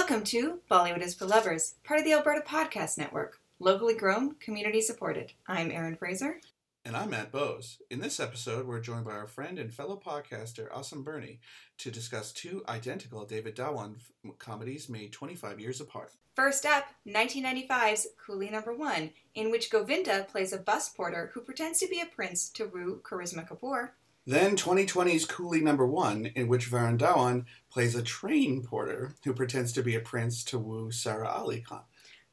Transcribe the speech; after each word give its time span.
Welcome 0.00 0.24
to 0.24 0.60
Bollywood 0.70 1.02
is 1.02 1.14
for 1.14 1.26
Lovers, 1.26 1.74
part 1.84 2.00
of 2.00 2.06
the 2.06 2.14
Alberta 2.14 2.40
Podcast 2.40 2.96
Network. 2.96 3.38
Locally 3.58 3.94
grown, 3.94 4.34
community 4.36 4.80
supported. 4.80 5.34
I'm 5.46 5.70
Erin 5.70 5.94
Fraser. 5.94 6.40
And 6.86 6.96
I'm 6.96 7.10
Matt 7.10 7.30
Bose. 7.30 7.82
In 7.90 8.00
this 8.00 8.18
episode, 8.18 8.66
we're 8.66 8.80
joined 8.80 9.04
by 9.04 9.12
our 9.12 9.26
friend 9.26 9.58
and 9.58 9.70
fellow 9.72 10.00
podcaster, 10.02 10.70
Asim 10.70 11.04
Burney, 11.04 11.38
to 11.76 11.90
discuss 11.90 12.32
two 12.32 12.64
identical 12.66 13.26
David 13.26 13.54
Dhawan 13.54 13.96
comedies 14.38 14.88
made 14.88 15.12
25 15.12 15.60
years 15.60 15.82
apart. 15.82 16.12
First 16.34 16.64
up, 16.64 16.86
1995's 17.06 18.06
Coolie 18.26 18.50
Number 18.50 18.72
One, 18.72 19.10
in 19.34 19.50
which 19.50 19.70
Govinda 19.70 20.26
plays 20.30 20.54
a 20.54 20.58
bus 20.58 20.88
porter 20.88 21.30
who 21.34 21.42
pretends 21.42 21.78
to 21.80 21.86
be 21.86 22.00
a 22.00 22.06
prince 22.06 22.48
to 22.54 22.64
woo 22.64 23.02
Karisma 23.04 23.46
Kapoor. 23.46 23.90
Then 24.26 24.54
2020's 24.54 25.26
Coolie 25.26 25.62
Number 25.62 25.86
One, 25.86 26.26
in 26.26 26.46
which 26.46 26.70
Varun 26.70 26.98
Dhawan 26.98 27.46
plays 27.70 27.94
a 27.94 28.02
train 28.02 28.62
porter 28.62 29.14
who 29.24 29.32
pretends 29.32 29.72
to 29.72 29.82
be 29.82 29.96
a 29.96 30.00
prince 30.00 30.44
to 30.44 30.58
woo 30.58 30.90
Sara 30.90 31.28
Ali 31.28 31.62
Khan. 31.62 31.82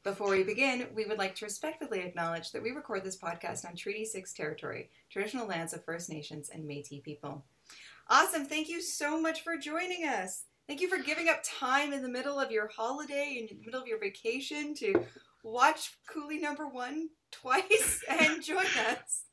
Before 0.04 0.30
we 0.30 0.42
begin, 0.42 0.86
we 0.94 1.06
would 1.06 1.18
like 1.18 1.34
to 1.36 1.44
respectfully 1.44 2.00
acknowledge 2.00 2.52
that 2.52 2.62
we 2.62 2.70
record 2.70 3.04
this 3.04 3.18
podcast 3.18 3.66
on 3.66 3.74
Treaty 3.74 4.04
6 4.04 4.32
territory, 4.32 4.90
traditional 5.10 5.46
lands 5.46 5.72
of 5.72 5.84
First 5.84 6.10
Nations 6.10 6.50
and 6.50 6.66
Metis 6.66 7.00
people. 7.02 7.44
Awesome. 8.08 8.44
Thank 8.44 8.68
you 8.68 8.80
so 8.80 9.20
much 9.20 9.42
for 9.42 9.56
joining 9.56 10.04
us. 10.04 10.44
Thank 10.66 10.80
you 10.80 10.88
for 10.88 11.02
giving 11.02 11.28
up 11.28 11.40
time 11.42 11.92
in 11.92 12.02
the 12.02 12.08
middle 12.08 12.38
of 12.38 12.50
your 12.50 12.68
holiday, 12.68 13.38
in 13.40 13.46
the 13.46 13.64
middle 13.64 13.80
of 13.80 13.88
your 13.88 13.98
vacation, 13.98 14.74
to 14.74 15.04
watch 15.42 15.96
Coolie 16.10 16.40
number 16.40 16.68
one 16.68 17.08
twice 17.32 18.02
and 18.08 18.42
join 18.42 18.66
us. 18.90 19.24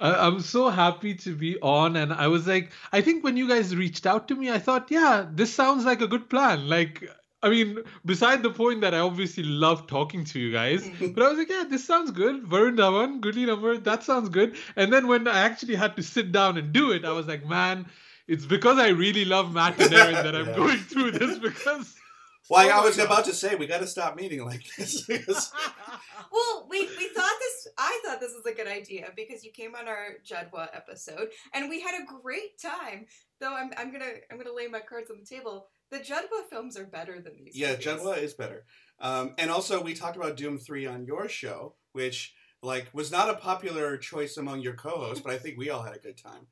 I- 0.00 0.26
I'm 0.26 0.40
so 0.40 0.68
happy 0.68 1.14
to 1.14 1.34
be 1.34 1.58
on, 1.60 1.96
and 1.96 2.12
I 2.12 2.28
was 2.28 2.46
like, 2.46 2.70
I 2.92 3.00
think 3.00 3.24
when 3.24 3.36
you 3.36 3.48
guys 3.48 3.74
reached 3.74 4.06
out 4.06 4.28
to 4.28 4.34
me, 4.34 4.50
I 4.50 4.58
thought, 4.58 4.90
yeah, 4.90 5.26
this 5.30 5.54
sounds 5.54 5.84
like 5.84 6.00
a 6.02 6.06
good 6.06 6.28
plan. 6.28 6.68
Like, 6.68 7.08
I 7.42 7.48
mean, 7.50 7.78
beside 8.04 8.42
the 8.42 8.50
point 8.50 8.80
that 8.82 8.92
I 8.94 8.98
obviously 8.98 9.44
love 9.44 9.86
talking 9.86 10.24
to 10.26 10.38
you 10.38 10.52
guys, 10.52 10.88
but 11.00 11.22
I 11.24 11.28
was 11.28 11.38
like, 11.38 11.48
yeah, 11.50 11.64
this 11.68 11.84
sounds 11.84 12.10
good. 12.10 12.44
Varun 12.44 12.76
Dhawan, 12.76 13.20
Coolie 13.20 13.46
number, 13.46 13.76
that 13.78 14.02
sounds 14.02 14.28
good. 14.28 14.56
And 14.76 14.92
then 14.92 15.06
when 15.06 15.26
I 15.28 15.38
actually 15.40 15.76
had 15.76 15.96
to 15.96 16.02
sit 16.02 16.32
down 16.32 16.58
and 16.58 16.72
do 16.72 16.90
it, 16.92 17.04
I 17.04 17.12
was 17.12 17.26
like, 17.26 17.46
man, 17.46 17.86
it's 18.28 18.44
because 18.44 18.78
I 18.78 18.88
really 18.88 19.24
love 19.24 19.54
Matt 19.54 19.80
and 19.80 19.92
Erin 19.94 20.14
that 20.14 20.34
I'm 20.34 20.46
Yeah. 20.50 20.56
going 20.56 20.78
through 20.78 21.12
this 21.12 21.38
because. 21.38 21.94
Well, 22.48 22.80
I 22.80 22.84
was 22.84 22.98
about 22.98 23.24
to 23.26 23.32
say, 23.32 23.54
we 23.54 23.66
got 23.66 23.80
to 23.80 23.86
stop 23.86 24.16
meeting 24.16 24.44
like 24.44 24.62
this. 24.76 25.08
Well, 26.32 26.66
we, 26.68 26.80
we 26.80 27.08
thought 27.08 27.32
this, 27.40 27.68
I 27.78 28.00
thought 28.04 28.20
this 28.20 28.32
was 28.34 28.44
a 28.50 28.54
good 28.54 28.66
idea 28.66 29.10
because 29.16 29.44
you 29.44 29.52
came 29.52 29.74
on 29.74 29.88
our 29.88 30.16
Judwaa 30.28 30.68
episode 30.74 31.28
and 31.54 31.70
we 31.70 31.80
had 31.80 31.94
a 31.94 32.04
great 32.22 32.60
time. 32.60 33.06
Though 33.40 33.54
I'm, 33.54 33.70
I'm 33.76 33.92
gonna 33.92 34.12
I'm 34.30 34.36
gonna 34.36 34.54
lay 34.54 34.66
my 34.66 34.80
cards 34.80 35.10
on 35.10 35.18
the 35.20 35.26
table. 35.26 35.68
The 35.90 35.98
Judwaa 35.98 36.48
films 36.50 36.76
are 36.76 36.84
better 36.84 37.20
than 37.20 37.36
these. 37.38 37.56
yeah, 37.56 37.70
movies. 37.70 37.86
Judwaa 37.86 38.18
is 38.18 38.34
better. 38.34 38.64
Um, 39.00 39.34
and 39.38 39.50
also, 39.50 39.82
we 39.82 39.94
talked 39.94 40.16
about 40.16 40.36
Dhoom 40.36 40.60
3 40.62 40.86
on 40.86 41.04
your 41.06 41.28
show, 41.28 41.74
which 41.92 42.34
like 42.62 42.88
was 42.92 43.10
not 43.12 43.30
a 43.30 43.34
popular 43.34 43.96
choice 43.96 44.36
among 44.36 44.60
your 44.60 44.74
co-hosts, 44.74 45.22
but 45.22 45.32
I 45.32 45.38
think 45.38 45.56
we 45.58 45.70
all 45.70 45.82
had 45.82 45.94
a 45.94 46.00
good 46.00 46.18
time. 46.18 46.48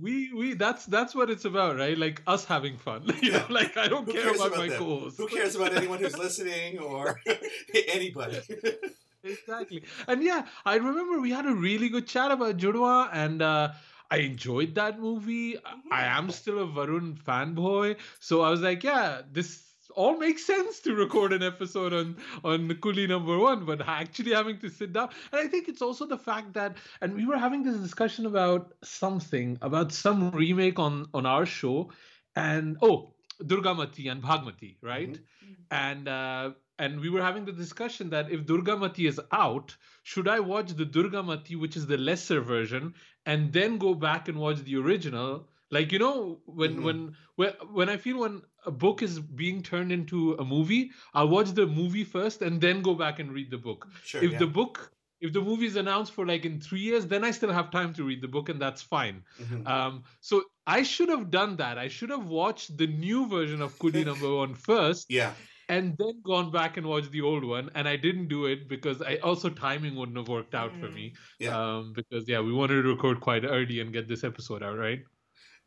We 0.00 0.32
we 0.32 0.54
that's 0.54 0.86
that's 0.86 1.14
what 1.14 1.30
it's 1.30 1.44
about, 1.44 1.76
right? 1.76 1.96
Like 1.96 2.22
us 2.26 2.44
having 2.44 2.76
fun. 2.76 3.04
You 3.22 3.32
know, 3.32 3.46
like 3.48 3.76
I 3.76 3.86
don't 3.86 4.06
Who 4.06 4.12
care 4.12 4.34
about, 4.34 4.48
about 4.48 4.58
my 4.58 4.68
co-hosts. 4.68 5.18
Who 5.18 5.28
cares 5.28 5.54
about 5.54 5.74
anyone 5.76 5.98
who's 5.98 6.18
listening 6.18 6.78
or 6.78 7.20
anybody? 7.88 8.40
exactly. 9.22 9.84
And 10.08 10.22
yeah, 10.22 10.46
I 10.64 10.76
remember 10.76 11.20
we 11.20 11.30
had 11.30 11.46
a 11.46 11.54
really 11.54 11.88
good 11.88 12.06
chat 12.08 12.30
about 12.30 12.56
Judwaa, 12.56 13.10
and 13.12 13.40
uh, 13.42 13.72
I 14.10 14.18
enjoyed 14.18 14.74
that 14.74 14.98
movie. 15.00 15.56
I 15.90 16.04
am 16.04 16.30
still 16.30 16.60
a 16.60 16.66
Varun 16.66 17.16
fanboy, 17.22 17.96
so 18.18 18.42
I 18.42 18.50
was 18.50 18.62
like, 18.62 18.82
yeah, 18.82 19.22
this 19.30 19.73
all 19.94 20.16
makes 20.18 20.44
sense 20.44 20.80
to 20.80 20.94
record 20.94 21.32
an 21.32 21.42
episode 21.42 21.92
on 21.92 22.16
on 22.44 22.68
Coolie 22.68 23.08
number 23.08 23.38
one, 23.38 23.64
but 23.64 23.80
actually 23.86 24.32
having 24.32 24.58
to 24.58 24.68
sit 24.68 24.92
down, 24.92 25.08
and 25.32 25.40
I 25.40 25.48
think 25.48 25.68
it's 25.68 25.82
also 25.82 26.06
the 26.06 26.18
fact 26.18 26.52
that, 26.54 26.76
and 27.00 27.14
we 27.14 27.26
were 27.26 27.38
having 27.38 27.62
this 27.62 27.76
discussion 27.76 28.26
about 28.26 28.72
something 28.82 29.58
about 29.62 29.92
some 29.92 30.30
remake 30.30 30.78
on 30.78 31.06
on 31.14 31.26
our 31.26 31.46
show, 31.46 31.90
and 32.36 32.76
oh. 32.82 33.10
Durgamati 33.42 34.08
and 34.10 34.22
Bhagmati, 34.22 34.76
right? 34.80 35.18
Mhm. 35.18 35.54
and 35.70 36.08
uh, 36.08 36.52
and 36.78 37.00
we 37.00 37.10
were 37.10 37.20
having 37.22 37.44
the 37.44 37.52
discussion 37.52 38.10
that 38.10 38.30
if 38.30 38.46
Durgamati 38.46 39.08
is 39.08 39.20
out, 39.32 39.76
should 40.04 40.28
I 40.28 40.38
watch 40.40 40.70
the 40.72 40.86
Durgamati, 40.86 41.56
which 41.58 41.76
is 41.76 41.86
the 41.86 41.98
lesser 41.98 42.40
version, 42.40 42.94
and 43.26 43.52
then 43.52 43.78
go 43.78 43.92
back 43.94 44.28
and 44.28 44.38
watch 44.38 44.58
the 44.62 44.76
original? 44.76 45.48
Like 45.70 45.92
you 45.92 45.98
know, 45.98 46.40
when 46.46 46.76
Mhm. 46.76 47.14
when 47.36 47.50
when 47.72 47.88
I 47.88 47.96
feel 47.96 48.20
when 48.20 48.42
a 48.66 48.70
book 48.70 49.02
is 49.02 49.20
being 49.20 49.62
turned 49.62 49.92
into 49.92 50.34
a 50.34 50.44
movie, 50.44 50.90
I'll 51.14 51.28
watch 51.28 51.50
the 51.52 51.66
movie 51.66 52.04
first 52.04 52.42
and 52.42 52.60
then 52.60 52.82
go 52.82 52.94
back 52.94 53.18
and 53.18 53.32
read 53.32 53.50
the 53.50 53.58
book. 53.58 53.88
Sure. 54.04 54.22
if 54.22 54.32
yeah. 54.32 54.38
the 54.38 54.46
book 54.46 54.90
if 55.20 55.32
the 55.32 55.40
movie 55.40 55.64
is 55.64 55.76
announced 55.76 56.12
for 56.12 56.26
like 56.26 56.44
in 56.44 56.60
three 56.60 56.80
years, 56.80 57.06
then 57.06 57.24
I 57.24 57.30
still 57.30 57.50
have 57.52 57.70
time 57.70 57.94
to 57.94 58.04
read 58.04 58.20
the 58.20 58.28
book, 58.28 58.50
and 58.50 58.60
that's 58.60 58.82
fine. 58.82 59.24
Mhm. 59.40 59.66
Um, 59.66 60.02
so 60.20 60.42
I 60.66 60.82
should 60.82 61.08
have 61.08 61.30
done 61.30 61.56
that. 61.56 61.78
I 61.78 61.88
should 61.88 62.10
have 62.10 62.26
watched 62.26 62.76
the 62.76 62.86
new 62.86 63.26
version 63.26 63.62
of 63.62 63.74
Coolie 63.78 64.04
number 64.12 64.34
one 64.36 64.54
first, 64.54 65.06
yeah. 65.08 65.32
and 65.70 65.96
then 65.96 66.20
gone 66.22 66.50
back 66.50 66.76
and 66.76 66.86
watched 66.86 67.10
the 67.10 67.22
old 67.22 67.42
one. 67.42 67.70
And 67.74 67.88
I 67.88 67.96
didn't 67.96 68.28
do 68.28 68.44
it 68.44 68.68
because 68.68 69.00
I 69.00 69.16
also 69.16 69.48
timing 69.48 69.94
wouldn't 69.94 70.18
have 70.18 70.28
worked 70.28 70.54
out 70.54 70.76
for 70.76 70.90
me. 70.90 71.14
Yeah. 71.38 71.56
Um, 71.58 71.94
because 71.94 72.28
yeah, 72.28 72.40
we 72.40 72.52
wanted 72.52 72.82
to 72.82 72.88
record 72.88 73.20
quite 73.20 73.44
early 73.46 73.80
and 73.80 73.92
get 73.94 74.08
this 74.08 74.24
episode 74.24 74.62
out, 74.62 74.76
right? 74.76 75.02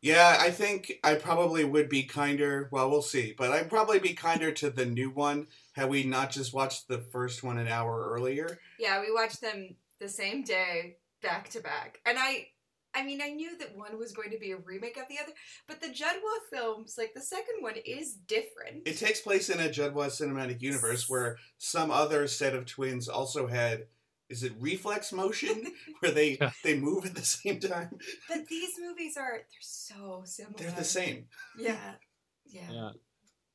Yeah, 0.00 0.36
I 0.38 0.50
think 0.50 0.92
I 1.02 1.14
probably 1.14 1.64
would 1.64 1.88
be 1.88 2.04
kinder. 2.04 2.68
Well, 2.70 2.90
we'll 2.90 3.02
see. 3.02 3.34
But 3.36 3.50
I'd 3.50 3.68
probably 3.68 3.98
be 3.98 4.14
kinder 4.14 4.52
to 4.52 4.70
the 4.70 4.86
new 4.86 5.10
one 5.10 5.48
had 5.72 5.90
we 5.90 6.04
not 6.04 6.30
just 6.30 6.54
watched 6.54 6.86
the 6.88 6.98
first 6.98 7.42
one 7.42 7.58
an 7.58 7.68
hour 7.68 8.10
earlier. 8.12 8.58
Yeah, 8.78 9.00
we 9.00 9.12
watched 9.12 9.40
them 9.40 9.76
the 10.00 10.08
same 10.08 10.44
day, 10.44 10.98
back 11.22 11.48
to 11.50 11.60
back, 11.60 11.98
and 12.06 12.18
I. 12.18 12.48
I 12.94 13.04
mean, 13.04 13.20
I 13.22 13.28
knew 13.28 13.56
that 13.58 13.76
one 13.76 13.98
was 13.98 14.12
going 14.12 14.30
to 14.30 14.38
be 14.38 14.52
a 14.52 14.56
remake 14.56 14.96
of 14.96 15.06
the 15.08 15.18
other, 15.22 15.32
but 15.68 15.78
the 15.80 15.88
Judwaa 15.88 16.50
films, 16.50 16.94
like 16.96 17.12
the 17.14 17.20
second 17.20 17.56
one, 17.60 17.74
is 17.84 18.14
different. 18.14 18.86
It 18.86 18.96
takes 18.96 19.20
place 19.20 19.50
in 19.50 19.60
a 19.60 19.68
Judwaa 19.68 20.06
cinematic 20.06 20.62
universe 20.62 21.08
where 21.08 21.36
some 21.58 21.90
other 21.90 22.26
set 22.26 22.54
of 22.54 22.64
twins 22.64 23.06
also 23.06 23.46
had. 23.46 23.84
Is 24.28 24.42
it 24.42 24.52
reflex 24.60 25.12
motion 25.12 25.64
where 26.00 26.12
they 26.12 26.36
Yeah. 26.40 26.50
they 26.62 26.78
move 26.78 27.06
at 27.06 27.14
the 27.14 27.24
same 27.24 27.60
time? 27.60 27.90
but 28.28 28.46
these 28.48 28.74
movies 28.78 29.16
are 29.16 29.32
they're 29.32 29.60
so 29.60 30.22
similar. 30.24 30.54
They're 30.58 30.70
the 30.72 30.84
same. 30.84 31.26
Yeah, 31.58 31.94
yeah, 32.46 32.70
yeah. 32.70 32.90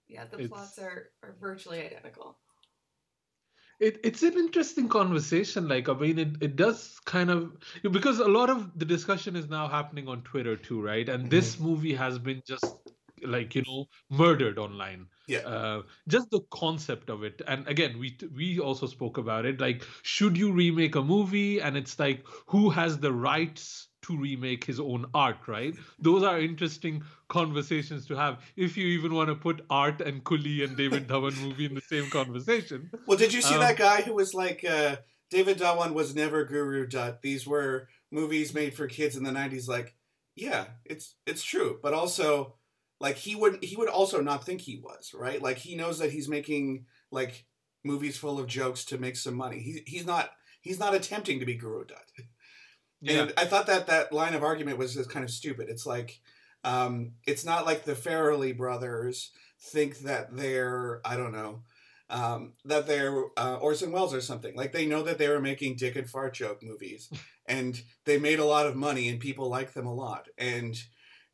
Yeah. 0.08 0.26
the 0.26 0.38
It's- 0.38 0.50
plots 0.50 0.80
are 0.80 1.12
are 1.22 1.36
virtually 1.40 1.82
identical. 1.86 2.40
It, 3.80 4.00
it's 4.04 4.24
an 4.24 4.34
interesting 4.34 4.88
conversation. 4.88 5.68
Like, 5.68 5.90
I 5.90 5.94
mean, 5.94 6.18
it, 6.18 6.38
it 6.42 6.56
does 6.56 7.00
kind 7.06 7.30
of 7.30 7.52
because 7.92 8.20
a 8.20 8.28
lot 8.28 8.50
of 8.50 8.78
the 8.80 8.86
discussion 8.86 9.36
is 9.36 9.50
now 9.50 9.68
happening 9.68 10.08
on 10.08 10.22
Twitter 10.22 10.56
too, 10.56 10.82
right? 10.82 11.10
And 11.10 11.30
this 11.30 11.56
mm-hmm. 11.56 11.66
movie 11.66 11.94
has 11.94 12.18
been 12.18 12.42
just 12.48 12.66
like 13.26 13.56
you 13.56 13.64
know 13.68 13.86
murdered 14.10 14.58
online. 14.58 15.08
Yeah. 15.28 15.40
Uh, 15.40 15.82
just 16.08 16.30
the 16.32 16.42
concept 16.52 17.10
of 17.10 17.24
it, 17.24 17.42
and 17.48 17.66
again, 17.68 17.98
we 17.98 18.18
we 18.36 18.60
also 18.60 18.88
spoke 18.88 19.18
about 19.18 19.46
it. 19.46 19.62
Like, 19.62 19.84
should 20.02 20.38
you 20.38 20.52
remake 20.52 20.96
a 20.96 21.02
movie? 21.02 21.62
And 21.62 21.78
it's 21.78 21.98
like, 21.98 22.26
who 22.48 22.70
has 22.70 23.00
the 23.00 23.14
rights 23.14 23.88
to 24.04 24.18
remake 24.18 24.66
his 24.66 24.80
own 24.82 25.06
art? 25.14 25.48
Right? 25.48 25.76
Those 26.00 26.24
are 26.24 26.40
interesting 26.40 27.04
conversations 27.30 28.06
to 28.08 28.16
have. 28.16 28.44
If 28.58 28.76
you 28.76 28.86
even 28.88 29.14
want 29.14 29.30
to 29.30 29.36
put 29.36 29.66
art 29.70 30.02
and 30.02 30.24
Coolie 30.26 30.64
and 30.64 30.76
David 30.76 31.08
Dhawan 31.08 31.40
movie 31.42 31.66
in 31.66 31.74
the 31.76 31.82
same 31.82 32.10
conversation. 32.10 32.92
Well, 33.06 33.18
did 33.18 33.34
you 33.34 33.42
see 33.42 33.56
Um, 33.56 33.62
that 33.62 33.78
guy 33.78 34.02
who 34.02 34.14
was 34.14 34.34
like, 34.34 34.64
uh, 34.66 34.98
David 35.30 35.58
Dhawan 35.58 35.94
was 35.94 36.14
never 36.14 36.44
Guru 36.44 36.86
Dutt. 36.86 37.22
These 37.22 37.48
were 37.48 37.88
movies 38.12 38.54
made 38.54 38.76
for 38.76 38.88
kids 38.88 39.16
in 39.16 39.24
the 39.24 39.32
'90s. 39.32 39.68
Like, 39.68 39.96
yeah, 40.36 40.66
it's 40.86 41.16
it's 41.26 41.44
true, 41.44 41.80
but 41.82 41.94
also, 41.94 42.56
like 43.04 43.18
he 43.18 43.36
would 43.36 43.62
he 43.62 43.76
would 43.76 43.90
also 43.90 44.22
not 44.22 44.46
think 44.46 44.62
he 44.62 44.78
was 44.78 45.12
right. 45.14 45.42
Like 45.42 45.58
he 45.58 45.76
knows 45.76 46.00
that 46.00 46.14
he's 46.14 46.30
making 46.30 46.86
like 47.12 47.46
movies 47.84 48.18
full 48.18 48.40
of 48.40 48.48
jokes 48.48 48.86
to 48.86 48.98
make 48.98 49.18
some 49.18 49.36
money. 49.36 49.60
He 49.60 49.84
he's 49.86 50.06
not 50.06 50.30
he's 50.62 50.80
not 50.80 50.96
attempting 50.96 51.42
to 51.42 51.46
be 51.46 51.56
Guru 51.56 51.84
Dutt. 51.84 52.26
Yeah. 53.02 53.24
And 53.24 53.34
I 53.36 53.44
thought 53.44 53.68
that 53.68 53.88
that 53.88 54.14
line 54.14 54.34
of 54.34 54.42
argument 54.42 54.78
was 54.78 54.94
just 54.94 55.10
kind 55.10 55.26
of 55.26 55.30
stupid. 55.30 55.68
It's 55.68 55.86
like, 55.86 56.22
um, 56.64 57.12
it's 57.28 57.44
not 57.44 57.66
like 57.66 57.84
the 57.84 57.92
Farrelly 57.92 58.58
brothers 58.58 59.32
think 59.62 60.00
that 60.00 60.34
they're, 60.34 61.02
I 61.04 61.18
don't 61.18 61.34
know, 61.34 61.64
um, 62.10 62.54
that 62.64 62.88
they're 62.88 63.26
uh, 63.36 63.58
Orson 63.58 63.92
Welles 63.92 64.14
or 64.14 64.22
something. 64.22 64.56
Like 64.56 64.72
they 64.72 64.86
know 64.86 65.04
that 65.04 65.18
they 65.18 65.28
were 65.28 65.42
making 65.42 65.76
dick 65.76 65.98
and 65.98 66.10
fart 66.10 66.36
joke 66.36 66.64
movies, 66.64 67.12
and 67.46 67.82
they 68.06 68.18
made 68.18 68.40
a 68.40 68.46
lot 68.46 68.66
of 68.66 68.78
money, 68.78 69.10
and 69.10 69.20
people 69.20 69.50
like 69.50 69.74
them 69.74 69.88
a 69.88 69.94
lot. 69.94 70.30
And 70.38 70.82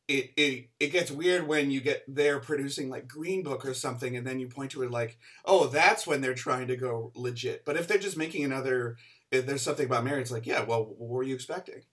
it 0.09 0.31
it 0.35 0.69
it 0.79 0.91
gets 0.91 1.11
weird 1.11 1.47
when 1.47 1.71
you 1.71 1.81
get 1.81 2.03
they're 2.07 2.39
producing 2.39 2.89
like 2.89 3.07
Green 3.07 3.43
Book 3.43 3.65
or 3.65 3.73
something, 3.73 4.17
and 4.17 4.25
then 4.27 4.39
you 4.39 4.47
point 4.49 4.71
to 4.71 4.83
it 4.83 4.91
like, 4.91 5.17
oh, 5.45 5.67
that's 5.67 6.07
when 6.07 6.21
they're 6.21 6.33
trying 6.33 6.67
to 6.67 6.75
go 6.75 7.11
legit. 7.15 7.63
But 7.65 7.77
if 7.77 7.87
they're 7.87 7.97
just 7.97 8.17
making 8.17 8.43
another, 8.43 8.97
if 9.31 9.45
there's 9.45 9.61
something 9.61 9.85
about 9.85 10.03
marriage, 10.03 10.23
it's 10.23 10.31
like, 10.31 10.47
yeah, 10.47 10.63
well, 10.63 10.83
what 10.97 11.09
were 11.09 11.23
you 11.23 11.35
expecting? 11.35 11.83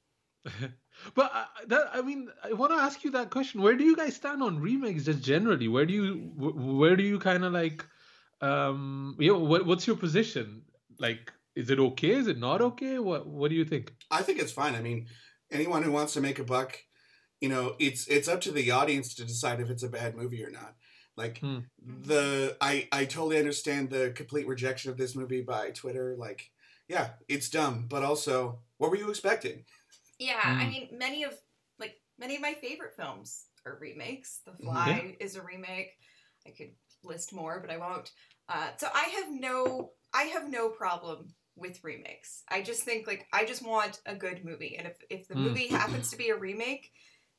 But 1.14 1.30
uh, 1.34 1.44
that, 1.66 1.90
I 1.92 2.00
mean, 2.00 2.30
I 2.42 2.54
want 2.54 2.72
to 2.72 2.78
ask 2.78 3.04
you 3.04 3.10
that 3.10 3.28
question. 3.30 3.60
Where 3.60 3.76
do 3.76 3.84
you 3.84 3.96
guys 3.96 4.16
stand 4.16 4.42
on 4.42 4.58
remakes, 4.58 5.04
just 5.04 5.22
generally? 5.22 5.68
Where 5.68 5.84
do 5.84 5.92
you, 5.92 6.32
where 6.36 6.96
do 6.96 7.02
you 7.02 7.18
kind 7.18 7.44
of 7.44 7.52
like, 7.52 7.84
Um, 8.40 9.16
yeah, 9.18 9.32
what, 9.32 9.66
what's 9.66 9.86
your 9.86 9.96
position? 9.96 10.62
Like, 10.98 11.32
is 11.54 11.70
it 11.70 11.78
okay? 11.78 12.12
Is 12.12 12.28
it 12.28 12.38
not 12.38 12.60
okay? 12.62 12.98
What 12.98 13.26
What 13.26 13.50
do 13.50 13.56
you 13.56 13.64
think? 13.64 13.94
I 14.10 14.22
think 14.22 14.40
it's 14.40 14.52
fine. 14.52 14.74
I 14.74 14.80
mean, 14.82 15.06
anyone 15.50 15.82
who 15.82 15.92
wants 15.92 16.14
to 16.14 16.20
make 16.20 16.38
a 16.38 16.44
buck, 16.44 16.78
you 17.40 17.48
know, 17.48 17.76
it's 17.78 18.06
it's 18.08 18.28
up 18.28 18.40
to 18.42 18.52
the 18.52 18.70
audience 18.70 19.14
to 19.14 19.24
decide 19.24 19.60
if 19.60 19.70
it's 19.70 19.82
a 19.82 19.88
bad 19.88 20.16
movie 20.16 20.44
or 20.44 20.50
not. 20.50 20.76
Like 21.16 21.42
Hmm. 21.42 21.68
the 21.78 22.56
I 22.60 22.88
I 22.92 23.04
totally 23.04 23.38
understand 23.38 23.90
the 23.90 24.12
complete 24.14 24.46
rejection 24.46 24.90
of 24.90 24.96
this 24.98 25.14
movie 25.16 25.42
by 25.42 25.70
Twitter. 25.72 26.16
Like, 26.16 26.50
yeah, 26.88 27.14
it's 27.28 27.50
dumb, 27.50 27.86
but 27.88 28.02
also, 28.02 28.62
what 28.78 28.90
were 28.90 28.96
you 28.96 29.10
expecting? 29.10 29.66
Yeah, 30.18 30.54
I 30.58 30.66
Mm. 30.66 30.68
mean, 30.68 30.88
many 30.98 31.24
of 31.24 31.38
like 31.78 31.96
many 32.18 32.36
of 32.36 32.42
my 32.42 32.54
favorite 32.54 32.96
films 32.96 33.48
are 33.64 33.78
remakes. 33.78 34.40
The 34.44 34.54
Mhm. 34.58 35.00
Fly 35.02 35.16
is 35.20 35.36
a 35.36 35.42
remake. 35.42 35.98
I 36.46 36.50
could 36.50 36.74
list 37.02 37.32
more, 37.32 37.60
but 37.60 37.70
I 37.70 37.76
won't. 37.76 38.12
Uh, 38.48 38.72
so 38.78 38.88
I 38.94 39.04
have 39.04 39.30
no, 39.30 39.92
I 40.14 40.24
have 40.24 40.48
no 40.48 40.70
problem 40.70 41.34
with 41.56 41.82
remakes. 41.84 42.44
I 42.48 42.62
just 42.62 42.82
think 42.84 43.06
like 43.06 43.26
I 43.32 43.44
just 43.44 43.62
want 43.66 44.00
a 44.06 44.14
good 44.16 44.44
movie, 44.44 44.76
and 44.76 44.86
if 44.86 44.96
if 45.10 45.28
the 45.28 45.34
Mm. 45.34 45.56
movie 45.56 45.68
happens 45.68 46.10
to 46.10 46.16
be 46.16 46.30
a 46.30 46.36
remake, 46.38 46.92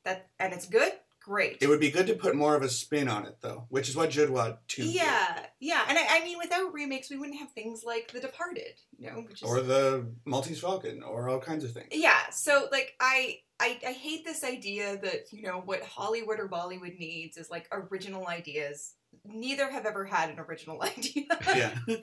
that 0.08 0.28
and 0.38 0.52
it's 0.52 0.66
good, 0.66 0.92
great. 1.22 1.58
It 1.60 1.68
would 1.68 1.80
be 1.80 1.90
good 1.90 2.06
to 2.08 2.14
put 2.14 2.34
more 2.34 2.54
of 2.56 2.62
a 2.62 2.68
spin 2.68 3.08
on 3.08 3.26
it, 3.26 3.36
though, 3.40 3.66
which 3.68 3.88
is 3.88 3.96
what 3.96 4.10
Judwaa 4.10 4.58
two 4.68 4.82
did. 4.82 4.94
yeah, 4.94 5.46
yeah, 5.60 5.84
and 5.88 5.98
I, 5.98 6.04
I 6.20 6.24
mean, 6.24 6.38
without 6.38 6.72
remakes, 6.72 7.10
we 7.10 7.16
wouldn't 7.18 7.38
have 7.38 7.52
things 7.52 7.82
like 7.84 8.10
The 8.12 8.20
Departed, 8.20 8.80
you 8.98 9.10
know, 9.10 9.20
which 9.20 9.42
is 9.42 9.48
or 9.48 9.60
the 9.60 10.06
Maltese 10.24 10.60
Falcon, 10.60 11.02
or 11.02 11.28
all 11.28 11.38
kinds 11.40 11.64
of 11.64 11.72
things. 11.72 11.88
yeah 11.92 12.30
so 12.30 12.68
like 12.72 12.94
I, 13.00 13.38
I 13.60 13.78
i 13.86 13.92
hate 13.92 14.24
this 14.24 14.44
idea 14.44 14.96
that 14.98 15.32
you 15.32 15.42
know 15.42 15.60
what 15.64 15.82
hollywood 15.82 16.38
or 16.40 16.48
bollywood 16.48 16.98
needs 16.98 17.36
is 17.36 17.50
like 17.50 17.66
original 17.72 18.26
ideas 18.28 18.94
neither 19.24 19.70
have 19.70 19.86
ever 19.86 20.04
had 20.04 20.30
an 20.30 20.38
original 20.38 20.82
idea 20.92 21.24
Yeah. 21.62 21.74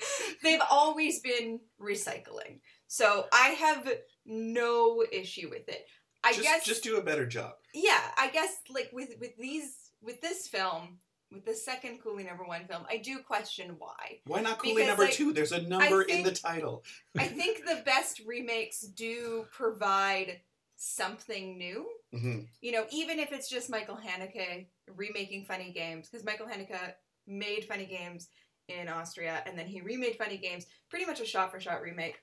they've 0.44 0.62
always 0.70 1.20
been 1.22 1.60
recycling 1.82 2.60
so 2.88 3.26
i 3.32 3.50
have 3.50 3.88
no 4.26 5.04
issue 5.12 5.50
with 5.50 5.68
it 5.70 5.86
i 6.24 6.32
just, 6.32 6.44
guess 6.44 6.66
just 6.66 6.84
do 6.84 6.98
a 6.98 7.04
better 7.04 7.26
job. 7.26 7.54
Yeah 7.76 8.02
i 8.18 8.30
guess 8.30 8.56
like 8.74 8.90
with 8.94 9.10
with 9.20 9.38
these 9.38 9.92
with 10.02 10.22
this 10.22 10.48
film 10.48 11.00
with 11.32 11.46
the 11.46 11.54
second 11.54 12.00
Coolie 12.02 12.26
number 12.26 12.46
one 12.46 12.66
film 12.66 12.84
i 12.90 12.98
do 12.98 13.20
question 13.20 13.76
why 13.78 14.20
Why 14.26 14.42
not 14.42 14.60
Coolie 14.60 14.76
Because, 14.76 14.88
number 14.88 15.04
like, 15.04 15.14
two? 15.14 15.34
There's 15.34 15.52
a 15.52 15.62
number 15.62 16.02
in 16.04 16.24
the 16.24 16.32
title. 16.32 16.84
i 17.18 17.28
think 17.28 17.66
the 17.66 17.82
best 17.86 18.22
remakes 18.26 18.82
do 18.82 19.46
provide 19.52 20.40
something 20.78 21.58
new 21.58 21.86
hmm 22.14 22.40
you 22.62 22.72
know, 22.72 22.86
even 22.92 23.20
if 23.20 23.32
it's 23.32 23.50
just 23.50 23.70
Michael 23.70 23.98
Haneke 23.98 24.68
remaking 24.96 25.46
Funny 25.46 25.72
Games, 25.72 26.10
because 26.10 26.26
Michael 26.26 26.48
Haneke 26.48 26.94
made 27.28 27.66
Funny 27.66 27.86
Games 27.86 28.30
in 28.68 28.88
Austria, 28.88 29.44
and 29.46 29.58
then 29.58 29.68
he 29.68 29.82
remade 29.82 30.16
Funny 30.16 30.38
Games, 30.38 30.66
pretty 30.90 31.06
much 31.06 31.20
a 31.20 31.26
shot-for-shot 31.26 31.82
remake 31.82 32.16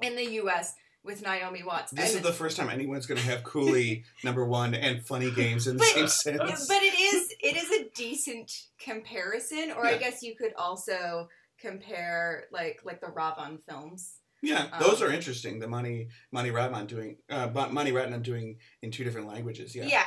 in 0.00 0.14
the 0.14 0.24
U.S. 0.34 0.74
with 1.04 1.22
Naomi 1.22 1.62
Watts. 1.62 1.90
This 1.92 2.10
And- 2.10 2.16
is 2.18 2.22
the 2.22 2.32
first 2.32 2.56
time 2.56 2.70
anyone's 2.70 3.06
going 3.06 3.20
to 3.20 3.26
have 3.26 3.42
Coolie 3.42 4.04
number 4.24 4.44
one 4.44 4.74
and 4.74 5.04
funny 5.04 5.30
games 5.30 5.66
in 5.66 5.76
the 5.76 5.80
But- 5.80 5.88
same 5.94 6.08
sentence. 6.08 6.66
but 6.68 6.82
it 6.82 6.94
is 6.98 7.34
it 7.40 7.56
is 7.56 7.70
a 7.70 7.88
decent 7.94 8.52
comparison, 8.78 9.72
or 9.72 9.84
I 9.86 9.96
guess 9.98 10.22
you 10.22 10.36
could 10.36 10.54
also 10.54 11.28
compare 11.60 12.44
like 12.52 12.80
like 12.84 13.00
the 13.00 13.06
Ravan 13.08 13.58
films. 13.68 14.18
yeah, 14.42 14.68
those 14.80 15.00
um, 15.02 15.08
are 15.08 15.12
interesting. 15.12 15.58
The 15.58 15.68
Mani 15.68 16.08
Mani 16.32 16.50
Ratnam 16.50 16.86
doing 16.86 17.16
uh, 17.30 17.48
Mon- 17.54 17.72
Mani 17.74 17.92
Ratnam 17.92 18.22
doing 18.22 18.58
in 18.82 18.90
two 18.90 19.04
different 19.04 19.28
languages. 19.28 19.74
Yeah. 19.74 19.86
Yeah. 19.86 20.04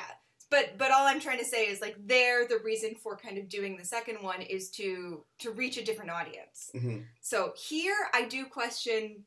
But 0.52 0.78
but 0.78 0.92
all 0.92 1.08
I'm 1.08 1.20
trying 1.20 1.40
to 1.40 1.46
say 1.46 1.66
is 1.66 1.82
like 1.82 1.96
there 2.00 2.48
the 2.48 2.60
reason 2.64 2.96
for 3.02 3.18
kind 3.18 3.38
of 3.38 3.50
doing 3.50 3.78
the 3.78 3.86
second 3.86 4.18
one 4.22 4.42
is 4.42 4.70
to 4.72 5.24
to 5.40 5.52
reach 5.52 5.78
a 5.78 5.84
different 5.84 6.12
audience. 6.12 6.70
hmm 6.72 7.00
So 7.22 7.54
here 7.58 7.96
I 8.14 8.26
do 8.26 8.46
question 8.46 9.26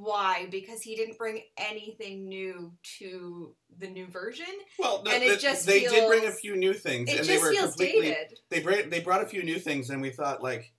why 0.00 0.46
because 0.50 0.80
he 0.82 0.96
didn't 0.96 1.18
bring 1.18 1.42
anything 1.56 2.28
new 2.28 2.72
to 2.98 3.54
the 3.78 3.88
new 3.88 4.06
version. 4.06 4.46
Well, 4.78 5.02
the, 5.02 5.10
And 5.10 5.22
it 5.22 5.28
the- 5.30 5.36
just 5.36 5.66
they 5.66 5.80
did 5.80 6.08
bring 6.08 6.26
a 6.26 6.30
few 6.32 6.56
new 6.56 6.72
things, 6.74 7.08
It 7.08 7.18
and 7.18 7.26
just 7.26 7.28
they 7.28 7.38
were 7.38 7.52
feels 7.52 7.70
completely. 7.76 8.08
dated. 8.10 8.38
They 8.48 8.60
brought 8.60 8.90
they 8.90 9.00
brought 9.00 9.22
a 9.22 9.26
few 9.26 9.42
new 9.42 9.58
things, 9.58 9.90
and 9.90 10.00
we 10.02 10.10
thought 10.10 10.42
like, 10.42 10.72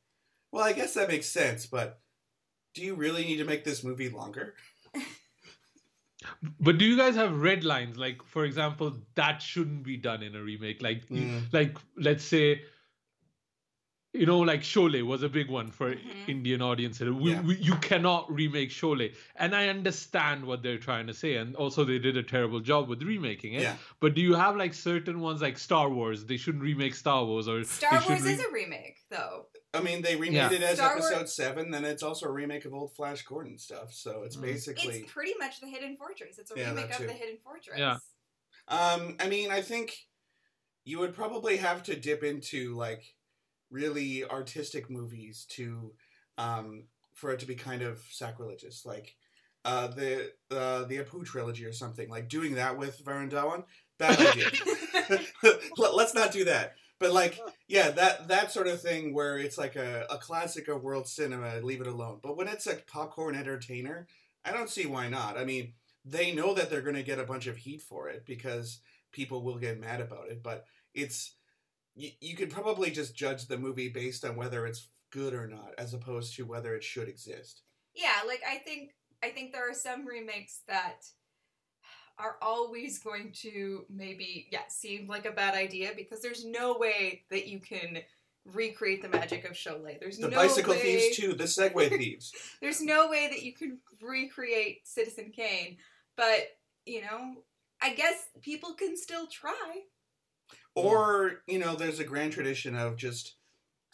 well, 0.51 0.63
I 0.63 0.73
guess 0.73 0.93
that 0.95 1.07
makes 1.07 1.27
sense, 1.27 1.65
but 1.65 1.99
do 2.73 2.81
you 2.81 2.95
really 2.95 3.23
need 3.25 3.37
to 3.37 3.45
make 3.45 3.63
this 3.63 3.83
movie 3.83 4.09
longer? 4.09 4.55
But 6.59 6.77
do 6.77 6.85
you 6.85 6.95
guys 6.97 7.15
have 7.15 7.35
red 7.41 7.63
lines? 7.63 7.97
Like, 7.97 8.21
for 8.23 8.45
example, 8.45 8.93
that 9.15 9.41
shouldn't 9.41 9.83
be 9.83 9.97
done 9.97 10.21
in 10.21 10.35
a 10.35 10.41
remake. 10.41 10.79
Like, 10.81 11.07
Mm. 11.09 11.51
like 11.51 11.75
let's 11.97 12.23
say, 12.23 12.61
you 14.13 14.25
know, 14.25 14.39
like 14.39 14.59
Sholay 14.61 15.03
was 15.05 15.23
a 15.23 15.29
big 15.29 15.49
one 15.49 15.71
for 15.71 15.95
Mhm. 15.95 16.27
Indian 16.27 16.61
audiences. 16.61 17.09
We, 17.11 17.31
Yeah. 17.31 17.41
we, 17.41 17.55
you 17.55 17.75
cannot 17.75 18.29
remake 18.29 18.69
Sholay, 18.69 19.15
and 19.37 19.55
I 19.55 19.69
understand 19.69 20.43
what 20.45 20.61
they're 20.61 20.77
trying 20.77 21.07
to 21.07 21.13
say. 21.13 21.35
And 21.35 21.55
also, 21.55 21.85
they 21.85 21.97
did 21.97 22.17
a 22.17 22.23
terrible 22.23 22.59
job 22.59 22.89
with 22.89 23.01
remaking 23.03 23.53
it. 23.53 23.61
Yeah. 23.61 23.77
But 24.01 24.13
do 24.13 24.21
you 24.21 24.33
have 24.35 24.57
like 24.57 24.73
certain 24.73 25.21
ones 25.21 25.41
like 25.41 25.57
Star 25.57 25.89
Wars? 25.89 26.25
They 26.25 26.35
shouldn't 26.35 26.63
remake 26.63 26.93
Star 26.95 27.23
Wars, 27.23 27.47
or 27.47 27.63
Star 27.63 28.03
Wars 28.05 28.21
re- 28.21 28.33
is 28.33 28.41
a 28.41 28.51
remake 28.51 28.97
though. 29.09 29.47
I 29.73 29.81
mean, 29.81 30.01
they 30.01 30.17
remade 30.17 30.33
Yeah. 30.33 30.51
it 30.51 30.61
as 30.61 30.75
Star 30.77 30.97
Wars- 30.97 31.09
episode 31.09 31.29
seven, 31.29 31.71
then 31.71 31.85
it's 31.85 32.03
also 32.03 32.25
a 32.25 32.31
remake 32.31 32.65
of 32.65 32.73
old 32.73 32.93
Flash 32.93 33.21
Gordon 33.23 33.57
stuff. 33.57 33.93
So 33.93 34.23
it's 34.23 34.35
Mm. 34.35 34.41
basically. 34.41 34.99
It's 35.03 35.11
pretty 35.13 35.35
much 35.39 35.61
the 35.61 35.67
Hidden 35.67 35.95
Fortress. 35.95 36.37
It's 36.37 36.51
a 36.51 36.55
Yeah, 36.59 36.69
remake 36.71 36.91
of 36.99 37.07
the 37.07 37.13
Hidden 37.13 37.37
Fortress. 37.37 37.79
Yeah. 37.79 37.97
Um, 38.67 39.15
I 39.21 39.29
mean, 39.29 39.51
I 39.51 39.61
think 39.61 39.95
you 40.83 40.99
would 40.99 41.13
probably 41.15 41.57
have 41.57 41.83
to 41.83 41.95
dip 41.95 42.23
into 42.23 42.75
like 42.75 43.15
really 43.71 44.23
artistic 44.25 44.89
movies 44.89 45.45
to 45.51 45.93
um, 46.37 46.83
for 47.13 47.31
it 47.31 47.39
to 47.39 47.45
be 47.47 47.55
kind 47.55 47.81
of 47.81 48.01
sacrilegious, 48.11 48.85
like 48.85 49.15
uh, 49.65 49.87
the 49.87 50.31
uh, 50.51 50.83
the 50.85 50.97
Apu 50.97 51.25
trilogy 51.25 51.65
or 51.65 51.73
something. 51.73 52.09
Like 52.09 52.29
doing 52.29 52.55
that 52.55 52.77
with 52.77 53.03
Varun 53.03 53.29
Dhawan, 53.31 53.63
bad 53.97 54.19
idea. 54.19 54.51
Let- 55.77 55.95
Let's 55.95 56.13
not 56.13 56.31
do 56.31 56.45
that. 56.45 56.75
But 56.99 57.13
like, 57.13 57.39
yeah, 57.67 57.89
that 57.91 58.27
that 58.27 58.51
sort 58.51 58.67
of 58.67 58.81
thing 58.81 59.13
where 59.13 59.37
it's 59.37 59.57
like 59.57 59.75
a, 59.75 60.05
a 60.09 60.17
classic 60.17 60.67
of 60.67 60.83
world 60.83 61.07
cinema, 61.07 61.59
leave 61.61 61.81
it 61.81 61.87
alone. 61.87 62.19
But 62.21 62.37
when 62.37 62.47
it's 62.47 62.67
a 62.67 62.75
popcorn 62.87 63.35
entertainer, 63.35 64.07
I 64.45 64.51
don't 64.51 64.69
see 64.69 64.85
why 64.85 65.09
not. 65.09 65.35
I 65.37 65.43
mean, 65.43 65.73
they 66.05 66.31
know 66.31 66.53
that 66.53 66.69
they're 66.69 66.81
going 66.81 66.95
to 66.95 67.03
get 67.03 67.19
a 67.19 67.23
bunch 67.25 67.47
of 67.47 67.57
heat 67.57 67.81
for 67.81 68.09
it 68.09 68.23
because 68.25 68.81
people 69.11 69.43
will 69.43 69.57
get 69.57 69.79
mad 69.79 69.99
about 69.99 70.29
it. 70.29 70.43
But 70.43 70.65
it's 70.93 71.33
you, 71.95 72.09
you 72.19 72.35
could 72.35 72.49
probably 72.49 72.91
just 72.91 73.15
judge 73.15 73.47
the 73.47 73.57
movie 73.57 73.89
based 73.89 74.25
on 74.25 74.35
whether 74.35 74.65
it's 74.65 74.87
good 75.11 75.33
or 75.33 75.47
not, 75.47 75.73
as 75.77 75.93
opposed 75.93 76.35
to 76.35 76.45
whether 76.45 76.75
it 76.75 76.83
should 76.83 77.07
exist. 77.07 77.61
Yeah, 77.95 78.19
like 78.27 78.41
I 78.49 78.57
think 78.57 78.91
I 79.23 79.29
think 79.29 79.51
there 79.51 79.69
are 79.69 79.73
some 79.73 80.05
remakes 80.05 80.61
that 80.67 81.05
are 82.17 82.37
always 82.41 82.99
going 82.99 83.31
to 83.33 83.85
maybe 83.89 84.47
yeah 84.51 84.67
seem 84.67 85.07
like 85.07 85.25
a 85.25 85.31
bad 85.31 85.55
idea 85.55 85.91
because 85.95 86.21
there's 86.21 86.45
no 86.45 86.77
way 86.77 87.23
that 87.29 87.47
you 87.47 87.59
can 87.59 87.99
recreate 88.45 89.01
the 89.01 89.09
magic 89.09 89.45
of 89.45 89.51
Sholay. 89.51 89.99
There's 89.99 90.17
The 90.17 90.29
no 90.29 90.37
bicycle 90.37 90.73
way, 90.73 90.81
thieves 90.81 91.17
too, 91.17 91.33
the 91.33 91.43
Segway 91.43 91.89
thieves. 91.97 92.31
There's 92.61 92.81
no 92.81 93.09
way 93.09 93.27
that 93.29 93.43
you 93.43 93.53
can 93.53 93.77
recreate 94.01 94.87
Citizen 94.87 95.31
Kane, 95.35 95.77
but 96.15 96.47
you 96.85 97.01
know, 97.01 97.43
I 97.81 97.93
guess 97.93 98.15
people 98.41 98.73
can 98.73 98.97
still 98.97 99.27
try. 99.27 99.81
Or 100.75 101.41
you 101.47 101.59
know, 101.59 101.75
there's 101.75 101.99
a 101.99 102.03
grand 102.03 102.31
tradition 102.33 102.75
of 102.75 102.95
just 102.95 103.35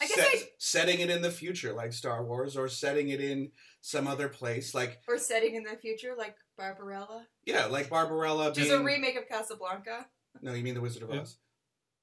I 0.00 0.06
guess 0.06 0.14
set- 0.16 0.26
I- 0.26 0.48
setting 0.58 1.00
it 1.00 1.10
in 1.10 1.22
the 1.22 1.30
future, 1.30 1.72
like 1.72 1.92
Star 1.92 2.24
Wars, 2.24 2.56
or 2.56 2.68
setting 2.68 3.08
it 3.08 3.20
in 3.20 3.50
some 3.80 4.06
other 4.06 4.28
place, 4.28 4.74
like 4.74 5.00
Or 5.08 5.18
setting 5.18 5.54
in 5.56 5.64
the 5.64 5.76
future 5.76 6.14
like 6.16 6.36
Barbarella, 6.56 7.26
yeah, 7.44 7.66
like 7.66 7.90
Barbarella 7.90 8.50
which 8.50 8.58
is 8.58 8.68
being. 8.68 8.80
a 8.80 8.84
remake 8.84 9.16
of 9.16 9.28
Casablanca. 9.28 10.06
no, 10.42 10.52
you 10.52 10.62
mean 10.62 10.74
the 10.74 10.80
Wizard 10.80 11.02
of 11.02 11.10
Yeah. 11.12 11.20
Oz? 11.22 11.36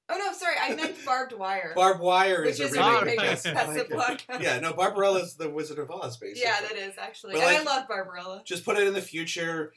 Oh 0.08 0.16
no, 0.18 0.32
sorry, 0.34 0.54
I 0.60 0.74
meant 0.74 0.94
Barb 1.04 1.32
Wire. 1.32 1.72
Barb 1.74 2.00
Wire 2.00 2.44
is, 2.44 2.60
is 2.60 2.76
a 2.76 2.80
a 2.80 3.00
remake 3.00 3.18
remake 3.18 3.32
of 3.32 3.32
of 3.38 3.42
Casablanca. 3.42 3.84
Casablanca. 4.26 4.38
yeah, 4.40 4.60
no, 4.60 4.72
Barbarella's 4.72 5.34
the 5.36 5.50
Wizard 5.50 5.78
of 5.80 5.90
Oz, 5.90 6.16
basically. 6.18 6.42
Yeah, 6.42 6.60
that 6.60 6.76
is 6.76 6.94
actually. 6.98 7.32
But, 7.32 7.42
and 7.42 7.56
I 7.56 7.62
love 7.62 7.88
Barbarella. 7.88 8.42
Just 8.44 8.64
put 8.64 8.76
it 8.78 8.86
in 8.86 8.94
the 8.94 9.00
future, 9.02 9.72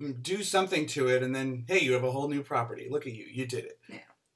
mm, 0.00 0.22
do 0.22 0.42
something 0.42 0.86
to 0.88 1.08
it, 1.08 1.22
and 1.22 1.34
then 1.34 1.64
hey, 1.66 1.78
you 1.80 1.92
have 1.94 2.04
a 2.04 2.10
whole 2.10 2.28
new 2.28 2.42
property. 2.42 2.88
Look 2.90 3.06
at 3.06 3.14
you, 3.14 3.24
you 3.32 3.46
did 3.46 3.64
it. 3.64 3.78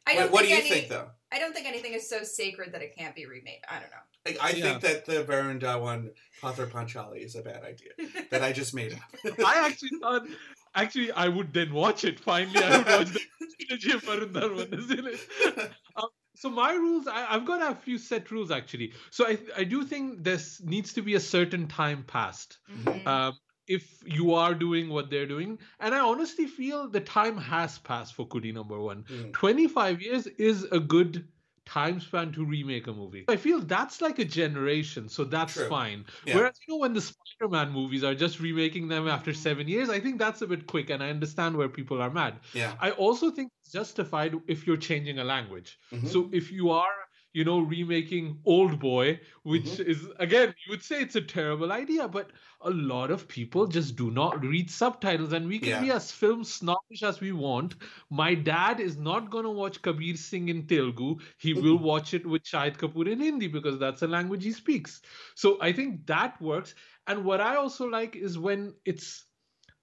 I 0.06 0.14
What, 0.14 0.20
don't 0.20 0.32
what 0.32 0.42
do 0.42 0.48
you 0.48 0.56
any, 0.56 0.68
think, 0.70 0.88
though? 0.88 1.08
I 1.32 1.38
don't 1.38 1.54
think 1.54 1.66
anything 1.66 1.94
is 1.94 2.08
so 2.08 2.22
sacred 2.22 2.72
that 2.72 2.82
it 2.82 2.94
can't 2.96 3.14
be 3.14 3.26
remade. 3.26 3.60
I 3.68 3.80
don't 3.80 3.90
know. 3.90 4.40
I, 4.40 4.48
I 4.48 4.50
Yeah. 4.52 4.64
think 4.78 4.80
that 4.82 5.04
the 5.06 5.24
Varun 5.24 5.60
Dhawan 5.60 6.10
Pather 6.42 6.66
Panchali 6.70 7.24
is 7.24 7.34
a 7.36 7.42
bad 7.42 7.62
idea 7.64 7.90
that 8.30 8.42
I 8.42 8.52
just 8.52 8.74
made 8.74 8.92
up. 8.94 9.34
I 9.44 9.66
actually 9.66 9.90
thought, 10.00 10.26
actually, 10.74 11.10
I 11.12 11.28
would 11.28 11.52
then 11.52 11.72
watch 11.72 12.04
it. 12.04 12.20
Finally, 12.20 12.62
I 12.62 12.78
would 12.78 12.86
watch 12.86 13.12
the 13.12 13.20
trilogy 13.60 13.92
of 13.92 14.02
Varun 14.02 14.32
Dhawan, 14.32 14.78
isn't 14.78 15.06
it? 15.06 15.70
Um, 15.96 16.08
so 16.34 16.50
my 16.50 16.72
rules, 16.72 17.06
I, 17.06 17.26
I've 17.32 17.44
got 17.46 17.62
a 17.62 17.76
few 17.76 17.98
set 17.98 18.32
rules 18.32 18.50
actually. 18.50 18.92
So 19.12 19.28
I, 19.28 19.38
I 19.56 19.62
do 19.62 19.84
think 19.84 20.24
this 20.24 20.60
needs 20.64 20.92
to 20.94 21.02
be 21.02 21.14
a 21.14 21.20
certain 21.20 21.68
time 21.68 22.02
passed. 22.02 22.58
Mhm. 22.72 23.06
Um, 23.06 23.38
if 23.66 24.02
you 24.04 24.34
are 24.34 24.54
doing 24.54 24.88
what 24.88 25.10
they're 25.10 25.26
doing, 25.26 25.58
and 25.80 25.94
I 25.94 26.00
honestly 26.00 26.46
feel 26.46 26.88
the 26.88 27.00
time 27.00 27.36
has 27.36 27.78
passed 27.78 28.14
for 28.14 28.26
Coolie 28.26 28.52
number 28.54 28.78
one. 28.78 29.04
Mm. 29.04 29.32
25 29.32 30.02
years 30.02 30.26
is 30.26 30.64
a 30.64 30.80
good 30.80 31.26
time 31.66 31.98
span 31.98 32.30
to 32.32 32.44
remake 32.44 32.86
a 32.86 32.92
movie. 32.92 33.24
I 33.26 33.36
feel 33.36 33.60
that's 33.60 34.02
like 34.02 34.18
a 34.18 34.24
generation, 34.24 35.08
so 35.08 35.24
that's 35.24 35.54
True. 35.54 35.68
fine. 35.68 36.04
Yeah. 36.26 36.36
Whereas, 36.36 36.58
you 36.66 36.74
know, 36.74 36.80
when 36.80 36.92
the 36.92 37.00
Spider 37.00 37.48
Man 37.50 37.72
movies 37.72 38.04
are 38.04 38.14
just 38.14 38.38
remaking 38.38 38.88
them 38.88 39.08
after 39.08 39.32
seven 39.32 39.66
years, 39.66 39.88
I 39.88 39.98
think 39.98 40.18
that's 40.18 40.42
a 40.42 40.46
bit 40.46 40.66
quick, 40.66 40.90
and 40.90 41.02
I 41.02 41.08
understand 41.08 41.56
where 41.56 41.70
people 41.70 42.02
are 42.02 42.10
mad. 42.10 42.40
Yeah. 42.52 42.74
I 42.80 42.90
also 42.90 43.30
think 43.30 43.50
it's 43.62 43.72
justified 43.72 44.34
if 44.46 44.66
you're 44.66 44.76
changing 44.76 45.18
a 45.20 45.24
language. 45.24 45.78
Mhm. 45.90 46.06
So 46.08 46.28
if 46.32 46.52
you 46.52 46.70
are, 46.70 46.94
you 47.34 47.44
know, 47.44 47.60
remaking 47.60 48.40
Old 48.46 48.78
Boy, 48.80 49.20
which 49.42 49.66
Mhm. 49.66 49.86
is 49.94 50.08
again, 50.26 50.54
you 50.64 50.70
would 50.72 50.82
say 50.82 51.00
it's 51.02 51.16
a 51.16 51.20
terrible 51.20 51.72
idea, 51.72 52.08
but 52.08 52.30
a 52.62 52.70
lot 52.70 53.10
of 53.10 53.28
people 53.28 53.66
just 53.66 53.96
do 53.96 54.10
not 54.10 54.42
read 54.44 54.70
subtitles, 54.70 55.32
and 55.32 55.48
we 55.48 55.58
can 55.58 55.80
be 55.82 55.90
as 55.90 56.10
film 56.12 56.44
snobbish 56.44 57.02
as 57.02 57.20
we 57.20 57.32
want. 57.32 57.74
My 58.10 58.34
dad 58.34 58.80
is 58.80 58.96
not 58.96 59.30
gonna 59.30 59.50
watch 59.50 59.82
Kabir 59.82 60.16
Singh 60.16 60.48
in 60.48 60.66
Telugu. 60.66 61.16
He 61.38 61.52
will 61.52 61.78
watch 61.78 62.14
it 62.14 62.24
with 62.26 62.44
Shahid 62.44 62.78
Kapoor 62.78 63.10
in 63.10 63.20
Hindi 63.20 63.48
because 63.48 63.78
that's 63.78 64.02
a 64.02 64.08
language 64.08 64.44
he 64.44 64.52
speaks. 64.52 65.02
So 65.34 65.58
I 65.60 65.72
think 65.72 66.06
that 66.06 66.40
works. 66.40 66.74
And 67.06 67.24
what 67.24 67.40
I 67.40 67.56
also 67.56 67.86
like 67.86 68.16
is 68.16 68.38
when 68.38 68.74
it's 68.84 69.26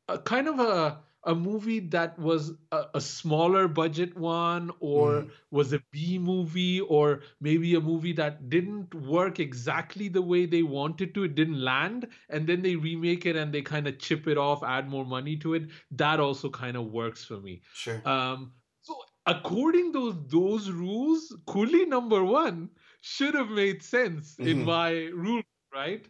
a 0.08 0.18
kind 0.18 0.48
of 0.48 0.60
a 0.60 1.04
a 1.24 1.36
movie 1.36 1.80
that 1.80 2.18
was 2.18 2.52
a, 2.72 2.86
a 2.96 3.02
smaller 3.02 3.68
budget 3.68 4.18
one 4.18 4.72
or 4.80 5.28
was 5.52 5.72
a 5.74 5.80
B 5.92 6.18
movie 6.18 6.80
or 6.82 7.22
maybe 7.40 7.76
a 7.76 7.80
movie 7.82 8.14
that 8.14 8.50
didn't 8.50 8.94
work 8.96 9.40
exactly 9.40 10.08
the 10.10 10.22
way 10.22 10.46
they 10.46 10.64
wanted 10.64 11.14
to 11.16 11.24
it 11.24 11.36
didn't 11.36 11.60
land 11.62 12.08
and 12.30 12.48
then 12.48 12.62
they 12.62 12.76
remake 12.76 13.26
it 13.26 13.36
and 13.36 13.54
they 13.54 13.62
kind 13.62 13.88
of 13.88 14.00
chip 14.00 14.28
it 14.28 14.38
off 14.38 14.64
add 14.64 14.90
more 14.90 15.06
money 15.06 15.38
to 15.38 15.54
it 15.54 15.70
that 15.92 16.20
also 16.20 16.50
kind 16.50 16.76
of 16.76 16.86
works 16.92 17.24
for 17.24 17.40
me 17.40 17.62
Sure. 17.74 18.02
um 18.06 18.52
so 18.82 18.96
according 19.26 19.94
to 19.94 20.12
those 20.12 20.28
those 20.28 20.70
rules 20.72 21.36
Coolie 21.48 21.88
number 21.88 22.24
1 22.24 22.70
should 23.02 23.34
have 23.36 23.50
made 23.50 23.84
sense 23.84 24.40
in 24.44 24.58
Mhm. 24.58 24.66
my 24.66 24.92
rule 25.14 25.44
right 25.74 26.08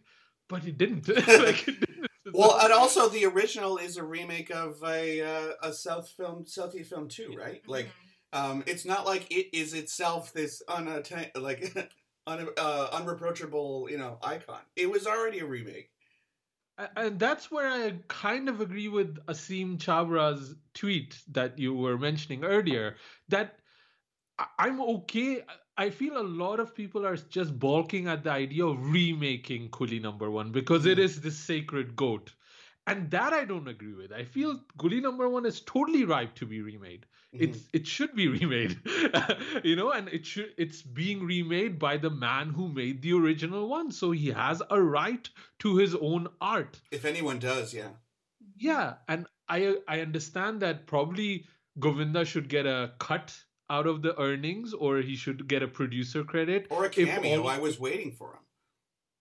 but 0.47 0.65
it 0.65 0.77
didn't 0.77 1.07
like 1.39 1.67
it 1.67 1.79
didn't. 1.79 1.90
Well, 2.33 2.59
and 2.61 2.71
also 2.71 3.09
the 3.09 3.25
original 3.25 3.77
is 3.77 3.97
a 3.97 4.03
remake 4.03 4.51
of 4.51 4.77
a 4.83 5.21
uh, 5.21 5.53
a 5.63 5.73
South 5.73 6.07
film, 6.09 6.45
Southie 6.45 6.85
film 6.85 7.07
too, 7.07 7.33
right? 7.37 7.61
Like, 7.67 7.89
um, 8.31 8.63
it's 8.67 8.85
not 8.85 9.05
like 9.05 9.25
it 9.31 9.55
is 9.57 9.73
itself 9.73 10.31
this 10.31 10.61
unatta- 10.69 11.31
like 11.35 11.75
un- 12.27 12.49
uh, 12.57 12.87
unreproachable, 12.93 13.87
you 13.89 13.97
know, 13.97 14.19
icon. 14.23 14.61
It 14.75 14.89
was 14.89 15.07
already 15.07 15.39
a 15.39 15.45
remake. 15.45 15.89
And 16.95 17.19
that's 17.19 17.51
where 17.51 17.69
I 17.69 17.93
kind 18.07 18.49
of 18.49 18.61
agree 18.61 18.87
with 18.87 19.23
Aseem 19.27 19.77
Chhabra's 19.77 20.55
tweet 20.73 21.21
that 21.31 21.59
you 21.59 21.73
were 21.73 21.97
mentioning 21.97 22.43
earlier. 22.43 22.95
That 23.29 23.59
I'm 24.57 24.81
okay. 24.81 25.43
I 25.81 25.89
feel 25.89 26.17
a 26.21 26.29
lot 26.43 26.59
of 26.59 26.75
people 26.75 27.05
are 27.11 27.15
just 27.37 27.57
balking 27.59 28.07
at 28.07 28.23
the 28.23 28.31
idea 28.31 28.65
of 28.65 28.91
remaking 28.93 29.69
Coolie 29.69 30.01
number 30.01 30.29
one 30.29 30.51
because 30.51 30.85
it 30.85 30.97
Mhm. 30.97 31.03
is 31.07 31.21
this 31.21 31.37
sacred 31.51 31.95
goat. 31.95 32.33
And 32.87 33.09
that 33.11 33.33
I 33.37 33.45
don't 33.45 33.67
agree 33.71 33.93
with. 33.93 34.11
I 34.11 34.23
feel 34.35 34.53
Coolie 34.83 35.01
number 35.01 35.29
one 35.29 35.45
is 35.45 35.61
totally 35.61 36.03
ripe 36.11 36.35
to 36.35 36.45
be 36.53 36.61
remade. 36.67 37.05
Mhm. 37.33 37.41
It's 37.47 37.67
it 37.79 37.87
should 37.87 38.13
be 38.21 38.27
remade, 38.37 38.77
you 39.71 39.75
know, 39.75 39.91
and 39.91 40.09
it 40.19 40.25
should 40.25 40.53
it's 40.65 40.81
being 41.01 41.23
remade 41.33 41.79
by 41.85 41.97
the 41.97 42.09
man 42.09 42.49
who 42.59 42.67
made 42.79 43.01
the 43.01 43.13
original 43.13 43.67
one, 43.69 43.91
so 43.91 44.11
he 44.11 44.31
has 44.41 44.61
a 44.69 44.81
right 44.81 45.29
to 45.65 45.77
his 45.77 45.95
own 45.95 46.27
art. 46.41 46.81
if 46.91 47.05
anyone 47.13 47.39
does, 47.39 47.73
yeah. 47.73 47.93
Yeah, 48.69 48.97
and 49.07 49.27
I 49.59 49.77
I 49.87 50.01
understand 50.01 50.61
that 50.67 50.85
probably 50.95 51.47
Govinda 51.79 52.25
should 52.25 52.49
get 52.49 52.65
a 52.65 52.93
cut 52.99 53.33
out 53.77 53.87
of 53.91 54.01
the 54.05 54.13
earnings, 54.27 54.73
or 54.85 54.97
he 55.09 55.15
should 55.23 55.47
get 55.53 55.63
a 55.63 55.67
producer 55.79 56.23
credit. 56.35 56.67
Or 56.69 56.85
a 56.85 56.89
cameo. 56.89 57.41
all- 57.41 57.47
I 57.55 57.57
was 57.67 57.79
waiting 57.87 58.11
for 58.19 58.29
him. 58.35 58.43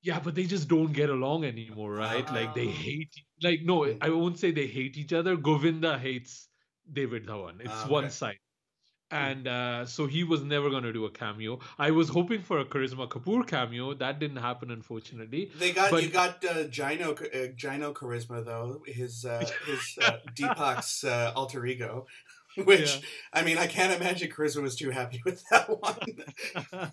Yeah, 0.09 0.19
but 0.27 0.35
they 0.35 0.45
just 0.57 0.67
don't 0.75 0.93
get 1.01 1.11
along 1.17 1.45
anymore, 1.45 1.91
right? 1.95 2.27
Like 2.41 2.55
they 2.61 2.69
Oh. 2.69 2.79
hate. 2.85 3.15
Like 3.49 3.61
no. 3.73 3.81
I 4.01 4.11
won't 4.21 4.39
say 4.45 4.51
they 4.61 4.67
hate 4.79 4.97
each 5.03 5.13
other. 5.23 5.37
Govinda 5.49 5.99
hates 5.99 6.49
David 7.01 7.27
Dhawan. 7.27 7.61
It's 7.61 7.83
Ah, 7.85 7.89
one 7.99 8.11
side. 8.21 8.39
And 9.13 9.49
uh, 9.49 9.87
so 9.93 10.07
he 10.07 10.23
was 10.33 10.43
never 10.51 10.71
going 10.71 10.85
to 10.85 10.93
do 10.97 11.05
a 11.05 11.11
cameo. 11.11 11.59
I 11.87 11.91
was 11.91 12.09
hoping 12.09 12.43
for 12.49 12.61
a 12.61 12.65
Karisma 12.65 13.09
Kapoor 13.15 13.45
cameo. 13.53 13.93
That 14.03 14.21
didn't 14.21 14.37
happen, 14.49 14.71
unfortunately. 14.71 15.51
They 15.63 15.73
got 15.73 15.91
But- 15.91 16.05
you 16.05 16.11
got 16.11 16.45
uh, 16.45 16.65
Gino 16.77 17.09
uh, 17.15 17.47
Gino 17.63 17.93
Charisma 17.93 18.45
though 18.51 18.83
his 18.87 19.25
uh, 19.25 19.45
his 19.67 19.99
uh, 20.01 20.19
Deepak's 20.41 21.03
uh, 21.05 21.33
alter 21.35 21.67
ego, 21.67 22.07
which 22.67 22.97
Yeah. 22.97 23.01
I 23.33 23.43
mean 23.43 23.59
I 23.59 23.67
can't 23.67 23.93
imagine 24.01 24.31
Karisma 24.31 24.63
was 24.63 24.77
too 24.77 24.91
happy 24.91 25.21
with 25.25 25.43
that 25.51 25.69
one. 25.69 26.93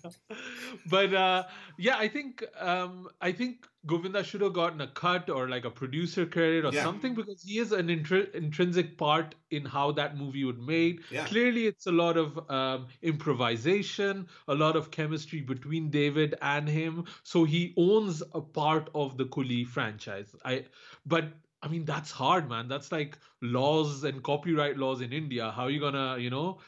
but 0.90 1.14
uh, 1.14 1.44
yeah, 1.76 1.96
I 1.98 2.08
think 2.08 2.44
um, 2.58 3.08
I 3.20 3.32
think 3.32 3.66
Govinda 3.86 4.22
should 4.24 4.40
have 4.40 4.52
gotten 4.52 4.80
a 4.80 4.88
cut 4.88 5.30
or 5.30 5.48
like 5.48 5.64
a 5.64 5.70
producer 5.70 6.26
credit 6.26 6.64
or 6.64 6.72
Yeah. 6.72 6.82
something 6.82 7.14
because 7.14 7.42
he 7.42 7.58
is 7.58 7.72
an 7.72 7.88
intri- 7.88 8.32
intrinsic 8.34 8.98
part 8.98 9.34
in 9.50 9.64
how 9.64 9.92
that 9.92 10.16
movie 10.16 10.44
would 10.44 10.58
made. 10.60 11.00
Yeah. 11.10 11.26
Clearly, 11.26 11.66
it's 11.66 11.86
a 11.86 11.92
lot 11.92 12.16
of 12.16 12.38
um, 12.50 12.88
improvisation, 13.02 14.26
a 14.48 14.54
lot 14.54 14.76
of 14.76 14.90
chemistry 14.90 15.40
between 15.40 15.90
David 15.90 16.34
and 16.42 16.68
him. 16.68 17.04
So 17.22 17.44
he 17.44 17.72
owns 17.76 18.22
a 18.34 18.40
part 18.40 18.90
of 18.94 19.16
the 19.16 19.24
Coolie 19.26 19.66
franchise. 19.66 20.34
I, 20.44 20.64
but 21.06 21.32
I 21.62 21.68
mean 21.68 21.84
that's 21.84 22.10
hard, 22.10 22.48
man. 22.48 22.68
That's 22.68 22.92
like 22.92 23.18
laws 23.42 24.04
and 24.04 24.22
copyright 24.22 24.76
laws 24.76 25.00
in 25.00 25.12
India. 25.12 25.50
How 25.50 25.64
are 25.64 25.70
you 25.70 25.80
gonna, 25.80 26.18
you 26.18 26.30
know? 26.30 26.58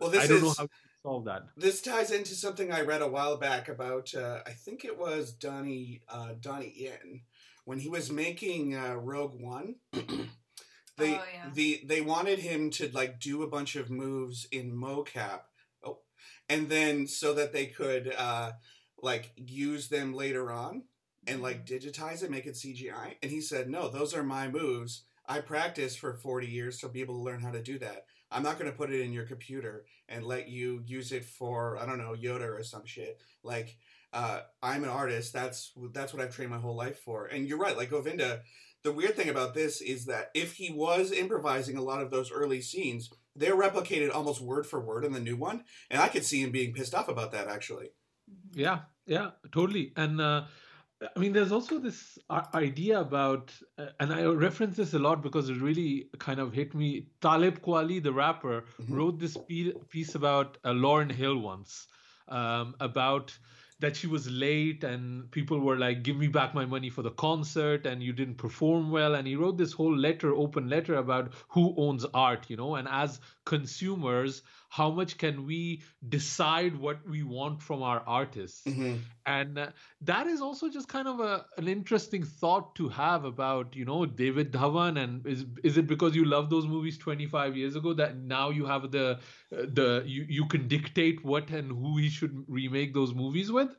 Well, 0.00 0.10
this 0.10 0.24
I 0.24 0.26
don't 0.26 0.42
know 0.42 0.54
how 0.56 0.64
to 0.64 0.70
solve 1.02 1.24
that. 1.26 1.42
This 1.56 1.80
ties 1.82 2.10
into 2.10 2.34
something 2.34 2.72
I 2.72 2.82
read 2.82 3.02
a 3.02 3.08
while 3.08 3.36
back 3.36 3.68
about. 3.68 4.14
Uh, 4.14 4.40
I 4.46 4.50
think 4.50 4.84
it 4.84 4.98
was 4.98 5.32
Donnie 5.32 6.02
uh, 6.08 6.34
Donnie 6.40 6.72
Yen 6.74 7.22
when 7.64 7.78
he 7.78 7.88
was 7.88 8.10
making 8.10 8.74
uh, 8.74 8.94
Rogue 8.96 9.40
One. 9.40 9.76
they 9.92 11.14
Oh, 11.14 11.24
yeah. 11.32 11.50
the 11.52 11.82
they 11.84 12.00
wanted 12.00 12.40
him 12.40 12.70
to 12.70 12.90
like 12.92 13.20
do 13.20 13.42
a 13.42 13.48
bunch 13.48 13.76
of 13.76 13.90
moves 13.90 14.46
in 14.50 14.72
mocap. 14.72 15.42
Oh, 15.84 16.00
and 16.48 16.68
then 16.68 17.06
so 17.06 17.34
that 17.34 17.52
they 17.52 17.66
could 17.66 18.12
uh, 18.16 18.52
like 19.00 19.30
use 19.36 19.88
them 19.88 20.12
later 20.12 20.50
on 20.50 20.84
and 21.26 21.42
like 21.42 21.66
digitize 21.66 22.22
it, 22.22 22.30
make 22.30 22.46
it 22.46 22.54
CGI. 22.54 23.16
And 23.22 23.30
he 23.30 23.40
said, 23.40 23.68
"No, 23.68 23.88
those 23.88 24.14
are 24.14 24.22
my 24.22 24.48
moves. 24.48 25.04
I 25.28 25.40
practiced 25.40 25.98
for 25.98 26.14
40 26.14 26.46
years 26.46 26.78
to 26.78 26.88
be 26.88 27.02
able 27.02 27.16
to 27.16 27.22
learn 27.22 27.40
how 27.40 27.50
to 27.50 27.62
do 27.62 27.78
that. 27.80 28.06
I'm 28.30 28.42
not 28.42 28.58
going 28.58 28.70
to 28.70 28.76
put 28.76 28.90
it 28.90 29.02
in 29.02 29.12
your 29.12 29.24
computer 29.24 29.84
and 30.08 30.24
let 30.24 30.48
you 30.48 30.82
use 30.86 31.12
it 31.12 31.24
for 31.24 31.78
I 31.78 31.86
don't 31.86 31.98
know 31.98 32.14
Yoda 32.14 32.58
or 32.58 32.62
some 32.62 32.86
shit. 32.86 33.20
Like 33.42 33.76
uh, 34.12 34.40
I'm 34.62 34.84
an 34.84 34.90
artist. 34.90 35.32
That's 35.32 35.72
that's 35.92 36.12
what 36.14 36.22
I've 36.22 36.34
trained 36.34 36.50
my 36.50 36.58
whole 36.58 36.76
life 36.76 36.98
for. 37.00 37.26
And 37.26 37.46
you're 37.46 37.58
right. 37.58 37.76
Like 37.76 37.90
Govinda, 37.90 38.40
the 38.82 38.92
weird 38.92 39.16
thing 39.16 39.28
about 39.28 39.54
this 39.54 39.80
is 39.80 40.06
that 40.06 40.30
if 40.34 40.54
he 40.54 40.70
was 40.70 41.12
improvising 41.12 41.76
a 41.76 41.82
lot 41.82 42.02
of 42.02 42.10
those 42.10 42.30
early 42.32 42.60
scenes, 42.60 43.10
they're 43.34 43.56
replicated 43.56 44.14
almost 44.14 44.40
word 44.40 44.66
for 44.66 44.80
word 44.80 45.04
in 45.04 45.12
the 45.12 45.20
new 45.20 45.36
one, 45.36 45.64
and 45.90 46.00
I 46.00 46.08
could 46.08 46.24
see 46.24 46.42
him 46.42 46.50
being 46.50 46.72
pissed 46.72 46.94
off 46.94 47.08
about 47.08 47.32
that 47.32 47.48
actually. 47.48 47.90
Yeah, 48.52 48.80
yeah, 49.06 49.30
totally. 49.52 49.92
And 49.96 50.20
uh, 50.20 50.44
I 51.00 51.18
mean, 51.20 51.32
there's 51.32 51.52
also 51.52 51.78
this 51.78 52.18
idea 52.54 53.00
about, 53.00 53.52
uh, 53.78 53.86
and 54.00 54.12
I 54.12 54.24
reference 54.24 54.76
this 54.76 54.94
a 54.94 54.98
lot 54.98 55.22
because 55.22 55.48
it 55.48 55.60
really 55.60 56.10
kind 56.18 56.40
of 56.40 56.52
hit 56.52 56.74
me. 56.74 57.06
Talib 57.20 57.60
Kweli, 57.62 58.02
the 58.02 58.12
rapper, 58.12 58.64
Mhm. 58.80 58.96
wrote 58.96 59.18
this 59.20 59.36
piece 59.90 60.14
about 60.16 60.58
uh, 60.64 60.70
Lauryn 60.72 61.12
Hill 61.12 61.38
once, 61.38 61.86
um, 62.26 62.74
about 62.80 63.38
that 63.80 63.94
she 63.94 64.08
was 64.08 64.28
late 64.28 64.82
and 64.82 65.30
people 65.30 65.60
were 65.60 65.76
like, 65.76 66.02
"Give 66.02 66.16
me 66.16 66.26
back 66.26 66.52
my 66.52 66.66
money 66.66 66.90
for 66.90 67.02
the 67.02 67.12
concert," 67.12 67.86
and 67.86 68.02
you 68.02 68.12
didn't 68.12 68.34
perform 68.34 68.90
well. 68.90 69.14
And 69.14 69.24
he 69.28 69.36
wrote 69.36 69.56
this 69.56 69.72
whole 69.72 69.96
letter, 69.96 70.34
open 70.34 70.68
letter 70.68 70.96
about 70.96 71.32
who 71.50 71.74
owns 71.76 72.04
art, 72.12 72.50
you 72.50 72.56
know, 72.56 72.74
and 72.74 72.88
as 72.88 73.20
consumers, 73.44 74.42
how 74.68 74.90
much 74.90 75.16
can 75.18 75.46
we 75.46 75.82
decide 76.08 76.76
what 76.76 76.98
we 77.08 77.22
want 77.22 77.62
from 77.62 77.82
our 77.82 78.02
artists? 78.06 78.66
and 79.26 79.58
uh, 79.58 79.68
that 80.00 80.26
is 80.26 80.40
also 80.40 80.68
just 80.68 80.88
kind 80.88 81.08
of 81.08 81.20
a 81.20 81.44
an 81.56 81.68
interesting 81.68 82.22
thought 82.22 82.74
to 82.74 82.88
have 82.88 83.24
about 83.24 83.74
you 83.74 83.84
know 83.84 84.04
David 84.06 84.52
Dhawan 84.52 85.02
and 85.02 85.26
is 85.26 85.46
is 85.64 85.78
it 85.78 85.86
because 85.86 86.14
you 86.14 86.24
love 86.24 86.50
those 86.50 86.66
movies 86.66 86.98
25 86.98 87.56
years 87.56 87.76
ago 87.76 87.92
that 87.94 88.16
now 88.16 88.50
you 88.50 88.66
have 88.66 88.90
the 88.90 89.06
uh, 89.10 89.16
the 89.50 90.02
you 90.06 90.24
you 90.28 90.46
can 90.46 90.68
dictate 90.68 91.24
what 91.24 91.50
and 91.50 91.70
who 91.70 91.96
he 91.98 92.08
should 92.08 92.44
remake 92.48 92.94
those 92.94 93.14
movies 93.14 93.50
with? 93.50 93.74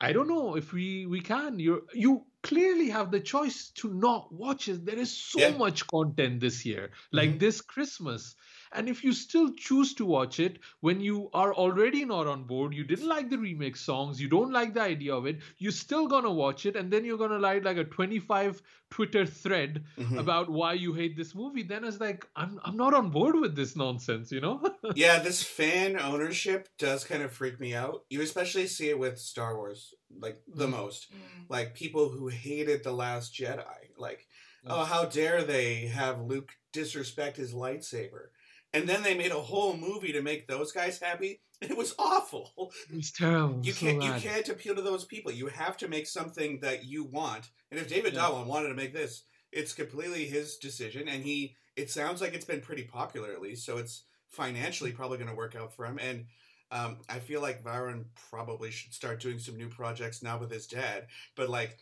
I 0.00 0.12
don't 0.12 0.28
know 0.28 0.56
if 0.56 0.72
we 0.72 1.06
we 1.06 1.20
can. 1.20 1.58
You 1.58 1.86
you 1.94 2.26
clearly 2.44 2.88
have 2.90 3.10
the 3.10 3.20
choice 3.20 3.70
to 3.70 3.92
not 3.92 4.32
watch 4.32 4.68
it. 4.68 4.84
There 4.86 4.98
is 4.98 5.10
so 5.16 5.40
Yeah. 5.40 5.56
much 5.58 5.86
content 5.88 6.40
this 6.40 6.64
year, 6.64 6.92
like 7.12 7.38
Mhm. 7.38 7.40
this 7.40 7.60
Christmas. 7.60 8.36
And 8.72 8.88
if 8.88 9.02
you 9.04 9.12
still 9.12 9.52
choose 9.54 9.94
to 9.94 10.04
watch 10.04 10.38
it 10.40 10.58
when 10.80 11.00
you 11.00 11.30
are 11.32 11.54
already 11.54 12.04
not 12.04 12.26
on 12.26 12.44
board, 12.44 12.74
you 12.74 12.84
didn't 12.84 13.08
like 13.08 13.30
the 13.30 13.36
remix 13.36 13.78
songs, 13.78 14.20
you 14.20 14.28
don't 14.28 14.52
like 14.52 14.74
the 14.74 14.82
idea 14.82 15.14
of 15.14 15.26
it, 15.26 15.40
you're 15.58 15.72
still 15.72 16.06
gonna 16.06 16.32
watch 16.32 16.66
it, 16.66 16.76
and 16.76 16.92
then 16.92 17.04
you're 17.04 17.18
gonna 17.18 17.40
write 17.40 17.64
like 17.64 17.76
a 17.78 17.84
25 17.84 18.62
Twitter 18.90 19.26
thread 19.26 19.84
Mhm. 19.98 20.18
about 20.18 20.50
why 20.50 20.72
you 20.74 20.92
hate 20.92 21.16
this 21.16 21.34
movie, 21.34 21.62
then 21.62 21.84
it's 21.84 22.00
like 22.00 22.28
I'm 22.36 22.60
I'm 22.64 22.76
not 22.76 22.94
on 22.94 23.10
board 23.10 23.36
with 23.36 23.56
this 23.56 23.76
nonsense, 23.76 24.30
you 24.32 24.40
know? 24.40 24.60
yeah, 24.94 25.18
this 25.20 25.42
fan 25.42 25.98
ownership 25.98 26.68
does 26.78 27.04
kind 27.04 27.22
of 27.22 27.32
freak 27.32 27.58
me 27.60 27.74
out. 27.74 28.04
You 28.10 28.22
especially 28.22 28.66
see 28.66 28.88
it 28.90 28.98
with 28.98 29.18
Star 29.18 29.56
Wars, 29.56 29.94
like 30.20 30.38
the 30.46 30.66
Mhm. 30.66 30.70
most. 30.70 31.12
Mm. 31.12 31.18
Like 31.48 31.74
people 31.74 32.08
who 32.10 32.28
hated 32.28 32.82
the 32.84 32.92
Last 32.92 33.34
Jedi, 33.34 33.90
like, 33.96 34.26
Yeah. 34.64 34.70
oh, 34.74 34.84
how 34.84 35.04
dare 35.06 35.42
they 35.44 35.86
have 35.86 36.20
Luke 36.20 36.52
disrespect 36.72 37.36
his 37.36 37.52
lightsaber? 37.54 38.28
And 38.72 38.88
then 38.88 39.02
they 39.04 39.14
made 39.16 39.30
a 39.30 39.40
whole 39.40 39.76
movie 39.76 40.12
to 40.12 40.20
make 40.22 40.48
those 40.48 40.72
guys 40.72 40.98
happy, 40.98 41.40
and 41.60 41.70
it 41.70 41.76
was 41.76 41.94
awful. 41.98 42.72
it's 42.90 43.12
terrible. 43.12 43.64
You 43.64 43.72
so 43.72 43.80
can't 43.86 44.02
you 44.02 44.12
can't 44.28 44.48
appeal 44.48 44.74
to 44.74 44.82
those 44.82 45.04
people. 45.04 45.30
You 45.32 45.46
have 45.46 45.76
to 45.78 45.88
make 45.88 46.06
something 46.06 46.60
that 46.60 46.84
you 46.84 47.04
want. 47.04 47.50
And 47.70 47.78
if 47.80 47.88
David 47.88 48.14
Yeah. 48.14 48.22
Dhawan 48.22 48.46
wanted 48.46 48.68
to 48.68 48.74
make 48.74 48.92
this, 48.92 49.24
it's 49.52 49.72
completely 49.74 50.26
his 50.26 50.56
decision. 50.56 51.08
And 51.08 51.22
he 51.24 51.56
it 51.76 51.90
sounds 51.90 52.20
like 52.20 52.34
it's 52.34 52.44
been 52.44 52.60
pretty 52.60 52.84
popular 52.84 53.32
at 53.32 53.40
least, 53.40 53.64
so 53.66 53.78
it's 53.78 54.04
financially 54.28 54.92
probably 54.92 55.18
going 55.18 55.30
to 55.30 55.34
work 55.36 55.54
out 55.56 55.74
for 55.74 55.84
him. 55.86 55.98
And 55.98 56.26
um, 56.74 56.98
I 57.08 57.20
feel 57.20 57.40
like 57.40 57.62
Varun 57.62 58.04
probably 58.30 58.70
should 58.70 58.92
start 58.92 59.20
doing 59.20 59.38
some 59.38 59.56
new 59.56 59.68
projects 59.68 60.22
now 60.22 60.36
with 60.38 60.50
his 60.50 60.66
dad. 60.66 61.06
But 61.36 61.48
like, 61.48 61.78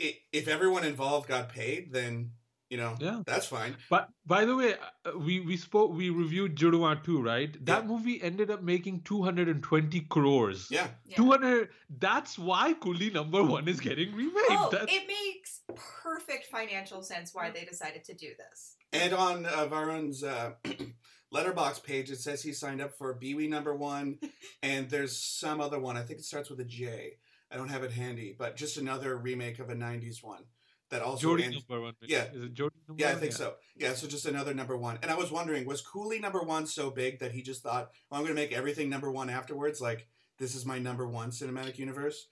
i 0.00 0.16
if 0.32 0.48
everyone 0.48 0.84
involved 0.84 1.28
got 1.28 1.48
paid, 1.48 1.92
then 1.92 2.32
you 2.70 2.78
know 2.78 2.96
Yeah. 2.98 3.22
that's 3.24 3.46
fine. 3.46 3.76
But 3.88 4.08
by 4.26 4.44
the 4.46 4.56
way, 4.56 4.74
uh, 4.74 5.16
we 5.26 5.40
we 5.40 5.56
spoke 5.56 5.92
we 5.92 6.10
reviewed 6.10 6.56
Judwaa 6.56 7.04
2, 7.04 7.22
right? 7.22 7.52
That 7.66 7.82
Yeah. 7.82 7.88
movie 7.92 8.20
ended 8.22 8.50
up 8.50 8.62
making 8.62 9.02
220 9.02 10.00
crores. 10.16 10.66
Yeah, 10.70 10.88
Yeah. 11.04 11.16
200 11.16 11.68
that's 12.00 12.38
why 12.38 12.74
Coolie 12.74 13.12
number 13.12 13.42
1 13.44 13.68
is 13.68 13.78
getting 13.80 14.12
remade. 14.22 14.58
Oh, 14.58 14.68
That's- 14.72 14.88
it 14.96 15.06
makes 15.06 15.60
perfect 16.02 16.46
financial 16.46 17.02
sense 17.02 17.32
why 17.34 17.50
they 17.50 17.64
decided 17.64 18.04
to 18.04 18.14
do 18.14 18.30
this. 18.42 18.76
And 18.92 19.12
on 19.14 19.46
uh, 19.46 19.66
Varun's 19.68 20.24
uh, 20.24 20.54
Letterboxd 21.32 21.82
page, 21.84 22.10
it 22.10 22.20
says 22.20 22.42
he 22.42 22.52
signed 22.52 22.80
up 22.80 22.92
for 22.96 23.18
Biwi 23.18 23.48
number 23.48 23.74
one, 23.74 24.18
and 24.62 24.88
there's 24.90 25.16
some 25.16 25.60
other 25.60 25.78
one. 25.78 25.96
I 25.96 26.02
think 26.02 26.18
it 26.20 26.24
starts 26.24 26.50
with 26.50 26.60
a 26.60 26.64
J. 26.64 27.14
I 27.50 27.56
don't 27.56 27.68
have 27.68 27.82
it 27.84 27.92
handy, 27.92 28.34
but 28.38 28.56
just 28.56 28.76
another 28.76 29.16
remake 29.16 29.58
of 29.58 29.70
a 29.70 29.74
'90s 29.74 30.22
one 30.22 30.42
that 30.90 31.02
also. 31.02 31.28
Jody 31.28 31.44
ends- 31.44 31.64
number 31.68 31.82
1. 31.82 31.94
Yeah. 32.02 32.24
Is 32.32 32.42
it 32.44 32.54
Jody 32.54 32.74
number 32.88 33.02
yeah, 33.02 33.10
I 33.10 33.12
1? 33.12 33.20
think 33.20 33.32
so. 33.32 33.54
Yeah, 33.76 33.94
so 33.94 34.06
just 34.06 34.26
another 34.26 34.52
number 34.54 34.76
one. 34.76 34.98
And 35.02 35.10
I 35.10 35.14
was 35.16 35.30
wondering, 35.30 35.66
was 35.66 35.82
Coolie 35.82 36.20
number 36.20 36.40
one 36.42 36.66
so 36.66 36.90
big 36.90 37.18
that 37.20 37.32
he 37.32 37.42
just 37.42 37.62
thought, 37.62 37.90
"Well, 38.10 38.18
I'm 38.20 38.24
going 38.26 38.34
to 38.36 38.40
make 38.42 38.52
everything 38.52 38.88
number 38.90 39.10
one 39.10 39.28
afterwards"? 39.30 39.80
Like 39.80 40.06
this 40.38 40.54
is 40.54 40.64
my 40.66 40.78
number 40.78 41.06
one 41.06 41.30
cinematic 41.30 41.78
universe. 41.78 42.26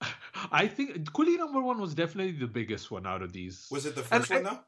I 0.52 0.66
think 0.68 1.10
Coolie 1.12 1.38
number 1.38 1.60
1 1.60 1.80
was 1.80 1.94
definitely 1.94 2.32
the 2.32 2.46
biggest 2.46 2.90
one 2.90 3.06
out 3.06 3.22
of 3.22 3.32
these. 3.32 3.66
Was 3.70 3.86
it 3.86 3.94
the 3.94 4.02
And 4.02 4.08
first 4.26 4.30
I- 4.32 4.34
one 4.36 4.44
though? 4.44 4.60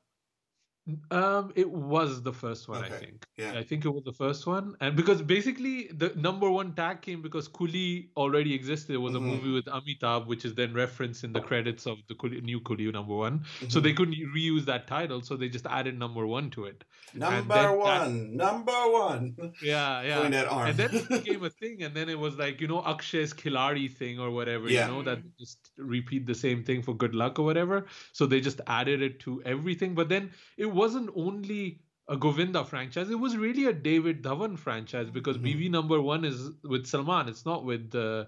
Um, 1.11 1.53
it 1.55 1.71
was 1.71 2.23
the 2.23 2.33
first 2.33 2.69
one, 2.69 2.83
I 2.85 2.89
think. 2.89 3.27
yeah. 3.37 3.53
I 3.59 3.63
think 3.63 3.85
it 3.85 3.91
was 3.91 4.05
the 4.05 4.13
first 4.13 4.47
one, 4.47 4.75
and 4.81 4.97
because 4.97 5.21
basically 5.21 5.89
the 5.89 6.13
number 6.17 6.51
one 6.51 6.75
tag 6.75 7.03
came 7.03 7.21
because 7.21 7.47
Coolie 7.49 8.09
already 8.17 8.55
existed. 8.55 8.95
It 8.95 8.99
was 8.99 9.13
Mhm. 9.13 9.17
a 9.19 9.21
movie 9.21 9.53
with 9.53 9.67
Amitabh, 9.67 10.27
which 10.27 10.45
is 10.47 10.55
then 10.55 10.73
referenced 10.73 11.25
in 11.25 11.33
the 11.35 11.41
credits 11.41 11.87
of 11.87 11.99
the 12.09 12.15
Coolie, 12.15 12.43
new 12.43 12.61
Coolie 12.61 12.91
number 12.93 13.15
one. 13.15 13.45
So 13.69 13.81
Mhm. 13.81 13.83
they 13.83 13.93
couldn't 13.93 14.15
reuse 14.35 14.65
that 14.65 14.87
title, 14.87 15.21
so 15.23 15.37
they 15.37 15.49
just 15.51 15.67
added 15.67 15.99
number 15.99 16.27
one 16.27 16.51
to 16.51 16.65
it. 16.65 16.85
number 17.15 17.37
then 17.37 17.49
that- 17.49 17.79
one, 17.79 18.37
number 18.37 18.73
one. 18.93 19.37
Yeah, 19.63 20.03
yeah. 20.03 20.21
Point 20.21 20.35
at 20.35 20.47
arm. 20.47 20.69
And 20.69 20.77
then 20.79 20.91
it 20.95 21.09
became 21.27 21.43
a 21.45 21.51
thing, 21.51 21.83
and 21.83 21.95
then 21.95 22.09
it 22.09 22.19
was 22.19 22.37
like 22.37 22.61
you 22.61 22.69
know 22.69 22.81
Akshay's 22.83 23.33
Khiladi 23.35 23.91
thing 23.93 24.19
or 24.19 24.31
whatever, 24.31 24.69
Yeah. 24.71 24.87
you 24.89 24.93
know 24.93 25.03
that 25.03 25.21
just 25.39 25.71
repeat 25.79 26.27
the 26.27 26.35
same 26.35 26.65
thing 26.65 26.83
for 26.83 26.95
good 26.95 27.15
luck 27.15 27.39
or 27.39 27.45
whatever. 27.45 27.87
So 28.13 28.27
they 28.27 28.41
just 28.41 28.61
added 28.67 29.01
it 29.03 29.21
to 29.21 29.43
everything, 29.45 29.95
but 29.95 30.09
then 30.09 30.31
it 30.57 30.67
wasn't 30.83 31.11
only 31.25 31.63
a 32.09 32.17
Govinda 32.17 32.65
franchise; 32.73 33.11
it 33.17 33.21
was 33.27 33.37
really 33.37 33.65
a 33.67 33.75
David 33.91 34.23
Dhawan 34.23 34.59
franchise 34.67 35.11
because 35.19 35.37
Mhm. 35.39 35.45
Biwi 35.47 35.69
number 35.79 36.01
one 36.01 36.25
is 36.31 36.39
with 36.73 36.87
Salman; 36.93 37.29
it's 37.29 37.45
not 37.53 37.65
with 37.71 37.95
uh, 37.95 38.25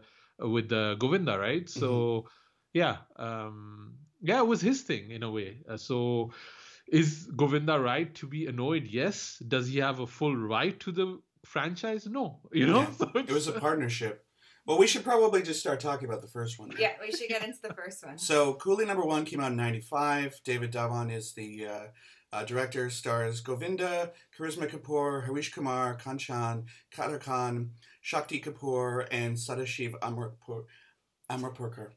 with 0.56 0.72
uh, 0.72 0.94
Govinda, 1.04 1.38
right? 1.38 1.66
So 1.80 1.90
yeah, 2.80 2.96
um, 3.16 3.94
yeah, 4.20 4.38
it 4.44 4.46
was 4.46 4.60
his 4.70 4.82
thing 4.82 5.10
in 5.10 5.22
a 5.22 5.30
way. 5.38 5.50
Uh, 5.68 5.76
so 5.88 5.98
is 7.00 7.10
Govinda 7.42 7.78
right 7.78 8.10
to 8.20 8.26
be 8.26 8.46
annoyed? 8.52 8.84
Yes. 9.00 9.16
Does 9.54 9.66
he 9.68 9.78
have 9.78 10.00
a 10.00 10.06
full 10.06 10.36
right 10.36 10.78
to 10.80 10.90
the 10.92 11.06
franchise? 11.44 12.06
No. 12.06 12.40
You 12.52 12.66
know, 12.66 12.80
Yeah. 12.82 12.92
So 12.92 13.10
It 13.28 13.30
was 13.40 13.48
a 13.48 13.58
partnership. 13.68 14.24
Well, 14.66 14.78
we 14.78 14.86
should 14.86 15.04
probably 15.04 15.42
just 15.42 15.60
start 15.60 15.80
talking 15.80 16.06
about 16.08 16.20
the 16.20 16.28
first 16.28 16.58
one. 16.60 16.70
Yeah, 16.78 16.92
we 17.00 17.10
should 17.16 17.28
get 17.34 17.42
into 17.48 17.60
the 17.62 17.74
first 17.80 18.04
one. 18.04 18.18
So, 18.18 18.54
Coolie 18.62 18.86
number 18.86 19.04
one 19.14 19.24
came 19.24 19.40
out 19.40 19.52
in 19.52 19.56
'95. 19.56 20.40
David 20.44 20.70
Dhawan 20.72 21.06
is 21.20 21.32
the 21.34 21.50
uh, 21.66 21.86
uh, 22.32 22.44
director. 22.44 22.90
Stars 22.90 23.40
Govinda, 23.40 24.12
Karisma 24.38 24.68
Kapoor, 24.68 25.26
Harish 25.26 25.52
Kumar, 25.52 25.96
Kanchan, 25.98 26.64
Kader 26.90 27.18
Khan, 27.18 27.70
Shakti 28.00 28.40
Kapoor, 28.40 29.06
and 29.10 29.36
Sadashiv 29.36 29.92
Amrapur, 30.00 30.64
Amrapurkar. 31.30 31.88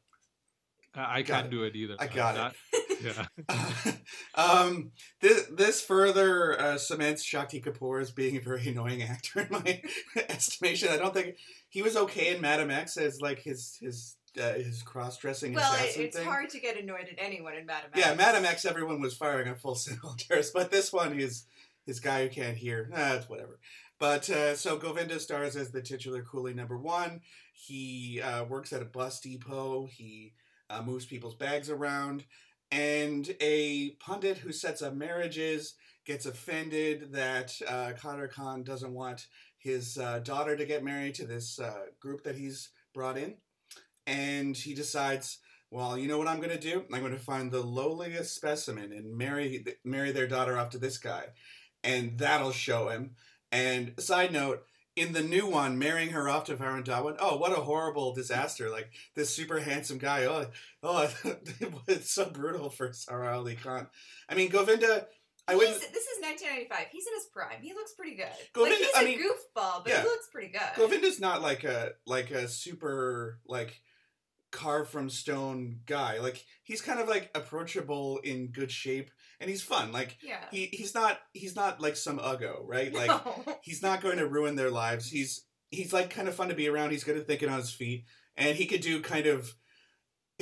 I 0.94 1.18
I 1.18 1.22
can't 1.22 1.46
it. 1.46 1.50
do 1.50 1.64
it 1.64 1.74
either. 1.76 1.96
I 1.98 2.06
got 2.06 2.34
That- 2.36 2.54
Yeah. 3.02 3.26
um, 4.34 4.92
this 5.20 5.46
this 5.50 5.80
further 5.82 6.58
uh, 6.60 6.78
cements 6.78 7.22
Shakti 7.22 7.60
Kapoor 7.60 8.00
as 8.00 8.12
being 8.12 8.36
a 8.36 8.40
very 8.40 8.66
annoying 8.68 9.02
actor 9.02 9.40
in 9.40 9.48
my 9.50 9.82
estimation. 10.28 10.88
I 10.88 10.96
don't 10.96 11.12
think 11.12 11.36
he 11.68 11.82
was 11.82 11.96
okay 11.96 12.34
in 12.34 12.40
Madam 12.40 12.70
X 12.70 12.96
as 12.96 13.20
like 13.20 13.40
his 13.40 13.76
his 13.80 14.16
uh, 14.40 14.52
his 14.54 14.82
cross 14.82 15.16
dressing 15.18 15.54
well, 15.54 15.74
it, 15.74 15.96
it's 15.96 16.16
thing. 16.16 16.26
hard 16.26 16.50
to 16.50 16.60
get 16.60 16.78
annoyed 16.78 17.08
at 17.10 17.18
anyone 17.18 17.54
in 17.54 17.66
Madam 17.66 17.90
Yeah, 17.94 18.10
X. 18.10 18.18
Madam 18.18 18.44
X, 18.44 18.64
everyone 18.64 19.00
was 19.00 19.14
firing 19.14 19.48
on 19.48 19.56
full 19.56 19.74
cylinders, 19.74 20.50
but 20.52 20.70
this 20.70 20.92
one 20.92 21.18
is 21.18 21.44
his 21.86 22.00
guy 22.00 22.22
who 22.24 22.28
can't 22.28 22.56
hear. 22.56 22.90
Ah, 22.94 23.14
it's 23.14 23.28
whatever. 23.28 23.58
But 23.98 24.28
uh, 24.28 24.54
so 24.56 24.76
Govinda 24.76 25.20
stars 25.20 25.56
as 25.56 25.70
the 25.70 25.80
titular 25.80 26.22
coolie 26.22 26.54
number 26.54 26.76
one. 26.78 27.20
He 27.52 28.20
uh, 28.20 28.44
works 28.44 28.72
at 28.72 28.82
a 28.82 28.86
bus 28.86 29.20
depot. 29.20 29.86
He 29.86 30.34
uh, 30.68 30.82
moves 30.82 31.06
people's 31.06 31.36
bags 31.36 31.70
around, 31.70 32.24
and 32.72 33.34
a 33.40 33.90
pundit 34.00 34.38
who 34.38 34.52
sets 34.52 34.82
up 34.82 34.94
marriages 34.94 35.74
gets 36.04 36.26
offended 36.26 37.12
that 37.12 37.54
uh, 37.68 37.92
Kader 37.92 38.28
Khan 38.28 38.62
doesn't 38.62 38.92
want 38.92 39.26
his 39.58 39.96
uh, 39.96 40.18
daughter 40.18 40.56
to 40.56 40.66
get 40.66 40.84
married 40.84 41.14
to 41.14 41.26
this 41.26 41.58
uh, 41.58 41.86
group 42.00 42.22
that 42.24 42.36
he's 42.36 42.70
brought 42.92 43.16
in, 43.16 43.36
and 44.06 44.56
he 44.56 44.74
decides 44.74 45.38
well, 45.74 45.98
you 45.98 46.06
know 46.06 46.18
what 46.18 46.28
I'm 46.28 46.36
going 46.36 46.50
to 46.50 46.58
do? 46.58 46.84
I'm 46.92 47.00
going 47.00 47.10
to 47.12 47.18
find 47.18 47.50
the 47.50 47.60
lowliest 47.60 48.32
specimen 48.32 48.92
and 48.92 49.18
marry 49.18 49.64
marry 49.84 50.12
their 50.12 50.28
daughter 50.28 50.56
off 50.56 50.70
to 50.70 50.78
this 50.78 50.98
guy, 50.98 51.24
and 51.82 52.16
that'll 52.18 52.52
show 52.52 52.90
him. 52.90 53.16
And 53.50 53.94
side 53.98 54.32
note, 54.32 54.62
in 54.94 55.12
the 55.12 55.22
new 55.22 55.48
one, 55.48 55.76
marrying 55.76 56.10
her 56.10 56.28
off 56.28 56.44
to 56.44 56.54
Varun 56.54 56.84
Dhawan, 56.84 57.16
oh, 57.18 57.38
what 57.38 57.50
a 57.50 57.62
horrible 57.62 58.14
disaster! 58.14 58.70
Like 58.70 58.92
this 59.16 59.34
super 59.34 59.58
handsome 59.58 59.98
guy. 59.98 60.26
Oh, 60.26 60.46
oh, 60.84 61.12
it's 61.88 62.12
so 62.12 62.26
brutal 62.26 62.70
for 62.70 62.92
Sara 62.92 63.36
Ali 63.36 63.56
Khan. 63.56 63.88
I 64.28 64.36
mean, 64.36 64.50
Govinda. 64.50 65.08
I 65.46 65.52
He's, 65.52 65.58
wouldn't. 65.58 65.80
this 65.80 66.04
is 66.04 66.22
1995. 66.22 66.86
He's 66.90 67.06
in 67.06 67.14
his 67.14 67.26
prime. 67.26 67.60
He 67.60 67.74
looks 67.74 67.92
pretty 67.92 68.14
good. 68.14 68.28
Govinda- 68.54 68.76
like 68.76 68.84
he's 68.84 68.94
I 68.94 69.02
a 69.02 69.04
mean, 69.04 69.18
goofball, 69.18 69.84
but 69.84 69.88
yeah. 69.88 70.02
he 70.02 70.06
looks 70.08 70.28
pretty 70.32 70.48
good. 70.48 70.70
Govinda's 70.76 71.20
not 71.20 71.42
like 71.42 71.64
a 71.64 71.92
like 72.06 72.30
a 72.30 72.48
super 72.48 73.40
like 73.46 73.82
carved 74.54 74.90
from 74.90 75.10
stone 75.10 75.80
guy. 75.84 76.20
Like 76.20 76.42
he's 76.62 76.80
kind 76.80 77.00
of 77.00 77.08
like 77.08 77.30
approachable 77.34 78.20
in 78.24 78.52
good 78.52 78.70
shape 78.70 79.10
and 79.40 79.50
he's 79.50 79.62
fun. 79.62 79.92
Like 79.92 80.16
yeah. 80.22 80.44
he 80.50 80.66
he's 80.72 80.94
not 80.94 81.18
he's 81.32 81.56
not 81.56 81.80
like 81.80 81.96
some 81.96 82.18
uggo, 82.18 82.60
right? 82.64 82.94
Like 82.94 83.08
no. 83.08 83.56
he's 83.62 83.82
not 83.82 84.00
going 84.00 84.18
to 84.18 84.26
ruin 84.26 84.56
their 84.56 84.70
lives. 84.70 85.10
He's 85.10 85.44
he's 85.70 85.92
like 85.92 86.10
kind 86.10 86.28
of 86.28 86.34
fun 86.34 86.48
to 86.48 86.54
be 86.54 86.68
around. 86.68 86.92
He's 86.92 87.04
good 87.04 87.16
at 87.16 87.26
thinking 87.26 87.48
on 87.48 87.58
his 87.58 87.72
feet 87.72 88.04
and 88.36 88.56
he 88.56 88.66
could 88.66 88.80
do 88.80 89.00
kind 89.00 89.26
of 89.26 89.54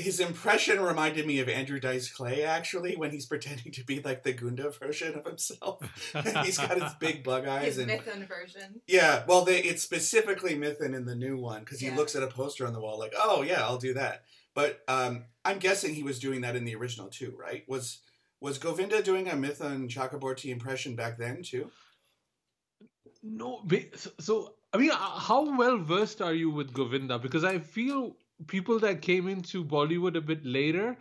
his 0.03 0.21
impression 0.21 0.81
reminded 0.81 1.27
me 1.27 1.39
of 1.41 1.49
Andrew 1.49 1.81
Dice 1.81 2.11
Clay 2.11 2.43
actually 2.43 2.97
when 2.97 3.11
he's 3.11 3.27
pretending 3.27 3.73
to 3.73 3.85
be 3.85 4.01
like 4.01 4.23
the 4.23 4.33
Gunda 4.33 4.71
version 4.71 5.15
of 5.15 5.25
himself. 5.25 5.81
he's 6.45 6.59
got 6.59 6.81
his 6.81 6.93
big 7.01 7.23
bug 7.25 7.47
eyes 7.47 7.77
his 7.77 7.79
and 7.79 7.91
Mithun 7.91 8.29
version. 8.29 8.81
yeah, 8.87 9.25
well, 9.27 9.45
they, 9.45 9.59
it's 9.63 9.83
specifically 9.83 10.55
Mithun 10.57 10.95
in 10.95 11.05
the 11.05 11.15
new 11.15 11.37
one 11.39 11.61
because 11.61 11.81
he 11.81 11.87
Yeah. 11.87 11.97
looks 11.97 12.15
at 12.17 12.23
a 12.23 12.29
poster 12.29 12.67
on 12.67 12.73
the 12.73 12.81
wall 12.81 12.99
like, 12.99 13.15
"Oh 13.17 13.43
yeah, 13.43 13.63
I'll 13.63 13.79
do 13.79 13.95
that." 13.95 14.25
But 14.55 14.81
um, 14.89 15.25
I'm 15.45 15.59
guessing 15.59 15.95
he 15.95 16.03
was 16.03 16.19
doing 16.19 16.43
that 16.43 16.57
in 16.57 16.65
the 16.65 16.75
original 16.75 17.09
too, 17.09 17.35
right? 17.39 17.65
Was 17.69 18.01
was 18.41 18.59
Govinda 18.59 19.03
doing 19.03 19.29
a 19.29 19.33
Mithun 19.33 19.89
Chakraborty 19.89 20.51
impression 20.51 20.97
back 20.97 21.17
then 21.17 21.43
too? 21.43 21.71
No, 23.23 23.61
ba- 23.65 23.97
so, 23.97 24.11
so 24.19 24.55
I 24.73 24.79
mean, 24.79 24.91
uh, 24.91 24.97
how 24.97 25.57
well 25.57 25.79
versed 25.79 26.21
are 26.21 26.35
you 26.35 26.51
with 26.51 26.73
Govinda? 26.73 27.19
Because 27.19 27.45
I 27.45 27.59
feel 27.59 28.17
people 28.47 28.79
that 28.81 29.03
came 29.03 29.29
into 29.29 29.65
Bollywood 29.65 30.17
a 30.17 30.21
bit 30.21 30.45
later 30.45 30.97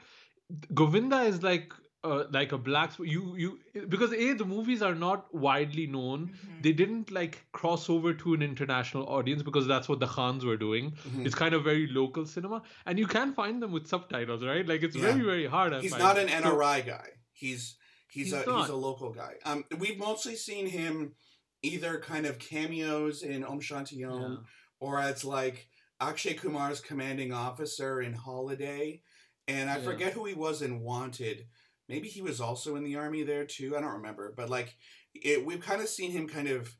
Govinda 0.73 1.21
is 1.21 1.41
like 1.43 1.73
uh, 2.04 2.23
like 2.32 2.51
a 2.51 2.58
black 2.58 2.91
you 2.99 3.36
you 3.38 3.60
because 3.88 4.12
a 4.12 4.34
the 4.34 4.43
movies 4.43 4.82
are 4.82 4.95
not 4.95 5.34
widely 5.34 5.86
known. 5.86 6.30
Mhm. 6.30 6.63
They 6.63 6.71
didn't 6.73 7.12
like 7.12 7.45
cross 7.51 7.89
over 7.91 8.13
to 8.15 8.34
an 8.34 8.41
international 8.41 9.06
audience 9.08 9.43
because 9.43 9.67
that's 9.67 9.88
what 9.88 9.99
the 9.99 10.08
Khans 10.08 10.43
were 10.43 10.58
doing. 10.58 10.91
Mhm. 10.91 11.25
It's 11.27 11.36
kind 11.36 11.54
of 11.54 11.63
very 11.63 11.86
local 11.88 12.25
cinema, 12.25 12.63
and 12.88 12.97
you 12.97 13.06
can 13.06 13.34
find 13.36 13.62
them 13.62 13.71
with 13.71 13.86
subtitles, 13.88 14.43
right? 14.43 14.67
Like 14.67 14.82
it's 14.82 14.95
Yeah. 14.95 15.12
very 15.12 15.21
very 15.23 15.45
hard. 15.45 15.73
I 15.73 15.82
He's 15.82 15.91
find. 15.91 16.04
not 16.04 16.17
an 16.17 16.27
NRI 16.27 16.82
guy. 16.82 17.08
He's 17.34 17.77
he's, 18.10 18.25
He's 18.25 18.34
a 18.34 18.58
he's 18.60 18.69
a 18.69 18.75
local 18.75 19.13
guy. 19.13 19.36
Um, 19.45 19.63
we've 19.77 19.99
mostly 19.99 20.36
seen 20.36 20.67
him 20.67 21.13
either 21.62 21.99
kind 21.99 22.25
of 22.25 22.39
cameos 22.39 23.21
in 23.21 23.43
Om 23.43 23.62
Shanti 23.62 24.04
Om 24.12 24.21
Yeah. 24.32 24.38
or 24.80 24.99
as 24.99 25.23
like 25.23 25.67
Akshay 26.02 26.34
Kumar's 26.34 26.82
commanding 26.82 27.32
officer 27.32 28.02
in 28.02 28.14
Holiday, 28.14 29.04
and 29.48 29.70
I 29.70 29.78
Yeah. 29.78 29.84
forget 29.84 30.14
who 30.14 30.26
he 30.26 30.34
was 30.34 30.62
in 30.62 30.82
Wanted. 30.82 31.48
Maybe 31.88 32.08
he 32.10 32.22
was 32.22 32.42
also 32.42 32.76
in 32.76 32.84
the 32.84 32.96
army 32.96 33.24
there 33.24 33.46
too. 33.46 33.78
I 33.78 33.82
don't 33.82 33.94
remember, 33.94 34.34
but 34.36 34.50
like 34.50 34.76
it, 35.14 35.46
we've 35.46 35.62
kind 35.62 35.82
of 35.82 35.90
seen 35.90 36.12
him 36.12 36.28
kind 36.28 36.48
of 36.48 36.76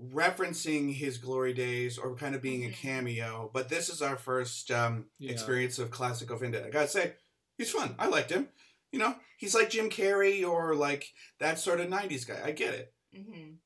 referencing 0.00 0.94
his 0.94 1.18
glory 1.18 1.52
days 1.52 1.98
or 1.98 2.14
kind 2.16 2.34
of 2.34 2.40
being 2.42 2.64
a 2.64 2.68
Mhm. 2.68 2.74
cameo. 2.74 3.50
But 3.52 3.68
this 3.68 3.88
is 3.88 4.00
our 4.00 4.16
first 4.16 4.70
um, 4.70 5.10
Yeah. 5.18 5.32
experience 5.32 5.78
of 5.78 5.90
classic 5.90 6.28
Govinda. 6.28 6.64
I 6.66 6.70
gotta 6.70 6.88
say, 6.88 7.16
he's 7.56 7.70
fun. 7.70 7.94
I 7.98 8.06
liked 8.06 8.30
him. 8.30 8.48
You 8.92 9.00
know, 9.00 9.20
he's 9.36 9.54
like 9.54 9.70
Jim 9.70 9.90
Carrey 9.90 10.48
or 10.48 10.74
like 10.74 11.12
that 11.38 11.58
sort 11.58 11.80
of 11.80 11.88
'90s 11.90 12.24
guy. 12.24 12.40
I 12.44 12.52
get 12.52 12.74
it. 12.74 12.94
Mhm. 13.14 13.58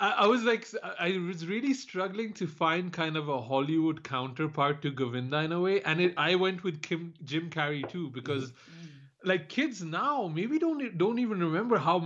I, 0.00 0.10
I 0.24 0.26
was 0.26 0.42
like, 0.42 0.66
I 0.98 1.18
was 1.18 1.46
really 1.46 1.74
struggling 1.74 2.32
to 2.34 2.46
find 2.46 2.92
kind 2.92 3.16
of 3.16 3.28
a 3.28 3.40
Hollywood 3.40 4.02
counterpart 4.02 4.82
to 4.82 4.90
Govinda 4.90 5.38
in 5.42 5.52
a 5.52 5.60
way, 5.60 5.82
and 5.82 6.00
it, 6.00 6.14
I 6.16 6.34
went 6.36 6.64
with 6.64 6.80
Kim, 6.82 7.14
Jim 7.24 7.50
Carrey 7.50 7.88
too 7.88 8.08
because 8.10 8.50
Mm. 8.52 8.54
like 9.30 9.48
kids 9.50 9.82
now 9.82 10.26
maybe 10.34 10.58
don't 10.58 10.96
don't 10.96 11.18
even 11.18 11.40
remember 11.40 11.76
how 11.78 11.96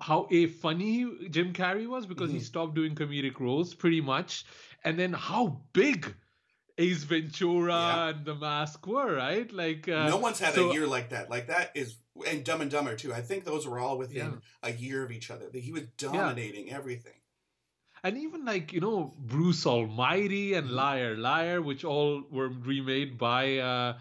how 0.00 0.26
a 0.30 0.46
funny 0.46 0.94
Jim 1.30 1.52
Carrey 1.52 1.86
was 1.86 2.06
because 2.06 2.30
he 2.30 2.38
Mhm. 2.38 2.42
stopped 2.52 2.74
doing 2.74 2.94
comedic 2.94 3.38
roles 3.40 3.74
pretty 3.74 4.00
much, 4.00 4.44
and 4.84 4.98
then 4.98 5.12
how 5.12 5.60
big 5.74 6.14
Ace 6.78 7.04
Ventura 7.04 7.72
Yeah. 7.72 8.08
and 8.08 8.24
The 8.24 8.34
Mask 8.34 8.86
were, 8.86 9.14
right? 9.16 9.50
Like 9.52 9.88
uh, 9.88 10.08
no 10.08 10.16
one's 10.16 10.38
had 10.40 10.54
so- 10.54 10.70
a 10.70 10.72
year 10.72 10.86
like 10.86 11.10
that. 11.10 11.28
Like 11.30 11.48
that 11.48 11.72
is, 11.74 11.96
and 12.26 12.42
Dumb 12.44 12.60
and 12.62 12.70
Dumber 12.70 12.96
too. 12.96 13.12
I 13.12 13.20
think 13.20 13.44
those 13.44 13.66
were 13.66 13.78
all 13.78 13.98
within 13.98 14.16
Yeah. 14.32 14.70
a 14.70 14.72
year 14.72 15.04
of 15.04 15.10
each 15.12 15.30
other. 15.30 15.50
He 15.52 15.72
was 15.72 15.84
dominating 15.98 16.70
everything. 16.70 17.18
And 18.06 18.18
even 18.18 18.44
like 18.48 18.72
you 18.72 18.80
know 18.80 18.96
Bruce 19.32 19.62
Almighty 19.66 20.54
and 20.54 20.68
Mhm. 20.70 20.74
Liar 20.80 21.16
Liar, 21.26 21.60
which 21.68 21.84
all 21.84 22.22
were 22.30 22.48
remade 22.72 23.16
by 23.22 23.58
uh 23.58 23.98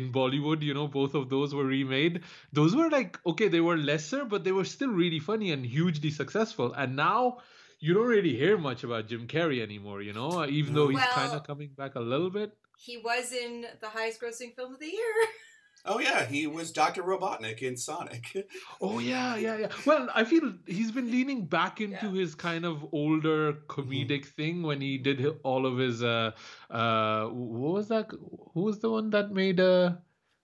in 0.00 0.10
Bollywood. 0.18 0.62
You 0.68 0.74
know, 0.78 0.86
both 0.98 1.14
of 1.22 1.28
those 1.34 1.54
were 1.54 1.66
remade. 1.72 2.20
Those 2.52 2.76
were 2.80 2.88
like 2.98 3.18
okay, 3.32 3.48
they 3.48 3.60
were 3.60 3.76
lesser, 3.76 4.24
but 4.24 4.44
they 4.44 4.52
were 4.60 4.68
still 4.76 4.90
really 5.02 5.20
funny 5.30 5.52
and 5.52 5.66
hugely 5.66 6.10
successful. 6.10 6.72
And 6.72 6.96
now 6.96 7.38
you 7.80 7.94
don't 7.94 8.06
really 8.16 8.36
hear 8.36 8.56
much 8.56 8.84
about 8.84 9.08
Jim 9.08 9.26
Carrey 9.36 9.60
anymore. 9.68 10.02
You 10.02 10.12
know, 10.12 10.44
even 10.46 10.74
though 10.74 10.88
he's 10.88 11.06
kind 11.20 11.34
of 11.34 11.44
coming 11.52 11.70
back 11.76 11.94
a 11.94 12.00
little 12.00 12.30
bit. 12.30 12.52
He 12.78 12.98
was 12.98 13.32
in 13.32 13.66
the 13.80 13.88
highest 13.88 14.20
grossing 14.20 14.54
film 14.56 14.74
of 14.74 14.80
the 14.80 14.92
year. 15.00 15.14
Oh 15.84 15.98
yeah, 15.98 16.24
he 16.24 16.46
was 16.46 16.70
Doctor 16.70 17.02
Robotnik 17.02 17.60
in 17.62 17.76
Sonic. 17.76 18.24
Oh 18.80 18.98
yeah, 19.00 19.34
yeah, 19.36 19.56
yeah. 19.58 19.68
Well, 19.84 20.08
I 20.14 20.22
feel 20.24 20.52
he's 20.66 20.92
been 20.92 21.10
leaning 21.10 21.46
back 21.46 21.80
into 21.80 22.06
Yeah. 22.06 22.20
his 22.20 22.34
kind 22.34 22.64
of 22.64 22.86
older 22.92 23.52
Mm-hmm. 23.52 23.66
comedic 23.72 24.26
thing 24.26 24.62
when 24.62 24.80
he 24.80 24.98
did 24.98 25.26
all 25.42 25.66
of 25.66 25.78
his 25.78 26.02
uh 26.02 26.30
uh 26.70 27.26
what 27.26 27.72
was 27.72 27.88
that? 27.88 28.10
Who 28.54 28.62
was 28.62 28.78
the 28.78 28.90
one 28.90 29.10
that 29.10 29.32
made 29.32 29.58
uh 29.60 29.94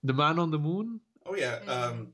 the 0.03 0.13
Man 0.13 0.39
on 0.41 0.51
the 0.51 0.59
Moon? 0.59 1.01
oh 1.27 1.37
yeah. 1.37 1.61
Mhm. 1.61 1.69
Um, 1.69 2.13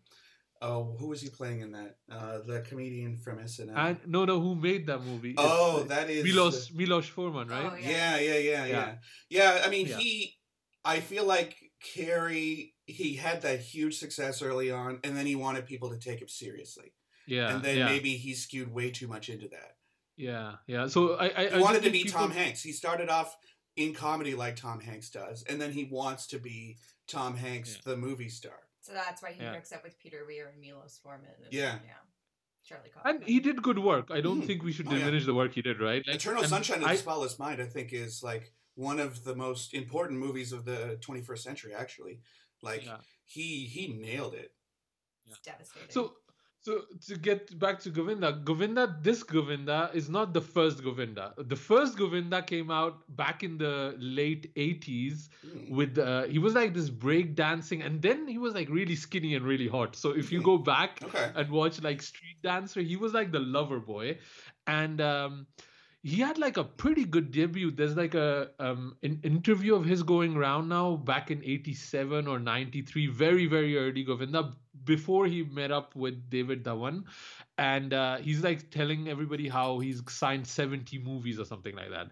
oh, 0.60 0.96
who 0.98 1.08
was 1.08 1.20
he 1.22 1.30
playing 1.30 1.60
in 1.60 1.72
that? 1.72 1.96
Uh, 2.10 2.38
the 2.44 2.60
comedian 2.68 3.16
from 3.16 3.38
SNL. 3.38 3.76
And 3.76 3.98
no, 4.06 4.24
no, 4.26 4.38
who 4.40 4.54
made 4.54 4.86
that 4.88 5.00
movie? 5.02 5.30
It's, 5.30 5.40
oh, 5.40 5.80
uh, 5.80 5.84
that 5.84 6.10
is 6.10 6.24
Milos 6.24 6.70
Milos 6.72 7.08
Forman, 7.08 7.48
right? 7.48 7.70
Oh, 7.72 7.76
Yeah, 7.76 8.18
yeah, 8.18 8.36
yeah, 8.36 8.64
yeah. 8.64 8.66
Yeah. 8.66 8.94
Yeah, 9.30 9.62
I 9.64 9.70
mean, 9.70 9.86
Yeah. 9.86 9.96
he. 9.98 10.36
I 10.84 11.00
feel 11.00 11.24
like 11.24 11.56
Carrey. 11.80 12.73
He 12.86 13.14
had 13.16 13.42
that 13.42 13.60
huge 13.60 13.98
success 13.98 14.42
early 14.42 14.70
on, 14.70 15.00
and 15.04 15.16
then 15.16 15.26
he 15.26 15.34
wanted 15.36 15.66
people 15.66 15.90
to 15.90 15.98
take 15.98 16.20
him 16.20 16.28
seriously, 16.28 16.92
Yeah, 17.26 17.54
and 17.54 17.64
then 17.64 17.78
yeah, 17.78 17.86
maybe 17.86 18.16
he 18.16 18.34
skewed 18.34 18.72
way 18.72 18.90
too 18.90 19.06
much 19.08 19.28
into 19.30 19.48
that. 19.48 19.76
yeah, 20.16 20.56
yeah. 20.66 20.86
So 20.86 21.14
I, 21.14 21.24
I, 21.24 21.48
He 21.48 21.54
I 21.54 21.60
wanted 21.60 21.76
just 21.82 21.84
to 21.86 21.90
be 21.90 22.02
people- 22.04 22.20
Tom 22.20 22.30
Hanks. 22.30 22.62
He 22.62 22.72
started 22.72 23.08
off 23.08 23.36
in 23.76 23.94
comedy 23.94 24.34
like 24.34 24.56
Tom 24.56 24.80
Hanks 24.80 25.08
does, 25.10 25.42
and 25.48 25.60
then 25.60 25.72
he 25.72 25.84
wants 25.84 26.26
to 26.28 26.38
be 26.38 26.76
Tom 27.08 27.36
Hanks, 27.36 27.74
Yeah. 27.74 27.92
the 27.92 27.96
movie 27.96 28.28
star. 28.28 28.58
So 28.82 28.92
that's 28.92 29.22
why 29.22 29.32
he 29.32 29.42
Yeah. 29.42 29.54
hooks 29.54 29.72
up 29.72 29.82
with 29.82 29.98
Peter 29.98 30.24
Weir 30.26 30.48
and 30.48 30.60
Milos 30.60 30.98
Forman. 31.02 31.30
And, 31.42 31.52
Yeah. 31.52 31.78
Yeah. 31.86 31.94
Charlie 32.66 32.90
Kaufman. 32.90 33.16
And 33.16 33.24
he 33.24 33.40
did 33.40 33.62
good 33.62 33.78
work. 33.78 34.10
I 34.10 34.20
don't 34.20 34.42
Mhm. 34.42 34.46
think 34.46 34.62
we 34.62 34.72
should 34.72 34.88
Oh, 34.88 34.92
yeah. 34.92 34.98
diminish 35.00 35.24
the 35.26 35.34
work 35.34 35.52
he 35.54 35.62
did, 35.62 35.80
right? 35.80 36.06
Like, 36.06 36.16
Eternal 36.16 36.44
Sunshine 36.44 36.82
of 36.82 36.88
the 36.88 36.96
Spotless 36.96 37.38
Mind, 37.38 37.60
I 37.62 37.66
think, 37.66 37.92
is 37.92 38.22
like 38.22 38.52
one 38.74 39.00
of 39.00 39.24
the 39.24 39.34
most 39.36 39.72
important 39.74 40.18
movies 40.18 40.52
of 40.52 40.64
the 40.64 40.96
21st 41.00 41.42
century. 41.44 41.74
Actually, 41.74 42.20
like 42.64 42.84
Yeah. 42.86 42.98
he 43.26 43.66
he 43.66 43.88
nailed 43.92 44.34
it. 44.34 44.50
It's 45.26 45.38
devastating. 45.40 45.90
So, 45.90 46.12
so 46.60 46.82
to 47.08 47.16
get 47.16 47.58
back 47.58 47.78
to 47.80 47.90
Govinda, 47.90 48.32
Govinda, 48.44 48.98
this 49.02 49.22
Govinda 49.22 49.90
is 49.94 50.08
not 50.08 50.32
the 50.32 50.40
first 50.40 50.82
Govinda. 50.82 51.34
The 51.36 51.56
first 51.56 51.96
Govinda 51.98 52.42
came 52.42 52.70
out 52.70 53.02
back 53.16 53.42
in 53.42 53.58
the 53.58 53.94
late 53.98 54.52
'80s 54.56 55.28
Mm. 55.44 55.70
with 55.70 55.98
uh, 55.98 56.22
he 56.24 56.38
was 56.38 56.54
like 56.54 56.72
this 56.74 56.88
break 56.90 57.34
dancing, 57.34 57.82
and 57.82 58.00
then 58.00 58.26
he 58.26 58.38
was 58.38 58.54
like 58.54 58.68
really 58.70 58.96
skinny 58.96 59.34
and 59.34 59.44
really 59.44 59.68
hot. 59.68 59.94
So 59.96 60.10
if 60.24 60.32
you 60.32 60.42
go 60.42 60.56
back 60.58 61.02
Okay. 61.04 61.30
and 61.34 61.50
watch 61.50 61.82
like 61.82 62.00
Street 62.02 62.38
Dancer, 62.42 62.80
he 62.80 62.96
was 62.96 63.12
like 63.12 63.30
the 63.32 63.40
lover 63.40 63.80
boy, 63.80 64.18
and 64.66 65.00
um, 65.00 65.46
he 66.04 66.20
had 66.20 66.36
like 66.36 66.58
a 66.58 66.64
pretty 66.64 67.04
good 67.06 67.32
debut. 67.32 67.70
There's 67.70 67.96
like 67.96 68.14
a 68.14 68.50
um, 68.60 68.94
an 69.02 69.20
interview 69.22 69.74
of 69.74 69.86
his 69.86 70.02
going 70.02 70.36
around 70.36 70.68
now 70.68 70.96
back 70.96 71.30
in 71.30 71.42
'87 71.42 72.28
or 72.28 72.38
'93, 72.38 73.06
very 73.06 73.46
very 73.46 73.78
early 73.78 74.04
Govinda 74.04 74.52
before 74.84 75.26
he 75.26 75.44
met 75.44 75.72
up 75.72 75.96
with 75.96 76.28
David 76.28 76.62
Dhawan, 76.62 77.04
and 77.56 77.94
uh, 77.94 78.18
he's 78.18 78.44
like 78.44 78.70
telling 78.70 79.08
everybody 79.08 79.48
how 79.48 79.78
he's 79.78 80.02
signed 80.10 80.46
70 80.46 80.98
movies 80.98 81.40
or 81.40 81.46
something 81.46 81.74
like 81.74 81.90
that, 81.90 82.10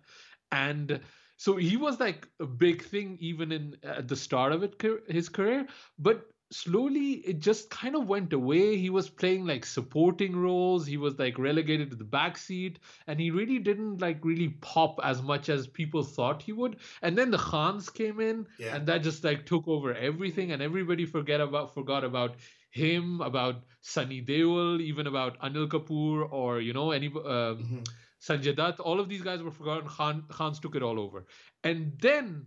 and 0.50 0.98
so 1.37 1.57
he 1.57 1.76
was 1.76 2.00
like 2.00 2.26
a 2.40 2.46
big 2.46 2.83
thing 2.83 3.18
even 3.20 3.52
in 3.52 3.76
at 3.83 4.09
the 4.09 4.16
start 4.16 4.52
of 4.52 4.62
it 4.62 4.83
his 5.07 5.28
career, 5.28 5.66
but 5.98 6.32
slowly 6.53 7.12
it 7.31 7.41
just 7.41 7.71
kind 7.71 7.97
of 7.97 8.07
went 8.07 8.33
away. 8.33 8.77
He 8.77 8.91
was 8.91 9.09
playing 9.09 9.47
like 9.47 9.65
supporting 9.67 10.37
roles. 10.37 10.87
He 10.87 10.97
was 10.97 11.19
like 11.19 11.38
relegated 11.38 11.91
to 11.91 11.97
the 11.97 12.05
back 12.05 12.37
seat, 12.37 12.79
and 13.07 13.19
he 13.19 13.31
really 13.31 13.59
didn't 13.59 14.01
like 14.01 14.25
really 14.25 14.51
pop 14.61 15.01
as 15.03 15.23
much 15.23 15.49
as 15.49 15.67
people 15.67 16.03
thought 16.03 16.43
he 16.43 16.53
would. 16.53 16.77
And 17.03 17.17
then 17.17 17.31
the 17.31 17.38
Khans 17.38 17.88
came 17.91 18.21
in, 18.21 18.47
Yeah. 18.59 18.77
and 18.77 18.87
that 18.87 19.03
just 19.03 19.25
like 19.25 19.47
took 19.47 19.67
over 19.67 19.95
everything, 19.95 20.53
and 20.53 20.62
everybody 20.62 21.07
forget 21.07 21.41
about 21.41 21.75
forgot 21.75 22.05
about 22.05 22.37
him, 22.71 23.21
about 23.21 23.65
Sunny 23.81 24.23
Deol, 24.23 24.81
even 24.81 25.07
about 25.07 25.38
Anil 25.41 25.69
Kapoor, 25.69 26.31
or 26.31 26.61
you 26.61 26.73
know 26.73 26.91
any. 26.93 27.09
Um, 27.09 27.25
Mhm. 27.25 27.88
Sanjay 28.23 28.55
Dutt, 28.55 28.79
all 28.79 29.01
of 29.01 29.09
these 29.09 29.23
guys 29.23 29.43
were 29.43 29.51
forgotten. 29.51 29.88
Khan, 29.88 30.25
Khan's 30.31 30.61
took 30.61 30.77
it 30.77 30.83
all 30.83 31.01
over. 31.01 31.27
And 31.65 31.99
then 32.01 32.47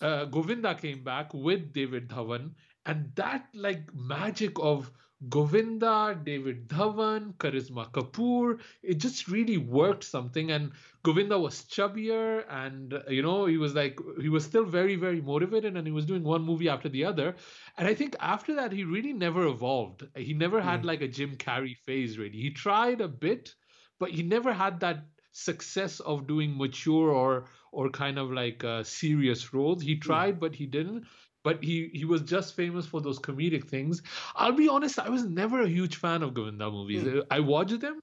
uh, 0.00 0.24
Govinda 0.26 0.74
came 0.74 1.02
back 1.02 1.32
with 1.32 1.72
David 1.72 2.08
Dhawan, 2.08 2.50
and 2.86 3.12
that 3.16 3.48
like 3.54 3.94
magic 3.94 4.58
of 4.60 4.90
Govinda, 5.30 6.18
David 6.24 6.68
Dhawan, 6.68 7.34
Karisma 7.38 7.90
Kapoor, 7.90 8.60
it 8.82 8.98
just 8.98 9.28
really 9.28 9.56
worked 9.58 10.04
something. 10.04 10.50
And 10.50 10.72
Govinda 11.02 11.38
was 11.38 11.62
chubbier, 11.64 12.44
and 12.50 12.94
uh, 12.94 13.00
you 13.08 13.22
know 13.22 13.46
he 13.46 13.56
was 13.58 13.74
like 13.74 13.98
he 14.20 14.28
was 14.28 14.44
still 14.44 14.64
very 14.64 14.96
very 14.96 15.20
motivated, 15.22 15.76
and 15.76 15.86
he 15.86 15.92
was 15.92 16.06
doing 16.06 16.22
one 16.22 16.42
movie 16.42 16.68
after 16.68 16.88
the 16.88 17.04
other. 17.04 17.34
And 17.78 17.88
I 17.88 17.94
think 17.94 18.16
after 18.20 18.54
that 18.56 18.72
he 18.72 18.84
really 18.84 19.12
never 19.14 19.46
evolved. 19.46 20.06
He 20.16 20.34
never 20.34 20.60
had 20.60 20.82
Mm. 20.82 20.86
like 20.86 21.02
a 21.02 21.08
Jim 21.08 21.36
Carrey 21.36 21.76
phase. 21.76 22.18
Really, 22.18 22.38
he 22.38 22.50
tried 22.50 23.00
a 23.00 23.08
bit 23.08 23.54
but 23.98 24.10
he 24.10 24.22
never 24.22 24.52
had 24.52 24.80
that 24.80 25.04
success 25.32 26.00
of 26.00 26.26
doing 26.26 26.56
mature 26.56 27.10
or 27.10 27.46
or 27.72 27.90
kind 27.90 28.18
of 28.18 28.30
like 28.32 28.64
uh, 28.64 28.82
serious 28.82 29.52
roles. 29.52 29.82
He 29.82 29.96
tried, 29.96 30.40
but 30.40 30.54
he 30.54 30.66
didn't. 30.66 31.06
But 31.46 31.62
he 31.64 31.76
he 32.00 32.04
was 32.12 32.22
just 32.34 32.54
famous 32.60 32.86
for 32.94 33.00
those 33.00 33.18
comedic 33.26 33.68
things. 33.74 34.02
I'll 34.34 34.58
be 34.60 34.68
honest, 34.76 34.98
I 34.98 35.08
was 35.16 35.24
never 35.24 35.62
a 35.62 35.68
huge 35.68 35.96
fan 36.04 36.22
of 36.28 36.34
Govinda 36.34 36.70
movies. 36.70 37.02
Hmm. 37.02 37.20
I 37.30 37.40
watched 37.40 37.80
them, 37.80 38.00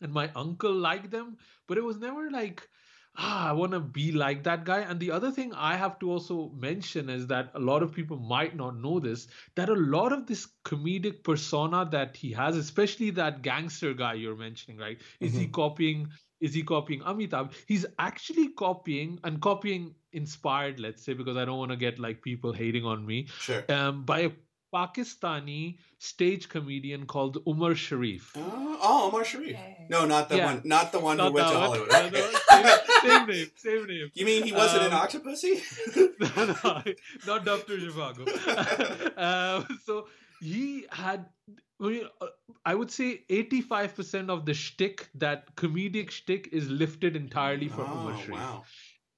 and 0.00 0.12
my 0.12 0.30
uncle 0.44 0.72
liked 0.72 1.10
them, 1.10 1.36
but 1.66 1.78
it 1.78 1.84
was 1.84 1.98
never 1.98 2.30
like. 2.30 2.68
Ah, 3.16 3.48
I 3.48 3.52
want 3.58 3.72
to 3.72 3.80
be 3.80 4.12
like 4.12 4.44
that 4.44 4.64
guy. 4.64 4.80
And 4.90 5.00
the 5.00 5.10
other 5.10 5.30
thing 5.36 5.52
I 5.68 5.76
have 5.76 5.98
to 5.98 6.10
also 6.12 6.50
mention 6.66 7.10
is 7.10 7.26
that 7.26 7.50
a 7.54 7.58
lot 7.58 7.82
of 7.82 7.92
people 7.92 8.18
might 8.34 8.54
not 8.60 8.76
know 8.84 9.00
this 9.00 9.26
that 9.56 9.68
a 9.68 9.74
lot 9.74 10.12
of 10.12 10.26
this 10.26 10.46
comedic 10.64 11.24
persona 11.24 11.84
that 11.90 12.16
he 12.16 12.30
has, 12.32 12.56
especially 12.56 13.10
that 13.18 13.42
gangster 13.42 13.92
guy 13.94 14.14
you're 14.14 14.36
mentioning, 14.36 14.78
right? 14.78 15.00
Is 15.18 15.34
he 15.34 15.48
copying? 15.48 16.06
Is 16.40 16.54
he 16.54 16.62
copying 16.62 17.00
Amitabh? 17.02 17.52
He's 17.66 17.84
actually 17.98 18.48
copying 18.54 19.18
and 19.24 19.42
copying 19.42 19.94
inspired, 20.12 20.80
let's 20.80 21.02
say, 21.04 21.12
because 21.14 21.36
I 21.36 21.44
don't 21.44 21.58
want 21.58 21.70
to 21.70 21.76
get 21.76 21.98
like 21.98 22.22
people 22.22 22.52
hating 22.52 22.84
on 22.84 23.04
me. 23.06 23.26
Sure. 23.38 23.64
Um, 23.68 24.04
by 24.04 24.20
a 24.20 24.30
Pakistani 24.72 25.78
stage 25.98 26.48
comedian 26.48 27.04
called 27.06 27.44
Umer 27.44 27.72
Shareef. 27.74 28.30
Oh, 28.36 28.78
oh, 28.80 29.08
Omar 29.08 29.24
Sharif. 29.24 29.50
Okay. 29.56 29.86
No, 29.88 30.06
not 30.06 30.28
the 30.28 30.36
Yeah. 30.36 30.46
one. 30.46 30.62
Not 30.64 30.92
the 30.92 31.00
one 31.00 31.16
Not 31.16 31.28
who 31.28 31.34
went 31.34 31.48
to 31.48 31.54
one. 31.54 31.62
Hollywood. 31.62 31.90
No, 31.90 32.08
no, 32.08 32.30
same, 32.50 32.66
same 33.02 33.26
name, 33.26 33.50
same 33.56 33.86
name. 33.86 34.10
You 34.14 34.24
mean 34.26 34.44
he 34.44 34.52
wasn't 34.52 34.84
in 34.84 34.92
Um, 34.92 35.00
Octopussy? 35.00 35.60
no, 36.20 36.54
no, 36.64 36.92
not 37.26 37.44
Dr. 37.44 37.78
Zhivago. 37.78 39.18
um, 39.18 39.78
so 39.84 40.06
he 40.40 40.86
had, 40.90 41.26
I, 41.80 41.84
mean, 41.88 42.04
uh, 42.20 42.26
I 42.64 42.74
would 42.76 42.90
say 42.92 43.24
85% 43.28 44.30
of 44.30 44.46
the 44.46 44.54
shtick, 44.54 45.08
that 45.16 45.54
comedic 45.56 46.10
shtick, 46.12 46.48
is 46.52 46.68
lifted 46.70 47.16
entirely 47.16 47.68
from 47.68 47.86
Umer 47.86 48.14
oh, 48.14 48.22
Shareef. 48.24 48.30
wow. 48.32 48.64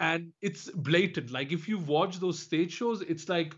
And 0.03 0.33
it's 0.43 0.69
blatant. 0.71 1.31
Like, 1.31 1.53
if 1.53 1.69
you 1.69 1.79
watch 1.79 2.19
those 2.19 2.39
stage 2.39 2.73
shows, 2.73 3.03
it's 3.03 3.29
like 3.29 3.55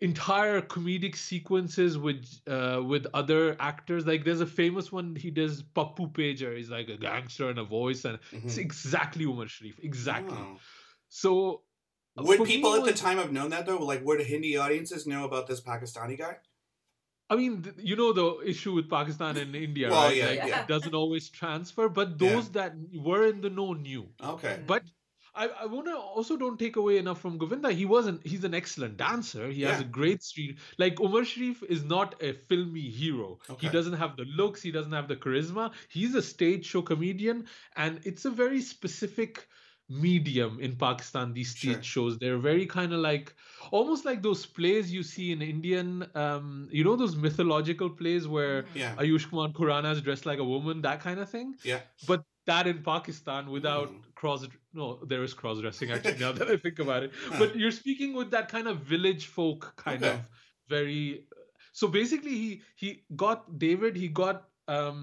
entire 0.00 0.60
comedic 0.62 1.16
sequences 1.16 1.98
with 1.98 2.24
uh 2.46 2.80
with 2.92 3.04
other 3.14 3.56
actors 3.58 4.06
like 4.06 4.24
there's 4.24 4.40
a 4.40 4.46
famous 4.46 4.92
one 4.92 5.16
he 5.16 5.28
does 5.28 5.64
Pappu 5.76 6.04
Pager 6.12 6.56
he's 6.56 6.70
like 6.70 6.88
a 6.88 6.96
gangster 6.96 7.50
and 7.50 7.58
a 7.58 7.64
voice 7.64 8.04
and 8.04 8.16
it's 8.30 8.54
Mhm. 8.54 8.58
exactly 8.58 9.24
Umer 9.24 9.46
Shareef 9.54 9.76
exactly 9.82 10.38
Oh. 10.38 10.60
so 11.08 11.30
Would 12.16 12.36
for 12.36 12.44
me, 12.44 12.54
people 12.54 12.76
at 12.76 12.84
the 12.84 12.92
time 12.92 13.18
have 13.18 13.32
known 13.32 13.50
that 13.50 13.66
though? 13.66 13.78
Like, 13.92 14.04
would 14.04 14.20
Hindi 14.20 14.56
audiences 14.56 15.04
know 15.04 15.24
about 15.24 15.48
this 15.48 15.60
Pakistani 15.60 16.16
guy? 16.16 16.36
I 17.30 17.34
mean, 17.36 17.62
th- 17.64 17.74
you 17.78 17.94
know 17.96 18.12
the 18.12 18.28
issue 18.52 18.72
with 18.78 18.88
Pakistan 18.88 19.36
and 19.36 19.54
India, 19.54 19.90
Well, 19.90 20.04
right? 20.04 20.16
yeah, 20.16 20.26
like, 20.26 20.44
yeah. 20.50 20.62
It 20.62 20.68
doesn't 20.68 20.94
always 20.94 21.28
transfer, 21.28 21.88
but 21.88 22.08
Yeah. 22.10 22.16
those 22.24 22.50
that 22.58 22.72
were 23.08 23.24
in 23.32 23.40
the 23.40 23.50
know 23.50 23.72
knew. 23.74 24.04
Okay. 24.34 24.54
But 24.66 24.84
I, 25.34 25.48
I 25.62 25.66
want 25.66 25.86
to 25.86 25.96
also 25.96 26.36
don't 26.36 26.58
take 26.58 26.76
away 26.76 26.98
enough 26.98 27.20
from 27.20 27.38
Govinda. 27.38 27.70
He 27.72 27.84
wasn't. 27.86 28.26
He's 28.26 28.44
an 28.44 28.54
excellent 28.54 28.96
dancer. 28.96 29.48
He 29.48 29.62
has 29.62 29.80
a 29.80 29.84
great 29.84 30.22
street. 30.22 30.58
Like 30.78 30.96
Umer 30.96 31.22
Shareef 31.22 31.62
is 31.68 31.84
not 31.84 32.14
a 32.22 32.32
filmy 32.32 32.88
hero. 32.88 33.38
Okay. 33.50 33.66
He 33.66 33.72
doesn't 33.72 33.94
have 33.94 34.16
the 34.16 34.24
looks. 34.24 34.62
He 34.62 34.70
doesn't 34.70 34.92
have 34.92 35.08
the 35.08 35.16
charisma. 35.16 35.72
He's 35.88 36.14
a 36.14 36.22
stage 36.22 36.66
show 36.66 36.82
comedian, 36.82 37.46
and 37.76 38.00
it's 38.04 38.24
a 38.24 38.30
very 38.30 38.60
specific 38.60 39.46
medium 39.90 40.60
in 40.60 40.76
Pakistan. 40.76 41.32
These 41.32 41.50
stage 41.56 41.84
Sure. 41.84 42.10
shows, 42.10 42.18
they're 42.18 42.38
very 42.38 42.66
kind 42.66 42.92
of 42.92 43.00
like 43.00 43.34
almost 43.70 44.04
like 44.04 44.22
those 44.22 44.44
plays 44.44 44.92
you 44.92 45.02
see 45.02 45.32
in 45.32 45.40
Indian. 45.40 46.06
Um, 46.14 46.68
you 46.70 46.84
know 46.84 46.94
those 46.96 47.16
mythological 47.16 47.88
plays 47.90 48.28
where 48.28 48.66
Yeah. 48.74 48.94
Ayush 48.96 49.30
Kumar 49.30 49.48
Khurrana 49.48 49.92
is 49.92 50.02
dressed 50.02 50.26
like 50.26 50.38
a 50.38 50.44
woman, 50.44 50.82
that 50.82 51.00
kind 51.00 51.18
of 51.20 51.30
thing. 51.30 51.54
Yeah. 51.64 51.80
But 52.06 52.22
that 52.50 52.66
in 52.72 52.82
Pakistan 52.82 53.50
without 53.56 53.88
Mm. 53.92 54.02
cross 54.20 54.46
no, 54.80 54.86
there 55.12 55.22
is 55.28 55.34
cross 55.40 55.60
dressing 55.64 55.90
actually 55.92 56.18
now 56.26 56.32
that 56.32 56.48
I 56.48 56.56
think 56.66 56.78
about 56.84 57.02
it. 57.08 57.12
But 57.38 57.56
you're 57.62 57.76
speaking 57.82 58.14
with 58.20 58.30
that 58.36 58.48
kind 58.56 58.68
of 58.74 58.80
village 58.94 59.26
folk 59.38 59.72
kind 59.86 60.02
Okay. 60.04 60.14
of 60.14 60.28
very 60.68 61.24
so 61.72 61.88
basically 61.88 62.36
he 62.44 62.62
he 62.82 62.88
got 63.24 63.58
David, 63.64 63.96
he 64.04 64.08
got 64.22 64.44
um 64.76 64.98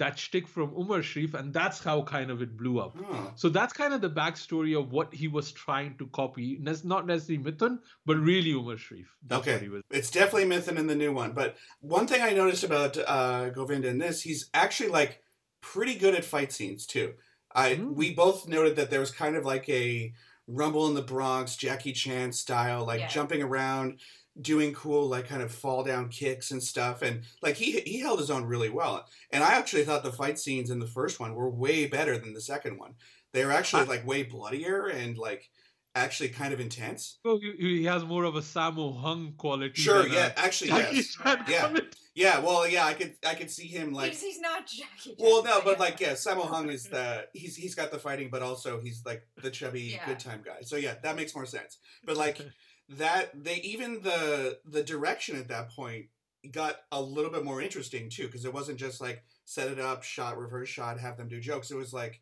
that 0.00 0.18
shtick 0.22 0.46
from 0.54 0.72
Umer 0.80 0.98
Shareef, 1.10 1.34
and 1.40 1.52
that's 1.58 1.78
how 1.88 1.94
kind 2.10 2.30
of 2.34 2.42
it 2.46 2.56
blew 2.62 2.74
up. 2.86 2.98
So 3.42 3.48
that's 3.58 3.72
kind 3.78 3.94
of 3.98 4.00
the 4.06 4.10
backstory 4.18 4.74
of 4.80 4.92
what 4.96 5.14
he 5.20 5.28
was 5.36 5.52
trying 5.60 5.94
to 6.00 6.06
copy. 6.18 6.48
Not 6.94 7.06
necessarily 7.12 7.42
Mithun, 7.44 7.78
but 8.10 8.16
really 8.32 8.52
Umer 8.58 8.76
Shareef. 8.84 9.06
That's 9.30 9.40
Okay. 9.42 9.54
what 9.54 9.62
he 9.68 9.70
was. 9.76 9.82
It's 10.00 10.10
definitely 10.18 10.48
Mithun 10.52 10.76
in 10.84 10.86
the 10.92 10.98
new 11.04 11.12
one. 11.22 11.32
But 11.40 11.56
one 11.96 12.06
thing 12.12 12.20
I 12.28 12.32
noticed 12.42 12.64
about 12.64 12.98
uh, 13.16 13.48
Govinda 13.60 13.88
in 13.88 13.98
this, 14.06 14.20
he's 14.28 14.50
actually 14.52 14.90
like 15.00 15.22
pretty 15.60 15.94
good 15.94 16.14
at 16.14 16.24
fight 16.24 16.52
scenes 16.52 16.86
too. 16.86 17.14
I 17.54 17.74
Mm. 17.76 17.94
we 17.94 18.14
both 18.14 18.46
noted 18.48 18.76
that 18.76 18.90
there 18.90 19.00
was 19.00 19.10
kind 19.10 19.36
of 19.36 19.44
like 19.44 19.68
a 19.68 20.12
Rumble 20.46 20.86
in 20.88 20.94
the 20.94 21.02
Bronx, 21.02 21.56
Jackie 21.56 21.92
Chan 21.92 22.32
style, 22.32 22.84
like 22.86 23.00
Yeah. 23.00 23.08
jumping 23.08 23.42
around, 23.42 24.00
doing 24.40 24.72
cool 24.72 25.08
like 25.08 25.26
kind 25.28 25.42
of 25.42 25.52
fall 25.52 25.82
down 25.84 26.08
kicks 26.08 26.50
and 26.52 26.62
stuff, 26.62 27.02
and 27.02 27.22
like 27.42 27.56
he 27.56 27.80
he 27.80 27.98
held 28.00 28.18
his 28.20 28.30
own 28.30 28.44
really 28.44 28.70
well. 28.70 29.06
And 29.30 29.42
I 29.44 29.54
actually 29.54 29.84
thought 29.84 30.02
the 30.04 30.12
fight 30.12 30.38
scenes 30.38 30.70
in 30.70 30.78
the 30.78 30.86
first 30.86 31.20
one 31.20 31.34
were 31.34 31.50
way 31.50 31.86
better 31.86 32.16
than 32.18 32.32
the 32.34 32.40
second 32.40 32.78
one. 32.78 32.94
They 33.32 33.44
were 33.44 33.52
actually 33.52 33.84
like 33.84 34.06
way 34.06 34.22
bloodier 34.22 34.86
and 34.86 35.18
like 35.18 35.50
actually 35.94 36.28
kind 36.30 36.54
of 36.54 36.60
intense. 36.60 37.18
Well, 37.24 37.38
he, 37.40 37.52
he 37.58 37.84
has 37.84 38.04
more 38.04 38.24
of 38.24 38.36
a 38.36 38.40
Sammo 38.40 38.98
Hung 39.00 39.32
quality. 39.36 39.82
Sure, 39.82 40.02
than 40.04 40.12
a 40.12 40.14
yeah, 40.14 40.32
actually 40.36 40.70
Jackie 40.70 40.96
yes. 40.96 41.14
Chan 41.14 41.44
Yeah. 41.48 41.60
comedy. 41.62 41.86
Yeah, 42.18 42.40
well, 42.40 42.68
yeah, 42.68 42.84
I 42.84 42.94
could 42.94 43.14
I 43.24 43.36
could 43.36 43.48
see 43.48 43.68
him 43.68 43.92
like 43.92 44.10
he's, 44.10 44.22
he's 44.22 44.40
not 44.40 44.66
Jackie. 44.66 45.14
Well, 45.20 45.44
no, 45.44 45.60
but 45.64 45.78
like, 45.78 46.00
yeah, 46.00 46.14
Sammo 46.14 46.48
Hung 46.48 46.68
is 46.68 46.84
the 46.88 47.26
he's 47.32 47.54
he's 47.54 47.76
got 47.76 47.92
the 47.92 47.98
fighting, 48.00 48.28
but 48.28 48.42
also 48.42 48.80
he's 48.80 49.02
like 49.06 49.22
the 49.40 49.52
chubby 49.52 49.82
Yeah. 49.82 50.04
good 50.04 50.18
time 50.18 50.42
guy. 50.44 50.62
So 50.62 50.74
yeah, 50.74 50.96
that 51.04 51.14
makes 51.14 51.32
more 51.36 51.46
sense. 51.46 51.78
But 52.04 52.16
like 52.24 52.40
that, 52.88 53.30
they 53.40 53.56
even 53.56 54.02
the 54.02 54.58
the 54.64 54.82
direction 54.82 55.36
at 55.38 55.46
that 55.46 55.70
point 55.70 56.06
got 56.50 56.78
a 56.90 57.00
little 57.00 57.30
bit 57.30 57.44
more 57.44 57.62
interesting 57.62 58.10
too, 58.10 58.26
because 58.26 58.44
it 58.44 58.52
wasn't 58.52 58.80
just 58.80 59.00
like 59.00 59.22
set 59.44 59.70
it 59.70 59.78
up, 59.78 60.02
shot, 60.02 60.38
reverse 60.38 60.68
shot, 60.68 60.98
have 60.98 61.16
them 61.18 61.28
do 61.28 61.38
jokes. 61.38 61.70
It 61.70 61.76
was 61.76 61.92
like 61.92 62.20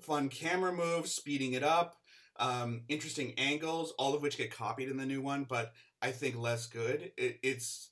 fun 0.00 0.28
camera 0.28 0.72
moves, 0.72 1.12
speeding 1.12 1.54
it 1.54 1.64
up, 1.64 1.96
um, 2.38 2.82
interesting 2.88 3.34
angles, 3.36 3.94
all 3.98 4.14
of 4.14 4.22
which 4.22 4.38
get 4.38 4.54
copied 4.54 4.90
in 4.90 4.96
the 4.96 5.06
new 5.06 5.22
one, 5.22 5.42
but 5.42 5.72
I 6.00 6.12
think 6.12 6.36
less 6.36 6.66
good. 6.68 7.10
It, 7.16 7.40
it's 7.42 7.90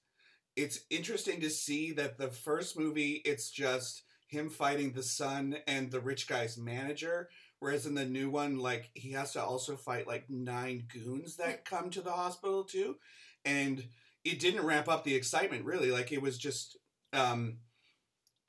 it's 0.57 0.81
interesting 0.91 1.41
to 1.41 1.51
see 1.51 1.93
that 1.93 2.19
the 2.19 2.29
first 2.29 2.79
movie 2.79 3.23
it's 3.25 3.51
just 3.51 4.03
him 4.29 4.49
fighting 4.49 4.93
the 4.93 5.03
son 5.03 5.57
and 5.67 5.91
the 5.91 6.01
rich 6.01 6.29
guy's 6.29 6.59
manager 6.59 7.29
whereas 7.59 7.87
in 7.87 7.95
the 7.95 8.05
new 8.05 8.31
one 8.31 8.59
like 8.59 8.91
he 8.95 9.13
has 9.13 9.33
to 9.33 9.43
also 9.43 9.77
fight 9.77 10.07
like 10.07 10.29
nine 10.29 10.85
goons 10.93 11.37
that 11.37 11.65
come 11.65 11.91
to 11.91 12.01
the 12.01 12.13
hospital 12.13 12.65
too 12.65 12.97
and 13.45 13.85
it 14.25 14.41
didn't 14.41 14.65
ramp 14.65 14.89
up 14.89 15.05
the 15.05 15.15
excitement 15.15 15.65
really 15.65 15.91
like 15.91 16.13
it 16.13 16.23
was 16.23 16.39
just 16.39 16.79
um 17.13 17.59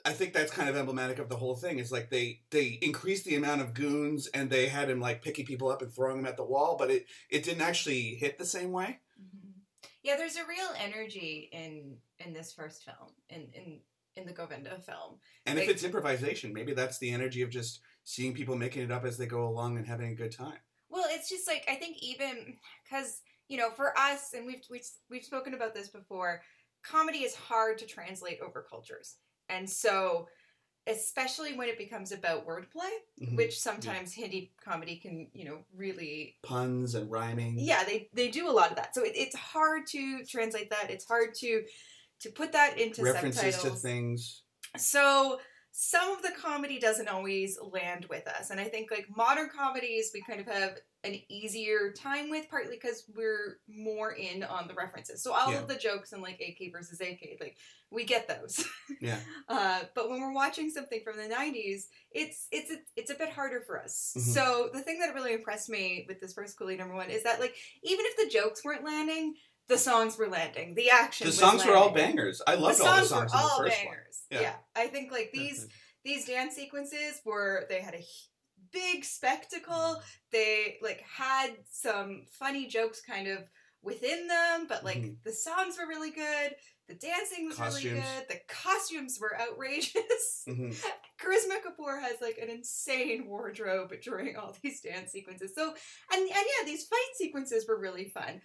I 0.05 0.13
think 0.13 0.33
that's 0.33 0.51
kind 0.51 0.69
of 0.69 0.75
emblematic 0.75 1.17
of 1.17 1.29
the 1.29 1.35
whole 1.35 1.55
thing. 1.55 1.79
Is 1.79 1.91
like 1.91 2.11
they 2.11 2.41
they 2.51 2.77
increased 2.81 3.25
the 3.25 3.35
amount 3.35 3.61
of 3.61 3.73
goons 3.73 4.27
and 4.27 4.49
they 4.51 4.67
had 4.67 4.87
him 4.87 5.01
like 5.01 5.23
picking 5.23 5.47
people 5.47 5.67
up 5.67 5.81
and 5.81 5.91
throwing 5.91 6.17
them 6.17 6.27
at 6.27 6.37
the 6.37 6.45
wall, 6.45 6.75
but 6.77 6.91
it 6.91 7.07
it 7.31 7.43
didn't 7.43 7.63
actually 7.63 8.13
hit 8.15 8.37
the 8.37 8.45
same 8.45 8.71
way. 8.71 8.99
Yeah, 10.05 10.17
there's 10.17 10.35
a 10.35 10.45
real 10.47 10.69
energy 10.79 11.49
in 11.51 11.97
in 12.19 12.31
this 12.31 12.53
first 12.53 12.83
film, 12.83 13.09
in 13.31 13.47
in 13.55 13.79
in 14.15 14.27
the 14.27 14.33
Govinda 14.33 14.79
film. 14.79 15.15
And 15.47 15.57
if 15.57 15.67
it's 15.67 15.83
improvisation, 15.83 16.53
maybe 16.53 16.73
that's 16.73 16.99
the 16.99 17.11
energy 17.11 17.41
of 17.41 17.49
just 17.49 17.81
seeing 18.03 18.31
people 18.31 18.55
making 18.55 18.83
it 18.83 18.91
up 18.91 19.03
as 19.03 19.17
they 19.17 19.25
go 19.25 19.47
along 19.47 19.77
and 19.77 19.87
having 19.87 20.11
a 20.11 20.15
good 20.15 20.31
time. 20.31 20.59
Well, 20.89 21.05
it's 21.09 21.27
just 21.27 21.47
like 21.47 21.65
I 21.67 21.73
think 21.73 21.97
even 22.01 22.55
because 22.83 23.23
you 23.47 23.57
know 23.57 23.71
for 23.71 23.97
us, 23.97 24.33
and 24.35 24.45
we've 24.45 24.61
we've 24.69 24.87
we've 25.09 25.25
spoken 25.25 25.55
about 25.55 25.73
this 25.73 25.89
before. 25.89 26.43
Comedy 26.83 27.23
is 27.23 27.33
hard 27.33 27.79
to 27.79 27.87
translate 27.87 28.37
over 28.45 28.63
cultures, 28.69 29.15
and 29.49 29.67
so 29.67 30.27
especially 30.87 31.55
when 31.57 31.67
it 31.67 31.77
becomes 31.77 32.11
about 32.11 32.45
wordplay, 32.47 32.91
Mhm. 33.21 33.35
which 33.35 33.59
sometimes 33.59 34.13
Hindi 34.13 34.51
comedy 34.63 34.97
can 34.97 35.29
you 35.33 35.45
know 35.45 35.65
really 35.73 36.37
Puns 36.43 36.95
and 36.95 37.09
rhyming. 37.09 37.57
yeah 37.59 37.83
they 37.83 38.09
they 38.13 38.29
do 38.29 38.47
a 38.47 38.51
lot 38.51 38.69
of 38.69 38.75
that. 38.77 38.93
So 38.93 39.03
it, 39.03 39.13
it's 39.15 39.35
hard 39.35 39.87
to 39.87 40.23
translate 40.25 40.69
that. 40.69 40.89
It's 40.89 41.05
hard 41.05 41.33
to 41.35 41.63
to 42.21 42.29
put 42.31 42.51
that 42.53 42.79
into 42.79 43.03
References 43.03 43.57
to 43.63 43.71
things. 43.71 44.43
So 44.77 45.39
some 45.71 46.09
of 46.11 46.21
the 46.21 46.31
comedy 46.31 46.79
doesn't 46.79 47.09
always 47.09 47.59
land 47.61 48.05
with 48.09 48.25
us. 48.27 48.49
And 48.49 48.59
I 48.61 48.65
think 48.65 48.91
like 48.91 49.07
modern 49.15 49.49
comedies 49.49 50.11
we 50.13 50.21
kind 50.21 50.39
of 50.39 50.47
have 50.47 50.77
an 51.05 51.19
easier 51.29 51.91
time 51.95 52.29
with 52.29 52.49
partly 52.49 52.75
because 52.75 53.03
we're 53.15 53.57
more 53.67 54.11
in 54.11 54.43
on 54.43 54.67
the 54.67 54.73
references. 54.73 55.21
So 55.23 55.33
all 55.33 55.51
Yeah. 55.51 55.59
of 55.59 55.67
the 55.67 55.75
jokes 55.75 56.11
in 56.13 56.21
like 56.21 56.41
AK 56.41 56.71
versus 56.71 56.99
AK, 56.99 57.37
like 57.39 57.57
we 57.91 58.03
get 58.03 58.27
those. 58.27 58.65
Yeah. 59.01 59.19
Uh, 59.49 59.81
but 59.93 60.09
when 60.09 60.21
we're 60.21 60.33
watching 60.33 60.69
something 60.69 61.01
from 61.03 61.17
the 61.17 61.23
90s, 61.23 61.83
it's 62.11 62.47
it's 62.51 62.71
a, 62.71 62.77
it's 62.95 63.11
a 63.11 63.15
bit 63.15 63.29
harder 63.29 63.61
for 63.61 63.79
us. 63.79 64.13
Mhm. 64.17 64.21
So 64.21 64.69
the 64.73 64.81
thing 64.81 64.99
that 64.99 65.13
really 65.13 65.33
impressed 65.33 65.69
me 65.69 66.05
with 66.07 66.19
this 66.21 66.33
first 66.33 66.57
Coolie 66.57 66.77
number 66.77 66.95
one 66.95 67.09
is 67.09 67.23
that 67.23 67.39
like 67.39 67.55
even 67.83 68.05
if 68.07 68.15
the 68.17 68.29
jokes 68.29 68.63
weren't 68.63 68.83
landing, 68.85 69.35
the 69.67 69.77
songs 69.77 70.17
were 70.17 70.27
landing. 70.29 70.75
The 70.75 70.89
action 70.91 71.27
The 71.27 71.33
songs 71.33 71.65
were 71.65 71.75
all 71.75 71.89
bangers. 71.91 72.41
I 72.47 72.55
the 72.55 72.61
loved 72.61 72.77
songs, 72.77 72.89
all 72.89 72.99
the 73.01 73.07
songs 73.07 73.31
were 73.33 73.37
the 73.37 73.43
all 73.43 73.63
bangers. 73.63 74.21
one. 74.31 74.41
Yeah. 74.41 74.55
I 74.75 74.87
think 74.87 75.11
like 75.11 75.31
these 75.33 75.67
these 76.03 76.25
dance 76.25 76.55
sequences 76.55 77.21
were 77.25 77.65
they 77.69 77.81
had 77.81 77.95
a 77.95 78.03
big 78.71 79.03
spectacle. 79.03 80.01
They 80.31 80.77
like 80.81 81.01
had 81.01 81.51
some 81.69 82.25
funny 82.31 82.67
jokes 82.67 83.01
kind 83.01 83.27
of 83.27 83.39
within 83.81 84.27
them, 84.27 84.65
but 84.67 84.83
like 84.83 84.97
Mhm. 84.97 85.17
the 85.23 85.31
songs 85.33 85.77
were 85.77 85.87
really 85.87 86.11
good. 86.11 86.55
The 86.87 86.95
dancing 86.95 87.47
was 87.47 87.59
really 87.59 87.81
good. 88.01 88.27
The 88.29 88.39
costumes 88.47 89.17
were 89.19 89.39
outrageous. 89.39 90.43
hmm 90.45 90.71
Karisma 91.19 91.57
Kapoor 91.63 92.01
has 92.01 92.19
like 92.21 92.37
an 92.41 92.49
insane 92.49 93.25
wardrobe 93.27 93.93
during 94.03 94.35
all 94.35 94.55
these 94.61 94.81
dance 94.81 95.11
sequences. 95.11 95.51
So 95.55 95.69
and 96.11 96.21
and 96.21 96.29
yeah, 96.29 96.65
these 96.65 96.85
fight 96.87 97.11
sequences 97.15 97.67
were 97.67 97.79
really 97.79 98.09
fun. 98.09 98.41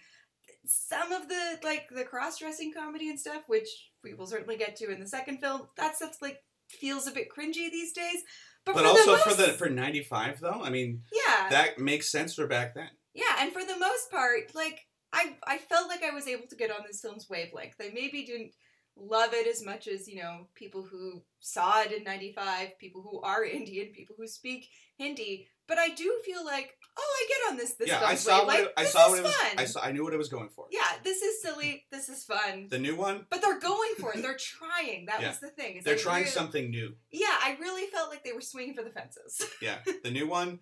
Some 0.65 1.11
of 1.11 1.27
the 1.27 1.59
like 1.63 1.89
the 1.89 2.03
cross 2.03 2.37
dressing 2.39 2.71
comedy 2.73 3.09
and 3.09 3.19
stuff, 3.19 3.43
which 3.47 3.67
we 4.03 4.13
will 4.13 4.27
certainly 4.27 4.57
get 4.57 4.75
to 4.77 4.91
in 4.91 4.99
the 4.99 5.07
second 5.07 5.39
film, 5.39 5.67
that 5.77 5.95
stuff's 5.95 6.21
like 6.21 6.37
feels 6.69 7.07
a 7.07 7.11
bit 7.11 7.27
cringy 7.35 7.69
these 7.71 7.93
days. 7.93 8.21
But, 8.65 8.75
But 8.75 8.83
for 8.83 8.89
also 8.89 9.11
the 9.13 9.17
for 9.17 9.33
the 9.33 9.47
for 9.53 9.69
ninety 9.69 10.03
five 10.03 10.39
though, 10.39 10.61
I 10.63 10.69
mean 10.69 11.01
yeah 11.11 11.49
that 11.49 11.79
makes 11.79 12.09
sense 12.09 12.35
for 12.35 12.47
back 12.47 12.75
then. 12.75 12.89
yeah, 13.13 13.35
and 13.39 13.51
for 13.51 13.63
the 13.63 13.77
most 13.77 14.11
part, 14.11 14.53
like 14.53 14.85
I 15.13 15.35
I 15.45 15.57
felt 15.57 15.87
like 15.89 16.03
I 16.03 16.13
was 16.13 16.27
able 16.27 16.47
to 16.47 16.55
get 16.55 16.71
on 16.71 16.83
this 16.85 17.01
film's 17.01 17.29
wavelength. 17.29 17.75
I 17.81 17.89
maybe 17.93 18.23
didn't 18.25 18.51
love 18.95 19.33
it 19.33 19.47
as 19.47 19.63
much 19.65 19.87
as 19.87 20.07
you 20.07 20.21
know 20.21 20.47
people 20.53 20.83
who 20.83 21.23
saw 21.39 21.81
it 21.81 21.91
in 21.91 22.03
'95, 22.03 22.77
people 22.77 23.01
who 23.01 23.19
are 23.21 23.43
Indian, 23.59 23.87
people 23.93 24.15
who 24.17 24.27
speak 24.27 24.69
Hindi. 24.97 25.47
But 25.71 25.79
I 25.79 25.87
do 25.87 26.09
feel 26.25 26.43
like, 26.43 26.69
oh, 26.97 27.01
I 27.19 27.27
get 27.29 27.51
on 27.51 27.57
this. 27.57 27.75
This 27.75 27.87
yeah, 27.87 27.99
film's 27.99 28.11
I 28.11 28.15
saw 28.15 28.37
what 28.39 28.47
wavelength. 28.49 28.67
it, 28.67 28.73
I 28.75 28.83
This 28.83 28.91
saw 28.91 29.05
is 29.05 29.09
what 29.11 29.19
it 29.19 29.23
was. 29.23 29.35
fun. 29.35 29.51
I 29.57 29.65
saw. 29.65 29.81
I 29.81 29.91
knew 29.93 30.03
what 30.03 30.13
it 30.13 30.17
was 30.17 30.27
going 30.27 30.49
for. 30.53 30.65
Yeah, 30.69 30.81
this 31.05 31.21
is 31.21 31.41
silly. 31.41 31.85
This 31.91 32.09
is 32.09 32.25
fun. 32.25 32.67
The 32.69 32.77
new 32.79 32.95
one, 32.97 33.25
But 33.29 33.41
they're 33.41 33.59
going 33.59 33.93
for 33.99 34.11
it. 34.13 34.21
They're 34.25 34.35
trying. 34.37 35.05
That 35.05 35.21
Yeah. 35.21 35.29
was 35.29 35.39
the 35.39 35.47
thing. 35.49 35.77
is 35.77 35.85
they're 35.85 35.95
I 35.95 35.97
trying 35.97 36.23
really- 36.23 36.31
something 36.41 36.69
new. 36.69 36.89
Yeah, 37.11 37.27
I 37.47 37.55
really 37.61 37.85
felt 37.89 38.09
like 38.09 38.23
they 38.25 38.33
were 38.33 38.41
swinging 38.41 38.73
for 38.73 38.83
the 38.83 38.89
fences. 38.89 39.41
Yeah, 39.61 39.77
the 40.03 40.11
new 40.11 40.27
one. 40.27 40.59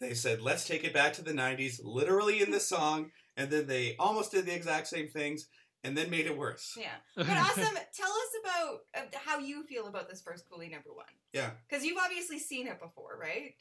They 0.00 0.14
said, 0.14 0.40
"Let's 0.40 0.64
take 0.66 0.84
it 0.84 0.94
back 0.94 1.12
to 1.14 1.22
the 1.22 1.32
'90s," 1.32 1.80
literally 1.84 2.40
in 2.40 2.50
the 2.50 2.60
song, 2.60 3.10
and 3.36 3.50
then 3.50 3.66
they 3.66 3.94
almost 3.98 4.30
did 4.32 4.46
the 4.46 4.54
exact 4.54 4.86
same 4.88 5.08
things, 5.08 5.48
and 5.84 5.96
then 5.98 6.08
made 6.10 6.26
it 6.26 6.36
worse. 6.36 6.74
yeah. 6.78 6.96
But 7.16 7.28
awesome. 7.28 7.76
Tell 7.94 8.12
us 8.24 8.32
about 8.42 8.78
uh, 8.96 9.18
how 9.26 9.38
you 9.38 9.64
feel 9.66 9.86
about 9.88 10.08
this 10.08 10.22
first 10.22 10.44
Coolie 10.50 10.70
number 10.70 10.92
one. 10.94 11.06
Yeah. 11.32 11.50
Because 11.68 11.84
you've 11.84 11.98
obviously 12.02 12.38
seen 12.38 12.66
it 12.66 12.78
before, 12.80 13.18
right? 13.20 13.54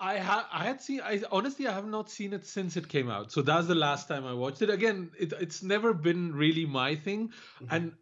I 0.00 0.14
had 0.14 0.44
I 0.50 0.64
had 0.64 0.80
seen 0.82 1.00
I 1.02 1.20
honestly 1.30 1.66
I 1.68 1.72
have 1.72 1.86
not 1.86 2.10
seen 2.10 2.32
it 2.32 2.46
since 2.46 2.76
it 2.76 2.88
came 2.88 3.10
out. 3.10 3.30
So 3.32 3.42
that's 3.42 3.66
the 3.66 3.74
last 3.74 4.08
time 4.08 4.24
I 4.26 4.32
watched 4.32 4.62
it. 4.62 4.70
Again, 4.70 5.10
it, 5.18 5.32
it's 5.40 5.62
never 5.62 5.92
been 5.92 6.34
really 6.34 6.64
my 6.66 6.94
thing. 6.96 7.28
Mhm. 7.60 7.66
And 7.70 7.92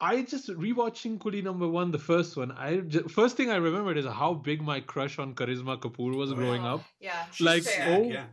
I 0.00 0.22
just 0.22 0.48
rewatching 0.48 1.18
Coolie 1.18 1.42
number 1.42 1.66
one, 1.66 1.90
the 1.92 1.98
first 1.98 2.36
one. 2.36 2.50
I 2.52 2.76
ju- 2.80 3.08
first 3.08 3.36
thing 3.36 3.50
I 3.50 3.56
remembered 3.56 3.96
is 3.96 4.06
how 4.06 4.34
big 4.34 4.60
my 4.60 4.80
crush 4.80 5.18
on 5.18 5.34
Karisma 5.34 5.78
Kapoor 5.80 6.14
was 6.14 6.32
Oh, 6.32 6.34
growing 6.34 6.62
Oh, 6.64 6.74
up. 6.74 6.84
Yeah. 7.00 7.24
Like, 7.40 7.62
fair. 7.62 7.96
oh, 7.96 8.02
yeah, 8.10 8.26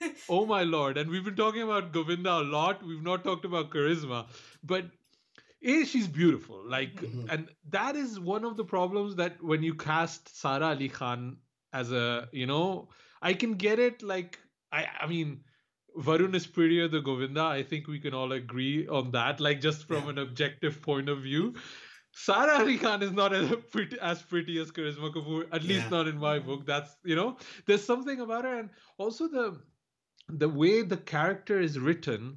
Oh 0.28 0.46
my 0.46 0.62
lord! 0.62 0.96
And 0.96 1.10
we've 1.10 1.24
been 1.24 1.36
talking 1.36 1.62
about 1.62 1.92
Govinda 1.92 2.38
a 2.38 2.44
lot. 2.44 2.82
We've 2.86 3.02
not 3.02 3.24
talked 3.24 3.44
about 3.44 3.70
Karisma, 3.70 4.26
but 4.62 4.86
a 5.62 5.84
she's 5.84 6.06
beautiful. 6.08 6.62
Like, 6.76 6.94
Mhm. 7.02 7.26
and 7.30 7.48
that 7.70 7.96
is 7.96 8.18
one 8.20 8.44
of 8.44 8.56
the 8.56 8.64
problems 8.64 9.16
that 9.16 9.42
when 9.42 9.62
you 9.62 9.74
cast 9.74 10.34
Sara 10.40 10.68
Ali 10.68 10.88
Khan 10.88 11.36
as 11.72 11.92
a, 11.92 12.28
you 12.32 12.46
know, 12.46 12.88
I 13.22 13.34
can 13.34 13.54
get 13.54 13.78
it. 13.78 14.02
Like, 14.02 14.38
I, 14.72 14.86
I 15.00 15.06
mean. 15.06 15.44
Varun 15.96 16.34
is 16.34 16.46
prettier 16.46 16.86
than 16.86 17.02
Govinda. 17.02 17.42
I 17.42 17.62
think 17.64 17.88
we 17.88 17.98
can 17.98 18.14
all 18.14 18.30
agree 18.32 18.86
on 18.86 19.10
that. 19.12 19.40
Like 19.40 19.60
just 19.60 19.86
from 19.88 20.04
Yeah. 20.04 20.10
an 20.10 20.18
objective 20.18 20.80
point 20.82 21.08
of 21.08 21.22
view, 21.22 21.54
Sara 22.12 22.58
Ali 22.58 22.76
Khan 22.78 23.02
is 23.02 23.10
not 23.10 23.32
as 23.32 23.50
pretty 23.72 23.98
as 24.00 24.22
pretty 24.22 24.60
as 24.60 24.70
Karisma 24.70 25.12
Kapoor. 25.12 25.48
At 25.50 25.64
least 25.64 25.84
Yeah. 25.84 25.88
not 25.90 26.06
in 26.06 26.18
my 26.18 26.38
book. 26.38 26.66
That's 26.66 26.94
you 27.04 27.16
know, 27.16 27.38
there's 27.66 27.82
something 27.82 28.20
about 28.20 28.44
her, 28.44 28.58
and 28.60 28.70
also 28.98 29.26
the 29.28 29.60
the 30.28 30.48
way 30.48 30.82
the 30.82 30.98
character 30.98 31.58
is 31.58 31.78
written. 31.80 32.36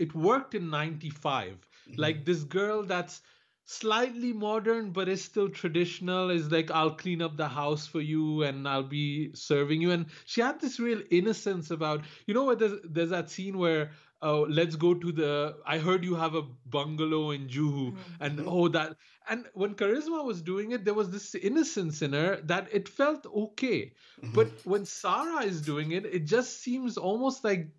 It 0.00 0.14
worked 0.14 0.54
in 0.54 0.68
'95. 0.70 1.68
Mhm. 1.88 1.98
Like 1.98 2.24
this 2.24 2.42
girl 2.44 2.82
that's 2.82 3.22
slightly 3.68 4.32
modern 4.32 4.92
but 4.92 5.08
it's 5.08 5.22
still 5.22 5.48
traditional 5.48 6.30
is 6.30 6.50
like 6.52 6.70
I'll 6.70 6.94
clean 6.96 7.22
up 7.22 7.36
the 7.36 7.48
house 7.48 7.86
for 7.86 8.00
you 8.00 8.42
and 8.42 8.66
I'll 8.68 8.82
be 8.82 9.30
serving 9.34 9.82
you 9.82 9.90
and 9.92 10.06
she 10.24 10.40
had 10.40 10.60
this 10.60 10.80
real 10.80 11.02
innocence 11.10 11.70
about 11.70 12.04
you 12.26 12.34
know 12.34 12.44
what 12.44 12.58
there's 12.60 12.80
there's 12.84 13.10
that 13.10 13.30
scene 13.30 13.58
where 13.58 13.90
oh 14.22 14.46
let's 14.48 14.76
go 14.76 14.94
to 14.94 15.12
the 15.12 15.56
I 15.66 15.78
heard 15.78 16.04
you 16.04 16.14
have 16.16 16.34
a 16.34 16.42
bungalow 16.66 17.30
in 17.32 17.48
Juhu 17.48 17.92
Mhm. 17.92 18.16
and 18.20 18.40
oh 18.46 18.68
that 18.68 18.96
and 19.28 19.46
when 19.54 19.74
Karisma 19.74 20.24
was 20.24 20.42
doing 20.42 20.72
it 20.72 20.84
there 20.84 20.94
was 20.94 21.10
this 21.10 21.34
innocence 21.34 22.02
in 22.02 22.12
her 22.14 22.40
that 22.44 22.68
it 22.72 22.88
felt 22.88 23.26
okay 23.26 23.92
Mhm. 24.22 24.32
but 24.32 24.60
when 24.64 24.86
Sara 24.86 25.44
is 25.44 25.62
doing 25.62 25.92
it, 25.92 26.06
it 26.06 26.24
just 26.26 26.60
seems 26.62 26.96
almost 26.96 27.44
like 27.44 27.70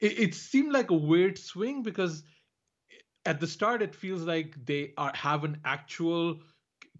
it, 0.00 0.18
it 0.18 0.34
seemed 0.34 0.72
like 0.72 0.90
a 0.90 0.94
weird 0.96 1.38
swing 1.38 1.82
because 1.82 2.22
at 3.26 3.40
the 3.40 3.46
start 3.46 3.82
it 3.82 3.94
feels 3.94 4.22
like 4.22 4.54
they 4.64 4.92
are 4.96 5.12
have 5.14 5.44
an 5.44 5.60
actual 5.64 6.42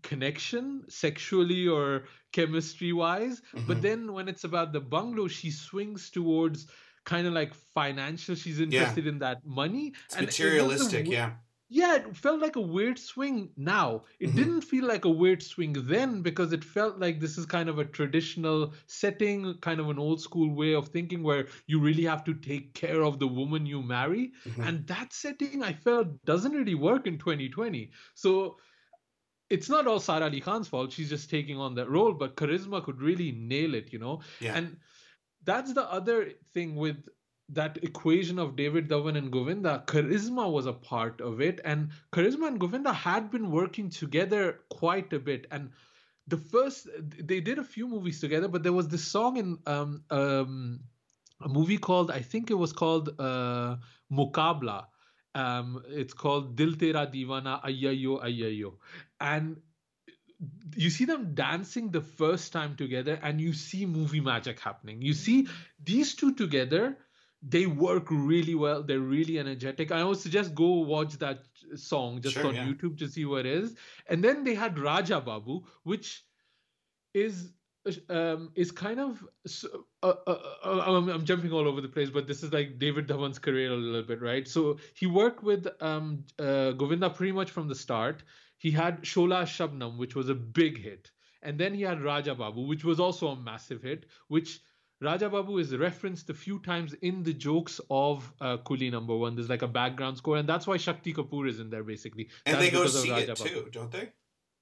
connection 0.02 0.84
sexually 0.88 1.68
or 1.68 2.06
chemistry 2.32 2.92
wise 2.92 3.40
Mhm. 3.54 3.66
but 3.66 3.82
then 3.82 4.12
when 4.12 4.28
it's 4.28 4.44
about 4.44 4.72
the 4.72 4.80
bungalow 4.80 5.28
she 5.28 5.50
swings 5.50 6.10
towards 6.10 6.70
kind 7.04 7.26
of 7.26 7.32
like 7.32 7.54
financial 7.54 8.34
she's 8.34 8.60
interested 8.60 9.06
in 9.06 9.18
that 9.18 9.38
money 9.44 9.94
it's 10.06 10.16
and 10.16 10.28
it 10.38 10.56
was 10.58 10.80
a 10.80 10.84
materialistic. 10.84 11.08
Yeah, 11.10 11.36
yeah, 11.74 11.96
it 11.96 12.16
felt 12.16 12.40
like 12.40 12.56
a 12.56 12.60
weird 12.60 12.98
swing 12.98 13.52
now. 13.56 14.04
It 14.20 14.30
Mhm. 14.30 14.36
didn't 14.36 14.60
feel 14.62 14.86
like 14.86 15.04
a 15.06 15.10
weird 15.10 15.42
swing 15.42 15.72
then 15.86 16.22
because 16.22 16.52
it 16.52 16.64
felt 16.64 16.98
like 16.98 17.18
this 17.20 17.38
is 17.38 17.46
kind 17.46 17.68
of 17.68 17.78
a 17.78 17.84
traditional 17.84 18.74
setting, 18.86 19.54
kind 19.60 19.80
of 19.80 19.88
an 19.88 19.98
old 19.98 20.20
school 20.20 20.54
way 20.54 20.74
of 20.74 20.88
thinking 20.88 21.22
where 21.22 21.48
you 21.66 21.80
really 21.80 22.04
have 22.04 22.24
to 22.24 22.34
take 22.34 22.74
care 22.74 23.02
of 23.02 23.18
the 23.18 23.28
woman 23.28 23.64
you 23.66 23.82
marry. 23.82 24.32
Mhm. 24.44 24.68
And 24.68 24.86
that 24.88 25.12
setting 25.12 25.62
I 25.62 25.72
felt 25.72 26.22
doesn't 26.24 26.52
really 26.52 26.74
work 26.74 27.06
in 27.06 27.18
2020. 27.18 27.92
So 28.14 28.58
it's 29.50 29.68
not 29.68 29.86
all 29.86 30.00
Sara 30.00 30.24
Ali 30.24 30.40
Khan's 30.40 30.68
fault. 30.68 30.92
She's 30.92 31.10
just 31.10 31.30
taking 31.30 31.58
on 31.58 31.74
that 31.74 31.90
role, 31.90 32.14
but 32.14 32.36
Karisma 32.36 32.82
could 32.84 33.00
really 33.00 33.32
nail 33.32 33.74
it, 33.74 33.92
you 33.92 33.98
know? 33.98 34.22
yeah. 34.40 34.56
And 34.56 34.78
that's 35.44 35.72
the 35.74 35.90
other 35.90 36.32
thing 36.54 36.76
with 36.76 37.08
that 37.48 37.78
equation 37.82 38.38
of 38.38 38.56
David 38.56 38.88
Dhawan 38.88 39.16
and 39.16 39.30
Govinda. 39.30 39.84
Karisma 39.86 40.50
was 40.50 40.66
a 40.66 40.72
part 40.72 41.20
of 41.20 41.40
it, 41.40 41.60
and 41.64 41.90
Karisma 42.12 42.48
and 42.48 42.60
Govinda 42.60 42.92
had 42.92 43.30
been 43.30 43.50
working 43.50 43.90
together 43.90 44.60
quite 44.70 45.12
a 45.12 45.18
bit. 45.18 45.46
And 45.50 45.70
the 46.26 46.36
first, 46.38 46.88
they 46.98 47.40
did 47.40 47.58
a 47.58 47.64
few 47.64 47.88
movies 47.88 48.20
together, 48.20 48.48
but 48.48 48.62
there 48.62 48.72
was 48.72 48.88
this 48.88 49.04
song 49.04 49.36
in 49.36 49.58
um, 49.66 50.04
um, 50.10 50.80
a 51.42 51.48
movie 51.48 51.78
called, 51.78 52.10
I 52.10 52.20
think 52.20 52.50
it 52.50 52.54
was 52.54 52.72
called 52.72 53.10
uh, 53.18 53.76
Muqabla. 54.10 54.86
Um, 55.34 55.82
it's 55.88 56.12
called 56.12 56.56
Dil 56.56 56.74
Tera 56.74 57.06
Divana 57.06 57.62
Ayyayo 57.64 58.22
Ayyayo. 58.22 58.74
And 59.20 59.56
you 60.76 60.90
see 60.90 61.04
them 61.04 61.34
dancing 61.34 61.90
the 61.90 62.00
first 62.00 62.52
time 62.52 62.76
together 62.76 63.18
and 63.22 63.40
you 63.40 63.52
see 63.52 63.86
movie 63.86 64.20
magic 64.20 64.58
happening 64.58 65.00
you 65.00 65.12
see 65.12 65.46
these 65.84 66.14
two 66.14 66.34
together 66.34 66.96
they 67.42 67.66
work 67.66 68.06
really 68.10 68.54
well. 68.54 68.82
They're 68.82 69.00
really 69.00 69.38
energetic. 69.38 69.90
I 69.90 70.04
would 70.04 70.18
suggest 70.18 70.54
go 70.54 70.80
watch 70.80 71.18
that 71.18 71.40
song 71.74 72.20
just 72.20 72.34
Sure, 72.34 72.46
on 72.46 72.54
yeah. 72.54 72.66
youtube 72.66 72.98
to 72.98 73.08
see 73.08 73.24
what 73.24 73.46
it 73.46 73.52
is. 73.64 73.74
And 74.08 74.22
then 74.22 74.44
they 74.44 74.54
had 74.54 74.78
raja 74.78 75.20
babu 75.20 75.62
which 75.84 76.24
is 77.14 77.52
um 78.10 78.52
is 78.54 78.70
kind 78.70 79.00
of 79.00 79.24
uh, 80.02 80.06
uh, 80.08 80.36
uh, 80.64 80.84
I'm, 80.86 81.08
I'm 81.08 81.24
jumping 81.24 81.50
all 81.50 81.66
over 81.66 81.80
the 81.80 81.88
place 81.88 82.10
but 82.10 82.28
this 82.28 82.44
is 82.44 82.52
like 82.52 82.78
david 82.78 83.08
dhawan's 83.08 83.40
career 83.40 83.72
a 83.72 83.76
little 83.76 84.02
bit 84.02 84.22
right? 84.22 84.46
So 84.46 84.78
he 84.94 85.06
worked 85.06 85.42
with 85.42 85.66
um 85.80 86.24
uh, 86.38 86.72
govinda 86.72 87.10
pretty 87.10 87.32
much 87.32 87.50
from 87.50 87.68
the 87.68 87.74
start. 87.74 88.22
He 88.58 88.70
had 88.70 89.02
shola 89.02 89.42
shabnam 89.42 89.96
which 89.98 90.14
was 90.14 90.28
a 90.28 90.34
big 90.34 90.78
hit. 90.78 91.10
And 91.42 91.58
then 91.58 91.74
he 91.74 91.82
had 91.82 92.00
raja 92.02 92.34
babu 92.36 92.60
which 92.66 92.84
was 92.84 93.00
also 93.00 93.28
a 93.28 93.36
massive 93.36 93.82
hit 93.82 94.06
which 94.28 94.60
Raja 95.02 95.28
Babu 95.28 95.58
is 95.58 95.74
referenced 95.76 96.30
a 96.30 96.34
few 96.34 96.58
times 96.60 96.94
in 97.02 97.22
the 97.22 97.32
jokes 97.32 97.80
of 97.90 98.32
uh, 98.40 98.56
Coolie 98.58 98.90
number 98.90 99.16
one. 99.16 99.34
There's 99.34 99.48
like 99.48 99.62
a 99.62 99.68
background 99.68 100.16
score, 100.16 100.36
and 100.36 100.48
that's 100.48 100.66
why 100.66 100.76
Shakti 100.76 101.12
Kapoor 101.12 101.48
is 101.48 101.58
in 101.60 101.70
there 101.70 101.82
basically. 101.84 102.28
and 102.46 102.54
That's 102.54 102.66
they 102.66 102.70
go 102.70 102.86
see 102.86 103.10
Raja 103.10 103.32
it 103.32 103.38
Babu. 103.38 103.50
too, 103.50 103.68
don't 103.72 103.90
they? 103.90 104.10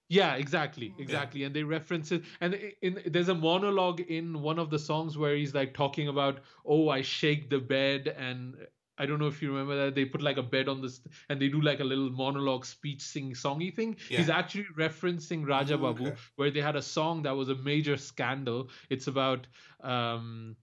Yeah, 0.08 0.34
exactly, 0.34 0.88
Mhm. 0.90 1.00
exactly. 1.00 1.44
And 1.44 1.54
they 1.54 1.62
reference 1.62 2.10
it. 2.10 2.24
And 2.40 2.54
i- 2.54 2.74
in 2.82 3.00
there's 3.06 3.28
a 3.28 3.34
monologue 3.34 4.00
in 4.00 4.40
one 4.42 4.58
of 4.58 4.70
the 4.70 4.78
songs 4.78 5.16
where 5.16 5.36
he's 5.36 5.54
like 5.54 5.72
talking 5.74 6.08
about, 6.08 6.40
"Oh, 6.64 6.88
I 6.88 7.02
shake 7.02 7.48
the 7.50 7.60
bed," 7.60 8.08
and 8.08 8.56
I 9.00 9.06
don't 9.06 9.18
know 9.18 9.26
if 9.28 9.42
you 9.42 9.50
remember 9.50 9.76
that 9.84 9.94
they 9.94 10.04
put 10.04 10.22
like 10.22 10.36
a 10.36 10.42
bed 10.42 10.68
on 10.68 10.80
this, 10.82 11.00
and 11.28 11.40
they 11.40 11.48
do 11.48 11.60
like 11.60 11.80
a 11.80 11.84
little 11.84 12.10
monologue, 12.10 12.66
speech, 12.66 13.02
sing, 13.02 13.32
songy 13.32 13.74
thing. 13.74 13.96
He's 14.08 14.28
actually 14.30 14.66
referencing 14.78 15.46
Raja 15.48 15.74
Oh, 15.74 15.78
Babu, 15.78 16.08
okay. 16.08 16.16
where 16.36 16.50
they 16.50 16.60
had 16.60 16.76
a 16.76 16.82
song 16.82 17.22
that 17.22 17.36
was 17.36 17.48
a 17.48 17.56
major 17.56 17.96
scandal. 17.96 18.70
It's 18.90 19.08
about, 19.08 19.46
um, 19.80 20.56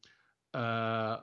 uh, 0.53 1.17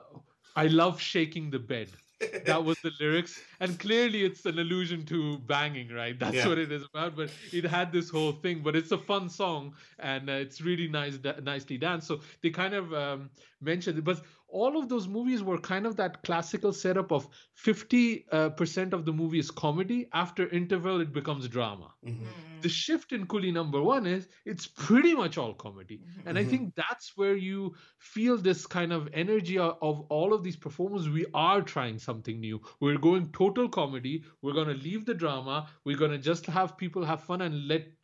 I 0.55 0.67
love 0.67 1.01
shaking 1.01 1.51
the 1.51 1.59
bed 1.59 1.89
that 2.45 2.63
was 2.63 2.77
the 2.81 2.91
lyrics 2.99 3.41
and 3.59 3.77
clearly 3.79 4.23
it's 4.23 4.45
an 4.45 4.57
allusion 4.59 5.05
to 5.05 5.37
banging 5.39 5.89
right 5.89 6.17
that's 6.17 6.35
Yeah. 6.35 6.47
what 6.47 6.57
it 6.57 6.71
is 6.71 6.83
about 6.93 7.15
but 7.15 7.31
it 7.51 7.65
had 7.65 7.91
this 7.91 8.09
whole 8.09 8.31
thing 8.33 8.63
but 8.63 8.75
it's 8.75 8.91
a 8.91 8.97
fun 8.97 9.29
song 9.29 9.75
and 9.99 10.29
uh, 10.29 10.33
it's 10.33 10.61
really 10.61 10.87
nice 10.87 11.17
da- 11.17 11.39
nicely 11.41 11.77
danced 11.77 12.07
so 12.07 12.21
they 12.41 12.51
kind 12.51 12.73
of 12.73 12.93
um, 12.93 13.29
mentioned 13.61 13.97
it 13.97 14.03
but 14.05 14.23
all 14.61 14.77
of 14.79 14.87
those 14.89 15.07
movies 15.15 15.43
were 15.49 15.57
kind 15.67 15.85
of 15.89 15.95
that 16.01 16.21
classical 16.27 16.73
setup 16.81 17.11
of 17.17 17.27
50 17.65 18.25
uh, 18.31 18.49
percent 18.61 18.93
of 18.93 19.05
the 19.05 19.13
movie 19.21 19.39
is 19.39 19.51
comedy 19.51 20.07
after 20.23 20.47
interval 20.59 21.01
it 21.05 21.13
becomes 21.19 21.47
drama 21.55 21.89
Mhm. 22.05 22.19
Mm. 22.19 22.61
the 22.65 22.69
shift 22.69 23.11
in 23.15 23.25
Coolie 23.31 23.53
number 23.55 23.81
one 23.87 24.05
is 24.11 24.27
it's 24.51 24.65
pretty 24.83 25.13
much 25.17 25.37
all 25.41 25.53
comedy. 25.63 25.97
Mhm. 26.03 26.23
And 26.25 26.39
I 26.39 26.43
Mhm. 26.43 26.49
think 26.51 26.75
that's 26.75 27.09
where 27.21 27.35
you 27.47 27.75
feel 27.99 28.37
this 28.45 28.65
kind 28.75 28.91
of 28.97 29.07
energy 29.23 29.57
of, 29.65 29.75
of 29.89 29.99
all 30.17 30.33
of 30.37 30.41
these 30.47 30.57
performers. 30.65 31.09
We 31.17 31.25
are 31.33 31.61
trying 31.73 31.99
something 32.05 32.39
new. 32.39 32.61
We're 32.79 32.97
going 32.97 33.27
total 33.33 33.69
comedy. 33.69 34.15
We're 34.41 34.53
going 34.59 34.71
to 34.75 34.81
leave 34.87 35.05
the 35.05 35.13
drama. 35.25 35.57
We're 35.83 35.97
going 36.03 36.15
to 36.17 36.23
just 36.29 36.47
have 36.57 36.75
people 36.77 37.05
have 37.11 37.23
fun 37.29 37.41
and 37.49 37.67
let 37.73 37.94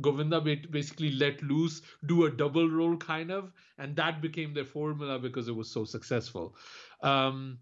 Govinda 0.00 0.40
basically 0.40 1.10
let 1.12 1.42
loose, 1.42 1.82
do 2.06 2.24
a 2.26 2.30
double 2.30 2.68
role 2.68 2.96
kind 2.96 3.30
of. 3.30 3.52
And 3.78 3.96
that 3.96 4.20
became 4.20 4.54
their 4.54 4.64
formula 4.64 5.18
because 5.18 5.48
it 5.48 5.56
was 5.56 5.70
so 5.70 5.84
successful. 5.84 6.56
Um, 7.02 7.58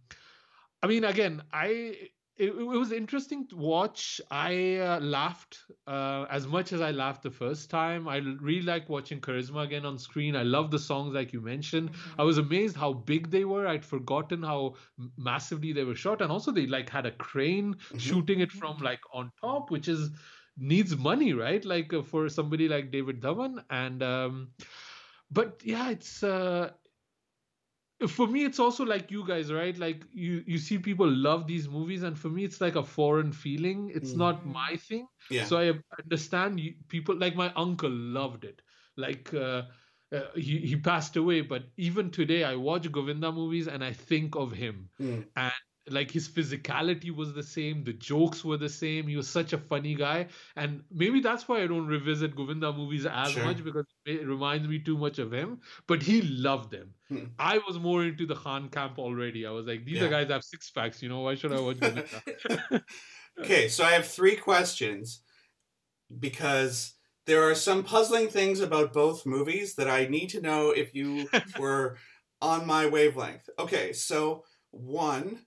I 0.82 0.86
mean, 0.86 1.04
again, 1.04 1.42
I 1.52 2.10
it, 2.38 2.50
it 2.50 2.66
was 2.66 2.92
interesting 2.92 3.46
to 3.48 3.56
watch. 3.56 4.20
I 4.30 4.76
uh, 4.76 5.00
laughed 5.00 5.58
uh, 5.86 6.26
as 6.30 6.46
much 6.46 6.72
as 6.72 6.82
I 6.82 6.90
laughed 6.90 7.22
the 7.22 7.30
first 7.30 7.70
time. 7.70 8.08
I 8.08 8.18
really 8.18 8.60
like 8.62 8.90
watching 8.90 9.20
Charisma 9.20 9.64
again 9.64 9.86
on 9.86 9.98
screen. 9.98 10.36
I 10.36 10.42
love 10.42 10.70
the 10.70 10.78
songs, 10.78 11.14
like 11.14 11.32
you 11.32 11.40
mentioned. 11.40 11.92
Mm-hmm. 11.92 12.20
I 12.20 12.24
was 12.24 12.36
amazed 12.36 12.76
how 12.76 12.92
big 12.92 13.30
they 13.30 13.46
were. 13.46 13.66
I'd 13.66 13.84
forgotten 13.84 14.42
how 14.42 14.74
massively 15.16 15.72
they 15.72 15.84
were 15.84 15.94
shot, 15.94 16.20
and 16.20 16.30
also 16.30 16.52
they 16.52 16.66
like 16.66 16.90
had 16.90 17.06
a 17.06 17.12
crane 17.12 17.74
Mhm. 17.74 18.00
shooting 18.00 18.40
it 18.40 18.52
from 18.52 18.76
like 18.78 19.00
on 19.14 19.32
top, 19.40 19.70
which 19.70 19.88
is 19.88 20.10
needs 20.56 20.96
money, 20.96 21.32
right? 21.32 21.64
Like 21.64 21.92
uh, 21.92 22.02
for 22.02 22.28
somebody 22.28 22.68
like 22.68 22.90
David 22.90 23.20
Dhawan, 23.20 23.64
and 23.70 24.02
um, 24.02 24.52
but 25.30 25.62
yeah, 25.64 25.90
it's 25.90 26.22
uh, 26.22 26.72
for 28.08 28.26
me 28.26 28.44
it's 28.44 28.58
also 28.58 28.84
like 28.84 29.10
you 29.10 29.26
guys 29.26 29.52
right 29.52 29.78
like 29.78 30.04
you 30.12 30.42
you 30.46 30.58
see 30.58 30.78
people 30.78 31.08
love 31.08 31.46
these 31.46 31.68
movies 31.68 32.02
and 32.02 32.18
for 32.18 32.28
me 32.28 32.44
it's 32.44 32.60
like 32.60 32.76
a 32.76 32.82
foreign 32.82 33.32
feeling 33.32 33.90
it's 33.94 34.14
Mm. 34.14 34.16
not 34.16 34.44
my 34.44 34.76
thing 34.76 35.06
Yeah. 35.30 35.44
so 35.44 35.58
i 35.58 35.72
understand 36.02 36.60
you, 36.60 36.74
people 36.88 37.16
like 37.16 37.34
my 37.36 37.52
uncle 37.54 37.90
loved 37.90 38.44
it 38.44 38.60
like 38.96 39.32
uh, 39.34 39.62
uh, 40.12 40.20
he, 40.34 40.58
he 40.58 40.76
passed 40.76 41.16
away 41.16 41.40
but 41.40 41.64
even 41.76 42.10
today 42.10 42.44
i 42.44 42.54
watch 42.54 42.90
govinda 42.92 43.32
movies 43.32 43.66
and 43.66 43.82
i 43.84 43.92
think 43.92 44.36
of 44.36 44.52
him 44.52 44.90
Mm. 45.00 45.24
and 45.36 45.52
like 45.88 46.10
his 46.10 46.28
physicality 46.28 47.14
was 47.14 47.32
the 47.34 47.42
same 47.42 47.84
the 47.84 47.92
jokes 47.92 48.44
were 48.44 48.56
the 48.56 48.68
same 48.68 49.06
he 49.06 49.16
was 49.16 49.28
such 49.28 49.52
a 49.52 49.58
funny 49.58 49.94
guy 49.94 50.26
and 50.56 50.82
maybe 50.90 51.20
that's 51.20 51.46
why 51.48 51.62
i 51.62 51.66
don't 51.66 51.86
revisit 51.86 52.34
govinda 52.34 52.72
movies 52.72 53.06
as 53.06 53.34
Sure. 53.34 53.44
much 53.44 53.62
because 53.64 53.86
it 54.04 54.26
reminds 54.26 54.66
me 54.68 54.78
too 54.80 54.98
much 54.98 55.18
of 55.18 55.32
him 55.32 55.60
but 55.86 56.02
he 56.02 56.22
loved 56.22 56.70
them 56.70 56.92
Hmm. 57.08 57.26
i 57.38 57.58
was 57.58 57.78
more 57.78 58.02
into 58.04 58.26
the 58.26 58.34
khan 58.34 58.68
camp 58.68 58.98
already 58.98 59.46
i 59.46 59.50
was 59.50 59.66
like 59.66 59.84
these 59.84 60.00
Yeah. 60.00 60.06
are 60.06 60.10
guys 60.10 60.28
have 60.28 60.42
six 60.42 60.70
packs 60.70 61.02
you 61.02 61.08
know 61.08 61.20
why 61.20 61.34
should 61.36 61.52
i 61.52 61.58
watch 61.60 61.80
govinda 61.80 62.22
Okay, 63.38 63.68
so 63.68 63.84
I 63.84 63.92
have 63.92 64.06
three 64.08 64.34
questions 64.36 65.22
because 66.18 66.94
there 67.26 67.42
are 67.42 67.54
some 67.54 67.82
puzzling 67.84 68.28
things 68.28 68.60
about 68.60 68.92
both 68.92 69.26
movies 69.26 69.74
that 69.76 69.88
I 69.90 70.06
need 70.06 70.28
to 70.30 70.40
know 70.40 70.70
if 70.70 70.94
you 70.94 71.28
were 71.58 71.98
on 72.40 72.66
my 72.66 72.86
wavelength. 72.86 73.48
Okay, 73.58 73.92
so 73.92 74.44
one, 74.70 75.46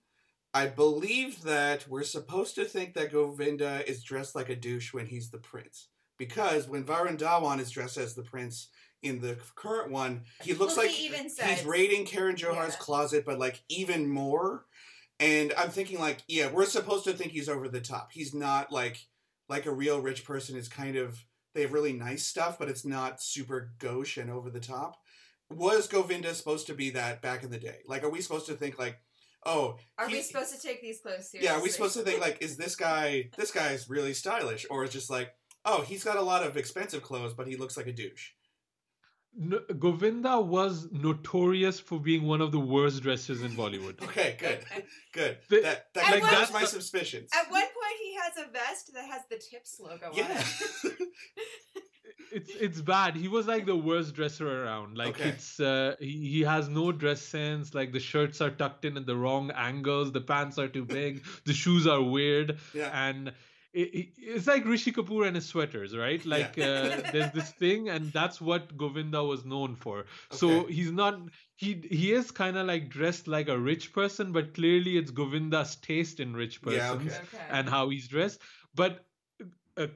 I 0.53 0.65
believe 0.67 1.43
that 1.43 1.87
we're 1.87 2.03
supposed 2.03 2.55
to 2.55 2.65
think 2.65 2.93
that 2.95 3.11
Govinda 3.11 3.87
is 3.89 4.03
dressed 4.03 4.35
like 4.35 4.49
a 4.49 4.55
douche 4.55 4.93
when 4.93 5.05
he's 5.05 5.29
the 5.29 5.37
prince. 5.37 5.89
Because 6.17 6.67
when 6.67 6.83
Varun 6.83 7.17
Dhawan 7.17 7.59
is 7.59 7.69
dressed 7.69 7.97
as 7.97 8.13
the 8.15 8.23
prince 8.23 8.69
in 9.03 9.21
the 9.21 9.37
current 9.55 9.91
one, 9.91 10.23
he 10.41 10.53
looks 10.53 10.75
Well, 10.75 10.87
like 10.87 10.95
he 10.95 11.05
even 11.05 11.23
he's 11.23 11.37
says- 11.37 11.63
raiding 11.65 12.05
Karan 12.05 12.35
Johar's 12.35 12.73
Yeah. 12.73 12.79
closet, 12.79 13.25
but 13.25 13.39
like 13.39 13.61
even 13.69 14.09
more. 14.09 14.65
And 15.19 15.53
I'm 15.57 15.69
thinking 15.69 15.99
like, 15.99 16.23
yeah, 16.27 16.49
we're 16.51 16.65
supposed 16.65 17.03
to 17.05 17.13
think 17.13 17.31
he's 17.31 17.49
over 17.49 17.67
the 17.69 17.81
top. 17.81 18.11
He's 18.11 18.33
not 18.33 18.71
like 18.71 19.07
like 19.47 19.65
a 19.65 19.71
real 19.71 19.99
rich 19.99 20.25
person 20.25 20.55
is 20.55 20.67
kind 20.67 20.95
of 20.95 21.25
they 21.55 21.61
have 21.61 21.73
really 21.73 21.93
nice 21.93 22.25
stuff, 22.25 22.59
but 22.59 22.69
it's 22.69 22.85
not 22.85 23.21
super 23.21 23.73
gauche 23.79 24.17
and 24.17 24.29
over 24.29 24.49
the 24.49 24.59
top. 24.59 24.97
Was 25.49 25.87
Govinda 25.87 26.35
supposed 26.35 26.67
to 26.67 26.75
be 26.75 26.91
that 26.91 27.21
back 27.21 27.43
in 27.43 27.49
the 27.49 27.57
day? 27.57 27.79
Like, 27.87 28.03
are 28.03 28.09
we 28.09 28.21
supposed 28.21 28.45
to 28.45 28.53
think 28.53 28.77
like, 28.77 28.99
oh, 29.45 29.77
Are 29.97 30.07
we 30.07 30.21
supposed 30.21 30.53
to 30.55 30.61
take 30.61 30.81
these 30.81 30.99
clothes 31.01 31.29
seriously? 31.31 31.41
yeah, 31.43 31.55
are 31.57 31.63
we 31.63 31.69
supposed 31.69 31.95
to 31.95 32.01
think 32.03 32.19
like, 32.21 32.37
is 32.41 32.57
this 32.57 32.75
guy 32.75 33.29
this 33.37 33.51
guy's 33.51 33.89
really 33.89 34.13
stylish, 34.13 34.65
or 34.69 34.83
is 34.83 34.91
just 34.91 35.09
like, 35.09 35.29
oh, 35.65 35.81
he's 35.81 36.03
got 36.03 36.17
a 36.17 36.21
lot 36.21 36.43
of 36.43 36.57
expensive 36.57 37.01
clothes, 37.03 37.33
but 37.33 37.47
he 37.47 37.55
looks 37.57 37.77
like 37.77 37.87
a 37.87 37.93
douche. 37.93 38.29
no, 39.35 39.59
govinda 39.77 40.39
was 40.41 40.87
notorious 40.91 41.79
for 41.79 41.99
being 41.99 42.23
one 42.23 42.41
of 42.41 42.51
the 42.51 42.59
worst 42.59 43.03
dressers 43.03 43.41
in 43.43 43.51
bollywood 43.51 44.01
Okay, 44.07 44.35
good, 44.39 44.59
good. 45.13 45.37
The- 45.49 45.61
that 45.61 45.85
that 45.93 46.03
And 46.05 46.21
confirms 46.21 46.37
that's 46.39 46.53
my 46.53 46.65
suspicions. 46.65 47.29
At 47.33 47.49
one 47.51 47.61
point, 47.79 47.97
he 48.05 48.11
has 48.23 48.33
a 48.45 48.51
vest 48.51 48.91
that 48.95 49.05
has 49.05 49.21
the 49.29 49.37
Tips 49.37 49.79
logo 49.79 50.07
on 50.07 50.13
it. 50.17 50.97
it's 52.31 52.55
it's 52.55 52.81
bad. 52.81 53.15
He 53.15 53.27
was 53.27 53.47
like 53.47 53.65
the 53.65 53.75
worst 53.75 54.13
dresser 54.13 54.63
around. 54.63 54.97
Like 54.97 55.19
Okay. 55.19 55.29
it's 55.29 55.59
uh, 55.59 55.95
he, 55.99 56.29
he 56.29 56.41
has 56.41 56.69
no 56.69 56.91
dress 56.91 57.21
sense. 57.21 57.73
Like 57.73 57.91
the 57.91 57.99
shirts 57.99 58.41
are 58.41 58.51
tucked 58.51 58.85
in 58.85 58.97
at 58.97 59.05
the 59.05 59.15
wrong 59.15 59.51
angles. 59.51 60.11
The 60.11 60.21
pants 60.21 60.57
are 60.57 60.67
too 60.67 60.85
big. 60.85 61.23
the 61.45 61.53
shoes 61.53 61.87
are 61.87 62.01
weird. 62.01 62.57
yeah. 62.73 62.89
And 62.93 63.33
it, 63.71 63.93
it, 63.93 64.09
it's 64.17 64.47
like 64.47 64.65
Rishi 64.65 64.91
Kapoor 64.91 65.27
and 65.27 65.35
his 65.35 65.45
sweaters, 65.45 65.95
right? 65.95 66.25
Like 66.25 66.57
uh, 66.57 67.01
there's 67.11 67.31
this 67.31 67.51
thing, 67.51 67.89
and 67.89 68.11
that's 68.11 68.41
what 68.41 68.75
Govinda 68.75 69.23
was 69.23 69.45
known 69.45 69.75
for. 69.75 69.99
Okay. 69.99 70.07
So 70.31 70.65
he's 70.65 70.91
not. 70.91 71.19
He 71.55 71.81
he 71.89 72.11
is 72.13 72.31
kind 72.31 72.57
of 72.57 72.65
like 72.65 72.89
dressed 72.89 73.27
like 73.27 73.47
a 73.47 73.57
rich 73.57 73.93
person, 73.93 74.31
but 74.31 74.53
clearly 74.53 74.97
it's 74.97 75.11
Govinda's 75.11 75.75
taste 75.75 76.19
in 76.19 76.35
rich 76.35 76.61
persons 76.61 77.13
okay. 77.13 77.21
okay. 77.33 77.45
and 77.51 77.69
how 77.69 77.89
he's 77.89 78.07
dressed. 78.07 78.41
But 78.73 79.05
uh, 79.77 79.87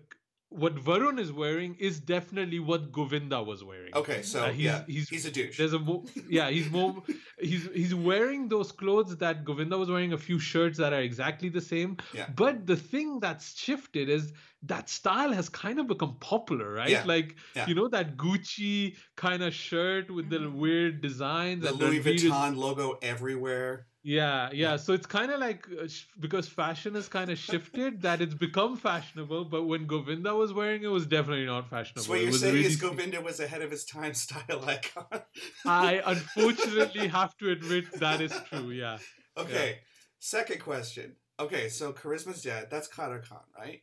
what 0.53 0.75
Varun 0.75 1.19
is 1.19 1.31
wearing 1.31 1.75
is 1.79 1.99
definitely 1.99 2.59
what 2.59 2.91
Govinda 2.91 3.41
was 3.43 3.63
wearing. 3.63 3.93
Okay, 4.01 4.21
so 4.21 4.43
Uh, 4.43 4.51
he's, 4.51 4.65
yeah, 4.65 4.83
he's 4.87 5.09
he's 5.09 5.25
a 5.25 5.31
douche. 5.31 5.57
there's 5.57 5.73
a 5.73 5.79
mo- 5.79 6.05
yeah 6.29 6.49
he's 6.49 6.69
more 6.69 7.01
he's 7.39 7.63
he's 7.73 7.95
wearing 7.95 8.47
those 8.49 8.71
clothes 8.71 9.17
that 9.17 9.43
Govinda 9.45 9.77
was 9.77 9.89
wearing 9.89 10.13
a 10.13 10.17
few 10.17 10.39
shirts 10.39 10.77
that 10.77 10.93
are 10.93 11.01
exactly 11.01 11.49
the 11.49 11.61
same. 11.61 11.97
Yeah. 12.13 12.27
But 12.43 12.65
the 12.67 12.75
thing 12.75 13.19
that's 13.19 13.57
shifted 13.57 14.09
is 14.09 14.33
that 14.63 14.89
style 14.89 15.33
has 15.33 15.49
kind 15.49 15.77
of 15.79 15.87
become 15.87 16.15
popular, 16.19 16.71
right? 16.73 16.89
Yeah, 16.89 17.03
Like 17.05 17.35
yeah. 17.55 17.67
you 17.67 17.75
know 17.75 17.87
that 17.89 18.15
Gucci 18.17 18.95
kind 19.15 19.43
of 19.43 19.53
shirt 19.53 20.09
with 20.09 20.29
the 20.29 20.37
Mhm. 20.39 20.53
weird 20.53 21.01
designs 21.01 21.63
the 21.63 21.69
and 21.69 21.79
Louis 21.79 21.99
Ranveer 21.99 22.15
is- 22.15 22.23
Vuitton 22.23 22.55
logo 22.55 22.97
everywhere. 23.01 23.87
Yeah, 24.03 24.49
yeah. 24.51 24.75
So 24.75 24.91
it's 24.91 25.05
kind 25.05 25.31
of 25.31 25.39
like 25.39 25.65
uh, 25.81 25.87
because 26.19 26.49
fashion 26.49 26.95
has 26.95 27.07
kind 27.07 27.31
of 27.31 27.37
shifted 27.37 28.01
that 28.01 28.21
it's 28.21 28.33
become 28.33 28.75
fashionable. 28.75 29.45
But 29.45 29.63
when 29.63 29.87
Govinda 29.87 30.35
was 30.35 30.51
wearing 30.51 30.83
it, 30.83 30.87
was 30.87 31.05
definitely 31.05 31.45
not 31.45 31.69
fashionable. 31.69 32.03
So 32.03 32.09
what 32.11 32.19
you're 32.19 32.31
was 32.31 32.41
saying 32.41 32.53
really 32.53 32.65
is 32.65 32.75
Govinda 32.75 33.21
was 33.21 33.39
ahead 33.39 33.61
of 33.61 33.71
his 33.71 33.85
time 33.85 34.13
style 34.25 34.63
icon. 34.65 35.21
I 35.65 36.01
unfortunately 36.05 37.07
have 37.07 37.37
to 37.37 37.51
admit 37.51 37.85
that 37.99 38.19
is 38.19 38.33
true. 38.49 38.71
Yeah. 38.71 38.97
Okay, 39.37 39.79
second 40.19 40.59
question. 40.59 41.15
Okay, 41.39 41.69
so 41.69 41.93
Karisma's 41.93 42.43
dad, 42.43 42.67
that's 42.69 42.87
Kader 42.87 43.23
Khan, 43.27 43.39
right? 43.57 43.81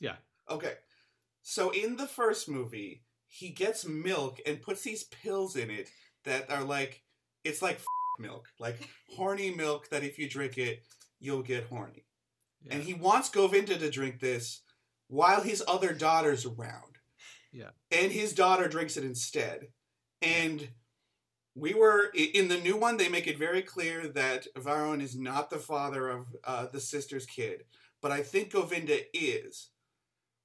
Yeah. 0.00 0.16
Okay, 0.50 0.74
so 1.42 1.70
in 1.70 1.96
the 1.96 2.06
first 2.06 2.48
movie, 2.48 3.04
he 3.28 3.48
gets 3.48 3.86
milk 3.86 4.40
and 4.44 4.60
puts 4.60 4.82
these 4.82 5.04
pills 5.04 5.56
in 5.56 5.70
it 5.70 5.88
that 6.24 6.50
are 6.50 6.64
like, 6.64 7.02
it's 7.44 7.62
like 7.62 7.80
milk, 8.18 8.48
like 8.58 8.88
horny 9.16 9.50
milk 9.54 9.88
that 9.90 10.04
if 10.04 10.18
you 10.18 10.28
drink 10.28 10.58
it, 10.58 10.82
you'll 11.20 11.42
get 11.42 11.64
horny. 11.64 12.04
yeah. 12.62 12.74
And 12.74 12.82
he 12.82 12.94
wants 12.94 13.28
Govinda 13.28 13.78
to 13.78 13.90
drink 13.90 14.20
this 14.20 14.62
while 15.08 15.42
his 15.42 15.62
other 15.68 15.92
daughter's 15.92 16.46
around. 16.46 16.96
Yeah. 17.52 17.70
And 17.90 18.10
his 18.10 18.32
daughter 18.32 18.66
drinks 18.68 18.96
it 18.96 19.04
instead. 19.04 19.68
And 20.22 20.68
we 21.54 21.74
were 21.74 22.10
in 22.14 22.48
the 22.48 22.58
new 22.58 22.76
one. 22.76 22.96
They 22.96 23.08
make 23.10 23.26
it 23.26 23.38
very 23.38 23.62
clear 23.62 24.08
that 24.08 24.46
Varun 24.56 25.02
is 25.02 25.14
not 25.16 25.50
the 25.50 25.58
father 25.58 26.08
of 26.08 26.26
uh, 26.44 26.66
the 26.72 26.80
sister's 26.80 27.26
kid, 27.26 27.64
but 28.00 28.10
I 28.10 28.22
think 28.22 28.52
Govinda 28.52 29.00
is. 29.12 29.68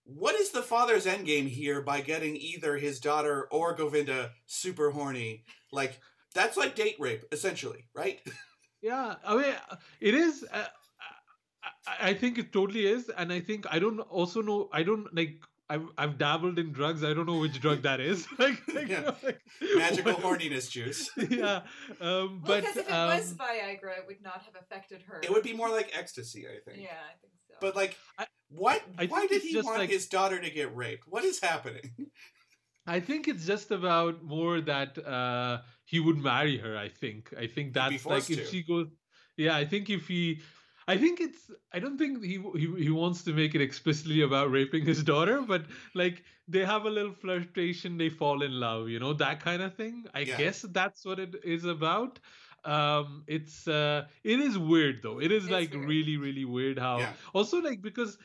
What 0.04 0.36
is 0.36 0.52
the 0.52 0.62
father's 0.62 1.06
endgame 1.06 1.48
here 1.48 1.82
by 1.82 2.02
getting 2.02 2.36
either 2.36 2.78
his 2.78 3.00
daughter 3.00 3.48
or 3.52 3.74
Govinda 3.74 4.32
super 4.46 4.92
horny? 4.92 5.44
Like 5.72 6.00
that's 6.38 6.56
like 6.58 6.76
date 6.76 6.96
rape, 7.00 7.24
essentially, 7.32 7.86
right? 8.04 8.20
Yeah, 8.80 9.16
I 9.26 9.36
mean, 9.36 9.56
it 10.00 10.14
is. 10.14 10.46
Uh, 10.54 10.64
I, 11.88 12.10
I 12.10 12.14
think 12.14 12.38
it 12.38 12.54
totally 12.54 12.86
is, 12.86 13.10
and 13.10 13.34
I 13.34 13.40
think 13.40 13.66
I 13.72 13.80
don't 13.80 14.00
also 14.02 14.44
know. 14.44 14.70
I 14.72 14.84
don't 14.84 15.08
like. 15.20 15.40
I've 15.68 15.88
I've 15.98 16.18
dabbled 16.20 16.60
in 16.60 16.72
drugs. 16.74 17.04
I 17.04 17.14
don't 17.16 17.26
know 17.26 17.40
which 17.40 17.60
drug 17.60 17.82
that 17.88 18.00
is. 18.00 18.28
like, 18.44 18.62
like, 18.76 18.88
you 18.88 19.02
know, 19.02 19.16
like, 19.24 19.42
Magical 19.76 20.14
what- 20.14 20.40
horniness 20.40 20.70
juice. 20.70 21.10
yeah, 21.18 21.62
um, 22.00 22.00
well, 22.00 22.30
but 22.46 22.62
because 22.62 22.78
if 22.78 22.88
it 22.88 22.94
um, 22.94 23.08
was 23.18 23.34
Viagra, 23.34 23.98
it 23.98 24.06
would 24.08 24.22
not 24.22 24.44
have 24.46 24.56
affected 24.62 25.02
her. 25.08 25.22
It 25.24 25.32
would 25.32 25.44
be 25.44 25.54
more 25.54 25.70
like 25.70 25.90
ecstasy, 25.98 26.46
I 26.48 26.60
think. 26.64 26.78
Yeah, 26.84 27.02
I 27.12 27.16
think 27.20 27.34
so. 27.50 27.56
But 27.60 27.76
like, 27.76 27.98
I- 28.20 28.28
what? 28.50 28.82
I 29.00 29.08
why 29.08 29.26
did 29.26 29.42
he 29.42 29.60
want 29.60 29.80
like- 29.80 29.90
his 29.90 30.06
daughter 30.08 30.40
to 30.40 30.50
get 30.52 30.74
raped? 30.76 31.06
What 31.08 31.26
is 31.26 31.40
happening? 31.42 31.92
I 32.88 33.00
think 33.00 33.28
it's 33.28 33.46
just 33.46 33.72
about 33.72 34.24
more 34.24 34.62
that 34.62 34.98
uh, 35.06 35.62
he 35.86 36.00
would 36.00 36.18
marry 36.18 36.58
her. 36.58 36.78
I 36.78 36.90
think. 36.90 37.34
I 37.38 37.48
think 37.48 37.74
that's 37.74 38.06
like 38.06 38.30
if 38.30 38.40
to. 38.40 38.46
she 38.46 38.64
goes. 38.64 38.88
Yeah, 39.38 39.56
I 39.56 39.66
think 39.66 39.90
if 39.90 40.08
he, 40.08 40.42
I 40.88 40.98
think 40.98 41.20
it's. 41.22 41.52
I 41.74 41.80
don't 41.80 41.98
think 41.98 42.24
he 42.24 42.40
he 42.56 42.68
he 42.86 42.90
wants 42.90 43.24
to 43.26 43.34
make 43.34 43.56
it 43.56 43.62
explicitly 43.62 44.22
about 44.22 44.52
raping 44.52 44.86
his 44.86 45.04
daughter, 45.04 45.42
but 45.42 45.66
like 45.94 46.24
they 46.48 46.64
have 46.66 46.86
a 46.86 46.90
little 46.90 47.14
flirtation, 47.14 47.98
they 47.98 48.10
fall 48.10 48.42
in 48.42 48.60
love, 48.60 48.90
you 48.90 49.00
know 49.00 49.14
that 49.14 49.42
kind 49.42 49.62
of 49.62 49.76
thing. 49.76 50.06
I 50.14 50.22
Yeah. 50.22 50.38
guess 50.38 50.62
that's 50.62 51.06
what 51.06 51.20
it 51.20 51.36
is 51.44 51.66
about. 51.66 52.20
Um, 52.64 53.24
it's 53.28 53.68
uh, 53.68 54.06
it 54.24 54.40
is 54.40 54.58
weird 54.58 55.02
though. 55.04 55.20
It 55.20 55.32
is 55.32 55.44
It's 55.44 55.52
like 55.52 55.74
weird. 55.74 55.88
really 55.88 56.18
really 56.18 56.46
weird 56.46 56.80
how 56.80 57.00
Yeah. 57.00 57.14
also 57.34 57.62
like 57.62 57.82
because 57.82 58.18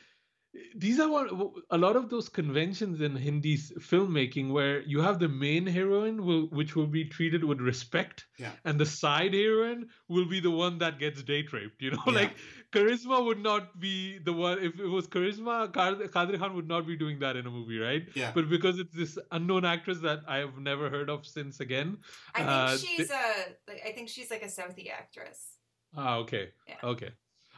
these 0.75 0.99
are 0.99 1.09
what 1.09 1.29
a 1.71 1.77
lot 1.77 1.95
of 1.95 2.09
those 2.09 2.29
conventions 2.29 3.01
in 3.01 3.15
Hindi 3.15 3.55
s- 3.55 3.71
filmmaking 3.79 4.51
where 4.51 4.81
you 4.83 5.01
have 5.01 5.17
the 5.19 5.27
main 5.27 5.65
heroine 5.65 6.23
will, 6.25 6.43
which 6.59 6.75
will 6.75 6.85
be 6.87 7.05
treated 7.05 7.43
with 7.43 7.59
respect 7.59 8.25
Yeah. 8.37 8.51
and 8.63 8.79
the 8.79 8.85
side 8.85 9.33
heroine 9.33 9.89
will 10.09 10.25
be 10.25 10.39
the 10.39 10.51
one 10.51 10.77
that 10.77 10.99
gets 10.99 11.23
date 11.23 11.53
raped 11.53 11.81
you 11.81 11.91
know 11.91 12.03
Yeah. 12.07 12.13
like 12.13 12.35
Karisma 12.71 13.23
would 13.25 13.39
not 13.39 13.79
be 13.79 14.19
the 14.19 14.33
one 14.33 14.59
if 14.59 14.79
it 14.79 14.85
was 14.87 15.07
Karisma 15.07 15.73
Kad- 15.73 16.11
Kadir 16.11 16.37
Khan 16.37 16.55
would 16.55 16.67
not 16.67 16.85
be 16.85 16.95
doing 16.97 17.17
that 17.19 17.35
in 17.35 17.47
a 17.47 17.51
movie 17.51 17.79
right 17.79 18.07
Yeah. 18.13 18.31
but 18.35 18.47
because 18.49 18.77
it's 18.77 18.95
this 18.95 19.17
unknown 19.31 19.65
actress 19.65 19.99
that 20.01 20.19
I 20.27 20.37
have 20.37 20.57
never 20.59 20.89
heard 20.89 21.09
of 21.09 21.25
since 21.25 21.59
again 21.61 21.97
I 22.35 22.37
think 22.39 22.49
uh, 22.49 22.77
she's 22.77 23.09
a. 23.11 23.25
Like, 23.67 23.81
I 23.87 23.91
think 23.91 24.09
she's 24.09 24.29
like 24.29 24.43
a 24.43 24.47
Southie 24.57 24.91
actress. 24.91 25.57
Ah, 25.95 26.15
okay. 26.17 26.49
Yeah. 26.67 26.75
Okay. 26.83 27.09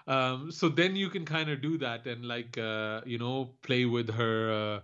Um, 0.08 0.52
so 0.52 0.70
then 0.70 0.96
you 0.96 1.10
can 1.10 1.26
kind 1.26 1.50
of 1.50 1.62
do 1.62 1.78
that 1.80 2.06
and 2.06 2.26
like 2.26 2.58
uh, 2.58 3.02
you 3.06 3.18
know 3.18 3.56
play 3.64 3.86
with 3.86 4.10
her 4.14 4.52
uh, 4.52 4.80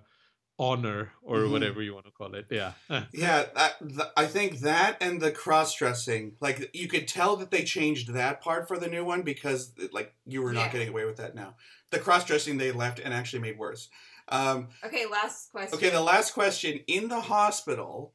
honor 0.59 1.11
or 1.23 1.39
Mhm. 1.39 1.51
whatever 1.51 1.81
you 1.81 1.93
want 1.93 2.05
to 2.05 2.11
call 2.11 2.33
it. 2.35 2.45
Yeah. 2.49 2.73
Yeah, 3.13 3.45
that, 3.55 3.79
th- 3.79 4.09
I 4.17 4.25
think 4.27 4.59
that 4.59 4.97
and 5.01 5.19
the 5.21 5.31
cross 5.31 5.75
dressing, 5.75 6.35
like 6.39 6.69
you 6.73 6.87
could 6.87 7.07
tell 7.07 7.35
that 7.37 7.51
they 7.51 7.63
changed 7.63 8.13
that 8.13 8.41
part 8.41 8.67
for 8.67 8.77
the 8.77 8.87
new 8.87 9.03
one 9.05 9.21
because 9.23 9.73
like 9.91 10.13
you 10.25 10.41
were 10.41 10.53
not 10.53 10.65
Yeah. 10.67 10.71
getting 10.73 10.89
away 10.89 11.05
with 11.05 11.17
that 11.17 11.35
now. 11.35 11.55
The 11.91 11.99
cross 11.99 12.25
dressing 12.25 12.57
they 12.57 12.71
left 12.71 12.99
and 12.99 13.13
actually 13.13 13.41
made 13.41 13.57
worse. 13.57 13.89
Um, 14.29 14.69
Okay, 14.83 15.05
last 15.07 15.51
question. 15.51 15.75
okay, 15.77 15.89
the 15.89 16.01
last 16.01 16.33
question 16.33 16.79
in 16.87 17.09
the 17.09 17.21
hospital. 17.21 18.13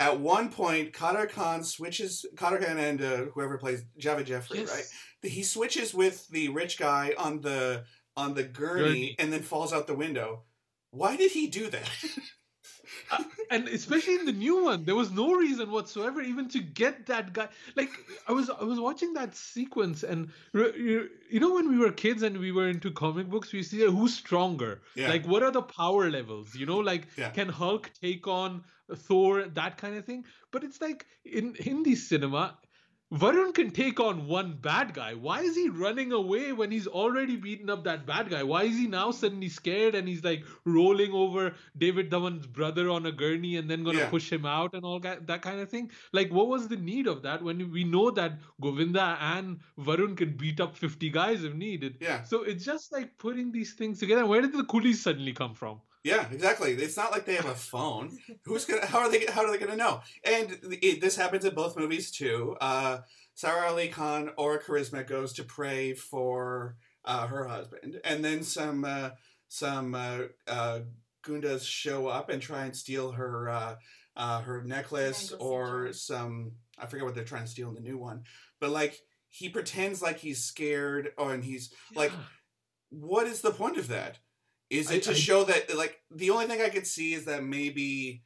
At 0.00 0.20
one 0.20 0.50
point, 0.50 0.92
Kader 0.92 1.26
Khan 1.26 1.64
switches. 1.64 2.24
Kader 2.36 2.58
Khan 2.58 2.78
and 2.78 3.02
uh, 3.02 3.16
whoever 3.34 3.58
plays 3.58 3.84
Javed 4.00 4.26
Jaffrey, 4.26 4.60
Yes. 4.60 4.70
right? 4.70 4.84
He 5.22 5.42
switches 5.42 5.92
with 5.94 6.28
the 6.28 6.48
rich 6.48 6.78
guy 6.78 7.14
on 7.18 7.40
the 7.40 7.84
on 8.16 8.34
the 8.34 8.44
gurney, 8.44 9.14
and 9.18 9.32
then 9.32 9.42
falls 9.42 9.72
out 9.72 9.86
the 9.86 9.94
window. 9.94 10.42
Why 10.90 11.16
did 11.16 11.32
he 11.32 11.46
do 11.48 11.70
that? 11.70 11.90
Uh, 13.10 13.22
and 13.50 13.68
especially 13.68 14.14
in 14.14 14.24
the 14.26 14.32
new 14.32 14.64
one 14.64 14.84
there 14.84 14.94
was 14.94 15.10
no 15.10 15.32
reason 15.34 15.70
whatsoever 15.70 16.20
even 16.22 16.48
to 16.48 16.58
get 16.58 17.06
that 17.06 17.32
guy 17.32 17.46
like 17.76 17.90
i 18.26 18.32
was 18.32 18.48
i 18.50 18.64
was 18.64 18.80
watching 18.80 19.12
that 19.12 19.34
sequence 19.36 20.02
and 20.04 20.30
you 20.54 21.40
know 21.40 21.54
when 21.54 21.68
we 21.68 21.78
were 21.78 21.92
kids 21.92 22.22
and 22.22 22.36
we 22.38 22.50
were 22.50 22.68
into 22.68 22.90
comic 22.90 23.28
books 23.28 23.52
we 23.52 23.62
see 23.62 23.80
who's 23.80 24.14
stronger 24.14 24.80
Yeah. 24.94 25.08
like 25.10 25.26
what 25.26 25.42
are 25.42 25.50
the 25.50 25.62
power 25.62 26.10
levels 26.10 26.54
you 26.54 26.64
know 26.66 26.78
like 26.78 27.06
Yeah. 27.16 27.30
can 27.30 27.48
hulk 27.48 27.90
take 28.00 28.26
on 28.26 28.64
thor 28.94 29.44
that 29.44 29.76
kind 29.76 29.96
of 29.96 30.04
thing 30.06 30.24
but 30.50 30.64
it's 30.64 30.80
like 30.80 31.06
in 31.24 31.54
hindi 31.58 31.94
cinema 31.94 32.58
Varun 33.12 33.54
can 33.54 33.70
take 33.70 34.00
on 34.00 34.26
one 34.26 34.58
bad 34.60 34.92
guy. 34.92 35.14
Why 35.14 35.40
is 35.40 35.56
he 35.56 35.70
running 35.70 36.12
away 36.12 36.52
when 36.52 36.70
he's 36.70 36.86
already 36.86 37.36
beaten 37.36 37.70
up 37.70 37.84
that 37.84 38.04
bad 38.04 38.28
guy? 38.28 38.42
Why 38.42 38.64
is 38.64 38.76
he 38.76 38.86
now 38.86 39.12
suddenly 39.12 39.48
scared 39.48 39.94
and 39.94 40.06
he's 40.06 40.22
like 40.22 40.44
rolling 40.66 41.12
over 41.12 41.54
David 41.78 42.10
Dhawan's 42.10 42.46
brother 42.46 42.90
on 42.90 43.06
a 43.06 43.12
gurney 43.12 43.56
and 43.56 43.70
then 43.70 43.82
gonna 43.82 43.98
Yeah. 44.00 44.10
push 44.10 44.30
him 44.30 44.44
out 44.44 44.74
and 44.74 44.84
all 44.84 45.00
that, 45.00 45.26
that 45.26 45.40
kind 45.40 45.58
of 45.58 45.70
thing? 45.70 45.90
Like, 46.12 46.30
what 46.30 46.48
was 46.48 46.68
the 46.68 46.76
need 46.76 47.06
of 47.06 47.22
that 47.22 47.42
when 47.42 47.72
we 47.72 47.82
know 47.82 48.10
that 48.10 48.40
Govinda 48.60 49.16
and 49.20 49.60
Varun 49.78 50.14
can 50.14 50.36
beat 50.36 50.60
up 50.60 50.76
50 50.76 51.08
guys 51.08 51.44
if 51.44 51.54
needed? 51.54 51.96
yeah. 52.02 52.24
So 52.24 52.42
it's 52.42 52.64
just 52.64 52.92
like 52.92 53.16
putting 53.16 53.52
these 53.52 53.72
things 53.72 54.00
together. 54.00 54.26
Where 54.26 54.42
did 54.42 54.52
the 54.52 54.64
coolies 54.64 55.00
suddenly 55.02 55.32
come 55.32 55.54
from? 55.54 55.80
Yeah, 56.08 56.26
exactly. 56.32 56.72
It's 56.72 56.96
not 56.96 57.12
like 57.12 57.26
they 57.26 57.34
have 57.34 57.44
a 57.44 57.54
phone. 57.54 58.18
Who's 58.44 58.64
gonna? 58.64 58.86
How 58.86 59.00
are 59.00 59.10
they? 59.10 59.26
How 59.26 59.44
are 59.44 59.50
they 59.50 59.58
gonna 59.58 59.76
know? 59.76 60.00
And 60.24 60.58
it, 60.80 61.02
this 61.02 61.16
happens 61.16 61.44
in 61.44 61.54
both 61.54 61.76
movies 61.76 62.10
too. 62.10 62.56
Uh, 62.62 63.00
Sara 63.34 63.68
Ali 63.68 63.88
Khan 63.88 64.30
or 64.38 64.58
Karisma 64.58 65.06
goes 65.06 65.34
to 65.34 65.44
pray 65.44 65.92
for 65.92 66.76
uh, 67.04 67.26
her 67.26 67.46
husband, 67.46 68.00
and 68.04 68.24
then 68.24 68.42
some 68.42 68.86
uh, 68.86 69.10
some 69.48 69.94
uh, 69.94 70.20
uh, 70.46 70.80
Gundas 71.26 71.66
show 71.66 72.06
up 72.06 72.30
and 72.30 72.40
try 72.40 72.64
and 72.64 72.74
steal 72.74 73.12
her 73.12 73.50
uh, 73.50 73.74
uh, 74.16 74.40
her 74.40 74.64
necklace 74.64 75.32
or 75.32 75.92
some. 75.92 76.52
I 76.78 76.86
forget 76.86 77.04
what 77.04 77.14
they're 77.14 77.24
trying 77.24 77.44
to 77.44 77.50
steal 77.50 77.68
in 77.68 77.74
the 77.74 77.82
new 77.82 77.98
one, 77.98 78.22
but 78.60 78.70
like 78.70 78.98
he 79.28 79.50
pretends 79.50 80.00
like 80.00 80.16
he's 80.20 80.42
scared, 80.42 81.10
or 81.18 81.34
and 81.34 81.44
he's 81.44 81.70
like 81.94 82.12
what 82.90 83.26
is 83.26 83.40
the 83.40 83.50
point 83.50 83.76
of 83.76 83.88
that? 83.88 84.18
Is 84.70 84.90
I- 84.90 84.94
it 84.94 85.02
to 85.04 85.10
I- 85.10 85.14
show 85.14 85.44
that 85.44 85.74
like 85.76 86.00
the 86.10 86.30
only 86.30 86.46
thing 86.46 86.60
I 86.60 86.68
could 86.68 86.86
see 86.86 87.14
is 87.14 87.24
that 87.26 87.44
maybe 87.44 88.22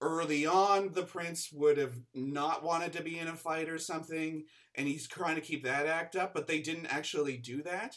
early 0.00 0.46
on 0.46 0.92
the 0.92 1.02
prince 1.02 1.50
would 1.52 1.76
have 1.76 1.94
not 2.14 2.62
wanted 2.62 2.92
to 2.92 3.02
be 3.02 3.18
in 3.18 3.26
a 3.28 3.34
fight 3.34 3.68
or 3.68 3.78
something 3.78 4.44
and 4.76 4.86
he's 4.86 5.08
trying 5.08 5.34
to 5.34 5.40
keep 5.40 5.64
that 5.64 5.86
act 5.86 6.14
up 6.14 6.32
but 6.32 6.46
they 6.46 6.60
didn't 6.60 6.86
actually 6.86 7.36
do 7.36 7.62
that. 7.62 7.96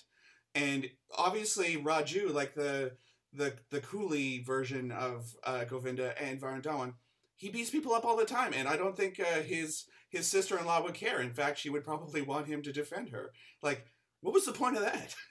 And 0.55 0.89
obviously 1.15 1.77
Raju 1.77 2.33
like 2.33 2.55
the 2.55 2.93
the 3.33 3.53
the 3.69 3.81
coolie 3.81 4.45
version 4.45 4.91
of 4.91 5.33
uh, 5.45 5.63
Govinda 5.65 6.19
and 6.21 6.41
Varun 6.41 6.61
Dhawan 6.63 6.93
he 7.37 7.49
beats 7.49 7.69
people 7.69 7.93
up 7.93 8.03
all 8.05 8.17
the 8.17 8.25
time 8.25 8.53
and 8.55 8.67
I 8.67 8.77
don't 8.77 8.97
think 8.97 9.19
uh, 9.19 9.41
his 9.41 9.85
his 10.09 10.27
sister-in-law 10.27 10.83
would 10.83 10.93
care. 10.95 11.21
In 11.21 11.33
fact 11.33 11.59
she 11.59 11.69
would 11.69 11.85
probably 11.85 12.21
want 12.21 12.47
him 12.47 12.61
to 12.63 12.73
defend 12.73 13.09
her. 13.09 13.31
Like 13.61 13.85
what 14.21 14.33
was 14.33 14.45
the 14.45 14.51
point 14.53 14.75
of 14.75 14.81
that 14.83 15.13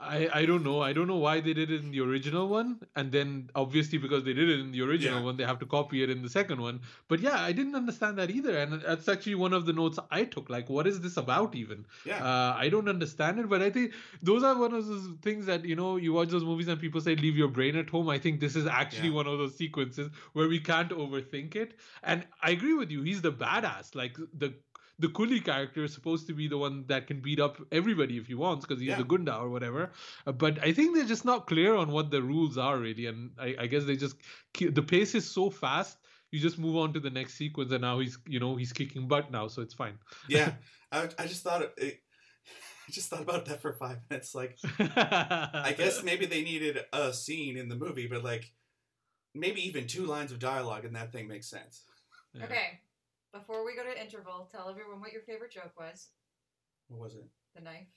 I, 0.00 0.28
I 0.32 0.46
don't 0.46 0.64
know. 0.64 0.80
I 0.80 0.92
don't 0.94 1.06
know 1.06 1.16
why 1.16 1.40
they 1.40 1.52
did 1.52 1.70
it 1.70 1.80
in 1.84 1.90
the 1.90 2.00
original 2.00 2.48
one, 2.48 2.80
and 2.96 3.12
then 3.12 3.50
obviously 3.54 3.98
because 3.98 4.24
they 4.24 4.32
did 4.32 4.48
it 4.48 4.58
in 4.60 4.72
the 4.72 4.80
original 4.82 5.18
Yeah. 5.18 5.24
one, 5.24 5.36
they 5.36 5.44
have 5.44 5.58
to 5.58 5.66
copy 5.66 6.02
it 6.02 6.08
in 6.08 6.22
the 6.22 6.30
second 6.30 6.60
one. 6.62 6.80
But 7.08 7.20
yeah, 7.20 7.38
I 7.40 7.52
didn't 7.52 7.74
understand 7.74 8.16
that 8.18 8.30
either, 8.30 8.56
and 8.56 8.80
that's 8.80 9.08
actually 9.08 9.34
one 9.34 9.52
of 9.52 9.66
the 9.66 9.74
notes 9.74 9.98
I 10.10 10.24
took. 10.24 10.48
Like, 10.48 10.70
what 10.70 10.86
is 10.86 11.00
this 11.00 11.18
about 11.18 11.54
even? 11.54 11.84
yeah 12.06 12.24
Uh, 12.24 12.54
I 12.56 12.68
don't 12.70 12.88
understand 12.88 13.38
it, 13.40 13.48
but 13.48 13.60
I 13.60 13.70
think 13.70 13.92
those 14.22 14.42
are 14.42 14.56
one 14.58 14.72
of 14.72 14.86
those 14.86 15.08
things 15.22 15.44
that 15.46 15.64
you 15.64 15.76
know 15.76 15.96
you 15.96 16.14
watch 16.14 16.28
those 16.30 16.44
movies 16.44 16.68
and 16.68 16.80
people 16.80 17.00
say 17.02 17.14
leave 17.16 17.36
your 17.36 17.48
brain 17.60 17.76
at 17.76 17.90
home. 17.90 18.08
I 18.08 18.18
think 18.18 18.40
this 18.40 18.56
is 18.56 18.66
actually 18.66 19.08
Yeah. 19.10 19.20
one 19.22 19.26
of 19.26 19.38
those 19.38 19.54
sequences 19.56 20.10
where 20.32 20.48
we 20.48 20.60
can't 20.60 20.90
overthink 20.90 21.56
it. 21.56 21.76
And 22.02 22.26
I 22.42 22.50
agree 22.52 22.74
with 22.74 22.90
you. 22.90 23.02
He's 23.02 23.20
the 23.22 23.32
badass. 23.32 23.94
Like 23.94 24.16
the 24.32 24.54
the 25.00 25.08
coolie 25.08 25.42
character 25.44 25.82
is 25.84 25.92
supposed 25.94 26.26
to 26.28 26.34
be 26.34 26.46
the 26.46 26.58
one 26.58 26.84
that 26.88 27.06
can 27.06 27.20
beat 27.20 27.40
up 27.40 27.56
everybody 27.72 28.16
if 28.18 28.26
he 28.26 28.34
wants 28.34 28.66
because 28.66 28.80
he's 28.80 28.90
Yeah. 28.90 29.00
a 29.00 29.04
gunda 29.04 29.36
or 29.36 29.48
whatever. 29.50 29.90
Uh, 30.26 30.32
but 30.32 30.62
I 30.62 30.72
think 30.72 30.94
they're 30.94 31.04
just 31.14 31.24
not 31.24 31.46
clear 31.46 31.74
on 31.74 31.90
what 31.90 32.10
the 32.10 32.22
rules 32.22 32.58
are 32.58 32.78
really, 32.78 33.06
and 33.06 33.30
I, 33.38 33.54
I 33.60 33.66
guess 33.66 33.84
they 33.84 33.96
just 33.96 34.16
the 34.58 34.82
pace 34.82 35.14
is 35.14 35.30
so 35.30 35.50
fast. 35.50 35.96
You 36.32 36.38
just 36.38 36.58
move 36.58 36.76
on 36.76 36.92
to 36.92 37.00
the 37.00 37.10
next 37.10 37.34
sequence, 37.34 37.72
and 37.72 37.80
now 37.82 37.98
he's 37.98 38.18
you 38.28 38.38
know 38.38 38.54
he's 38.56 38.72
kicking 38.72 39.08
butt 39.08 39.30
now, 39.32 39.48
so 39.48 39.62
it's 39.62 39.74
fine. 39.74 39.98
yeah 40.28 40.52
I, 40.92 41.08
I 41.18 41.26
just 41.26 41.42
thought 41.42 41.62
it, 41.62 41.72
it 41.78 42.00
I 42.88 42.92
just 42.92 43.08
thought 43.10 43.22
about 43.22 43.46
that 43.46 43.62
for 43.62 43.72
five 43.72 43.98
minutes 44.10 44.34
like 44.34 44.58
I 44.78 45.50
I 45.70 45.72
guess 45.76 46.02
maybe 46.02 46.26
they 46.26 46.42
needed 46.42 46.78
a 46.92 47.12
scene 47.12 47.56
in 47.56 47.68
the 47.68 47.76
movie 47.76 48.06
but 48.06 48.22
like 48.24 48.52
maybe 49.34 49.60
even 49.66 49.86
two 49.86 50.04
lines 50.06 50.32
of 50.32 50.38
dialogue 50.40 50.84
and 50.84 50.94
that 50.96 51.12
thing 51.12 51.28
makes 51.28 51.48
sense 51.48 51.82
Yeah. 52.34 52.44
Okay, 52.44 52.80
before 53.32 53.64
we 53.64 53.74
go 53.74 53.84
to 53.84 54.00
interval, 54.00 54.48
tell 54.50 54.68
everyone 54.68 55.00
what 55.00 55.12
your 55.12 55.22
favorite 55.22 55.52
joke 55.52 55.72
was. 55.78 56.08
what 56.88 57.00
was 57.00 57.14
it? 57.14 57.26
The 57.54 57.62
knife. 57.62 57.88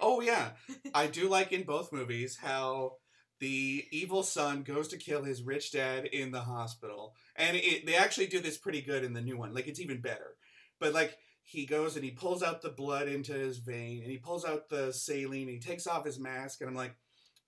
oh 0.00 0.20
yeah. 0.20 0.50
I 0.94 1.06
do 1.06 1.28
like 1.28 1.52
in 1.52 1.62
both 1.64 1.92
movies 1.92 2.38
how 2.40 2.94
the 3.40 3.84
evil 3.92 4.22
son 4.24 4.62
goes 4.62 4.88
to 4.88 4.96
kill 4.96 5.22
his 5.22 5.42
rich 5.42 5.70
dad 5.72 6.06
in 6.06 6.32
the 6.32 6.40
hospital. 6.40 7.14
And 7.36 7.56
it, 7.56 7.86
they 7.86 7.94
actually 7.94 8.26
do 8.26 8.40
this 8.40 8.58
pretty 8.58 8.80
good 8.80 9.04
in 9.04 9.12
the 9.12 9.20
new 9.20 9.36
one. 9.36 9.54
Like 9.54 9.68
it's 9.68 9.80
even 9.80 10.00
better. 10.00 10.34
But 10.80 10.92
like 10.94 11.16
he 11.48 11.64
goes 11.64 11.96
and 11.96 12.04
he 12.04 12.10
pulls 12.10 12.42
out 12.42 12.60
the 12.60 12.68
blood 12.68 13.08
into 13.08 13.32
his 13.32 13.58
vein 13.58 14.02
and 14.02 14.10
he 14.10 14.18
pulls 14.18 14.44
out 14.44 14.68
the 14.68 14.92
saline 14.92 15.48
and 15.48 15.50
he 15.50 15.58
takes 15.58 15.86
off 15.86 16.04
his 16.04 16.20
mask 16.20 16.60
and 16.60 16.68
i'm 16.68 16.76
like 16.76 16.94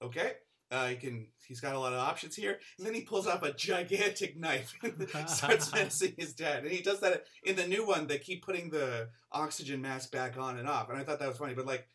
okay 0.01 0.33
uh, 0.71 0.89
he 0.89 0.97
can 0.97 1.27
he's 1.47 1.61
got 1.61 1.75
a 1.75 1.79
lot 1.79 1.93
of 1.93 1.99
options 1.99 2.37
here 2.37 2.59
and 2.79 2.87
then 2.87 2.95
he 2.95 3.03
pulls 3.03 3.27
out 3.27 3.47
a 3.47 3.53
gigantic 3.53 4.39
knife 4.39 4.73
and 4.83 5.29
starts 5.29 5.73
menacing 5.75 6.15
his 6.17 6.33
dad 6.33 6.63
and 6.63 6.73
he 6.73 6.81
does 6.81 7.01
that 7.01 7.25
in 7.43 7.57
the 7.57 7.67
new 7.67 7.87
one 7.87 8.07
they 8.07 8.19
keep 8.19 8.45
putting 8.45 8.71
the 8.71 9.09
oxygen 9.33 9.83
mask 9.83 10.13
back 10.13 10.39
on 10.39 10.59
and 10.59 10.69
off 10.69 10.89
and 10.89 10.99
i 10.99 11.03
thought 11.03 11.19
that 11.19 11.29
was 11.29 11.39
funny 11.39 11.55
but 11.55 11.67
like 11.67 11.87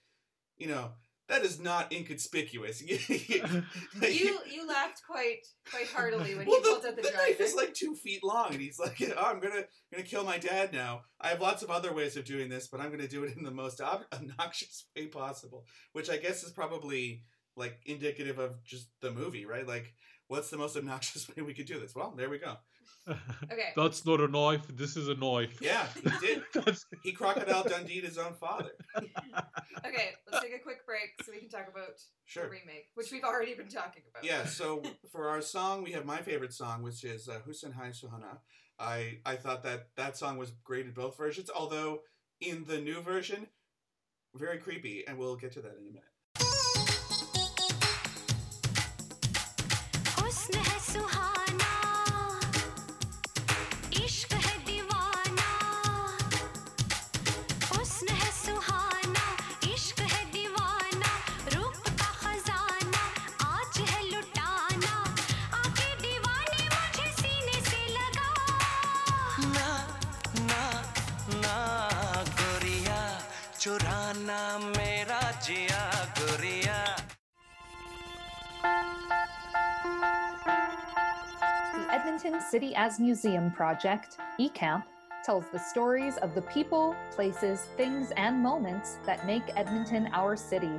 you 0.58 0.68
know 0.68 0.92
that 1.28 1.44
is 1.44 1.60
not 1.60 1.92
inconspicuous 1.92 2.84
You 2.88 4.40
you 4.52 4.68
laughed 4.68 5.02
quite 5.08 5.48
quite 5.70 5.88
heartily 5.88 6.36
when 6.36 6.46
well, 6.46 6.58
he 6.58 6.70
pulled 6.70 6.84
the, 6.84 6.90
out 6.90 6.96
the, 6.96 7.02
the 7.02 7.12
knife 7.12 7.40
is 7.40 7.56
like 7.56 7.74
two 7.74 7.96
feet 7.96 8.24
long, 8.24 8.52
and 8.52 8.62
he's 8.62 8.80
like, 8.80 9.02
"Oh, 9.18 9.24
I'm 9.24 9.40
gonna 9.40 9.64
gonna 9.92 10.04
kill 10.04 10.24
my 10.24 10.38
dad 10.38 10.72
now. 10.72 11.02
I 11.20 11.30
have 11.30 11.42
lots 11.42 11.64
of 11.64 11.70
other 11.70 11.94
ways 11.94 12.16
of 12.16 12.26
doing 12.26 12.50
this, 12.50 12.68
but 12.68 12.80
I'm 12.80 12.92
gonna 12.92 13.08
do 13.08 13.24
it 13.24 13.36
in 13.36 13.44
the 13.44 13.52
most 13.52 13.82
ob- 13.82 14.06
obnoxious 14.14 14.86
way 14.96 15.08
possible." 15.08 15.66
Which 15.94 16.10
I 16.10 16.18
guess 16.18 16.44
is 16.44 16.52
probably 16.52 17.24
like 17.56 17.80
indicative 17.86 18.40
of 18.40 18.64
just 18.64 18.88
the 19.02 19.12
movie, 19.12 19.46
right? 19.46 19.68
Like, 19.68 19.94
what's 20.28 20.50
the 20.50 20.58
most 20.58 20.76
obnoxious 20.78 21.28
way 21.36 21.44
we 21.44 21.54
could 21.54 21.66
do 21.68 21.80
this? 21.80 21.96
Well, 21.96 22.14
there 22.18 22.30
we 22.30 22.38
go. 22.40 22.56
okay. 23.10 23.70
That's 23.76 24.04
not 24.06 24.20
a 24.20 24.28
knife. 24.28 24.66
This 24.76 24.98
is 24.98 25.08
a 25.10 25.14
knife. 25.16 25.60
Yeah, 25.62 25.86
he 25.94 26.10
did. 26.26 26.44
That's- 26.54 26.86
He 27.04 27.12
crocodile 27.12 27.64
Dundee 27.64 28.02
his 28.02 28.18
own 28.18 28.34
father. 28.34 28.72
Okay, 28.98 30.10
let's 30.32 30.44
take 30.44 30.56
a 30.56 30.60
quick 30.60 30.86
break 30.88 31.12
so 31.24 31.32
we 31.32 31.40
can 31.40 31.50
talk 31.50 31.68
about 31.72 32.00
the 32.34 32.42
remake, 32.50 32.88
which 32.96 33.12
we've 33.12 33.24
already 33.24 33.54
been 33.54 33.68
talking 33.68 34.02
about. 34.10 34.24
Yeah, 34.24 34.46
so 34.46 34.82
for 35.12 35.30
our 35.30 35.42
song, 35.42 35.84
we 35.84 35.92
have 35.92 36.06
my 36.06 36.18
favorite 36.18 36.54
song, 36.54 36.82
which 36.82 37.04
is 37.04 37.30
uh, 37.30 37.40
Husn 37.48 37.74
Hai 37.74 37.90
Suhana. 37.90 38.40
I 38.80 39.20
I 39.26 39.36
thought 39.36 39.64
that 39.64 39.90
that 39.96 40.18
song 40.18 40.38
was 40.38 40.52
great 40.64 40.86
in 40.88 40.92
both 40.94 41.16
versions, 41.18 41.50
although 41.56 42.00
in 42.42 42.66
the 42.66 42.80
new 42.82 43.02
version, 43.02 43.48
very 44.34 44.58
creepy, 44.58 45.04
and 45.08 45.18
we'll 45.18 45.36
get 45.36 45.52
to 45.54 45.62
that 45.62 45.74
in 45.78 45.84
a 45.84 45.92
minute. 45.92 46.04
हुस्न 50.35 50.59
है 50.69 50.79
सुहाना 50.93 51.44
Edmonton 82.26 82.50
City 82.50 82.74
as 82.76 83.00
Museum 83.00 83.52
project, 83.52 84.18
eCamp, 84.40 84.84
tells 85.24 85.46
the 85.52 85.60
stories 85.60 86.18
of 86.18 86.34
the 86.34 86.42
people, 86.42 86.96
places, 87.12 87.68
things, 87.78 88.10
and 88.18 88.42
moments 88.42 88.98
that 89.06 89.28
make 89.28 89.44
Edmonton 89.56 90.10
our 90.12 90.36
city. 90.36 90.72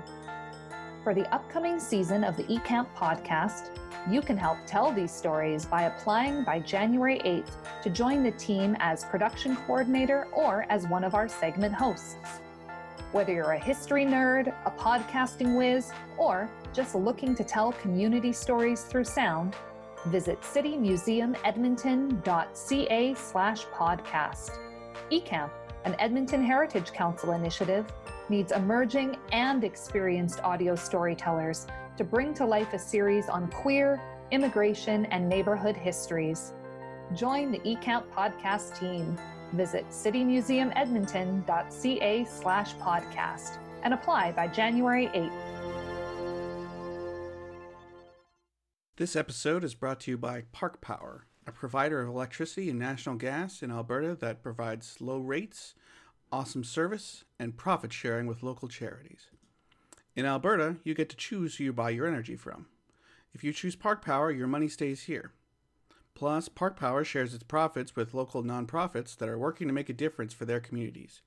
For 1.05 1.15
the 1.15 1.33
upcoming 1.33 1.79
season 1.79 2.25
of 2.25 2.37
the 2.37 2.43
eCamp 2.45 2.93
podcast, 2.97 3.71
you 4.11 4.23
can 4.23 4.37
help 4.37 4.59
tell 4.67 4.91
these 4.91 5.13
stories 5.13 5.65
by 5.65 5.83
applying 5.83 6.43
by 6.43 6.59
January 6.59 7.21
8th 7.21 7.83
to 7.85 7.91
join 7.91 8.25
the 8.25 8.33
team 8.33 8.77
as 8.81 9.05
production 9.05 9.55
coordinator 9.55 10.27
or 10.33 10.67
as 10.69 10.89
one 10.89 11.05
of 11.05 11.15
our 11.15 11.29
segment 11.29 11.77
hosts. 11.77 12.41
Whether 13.13 13.35
you're 13.35 13.53
a 13.53 13.59
history 13.59 14.05
nerd, 14.05 14.53
a 14.65 14.71
podcasting 14.73 15.57
whiz, 15.57 15.93
or 16.19 16.51
just 16.73 16.97
looking 16.97 17.37
to 17.37 17.45
tell 17.45 17.71
community 17.71 18.33
stories 18.33 18.83
through 18.83 19.05
sound, 19.05 19.55
visit 20.07 20.41
citymuseumedmonton.ca 20.41 23.15
slash 23.15 23.67
podcast. 23.67 24.59
eCamp, 25.11 25.51
an 25.85 25.97
Edmonton 25.99 26.43
Heritage 26.45 26.93
Council 26.93 27.33
initiative, 27.33 27.87
needs 28.29 28.53
emerging 28.53 29.17
and 29.33 29.65
experienced 29.65 30.41
audio 30.43 30.75
storytellers 30.75 31.67
to 31.97 32.05
bring 32.05 32.35
to 32.35 32.45
life 32.45 32.73
a 32.73 32.79
series 32.79 33.29
on 33.29 33.49
queer, 33.51 34.01
immigration, 34.31 35.07
and 35.07 35.29
neighborhood 35.29 35.77
histories. 35.77 36.53
Join 37.15 37.51
the 37.53 37.61
eCamp 37.61 38.09
podcast 38.09 38.81
team. 38.81 39.17
Visit 39.53 39.89
citymuseumedmonton.ca 39.91 42.25
slash 42.25 42.75
podcast 42.77 43.59
and 43.85 43.95
apply 43.95 44.33
by 44.33 44.49
January 44.49 45.07
8th. 45.09 45.56
This 48.99 49.15
episode 49.15 49.63
is 49.63 49.75
brought 49.75 50.01
to 50.01 50.13
you 50.13 50.17
by 50.17 50.45
Park 50.53 50.81
Power, 50.81 51.27
a 51.47 51.53
provider 51.53 52.01
of 52.01 52.09
electricity 52.09 52.71
and 52.71 52.79
national 52.79 53.17
gas 53.17 53.63
in 53.63 53.71
Alberta 53.71 54.15
that 54.15 54.43
provides 54.43 55.03
low 55.03 55.19
rates, 55.19 55.75
awesome 56.33 56.65
service, 56.65 57.23
and 57.39 57.59
profit 57.59 57.93
sharing 57.93 58.27
with 58.27 58.43
local 58.43 58.69
charities. 58.69 59.27
In 60.15 60.25
Alberta, 60.25 60.77
you 60.83 60.95
get 60.95 61.11
to 61.11 61.17
choose 61.17 61.57
who 61.57 61.65
you 61.65 61.75
buy 61.75 61.91
your 61.91 62.07
energy 62.07 62.37
from. 62.37 62.69
If 63.35 63.45
you 63.45 63.53
choose 63.53 63.77
Park 63.77 64.03
Power, 64.03 64.31
your 64.31 64.47
money 64.47 64.67
stays 64.67 65.03
here. 65.03 65.33
Plus, 66.15 66.49
Park 66.49 66.79
Power 66.79 67.05
shares 67.05 67.35
its 67.35 67.45
profits 67.45 67.95
with 67.95 68.15
local 68.15 68.43
nonprofits 68.43 69.15
that 69.19 69.29
are 69.29 69.39
working 69.39 69.67
to 69.67 69.75
make 69.75 69.91
a 69.91 69.93
difference 69.93 70.33
for 70.33 70.47
their 70.47 70.59
communities. 70.59 71.21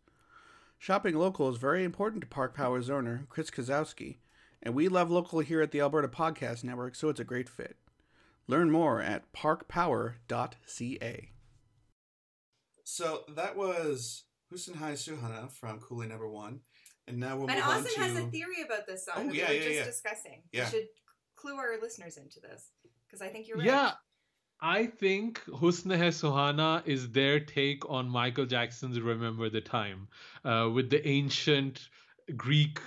Shopping 0.79 1.13
local 1.13 1.47
is 1.49 1.57
very 1.57 1.83
important 1.83 2.21
to 2.21 2.27
Park 2.27 2.55
Power's 2.55 2.89
owner, 2.89 3.27
Chris 3.29 3.51
Kozowski, 3.51 4.17
and 4.61 4.73
we 4.73 4.87
love 4.87 5.09
local 5.09 5.39
here 5.39 5.61
at 5.61 5.71
the 5.71 5.81
Alberta 5.81 6.07
Podcast 6.07 6.63
Network, 6.63 6.95
so 6.95 7.09
it's 7.09 7.19
a 7.19 7.23
great 7.25 7.49
fit. 7.49 7.77
Learn 8.47 8.71
more 8.71 9.01
at 9.01 9.31
parkpower.ca. 9.33 11.29
So 12.83 13.23
that 13.35 13.55
was 13.55 14.23
Husn 14.51 14.75
Hai 14.75 14.93
Suhana 14.93 15.51
from 15.51 15.79
Coolie 15.79 16.07
Number 16.09 16.27
One, 16.27 16.61
and 17.07 17.17
now 17.19 17.37
we'll 17.37 17.49
And 17.49 17.59
move 17.59 17.67
on 17.67 17.83
Asim 17.83 17.93
to. 17.93 17.99
has 18.01 18.17
a 18.17 18.27
theory 18.27 18.61
about 18.65 18.87
this 18.87 19.05
song 19.05 19.15
Oh, 19.17 19.23
that 19.27 19.35
yeah, 19.35 19.49
we 19.49 19.55
were 19.57 19.61
yeah, 19.61 19.67
just 19.67 19.77
yeah. 19.79 19.85
discussing. 19.85 20.41
Yeah. 20.51 20.65
We 20.65 20.71
should 20.71 20.87
clue 21.35 21.55
our 21.55 21.79
listeners 21.81 22.17
into 22.17 22.39
this 22.39 22.71
because 23.05 23.21
I 23.21 23.27
think 23.29 23.47
you're 23.47 23.57
right. 23.57 23.67
Yeah, 23.67 23.91
I 24.59 24.87
think 24.87 25.41
Husn 25.45 25.95
Hai 25.95 26.07
Suhana 26.07 26.81
is 26.87 27.09
their 27.11 27.39
take 27.39 27.87
on 27.89 28.09
Michael 28.09 28.45
Jackson's 28.47 28.99
Remember 28.99 29.49
the 29.49 29.61
Time 29.61 30.07
uh, 30.43 30.69
with 30.73 30.89
the 30.89 31.07
ancient 31.07 31.87
Greek 32.37 32.79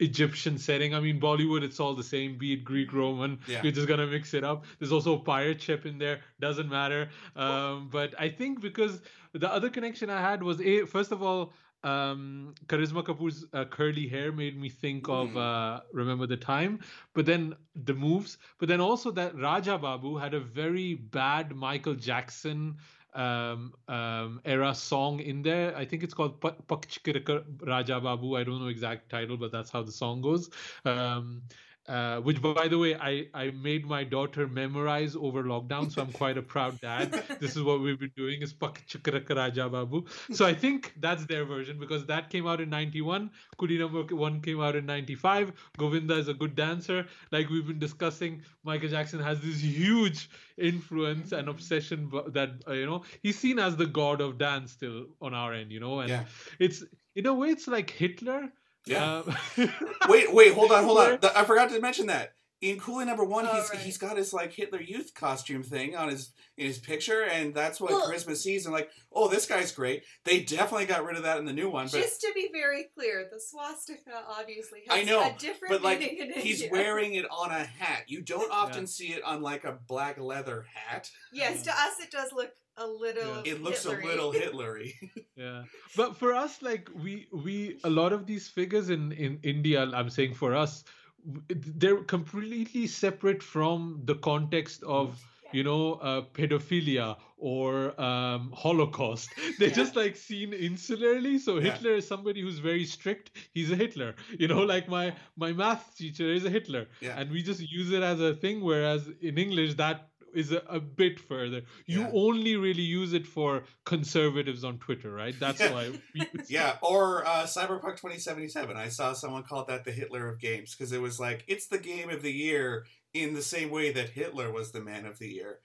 Egyptian 0.00 0.58
setting. 0.58 0.94
I 0.94 1.00
mean, 1.00 1.20
Bollywood, 1.20 1.62
it's 1.62 1.80
all 1.80 1.94
the 1.94 2.02
same, 2.04 2.38
be 2.38 2.52
it 2.54 2.64
Greek, 2.64 2.92
Roman. 2.92 3.38
Yeah. 3.46 3.62
You're 3.62 3.72
just 3.72 3.88
going 3.88 4.00
to 4.00 4.06
mix 4.06 4.34
it 4.34 4.44
up. 4.44 4.64
There's 4.78 4.92
also 4.92 5.14
a 5.16 5.18
pirate 5.18 5.60
ship 5.60 5.86
in 5.86 5.98
there, 5.98 6.20
doesn't 6.40 6.68
matter. 6.68 7.10
Um, 7.34 7.88
but 7.90 8.14
I 8.18 8.28
think 8.28 8.60
because 8.60 9.00
the 9.32 9.52
other 9.52 9.70
connection 9.70 10.10
I 10.10 10.20
had 10.20 10.42
was, 10.42 10.60
a, 10.60 10.84
first 10.86 11.12
of 11.12 11.22
all, 11.22 11.52
um, 11.84 12.54
Karisma 12.66 13.04
Kapoor's 13.04 13.44
uh, 13.52 13.64
curly 13.66 14.08
hair 14.08 14.32
made 14.32 14.58
me 14.58 14.68
think 14.68 15.08
of 15.08 15.28
Mm. 15.28 15.36
uh, 15.36 15.80
Remember 15.92 16.26
the 16.26 16.36
Time 16.36 16.80
but 17.14 17.26
then 17.26 17.54
the 17.74 17.94
moves 17.94 18.38
but 18.58 18.68
then 18.68 18.80
also 18.80 19.10
that 19.12 19.38
raja 19.38 19.78
babu 19.78 20.16
had 20.16 20.34
a 20.34 20.40
very 20.40 20.94
bad 20.94 21.54
michael 21.54 21.94
jackson 21.94 22.76
um, 23.16 23.74
um, 23.88 24.40
era 24.44 24.74
song 24.74 25.20
in 25.20 25.42
there. 25.42 25.76
I 25.76 25.84
think 25.84 26.02
it's 26.02 26.14
called 26.14 26.40
Pa- 26.40 26.56
pakchkirka 26.68 27.44
raja 27.66 28.00
babu. 28.00 28.36
I 28.36 28.44
don't 28.44 28.60
know 28.60 28.68
exact 28.68 29.10
title 29.10 29.36
but 29.36 29.52
that's 29.52 29.70
how 29.70 29.82
the 29.82 29.92
song 29.92 30.20
goes. 30.22 30.50
Um, 30.84 31.42
uh, 31.88 32.20
which 32.20 32.40
by 32.42 32.66
the 32.68 32.78
way 32.78 32.94
I, 32.96 33.26
I 33.34 33.50
made 33.50 33.86
my 33.86 34.02
daughter 34.04 34.46
memorize 34.48 35.14
over 35.16 35.44
lockdown 35.44 35.90
so 35.92 36.02
i'm 36.02 36.12
quite 36.12 36.36
a 36.38 36.42
proud 36.42 36.80
dad. 36.80 37.12
This 37.40 37.56
is 37.56 37.62
what 37.62 37.80
we've 37.80 37.98
been 37.98 38.12
doing 38.16 38.42
is 38.42 38.52
pakchkirka 38.52 39.36
raja 39.36 39.68
babu. 39.68 40.04
So 40.32 40.44
i 40.46 40.54
think 40.54 40.92
that's 41.00 41.26
their 41.26 41.44
version 41.44 41.78
because 41.78 42.06
that 42.06 42.30
came 42.30 42.46
out 42.46 42.60
in 42.60 42.70
91 42.70 43.30
Coolie 43.58 43.78
number 43.78 44.02
one 44.16 44.40
came 44.40 44.60
out 44.60 44.74
in 44.76 44.86
95 44.86 45.52
govinda 45.78 46.16
is 46.16 46.28
a 46.28 46.34
good 46.34 46.54
dancer. 46.56 47.06
Like 47.30 47.48
we've 47.50 47.66
been 47.66 47.78
discussing 47.78 48.42
michael 48.64 48.88
jackson 48.88 49.20
has 49.20 49.40
this 49.40 49.60
huge 49.60 50.28
influence 50.58 51.32
and 51.32 51.48
obsession 51.48 52.10
that 52.32 52.50
uh, 52.68 52.72
you 52.72 52.86
know 52.86 53.02
he's 53.22 53.38
seen 53.38 53.58
as 53.58 53.76
the 53.76 53.86
god 53.86 54.20
of 54.20 54.38
dance 54.38 54.72
still 54.72 55.04
on 55.20 55.34
our 55.34 55.52
end 55.52 55.70
you 55.70 55.80
know 55.80 56.00
and 56.00 56.10
Yeah. 56.10 56.24
it's 56.58 56.82
in 57.14 57.26
a 57.26 57.34
way 57.34 57.48
it's 57.50 57.68
like 57.68 57.90
hitler 57.90 58.52
Yeah. 58.86 59.22
Uh, 59.26 59.66
Wait, 60.08 60.32
wait, 60.32 60.52
hold 60.54 60.70
on, 60.72 60.84
hold 60.84 60.98
on. 60.98 61.18
Where- 61.20 61.36
I 61.36 61.44
forgot 61.44 61.70
to 61.70 61.80
mention 61.80 62.06
that. 62.06 62.34
In 62.62 62.78
Coolie 62.80 63.04
Number 63.06 63.22
One, 63.24 63.46
Oh, 63.46 63.54
he's 63.54 63.68
right. 63.70 63.78
he's 63.78 63.98
got 63.98 64.16
his 64.16 64.32
like 64.32 64.50
Hitler 64.52 64.80
Youth 64.80 65.12
costume 65.14 65.62
thing 65.62 65.94
on 65.94 66.08
his 66.08 66.30
in 66.56 66.66
his 66.66 66.78
picture, 66.78 67.22
and 67.22 67.54
that's 67.54 67.78
what 67.78 67.90
Well- 67.92 68.10
Karisma 68.10 68.34
sees 68.34 68.64
and 68.64 68.72
like, 68.72 68.90
oh, 69.12 69.28
this 69.28 69.44
guy's 69.44 69.72
great. 69.72 70.04
They 70.24 70.40
definitely 70.42 70.86
got 70.86 71.04
rid 71.04 71.16
of 71.18 71.24
that 71.24 71.36
in 71.38 71.44
the 71.44 71.52
new 71.52 71.68
one, 71.68 71.86
but 71.92 72.00
Just 72.00 72.22
to 72.22 72.32
be 72.34 72.48
very 72.50 72.84
clear, 72.94 73.28
the 73.30 73.38
swastika 73.38 74.24
obviously 74.26 74.84
has 74.88 74.98
I 74.98 75.02
know, 75.02 75.20
a 75.20 75.36
different 75.38 75.72
but 75.74 75.82
like 75.82 75.98
meaning 76.00 76.30
in 76.34 76.40
he's 76.40 76.62
India. 76.62 76.72
wearing 76.72 77.12
it 77.14 77.26
on 77.30 77.50
a 77.50 77.64
hat. 77.64 78.04
You 78.06 78.22
don't 78.22 78.50
often 78.50 78.82
Yeah. 78.84 78.86
see 78.86 79.08
it 79.12 79.22
on 79.22 79.42
like 79.42 79.64
a 79.64 79.72
black 79.86 80.18
leather 80.18 80.64
hat. 80.72 81.10
Yes, 81.34 81.62
to 81.64 81.70
us 81.70 82.00
it 82.00 82.10
does 82.10 82.32
look 82.32 82.52
a 82.78 82.86
little. 82.86 83.42
It 83.44 83.62
looks 83.62 83.84
Hitlery. 83.84 84.02
a 84.02 84.06
little 84.06 84.32
Hitlery. 84.42 84.92
yeah 85.36 85.64
but 85.94 86.16
for 86.16 86.32
us 86.32 86.62
like 86.62 86.88
we 86.94 87.26
we 87.32 87.78
a 87.84 87.90
lot 87.90 88.14
of 88.14 88.26
these 88.26 88.48
figures 88.48 88.88
in 88.88 89.12
in 89.12 89.38
india 89.42 89.82
i'm 89.92 90.08
saying 90.08 90.32
for 90.34 90.54
us 90.54 90.82
w- 90.82 91.05
they're 91.48 92.02
completely 92.04 92.86
separate 92.86 93.42
from 93.42 94.00
the 94.04 94.14
context 94.16 94.82
of 94.84 95.24
you 95.52 95.62
know 95.62 95.94
uh, 95.94 96.22
pedophilia 96.34 97.16
or 97.38 97.98
um, 98.00 98.52
holocaust. 98.54 99.30
They're 99.58 99.68
Yeah. 99.68 99.74
just 99.82 99.96
like 99.96 100.16
seen 100.16 100.52
insularly. 100.52 101.38
So 101.38 101.58
Yeah. 101.60 101.72
hitler 101.72 101.92
is 101.96 102.06
somebody 102.06 102.40
who's 102.40 102.58
very 102.58 102.84
strict. 102.84 103.30
He's 103.54 103.70
a 103.70 103.76
hitler. 103.76 104.14
You 104.38 104.48
know 104.48 104.62
like 104.62 104.88
my 104.88 105.14
my 105.36 105.52
math 105.52 105.96
teacher 105.96 106.28
is 106.32 106.44
a 106.44 106.50
hitler. 106.50 106.86
Yeah. 107.00 107.18
and 107.18 107.30
we 107.30 107.42
just 107.42 107.60
use 107.60 107.90
it 107.92 108.02
as 108.02 108.20
a 108.20 108.34
thing 108.34 108.60
whereas 108.62 109.08
in 109.20 109.38
english 109.38 109.74
that 109.74 110.08
is 110.36 110.52
a, 110.52 110.62
a 110.68 110.80
bit 110.80 111.18
further 111.18 111.62
you 111.86 112.00
Yeah. 112.00 112.10
only 112.12 112.56
really 112.56 112.82
use 112.82 113.12
it 113.12 113.26
for 113.26 113.64
conservatives 113.84 114.62
on 114.64 114.78
twitter 114.78 115.10
right 115.12 115.34
that's 115.40 115.60
why 115.60 115.90
Yeah, 116.48 116.76
or 116.82 117.26
uh, 117.26 117.44
Cyberpunk 117.44 117.96
2077. 117.96 118.76
I 118.76 118.88
saw 118.88 119.12
someone 119.12 119.42
call 119.42 119.64
that 119.66 119.84
the 119.84 119.90
Hitler 119.92 120.28
of 120.28 120.38
games 120.40 120.74
because 120.74 120.92
it 120.92 121.00
was 121.00 121.18
like 121.18 121.44
it's 121.48 121.66
the 121.66 121.78
game 121.78 122.08
of 122.10 122.22
the 122.22 122.32
year 122.32 122.84
in 123.14 123.34
the 123.34 123.42
same 123.42 123.70
way 123.70 123.92
that 123.92 124.10
Hitler 124.10 124.52
was 124.52 124.72
the 124.72 124.80
man 124.80 125.06
of 125.06 125.18
the 125.18 125.28
year. 125.28 125.58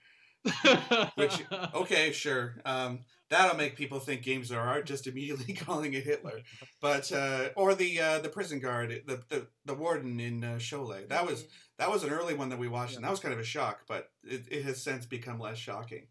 Which- 1.14 1.42
Okay, 1.74 2.12
sure. 2.12 2.56
Um, 2.64 3.00
that'll 3.32 3.56
make 3.56 3.76
people 3.76 3.98
think 3.98 4.22
games 4.22 4.52
are 4.52 4.60
art, 4.60 4.86
just 4.86 5.06
immediately 5.06 5.54
calling 5.66 5.94
it 5.94 6.04
Hitler. 6.04 6.40
But 6.80 7.10
uh, 7.10 7.48
or 7.56 7.74
the 7.74 8.00
uh, 8.00 8.18
the 8.18 8.28
prison 8.28 8.60
guard, 8.60 9.02
the 9.06 9.22
the, 9.28 9.46
the 9.64 9.74
warden 9.74 10.20
in 10.20 10.44
uh, 10.44 10.56
Sholay. 10.56 11.08
That 11.08 11.26
was 11.26 11.46
that 11.78 11.90
was 11.90 12.04
an 12.04 12.10
early 12.10 12.34
one 12.34 12.50
that 12.50 12.58
we 12.58 12.68
watched, 12.68 12.96
and 12.96 13.04
that 13.04 13.10
was 13.10 13.20
kind 13.20 13.34
of 13.34 13.40
a 13.40 13.44
shock. 13.44 13.80
But 13.88 14.10
it, 14.22 14.44
it 14.50 14.64
has 14.64 14.82
since 14.82 15.06
become 15.06 15.40
less 15.40 15.58
shocking. 15.58 16.06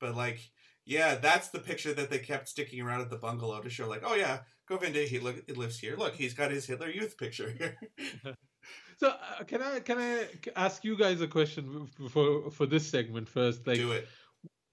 But 0.00 0.16
like, 0.16 0.40
yeah, 0.84 1.14
that's 1.14 1.48
the 1.48 1.60
picture 1.60 1.94
that 1.94 2.10
they 2.10 2.18
kept 2.18 2.48
sticking 2.48 2.80
around 2.80 3.00
at 3.00 3.10
the 3.10 3.16
bungalow 3.16 3.60
to 3.60 3.70
show, 3.70 3.88
like, 3.88 4.02
oh 4.04 4.14
yeah, 4.14 4.40
Govinda, 4.66 5.00
he 5.00 5.18
look, 5.18 5.36
lives 5.56 5.78
here. 5.78 5.96
Look, 5.96 6.14
he's 6.14 6.34
got 6.34 6.50
his 6.50 6.66
Hitler 6.66 6.90
Youth 6.90 7.16
picture 7.16 7.54
here. 7.56 7.78
So 8.96 9.08
uh, 9.08 9.44
can 9.44 9.60
I 9.60 9.80
can 9.80 9.98
I 9.98 10.26
ask 10.56 10.84
you 10.84 10.96
guys 10.96 11.20
a 11.20 11.26
question 11.26 11.88
for 12.10 12.50
for 12.50 12.66
this 12.66 12.86
segment 12.86 13.28
first? 13.28 13.66
Like, 13.66 13.76
Do 13.76 13.92
it. 13.92 14.08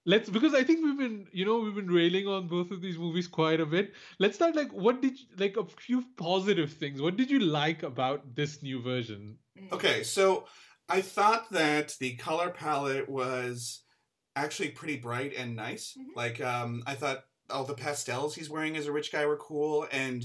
Let's 0.05 0.29
because 0.29 0.53
I 0.53 0.63
think 0.63 0.83
we've 0.83 0.97
been 0.97 1.27
you 1.31 1.45
know 1.45 1.59
we've 1.59 1.75
been 1.75 1.91
railing 1.91 2.27
on 2.27 2.47
both 2.47 2.71
of 2.71 2.81
these 2.81 2.97
movies 2.97 3.27
quite 3.27 3.59
a 3.59 3.65
bit. 3.65 3.93
Let's 4.19 4.35
start 4.35 4.55
like 4.55 4.71
what 4.71 5.01
did 5.01 5.19
you, 5.19 5.25
like 5.37 5.57
a 5.57 5.65
few 5.65 6.03
positive 6.17 6.73
things. 6.73 7.01
What 7.01 7.17
did 7.17 7.29
you 7.29 7.39
like 7.39 7.83
about 7.83 8.35
this 8.35 8.61
new 8.63 8.81
version? 8.81 9.37
Mm. 9.59 9.71
Okay, 9.73 10.03
so 10.03 10.45
I 10.89 11.01
thought 11.01 11.49
that 11.51 11.95
the 11.99 12.15
color 12.15 12.49
palette 12.49 13.07
was 13.07 13.83
actually 14.35 14.69
pretty 14.69 14.97
bright 14.97 15.33
and 15.35 15.55
nice. 15.55 15.95
Mhm. 15.97 16.15
Like, 16.15 16.41
um, 16.41 16.83
I 16.85 16.95
thought 16.95 17.25
all 17.49 17.65
the 17.65 17.73
pastels 17.73 18.35
he's 18.35 18.49
wearing 18.49 18.77
as 18.77 18.87
a 18.87 18.91
rich 18.91 19.11
guy 19.11 19.25
were 19.25 19.37
cool, 19.37 19.87
and 19.91 20.23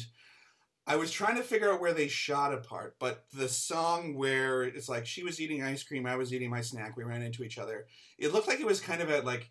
I 0.87 0.97
was 0.97 1.11
trying 1.11 1.37
to 1.37 1.43
figure 1.43 1.73
out 1.73 1.81
where 1.81 1.93
they 1.93 2.07
shot 2.07 2.55
apart. 2.55 2.97
But 3.01 3.27
the 3.33 3.49
song 3.49 4.15
where 4.15 4.63
it's 4.63 4.89
like 4.89 5.07
she 5.07 5.25
was 5.25 5.41
eating 5.41 5.63
ice 5.63 5.83
cream, 5.83 6.07
I 6.07 6.17
was 6.17 6.33
eating 6.33 6.51
my 6.51 6.61
snack, 6.61 6.97
we 6.97 7.03
ran 7.05 7.23
into 7.23 7.43
each 7.43 7.59
other. 7.59 7.87
It 8.19 8.33
looked 8.33 8.47
like 8.47 8.61
it 8.61 8.67
was 8.67 8.81
kind 8.81 9.03
of 9.03 9.11
at 9.11 9.25
like 9.25 9.51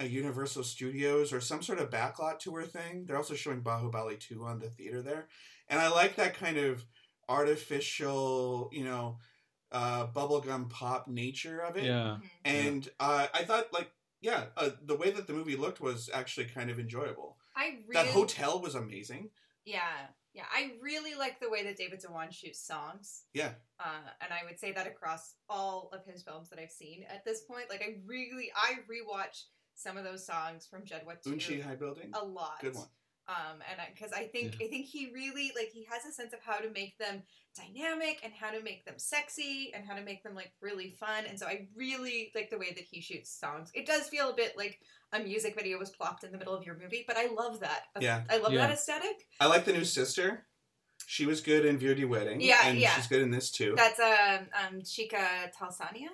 a 0.00 0.06
Universal 0.06 0.64
Studios 0.64 1.32
or 1.32 1.40
some 1.40 1.62
sort 1.62 1.78
of 1.80 1.90
backlot 1.90 2.38
tour 2.38 2.62
thing. 2.62 3.04
They're 3.04 3.16
also 3.16 3.34
showing 3.34 3.62
Bahubali 3.62 4.18
2 4.18 4.44
on 4.44 4.58
the 4.60 4.70
theater 4.70 5.02
there. 5.02 5.28
And 5.68 5.80
I 5.80 5.88
like 5.88 6.16
that 6.16 6.34
kind 6.34 6.56
of 6.56 6.84
artificial, 7.28 8.70
you 8.72 8.84
know, 8.84 9.18
uh, 9.72 10.06
bubblegum 10.06 10.70
pop 10.70 11.08
nature 11.08 11.60
of 11.60 11.76
it. 11.76 11.84
Yeah, 11.84 12.18
Mhm. 12.20 12.30
And 12.44 12.88
uh, 13.00 13.26
I 13.34 13.44
thought, 13.44 13.72
like, 13.72 13.90
yeah, 14.20 14.46
uh, 14.56 14.70
the 14.82 14.96
way 14.96 15.10
that 15.10 15.26
the 15.26 15.32
movie 15.32 15.56
looked 15.56 15.80
was 15.80 16.08
actually 16.12 16.46
kind 16.46 16.70
of 16.70 16.78
enjoyable. 16.78 17.38
I 17.54 17.82
really 17.86 17.92
That 17.92 18.06
hotel 18.06 18.60
was 18.60 18.74
amazing. 18.74 19.30
Yeah, 19.64 20.06
yeah. 20.32 20.46
I 20.50 20.72
really 20.80 21.14
like 21.14 21.40
the 21.40 21.50
way 21.50 21.62
that 21.64 21.76
David 21.76 22.00
Dhawan 22.00 22.32
shoots 22.32 22.60
songs. 22.60 23.24
Yeah. 23.34 23.52
Uh, 23.78 24.08
and 24.20 24.32
I 24.32 24.44
would 24.44 24.58
say 24.58 24.72
that 24.72 24.86
across 24.86 25.34
all 25.48 25.90
of 25.92 26.06
his 26.06 26.22
films 26.22 26.48
that 26.50 26.58
I've 26.58 26.70
seen 26.70 27.04
at 27.08 27.24
this 27.24 27.42
point. 27.42 27.68
Like, 27.68 27.82
I 27.82 27.98
really, 28.06 28.50
I 28.56 28.76
rewatched 28.90 29.44
some 29.78 29.96
of 29.96 30.04
those 30.04 30.26
songs 30.26 30.66
from 30.66 30.82
Judwaa 30.82 31.22
2 31.22 31.30
Unchi 31.30 31.62
Hai 31.62 31.76
Building. 31.76 32.10
a 32.12 32.24
lot. 32.24 32.60
Good 32.60 32.74
one. 32.74 32.86
Um, 33.28 33.58
and 33.70 33.78
because 33.94 34.12
I, 34.14 34.24
think 34.24 34.54
I 34.54 34.68
think 34.68 34.86
he 34.86 35.10
really 35.12 35.52
like 35.54 35.68
he 35.70 35.86
has 35.90 36.06
a 36.06 36.12
sense 36.12 36.32
of 36.32 36.38
how 36.42 36.56
to 36.60 36.70
make 36.70 36.96
them 36.96 37.22
dynamic 37.54 38.20
and 38.24 38.32
how 38.32 38.50
to 38.50 38.62
make 38.62 38.86
them 38.86 38.94
sexy 38.96 39.70
and 39.74 39.84
how 39.86 39.94
to 39.94 40.02
make 40.02 40.22
them 40.22 40.34
like 40.34 40.50
really 40.62 40.96
fun. 40.98 41.24
And 41.28 41.38
so 41.38 41.44
I 41.46 41.68
really 41.76 42.32
like 42.34 42.48
the 42.48 42.56
way 42.56 42.72
that 42.74 42.84
he 42.90 43.02
shoots 43.02 43.30
songs. 43.38 43.70
It 43.74 43.84
does 43.86 44.08
feel 44.08 44.30
a 44.30 44.34
bit 44.34 44.56
like 44.56 44.80
a 45.12 45.18
music 45.20 45.54
video 45.56 45.78
was 45.78 45.90
plopped 45.90 46.24
in 46.24 46.32
the 46.32 46.38
middle 46.38 46.54
of 46.54 46.64
your 46.64 46.78
movie, 46.82 47.04
but 47.06 47.18
I 47.18 47.26
love 47.26 47.60
that. 47.60 47.82
Yeah. 48.00 48.22
I 48.30 48.38
love 48.38 48.52
Yeah. 48.54 48.66
that 48.66 48.70
aesthetic. 48.72 49.26
I 49.40 49.46
like 49.46 49.66
the 49.66 49.74
new 49.74 49.84
sister. 49.84 50.46
She 51.06 51.26
was 51.26 51.42
good 51.42 51.66
in 51.66 51.78
Veere 51.78 51.94
Di 51.96 52.04
Wedding. 52.06 52.40
Yeah, 52.40 52.60
And 52.64 52.78
yeah. 52.78 52.94
she's 52.94 53.08
good 53.08 53.20
in 53.20 53.30
this 53.30 53.50
too. 53.50 53.74
That's 53.76 54.00
um 54.00 54.46
um 54.58 54.80
Shikha 54.80 55.52
Talsania. 55.54 56.08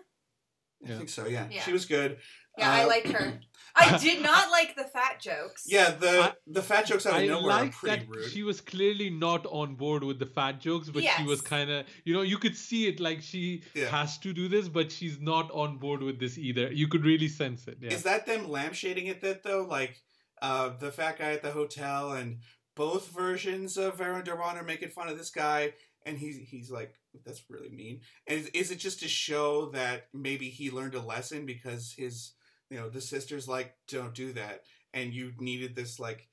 I 0.84 0.96
think 0.98 1.08
so, 1.08 1.26
yeah. 1.26 1.46
Yeah. 1.50 1.62
She 1.62 1.72
was 1.72 1.84
good. 1.86 2.18
Yeah, 2.58 2.70
I 2.70 2.84
Uh, 2.84 2.86
like 2.86 3.06
her. 3.08 3.40
I 3.76 3.98
did 3.98 4.22
not 4.22 4.52
like 4.52 4.76
the 4.76 4.84
fat 4.84 5.20
jokes. 5.20 5.64
Yeah, 5.66 5.90
the 5.90 6.20
I- 6.26 6.32
the 6.46 6.62
fat 6.62 6.86
jokes 6.86 7.06
out 7.06 7.14
of 7.14 7.22
I 7.22 7.26
nowhere 7.26 7.52
are 7.52 7.60
like 7.62 7.72
pretty 7.72 8.04
that 8.04 8.08
rude. 8.08 8.30
she 8.30 8.44
was 8.44 8.60
clearly 8.60 9.10
not 9.10 9.44
on 9.46 9.74
board 9.74 10.04
with 10.04 10.20
the 10.20 10.26
fat 10.26 10.60
jokes, 10.60 10.88
but 10.90 11.02
she 11.02 11.24
was 11.24 11.40
Yes. 11.40 11.48
kind 11.54 11.68
of 11.70 11.86
you 12.04 12.14
know 12.14 12.22
you 12.22 12.38
could 12.38 12.56
see 12.56 12.86
it 12.86 13.00
like 13.00 13.20
she 13.22 13.64
Yeah. 13.74 13.86
has 13.86 14.16
to 14.18 14.32
do 14.32 14.46
this, 14.46 14.68
but 14.68 14.92
she's 14.92 15.18
not 15.20 15.50
on 15.50 15.78
board 15.78 16.02
with 16.04 16.20
this 16.20 16.38
either. 16.38 16.70
You 16.72 16.86
could 16.86 17.04
really 17.04 17.26
sense 17.26 17.66
it. 17.66 17.78
Yeah. 17.80 17.92
Is 17.92 18.04
that 18.04 18.26
them 18.26 18.46
lampshading 18.46 19.08
it 19.08 19.20
that 19.22 19.42
though? 19.42 19.64
Like 19.78 20.00
uh, 20.40 20.68
the 20.78 20.92
fat 20.92 21.18
guy 21.18 21.32
at 21.32 21.42
the 21.42 21.50
hotel 21.50 22.12
and 22.12 22.38
both 22.76 23.08
versions 23.08 23.76
of 23.76 23.96
Varun 23.98 24.24
Dhawan 24.24 24.54
are 24.60 24.62
making 24.64 24.90
fun 24.90 25.08
of 25.08 25.18
this 25.18 25.30
guy, 25.30 25.72
and 26.06 26.16
he's 26.16 26.36
he's 26.36 26.70
like, 26.70 26.94
that's 27.24 27.44
really 27.48 27.68
mean. 27.70 28.00
And 28.26 28.40
is, 28.40 28.46
is 28.48 28.70
it 28.70 28.78
just 28.78 29.00
to 29.00 29.08
show 29.08 29.66
that 29.70 30.08
maybe 30.12 30.48
he 30.48 30.70
learned 30.70 30.94
a 30.94 31.00
lesson 31.00 31.46
because 31.46 31.92
his 31.96 32.32
you 32.70 32.78
know 32.78 32.88
the 32.88 33.00
sisters 33.00 33.46
like 33.48 33.74
don't 33.88 34.14
do 34.14 34.32
that, 34.32 34.62
and 34.92 35.12
you 35.12 35.32
needed 35.38 35.76
this 35.76 36.00
like 36.00 36.28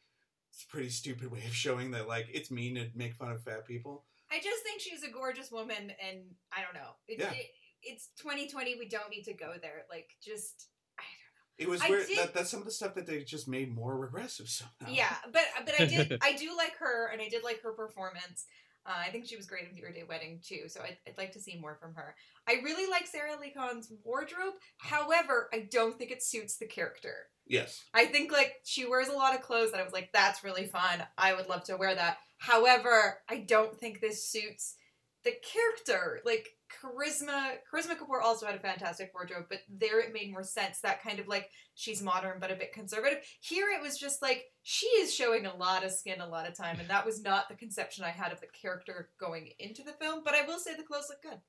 it's 0.53 0.63
a 0.63 0.67
pretty 0.67 0.89
stupid 0.89 1.31
way 1.31 1.43
of 1.45 1.53
showing 1.55 1.91
that 1.91 2.07
like 2.07 2.27
it's 2.33 2.51
mean 2.51 2.75
to 2.75 2.87
make 2.95 3.13
fun 3.15 3.31
of 3.31 3.41
fat 3.43 3.65
people. 3.67 4.05
I 4.31 4.37
just 4.39 4.63
think 4.63 4.79
she's 4.81 5.03
a 5.03 5.11
gorgeous 5.11 5.51
woman, 5.51 5.91
and 6.07 6.19
I 6.55 6.61
don't 6.61 6.73
know. 6.73 6.91
It, 7.07 7.19
Yeah. 7.19 7.31
it, 7.31 7.47
it's 7.83 8.09
2020. 8.21 8.75
We 8.79 8.87
don't 8.87 9.09
need 9.09 9.23
to 9.23 9.33
go 9.33 9.53
there. 9.61 9.83
Like, 9.89 10.09
just 10.23 10.67
I 10.97 11.03
don't 11.03 11.65
know. 11.65 11.65
It 11.65 11.69
was 11.69 11.81
I 11.81 11.89
weird 11.89 12.07
did- 12.07 12.17
that 12.17 12.33
that's 12.33 12.49
some 12.49 12.59
of 12.61 12.65
the 12.65 12.71
stuff 12.71 12.95
that 12.95 13.05
they 13.05 13.23
just 13.23 13.47
made 13.49 13.73
more 13.75 13.97
regressive 13.97 14.47
somehow. 14.49 14.87
Yeah, 14.93 15.13
but 15.33 15.43
but 15.65 15.79
I 15.79 15.85
did 15.85 16.17
I 16.23 16.33
do 16.33 16.55
like 16.55 16.77
her 16.79 17.07
and 17.11 17.21
I 17.21 17.27
did 17.27 17.43
like 17.43 17.61
her 17.63 17.73
performance. 17.73 18.45
Uh, 18.85 18.93
I 19.07 19.11
think 19.11 19.27
she 19.27 19.35
was 19.35 19.45
great 19.45 19.67
in 19.69 19.75
Veere 19.75 19.93
Di 19.93 20.03
Wedding 20.07 20.39
too, 20.43 20.67
so 20.67 20.81
I'd, 20.81 20.97
I'd 21.07 21.17
like 21.17 21.31
to 21.33 21.39
see 21.39 21.59
more 21.59 21.77
from 21.79 21.93
her. 21.93 22.15
I 22.47 22.61
really 22.63 22.89
like 22.89 23.05
Sara 23.05 23.35
Ali 23.35 23.53
Khan's 23.55 23.91
wardrobe. 24.03 24.55
However, 24.77 25.49
I 25.53 25.67
don't 25.69 25.97
think 25.97 26.09
it 26.09 26.23
suits 26.23 26.57
the 26.57 26.65
character. 26.65 27.13
Yes. 27.45 27.83
I 27.93 28.05
think 28.05 28.31
like 28.31 28.55
she 28.63 28.87
wears 28.87 29.07
a 29.07 29.13
lot 29.13 29.35
of 29.35 29.41
clothes 29.41 29.71
that 29.71 29.79
I 29.81 29.83
was 29.83 29.93
like, 29.93 30.09
that's 30.13 30.43
really 30.43 30.65
fun. 30.65 31.03
I 31.17 31.33
would 31.33 31.47
love 31.47 31.63
to 31.65 31.77
wear 31.77 31.93
that. 31.93 32.17
However, 32.37 33.19
I 33.29 33.37
don't 33.47 33.77
think 33.77 33.99
this 33.99 34.27
suits 34.27 34.75
the 35.23 35.33
character. 35.53 36.21
Like 36.25 36.49
Karisma, 36.81 37.53
Karisma 37.71 37.97
Kapoor 37.97 38.21
also 38.23 38.45
had 38.45 38.55
a 38.55 38.59
fantastic 38.59 39.11
wardrobe, 39.13 39.45
but 39.49 39.59
there 39.69 39.99
it 39.99 40.13
made 40.13 40.31
more 40.31 40.43
sense. 40.43 40.79
That 40.79 41.03
kind 41.03 41.19
of 41.19 41.27
like 41.27 41.49
she's 41.75 42.01
modern 42.01 42.39
but 42.39 42.51
a 42.51 42.55
bit 42.55 42.73
conservative. 42.73 43.19
Here 43.39 43.67
it 43.69 43.81
was 43.81 43.97
just 43.97 44.21
like 44.21 44.45
she 44.63 44.85
is 44.87 45.13
showing 45.13 45.45
a 45.45 45.55
lot 45.55 45.83
of 45.83 45.91
skin 45.91 46.21
a 46.21 46.27
lot 46.27 46.47
of 46.47 46.55
time, 46.55 46.79
and 46.79 46.89
that 46.89 47.05
was 47.05 47.23
not 47.23 47.49
the 47.49 47.55
conception 47.55 48.03
I 48.03 48.09
had 48.09 48.31
of 48.31 48.41
the 48.41 48.47
character 48.47 49.09
going 49.19 49.51
into 49.59 49.83
the 49.83 49.93
film. 49.93 50.21
But 50.23 50.35
I 50.35 50.45
will 50.45 50.59
say 50.59 50.75
the 50.75 50.83
clothes 50.83 51.07
look 51.09 51.21
good. 51.21 51.39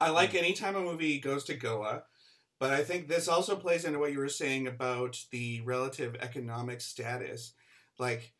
I 0.00 0.10
like 0.10 0.34
any 0.34 0.52
time 0.52 0.76
a 0.76 0.80
movie 0.80 1.18
goes 1.18 1.44
to 1.44 1.54
Goa, 1.54 2.04
but 2.58 2.70
I 2.70 2.82
think 2.82 3.08
this 3.08 3.28
also 3.28 3.56
plays 3.56 3.84
into 3.84 3.98
what 3.98 4.12
you 4.12 4.18
were 4.18 4.28
saying 4.28 4.66
about 4.66 5.18
the 5.30 5.60
relative 5.62 6.16
economic 6.20 6.80
status. 6.80 7.52
Like, 7.98 8.32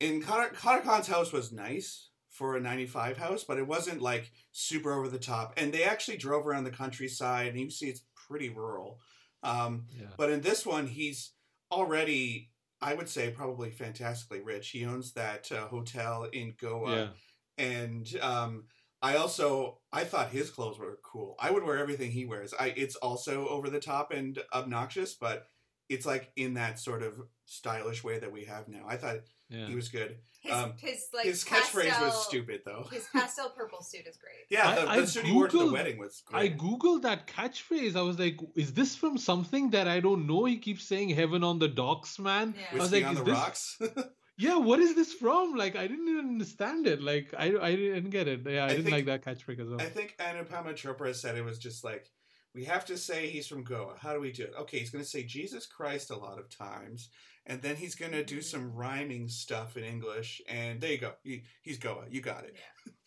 in 0.00 0.22
Kader, 0.22 0.54
Kader 0.60 0.82
Khan's 0.82 1.08
house 1.08 1.32
was 1.32 1.52
nice 1.52 2.08
for 2.34 2.56
a 2.56 2.60
95 2.60 3.16
house, 3.16 3.44
but 3.44 3.58
it 3.58 3.66
wasn't 3.66 4.02
like 4.02 4.32
super 4.50 4.92
over 4.92 5.08
the 5.08 5.18
top. 5.18 5.54
And 5.56 5.72
they 5.72 5.84
actually 5.84 6.16
drove 6.16 6.46
around 6.46 6.64
the 6.64 6.70
countryside, 6.70 7.46
and 7.46 7.60
you 7.60 7.70
see 7.70 7.86
it's 7.86 8.02
pretty 8.28 8.48
rural. 8.48 8.98
Um, 9.44 9.86
yeah. 9.96 10.08
but 10.16 10.30
in 10.30 10.40
this 10.40 10.66
one, 10.66 10.88
he's 10.88 11.30
already, 11.70 12.50
I 12.82 12.94
would 12.94 13.08
say, 13.08 13.30
probably 13.30 13.70
fantastically 13.70 14.40
rich. 14.40 14.70
He 14.70 14.84
owns 14.84 15.12
that 15.12 15.52
uh, 15.52 15.68
hotel 15.68 16.24
in 16.32 16.54
Goa 16.60 16.96
yeah. 16.96 17.08
and 17.56 18.08
um, 18.20 18.64
I 19.00 19.16
also 19.16 19.80
I 19.92 20.02
thought 20.04 20.30
his 20.30 20.50
clothes 20.50 20.78
were 20.78 20.98
cool. 21.04 21.36
I 21.38 21.52
would 21.52 21.62
wear 21.62 21.78
everything 21.78 22.10
he 22.10 22.24
wears. 22.24 22.52
I 22.58 22.72
it's 22.76 22.96
also 22.96 23.46
over 23.46 23.70
the 23.70 23.78
top 23.78 24.12
and 24.12 24.38
obnoxious, 24.52 25.14
but 25.14 25.46
it's 25.88 26.06
like 26.06 26.32
in 26.34 26.54
that 26.54 26.80
sort 26.80 27.02
of 27.04 27.20
stylish 27.44 28.02
way 28.02 28.18
that 28.18 28.32
we 28.32 28.46
have 28.46 28.66
now. 28.66 28.86
I 28.88 28.96
thought 28.96 29.18
Yeah. 29.50 29.66
he 29.66 29.74
was 29.74 29.88
good. 29.88 30.16
His, 30.40 30.52
Um, 30.52 30.74
his 30.78 31.06
like 31.14 31.24
his 31.24 31.42
catchphrase 31.44 31.84
pastel- 31.88 32.06
was 32.06 32.26
stupid 32.26 32.60
though. 32.66 32.86
His 32.92 33.06
pastel 33.12 33.48
purple 33.50 33.82
suit 33.82 34.06
is 34.06 34.16
great. 34.18 34.44
Yeah, 34.50 34.68
I- 34.68 34.74
the, 34.74 34.90
I 34.90 35.00
the 35.00 35.06
suit 35.06 35.24
he 35.24 35.32
wore 35.32 35.48
to 35.48 35.56
the 35.56 35.64
Googled- 35.64 35.72
wedding 35.72 35.98
was 35.98 36.22
I 36.32 36.48
googled 36.48 37.02
that 37.02 37.26
catchphrase. 37.26 37.96
I 37.96 38.02
was 38.02 38.18
like, 38.18 38.36
"Is 38.54 38.72
this 38.74 38.94
from 38.94 39.16
something 39.16 39.70
that 39.70 39.88
I 39.88 40.00
don't 40.00 40.26
know?" 40.26 40.44
He 40.44 40.58
keeps 40.58 40.84
saying 40.84 41.10
"Heaven 41.10 41.42
on 41.44 41.58
the 41.58 41.68
docks, 41.68 42.18
man." 42.18 42.54
Yeah. 42.58 42.78
I 42.78 42.82
was 42.82 42.92
like, 42.92 43.04
on 43.06 43.12
"Is 43.12 43.18
the 43.20 43.24
this- 43.24 43.34
rocks. 43.34 43.78
Yeah, 44.36 44.56
what 44.56 44.80
is 44.80 44.96
this 44.96 45.12
from? 45.12 45.54
Like, 45.54 45.76
I 45.76 45.86
didn't 45.86 46.08
even 46.08 46.26
understand 46.26 46.88
it. 46.88 47.00
Like, 47.00 47.32
I, 47.38 47.54
I 47.56 47.76
didn't 47.76 48.10
get 48.10 48.26
it. 48.26 48.40
Yeah, 48.44 48.64
I, 48.64 48.66
I 48.66 48.68
didn't 48.70 48.84
think- 48.86 48.96
like 48.96 49.06
that 49.06 49.22
catchphrase 49.24 49.60
as 49.60 49.68
well. 49.68 49.80
I 49.80 49.84
think 49.84 50.16
Anupama 50.18 50.74
Chopra 50.74 51.14
said 51.14 51.36
it 51.36 51.44
was 51.44 51.56
just 51.58 51.84
like 51.84 52.10
we 52.52 52.64
have 52.64 52.84
to 52.86 52.98
say 52.98 53.28
he's 53.28 53.46
from 53.46 53.62
Goa. 53.62 53.94
How 53.96 54.12
do 54.12 54.18
we 54.20 54.32
do 54.32 54.42
it? 54.42 54.52
Okay, 54.62 54.80
he's 54.80 54.90
going 54.90 55.04
to 55.04 55.08
say 55.08 55.22
Jesus 55.22 55.66
Christ 55.66 56.10
a 56.10 56.16
lot 56.16 56.40
of 56.40 56.50
times, 56.50 57.10
and 57.46 57.62
then 57.62 57.76
he's 57.76 57.94
going 57.94 58.12
to 58.12 58.24
do 58.24 58.36
mm-hmm. 58.36 58.42
some 58.42 58.72
rhyming 58.74 59.28
stuff 59.28 59.76
in 59.76 59.84
English, 59.84 60.40
and 60.48 60.80
there 60.80 60.92
you 60.92 60.98
go. 60.98 61.12
He, 61.22 61.44
he's 61.62 61.78
Goa. 61.78 62.04
You 62.08 62.20
got 62.20 62.44
it. 62.44 62.56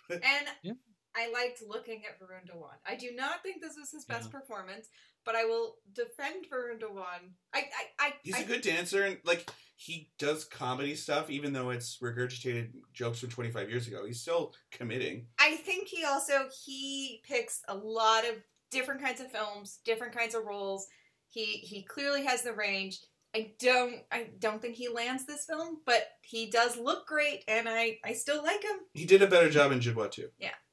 Yeah, 0.10 0.16
And 0.24 0.48
Yeah. 0.64 0.74
I 1.16 1.32
liked 1.32 1.64
looking 1.68 2.04
at 2.06 2.20
Varun 2.20 2.48
Dhawan. 2.48 2.76
I 2.86 2.96
do 2.96 3.10
not 3.16 3.42
think 3.42 3.60
this 3.60 3.76
was 3.76 3.90
his 3.92 4.06
best 4.06 4.30
Yeah. 4.32 4.40
performance, 4.40 4.88
but 5.26 5.36
I 5.36 5.46
will 5.46 5.78
defend 5.94 6.46
Varun 6.52 6.80
Dhawan. 6.80 7.32
I, 7.54 7.60
I, 7.60 8.08
I, 8.08 8.14
He's 8.24 8.36
I 8.36 8.40
a 8.42 8.46
good 8.46 8.62
dancer, 8.62 9.04
and 9.04 9.18
like 9.26 9.50
he 9.78 10.12
does 10.20 10.46
comedy 10.46 10.96
stuff, 10.96 11.30
even 11.30 11.54
though 11.54 11.72
it's 11.72 11.98
regurgitated 12.02 12.72
jokes 12.94 13.20
from 13.20 13.30
25 13.30 13.70
years 13.70 13.88
ago. 13.88 14.06
He's 14.06 14.22
still 14.22 14.54
committing. 14.72 15.28
I 15.40 15.56
think 15.56 15.88
he 15.88 16.04
also 16.04 16.48
he 16.66 17.22
picks 17.28 17.62
a 17.68 17.76
lot 17.76 18.24
of 18.24 18.36
different 18.72 19.02
kinds 19.02 19.22
of 19.22 19.32
films, 19.32 19.80
different 19.86 20.16
kinds 20.16 20.36
of 20.36 20.46
roles. 20.46 20.88
He 21.30 21.46
he 21.46 21.84
clearly 21.84 22.26
has 22.26 22.44
the 22.44 22.54
range. 22.54 23.00
I 23.36 23.53
don't 23.59 23.97
I 24.11 24.30
don't 24.39 24.61
think 24.61 24.75
he 24.75 24.88
lands 24.88 25.25
this 25.25 25.45
film, 25.45 25.80
but 25.86 26.07
he 26.21 26.49
does 26.49 26.78
look 26.78 27.07
great, 27.07 27.43
and 27.47 27.67
I 27.69 27.99
I 28.03 28.13
still 28.13 28.41
like 28.43 28.63
him. 28.63 28.78
He 28.93 29.05
did 29.05 29.21
a 29.21 29.28
better 29.28 29.49
job 29.49 29.71
in 29.71 29.80
Judwaa 29.80 30.11
too. 30.11 30.30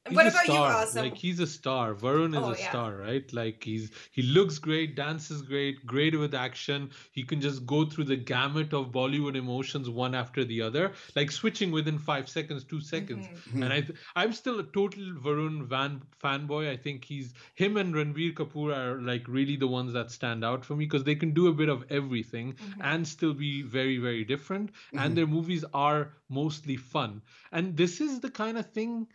He's 0.07 0.17
what 0.17 0.27
a 0.27 0.29
about 0.29 0.47
you, 0.49 0.53
star. 0.53 0.85
Asim? 0.85 0.97
Like 0.97 1.17
he's 1.17 1.41
a 1.41 1.47
star. 1.47 1.95
Varun 1.95 2.31
is 2.37 2.43
Oh, 2.43 2.53
a 2.53 2.59
yeah. 2.59 2.69
star, 2.69 2.97
right? 2.97 3.33
Like 3.33 3.65
he's 3.65 3.91
he 4.13 4.21
looks 4.23 4.59
great, 4.59 4.97
dances 4.97 5.41
great, 5.41 5.87
great 5.87 6.19
with 6.19 6.35
action. 6.35 6.91
He 7.13 7.23
can 7.23 7.41
just 7.41 7.65
go 7.65 7.87
through 7.87 8.05
the 8.05 8.17
gamut 8.17 8.75
of 8.75 8.93
Bollywood 8.93 9.35
emotions 9.35 9.89
one 9.89 10.15
after 10.15 10.45
the 10.45 10.61
other, 10.61 10.93
like 11.17 11.31
switching 11.33 11.71
within 11.71 11.99
five 11.99 12.29
seconds, 12.29 12.65
two 12.65 12.81
seconds. 12.83 13.29
Mhm. 13.29 13.63
And 13.65 13.73
I 13.73 13.81
th- 13.81 13.99
I'm 14.15 14.35
still 14.35 14.61
a 14.61 14.65
total 14.65 15.05
Varun 15.29 15.65
Van 15.67 16.03
fanboy. 16.23 16.69
I 16.69 16.77
think 16.77 17.03
he's 17.05 17.33
him 17.55 17.79
and 17.79 17.95
Ranbir 17.95 18.35
Kapoor 18.35 18.77
are 18.77 19.01
like 19.01 19.27
really 19.27 19.57
the 19.57 19.69
ones 19.69 19.95
that 19.95 20.11
stand 20.11 20.45
out 20.45 20.67
for 20.67 20.77
me 20.77 20.85
because 20.85 21.05
they 21.05 21.15
can 21.15 21.33
do 21.33 21.49
a 21.49 21.53
bit 21.55 21.71
of 21.71 21.85
everything 21.91 22.53
Mhm. 22.55 22.85
and 22.93 23.09
still 23.09 23.33
be 23.33 23.63
very 23.63 23.97
very 23.97 24.25
different 24.25 24.71
Mhm. 24.93 25.01
and 25.05 25.17
their 25.17 25.27
movies 25.27 25.65
are 25.73 26.13
mostly 26.29 26.77
fun 26.77 27.23
and 27.53 27.75
this 27.77 28.01
is 28.03 28.21
the 28.21 28.31
kind 28.31 28.59
of 28.59 28.71
thing 28.71 29.07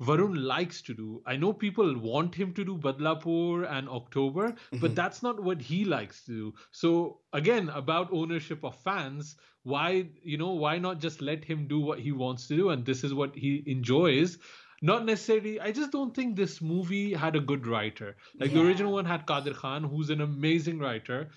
Varun 0.00 0.36
likes 0.44 0.80
to 0.82 0.94
do. 0.94 1.22
I 1.26 1.36
know 1.36 1.52
people 1.52 1.98
want 1.98 2.34
him 2.34 2.52
to 2.54 2.64
do 2.64 2.76
Badlapur 2.78 3.68
and 3.70 3.88
October, 3.88 4.54
but 4.72 4.92
Mhm. 4.92 4.94
that's 4.94 5.22
not 5.22 5.42
what 5.42 5.60
he 5.60 5.84
likes 5.84 6.24
to 6.26 6.32
do. 6.32 6.54
So 6.70 7.20
again, 7.32 7.68
about 7.70 8.12
ownership 8.12 8.62
of 8.64 8.76
fans, 8.82 9.36
why 9.64 10.10
you 10.22 10.38
know 10.38 10.52
why 10.52 10.78
not 10.78 11.00
just 11.00 11.20
let 11.20 11.44
him 11.44 11.66
do 11.66 11.80
what 11.80 11.98
he 11.98 12.12
wants 12.12 12.46
to 12.48 12.56
do, 12.56 12.70
and 12.70 12.84
this 12.86 13.02
is 13.02 13.12
what 13.12 13.34
he 13.34 13.62
enjoys. 13.66 14.38
Not 14.80 15.04
necessarily. 15.04 15.58
I 15.60 15.72
just 15.72 15.90
don't 15.90 16.14
think 16.14 16.36
this 16.36 16.60
movie 16.62 17.12
had 17.12 17.34
a 17.34 17.40
good 17.40 17.66
writer. 17.66 18.16
Like 18.38 18.52
the 18.52 18.62
original 18.64 18.92
one 18.92 19.04
had 19.04 19.26
Kadir 19.26 19.54
Khan, 19.54 19.82
who's 19.82 20.10
an 20.10 20.20
amazing 20.20 20.78
writer, 20.78 21.30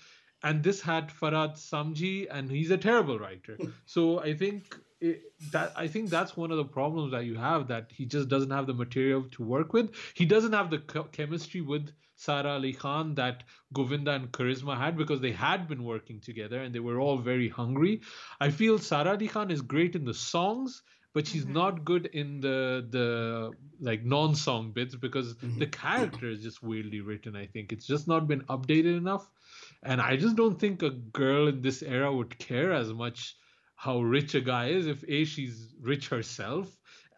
and 0.44 0.62
this 0.62 0.80
had 0.80 1.08
Farhad 1.08 1.56
Samji, 1.56 2.28
and 2.30 2.48
he's 2.48 2.70
a 2.70 2.78
terrible 2.78 3.18
writer. 3.18 3.58
so 3.86 4.20
I 4.20 4.34
think 4.34 4.78
it, 5.02 5.22
that 5.52 5.72
I 5.76 5.86
think 5.88 6.10
that's 6.10 6.36
one 6.36 6.50
of 6.50 6.56
the 6.56 6.64
problems 6.64 7.10
that 7.12 7.24
you 7.24 7.36
have 7.36 7.66
that 7.68 7.90
he 7.90 8.06
just 8.06 8.28
doesn't 8.28 8.50
have 8.50 8.66
the 8.66 8.74
material 8.74 9.24
to 9.32 9.42
work 9.42 9.72
with. 9.72 9.90
He 10.14 10.24
doesn't 10.24 10.52
have 10.52 10.70
the 10.70 10.78
co- 10.78 11.04
chemistry 11.18 11.60
with 11.60 11.90
Sara 12.16 12.52
Ali 12.52 12.72
Khan 12.72 13.14
that 13.16 13.42
Govinda 13.72 14.12
and 14.12 14.30
Karisma 14.30 14.76
had 14.78 14.96
because 14.96 15.20
they 15.20 15.32
had 15.32 15.66
been 15.68 15.82
working 15.82 16.20
together 16.20 16.62
and 16.62 16.74
they 16.74 16.80
were 16.80 17.00
all 17.00 17.18
very 17.18 17.48
hungry. 17.48 18.00
I 18.40 18.50
feel 18.50 18.78
Sara 18.78 19.10
Ali 19.10 19.28
Khan 19.28 19.50
is 19.50 19.60
great 19.60 19.96
in 19.96 20.04
the 20.04 20.14
songs, 20.14 20.82
but 21.14 21.26
she's 21.26 21.46
Mhm. 21.46 21.52
not 21.60 21.84
good 21.84 22.06
in 22.06 22.40
the 22.40 22.86
the 22.90 23.50
like 23.80 24.04
non-song 24.04 24.72
bits 24.72 24.94
because 24.94 25.34
Mhm. 25.34 25.58
the 25.58 25.66
character 25.66 26.30
is 26.30 26.42
just 26.42 26.62
weirdly 26.62 27.00
written. 27.00 27.34
I 27.34 27.46
think 27.46 27.72
it's 27.72 27.86
just 27.86 28.06
not 28.06 28.28
been 28.28 28.42
updated 28.56 28.96
enough, 28.96 29.28
and 29.82 30.00
I 30.00 30.16
just 30.16 30.36
don't 30.36 30.58
think 30.58 30.82
a 30.82 30.90
girl 30.90 31.48
in 31.48 31.60
this 31.60 31.82
era 31.82 32.14
would 32.14 32.38
care 32.38 32.72
as 32.72 32.92
much 32.92 33.36
how 33.84 34.00
rich 34.16 34.32
a 34.40 34.40
guy 34.40 34.66
is 34.78 34.86
if 34.86 35.00
a 35.08 35.24
she's 35.24 35.56
rich 35.80 36.08
herself 36.08 36.68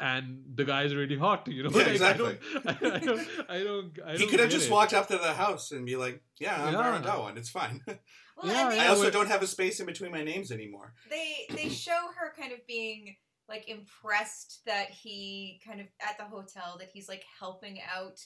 and 0.01 0.25
the 0.55 0.65
guy 0.65 0.83
is 0.85 0.95
really 1.01 1.19
hot. 1.27 1.47
You 1.47 1.62
know, 1.65 1.71
Yeah, 1.71 1.77
Like, 1.85 1.93
exactly. 1.93 2.39
I 2.67 2.73
don't, 2.73 2.85
I, 2.95 2.99
don't, 2.99 3.29
I 3.57 3.59
don't. 3.69 3.99
I 4.09 4.12
he 4.12 4.19
don't 4.19 4.31
could 4.31 4.41
have 4.41 4.51
just 4.59 4.69
it. 4.69 4.73
walked 4.73 4.95
up 4.99 5.07
to 5.09 5.19
the 5.19 5.35
house 5.45 5.73
and 5.73 5.85
be 5.87 5.97
like, 6.05 6.17
"Yeah, 6.45 6.57
I'm 6.65 6.73
Yeah. 6.73 6.81
Varun 6.81 7.03
Dhawan. 7.09 7.37
It's 7.37 7.51
fine." 7.51 7.81
Well, 8.37 8.51
Yeah, 8.53 8.62
and 8.71 8.73
they, 8.73 8.81
I 8.81 8.89
also 8.89 9.11
don't 9.17 9.29
have 9.29 9.43
a 9.43 9.47
space 9.47 9.79
in 9.79 9.87
between 9.87 10.11
my 10.11 10.25
names 10.25 10.51
anymore. 10.51 10.89
they 11.09 11.47
they 11.55 11.69
show 11.87 12.01
her 12.19 12.33
kind 12.41 12.53
of 12.53 12.59
being 12.67 13.15
like 13.49 13.69
impressed 13.69 14.62
that 14.67 14.89
he 14.91 15.61
kind 15.65 15.81
of 15.81 15.87
at 16.01 16.19
the 16.19 16.25
hotel 16.25 16.71
that 16.81 16.89
he's 16.93 17.09
like 17.09 17.23
helping 17.39 17.79
out 17.97 18.19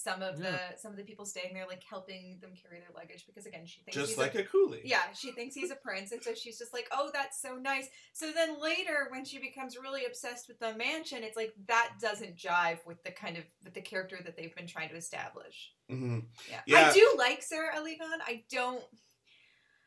some 0.00 0.22
of 0.22 0.38
the 0.38 0.56
some 0.80 0.92
of 0.92 0.96
the 0.96 1.02
people 1.02 1.24
staying 1.26 1.52
there 1.52 1.66
like 1.66 1.82
helping 1.82 2.38
them 2.40 2.50
carry 2.62 2.78
their 2.78 2.90
luggage 2.94 3.24
because 3.26 3.46
again 3.46 3.66
she 3.66 3.80
thinks 3.80 3.96
Just 3.96 4.10
he's 4.10 4.18
like 4.18 4.36
a, 4.36 4.40
a 4.40 4.44
coolie. 4.44 4.82
yeah 4.84 5.02
she 5.12 5.32
thinks 5.32 5.56
he's 5.56 5.72
a 5.72 5.74
prince 5.74 6.12
and 6.12 6.22
so 6.22 6.34
she's 6.34 6.56
just 6.56 6.72
like 6.72 6.86
oh 6.92 7.10
that's 7.12 7.42
so 7.42 7.56
nice 7.56 7.88
so 8.12 8.30
then 8.32 8.60
later 8.62 9.08
when 9.10 9.24
she 9.24 9.40
becomes 9.40 9.76
really 9.76 10.04
obsessed 10.06 10.46
with 10.46 10.60
the 10.60 10.72
mansion 10.76 11.24
it's 11.24 11.36
like 11.36 11.52
that 11.66 11.94
doesn't 12.00 12.36
jive 12.36 12.78
with 12.86 13.02
the 13.02 13.10
kind 13.10 13.36
of 13.36 13.42
with 13.64 13.74
the 13.74 13.80
character 13.80 14.18
that 14.24 14.36
they've 14.36 14.54
been 14.54 14.68
trying 14.68 14.88
to 14.88 14.94
establish 14.96 15.72
hmm 15.90 16.20
yeah, 16.48 16.60
Yeah. 16.66 16.88
i 16.90 16.92
do 16.92 17.14
like 17.18 17.42
sara 17.42 17.76
ali 17.76 17.96
khan 17.98 18.20
i 18.26 18.44
don't 18.52 18.84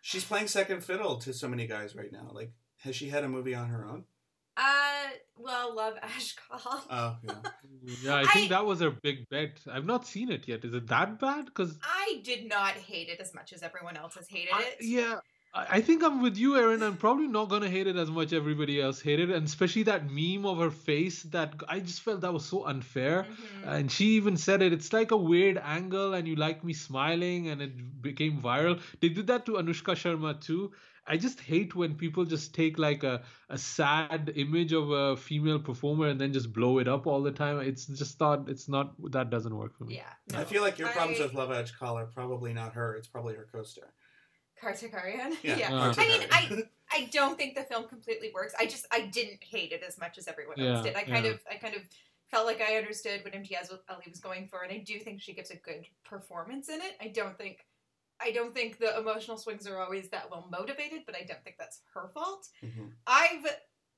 She's 0.03 0.25
playing 0.25 0.47
second 0.47 0.83
fiddle 0.83 1.17
to 1.19 1.31
so 1.31 1.47
many 1.47 1.67
guys 1.67 1.95
right 1.95 2.11
now. 2.11 2.31
Like, 2.33 2.51
has 2.79 2.95
she 2.95 3.09
had 3.09 3.23
a 3.23 3.29
movie 3.29 3.53
on 3.53 3.67
her 3.69 3.85
own? 3.85 4.05
Uh 4.57 5.07
well 5.37 5.75
Love 5.75 5.95
Aaj 6.03 6.35
Kal 6.37 6.83
Oh, 6.89 7.17
yeah. 7.23 7.33
Yeah, 8.03 8.15
I 8.17 8.25
think 8.27 8.45
I- 8.51 8.55
that 8.55 8.65
was 8.65 8.79
her 8.81 8.91
big 8.91 9.27
bet. 9.29 9.59
I've 9.71 9.85
not 9.85 10.05
seen 10.05 10.29
it 10.31 10.47
yet. 10.47 10.63
Is 10.65 10.73
it 10.73 10.87
that 10.87 11.19
bad? 11.19 11.45
Because 11.45 11.77
I 11.83 12.21
did 12.23 12.47
not 12.47 12.73
hate 12.73 13.09
it 13.09 13.19
as 13.19 13.33
much 13.33 13.53
as 13.53 13.63
everyone 13.63 13.97
else 13.97 14.15
has 14.15 14.27
hated 14.27 14.53
I- 14.53 14.61
it. 14.63 14.75
yeah, 14.81 15.19
I 15.53 15.77
I 15.77 15.81
think 15.81 16.03
I'm 16.03 16.21
with 16.21 16.37
you, 16.37 16.57
Erin. 16.57 16.83
I'm 16.83 16.95
probably 16.97 17.27
not 17.27 17.49
gonna 17.49 17.69
hate 17.69 17.87
it 17.87 17.95
as 17.95 18.09
much 18.11 18.33
everybody 18.33 18.79
else 18.81 19.01
hated, 19.01 19.29
it, 19.31 19.35
and 19.35 19.45
especially 19.47 19.83
that 19.83 20.09
meme 20.19 20.45
of 20.45 20.59
her 20.59 20.69
face. 20.69 21.23
That 21.23 21.55
I 21.67 21.79
just 21.79 22.01
felt 22.01 22.21
that 22.21 22.31
was 22.33 22.45
so 22.45 22.65
unfair. 22.65 23.17
Mhm. 23.23 23.67
And 23.73 23.91
she 23.91 24.05
even 24.19 24.37
said 24.37 24.61
it. 24.61 24.71
It's 24.73 24.93
like 24.93 25.11
a 25.11 25.17
weird 25.17 25.57
angle, 25.57 26.13
and 26.13 26.27
you 26.27 26.35
like 26.35 26.63
me 26.63 26.73
smiling, 26.73 27.47
and 27.49 27.61
it 27.61 28.01
became 28.01 28.41
viral. 28.41 28.79
They 29.01 29.09
did 29.09 29.27
that 29.27 29.45
to 29.47 29.53
Anushka 29.63 29.95
Sharma 30.03 30.39
too. 30.39 30.71
I 31.07 31.17
just 31.17 31.39
hate 31.39 31.75
when 31.75 31.95
people 31.95 32.25
just 32.25 32.53
take 32.53 32.77
like 32.77 33.03
a, 33.03 33.23
a 33.49 33.57
sad 33.57 34.31
image 34.35 34.71
of 34.71 34.91
a 34.91 35.17
female 35.17 35.59
performer 35.59 36.07
and 36.07 36.21
then 36.21 36.31
just 36.31 36.53
blow 36.53 36.77
it 36.77 36.87
up 36.87 37.07
all 37.07 37.21
the 37.21 37.31
time. 37.31 37.59
It's 37.59 37.85
just 37.87 38.19
not. 38.19 38.47
It's 38.47 38.69
not. 38.69 38.93
That 39.11 39.29
doesn't 39.29 39.55
work 39.55 39.75
for 39.77 39.85
me. 39.85 39.95
yeah. 39.95 40.39
I 40.39 40.43
feel 40.43 40.61
like 40.61 40.77
your 40.77 40.89
problems 40.89 41.19
I- 41.19 41.23
with 41.23 41.33
Love 41.33 41.49
Aaj 41.49 41.77
Kal 41.77 41.97
are 41.97 42.05
probably 42.05 42.53
not 42.53 42.73
her. 42.73 42.95
It's 42.95 43.07
probably 43.07 43.33
her 43.35 43.47
co-star. 43.51 43.87
Kartik 44.59 44.93
Aaryan. 44.93 45.35
Yeah. 45.43 45.57
yeah. 45.61 45.73
Uh, 45.73 45.93
I 45.97 46.07
mean, 46.07 46.21
I 46.31 46.63
I 46.91 47.09
don't 47.11 47.35
think 47.37 47.55
the 47.55 47.63
film 47.63 47.87
completely 47.87 48.31
works. 48.33 48.53
I 48.59 48.65
just 48.67 48.85
I 48.91 49.01
didn't 49.01 49.43
hate 49.43 49.71
it 49.71 49.83
as 49.85 49.97
much 49.99 50.17
as 50.19 50.27
everyone 50.27 50.59
else 50.59 50.85
Yeah, 50.85 50.91
did. 50.91 50.95
I 50.95 51.03
kind 51.03 51.25
yeah. 51.25 51.31
of 51.31 51.39
I 51.49 51.55
kind 51.55 51.75
of 51.75 51.81
felt 52.29 52.45
like 52.45 52.61
I 52.61 52.77
understood 52.77 53.23
what 53.23 53.33
Imtiaz 53.33 53.71
Ali 53.89 54.03
was 54.07 54.19
going 54.19 54.47
for, 54.47 54.61
and 54.63 54.71
I 54.71 54.77
do 54.77 54.99
think 54.99 55.19
she 55.19 55.33
gives 55.33 55.49
a 55.49 55.55
good 55.55 55.85
performance 56.05 56.69
in 56.69 56.79
it. 56.79 56.93
I 57.01 57.07
don't 57.07 57.37
think. 57.37 57.65
I 58.23 58.31
don't 58.31 58.53
think 58.53 58.77
the 58.77 58.97
emotional 58.97 59.37
swings 59.37 59.67
are 59.67 59.79
always 59.79 60.09
that 60.09 60.29
well 60.29 60.47
motivated, 60.51 61.03
but 61.05 61.15
I 61.15 61.23
don't 61.23 61.43
think 61.43 61.57
that's 61.59 61.81
her 61.93 62.09
fault. 62.13 62.47
Mhm. 62.63 62.93
I've 63.07 63.45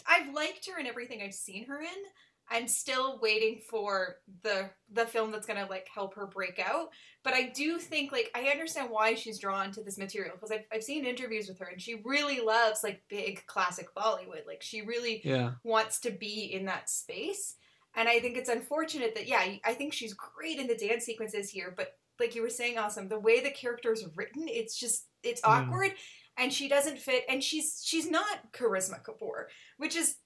I've 0.06 0.34
liked 0.34 0.68
her 0.70 0.80
in 0.80 0.88
everything 0.88 1.22
I've 1.22 1.34
seen 1.34 1.66
her 1.68 1.82
in. 1.82 2.04
I'm 2.50 2.68
still 2.68 3.20
waiting 3.22 3.62
for 3.70 4.18
the 4.42 4.70
the 4.90 5.06
film 5.08 5.32
that's 5.32 5.48
gonna 5.48 5.66
like 5.70 5.88
help 5.94 6.14
her 6.16 6.28
break 6.28 6.60
out. 6.60 6.90
But 7.24 7.34
I 7.34 7.44
do 7.50 7.80
think 7.80 8.12
like 8.12 8.30
I 8.36 8.50
understand 8.50 8.90
why 8.90 9.16
she's 9.16 9.40
drawn 9.40 9.72
to 9.72 9.84
this 9.84 9.98
material 9.98 10.36
because 10.36 10.52
I've 10.52 10.66
I've 10.72 10.84
seen 10.84 11.06
interviews 11.06 11.48
with 11.48 11.60
her 11.60 11.68
and 11.68 11.82
she 11.82 11.96
really 12.04 12.42
loves 12.42 12.84
like 12.84 13.04
big 13.08 13.46
classic 13.48 13.88
Bollywood. 13.96 14.46
Like 14.46 14.62
she 14.62 14.82
really 14.82 15.22
Yeah. 15.24 15.54
wants 15.64 16.00
to 16.02 16.12
be 16.12 16.52
in 16.54 16.66
that 16.66 16.90
space. 16.90 17.56
And 17.96 18.10
I 18.10 18.20
think 18.20 18.38
it's 18.38 18.50
unfortunate 18.50 19.16
that 19.16 19.28
yeah, 19.28 19.56
I 19.64 19.74
think 19.74 19.94
she's 19.94 20.14
great 20.14 20.60
in 20.60 20.68
the 20.68 20.76
dance 20.76 21.06
sequences 21.06 21.50
here, 21.50 21.74
but 21.76 21.98
like 22.20 22.36
you 22.36 22.42
were 22.42 22.50
saying, 22.50 22.78
Asim, 22.78 23.10
the 23.10 23.20
way 23.20 23.40
the 23.42 23.52
character 23.52 23.92
is 23.92 24.06
written, 24.16 24.48
it's 24.48 24.78
just 24.80 25.08
it's 25.24 25.42
Mm. 25.42 25.50
awkward 25.50 25.94
and 26.38 26.52
she 26.52 26.68
doesn't 26.68 27.00
fit 27.00 27.24
and 27.30 27.44
she's 27.44 27.82
she's 27.86 28.10
not 28.10 28.52
Karisma 28.52 29.04
Kapoor, 29.04 29.46
which 29.78 29.96
is 29.96 30.18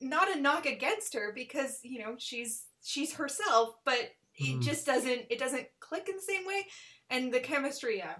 not 0.00 0.34
a 0.34 0.40
knock 0.40 0.66
against 0.66 1.14
her 1.14 1.32
because, 1.34 1.80
you 1.82 1.98
know, 2.00 2.16
she's 2.18 2.66
she's 2.82 3.14
herself, 3.14 3.74
but 3.84 3.98
it 4.38 4.56
Mm. 4.58 4.62
just 4.62 4.86
doesn't 4.86 5.26
it 5.30 5.38
doesn't 5.38 5.66
click 5.80 6.08
in 6.08 6.16
the 6.16 6.22
same 6.22 6.46
way. 6.46 6.66
And 7.10 7.32
the 7.32 7.40
chemistry, 7.40 7.98
yeah. 7.98 8.16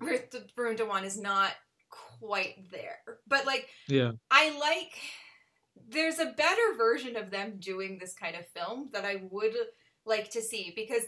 Ruth 0.00 0.30
Varun 0.56 0.76
Dhawan 0.76 1.04
is 1.04 1.18
not 1.18 1.52
quite 1.90 2.70
there. 2.70 2.98
But 3.26 3.46
like 3.46 3.68
Yeah. 3.88 4.12
I 4.30 4.58
like 4.58 4.92
there's 5.88 6.18
a 6.18 6.26
better 6.36 6.74
version 6.76 7.16
of 7.16 7.30
them 7.30 7.56
doing 7.58 7.98
this 7.98 8.14
kind 8.14 8.36
of 8.36 8.48
film 8.48 8.90
that 8.92 9.04
I 9.04 9.22
would 9.30 9.54
like 10.04 10.30
to 10.30 10.40
see 10.42 10.72
because 10.74 11.02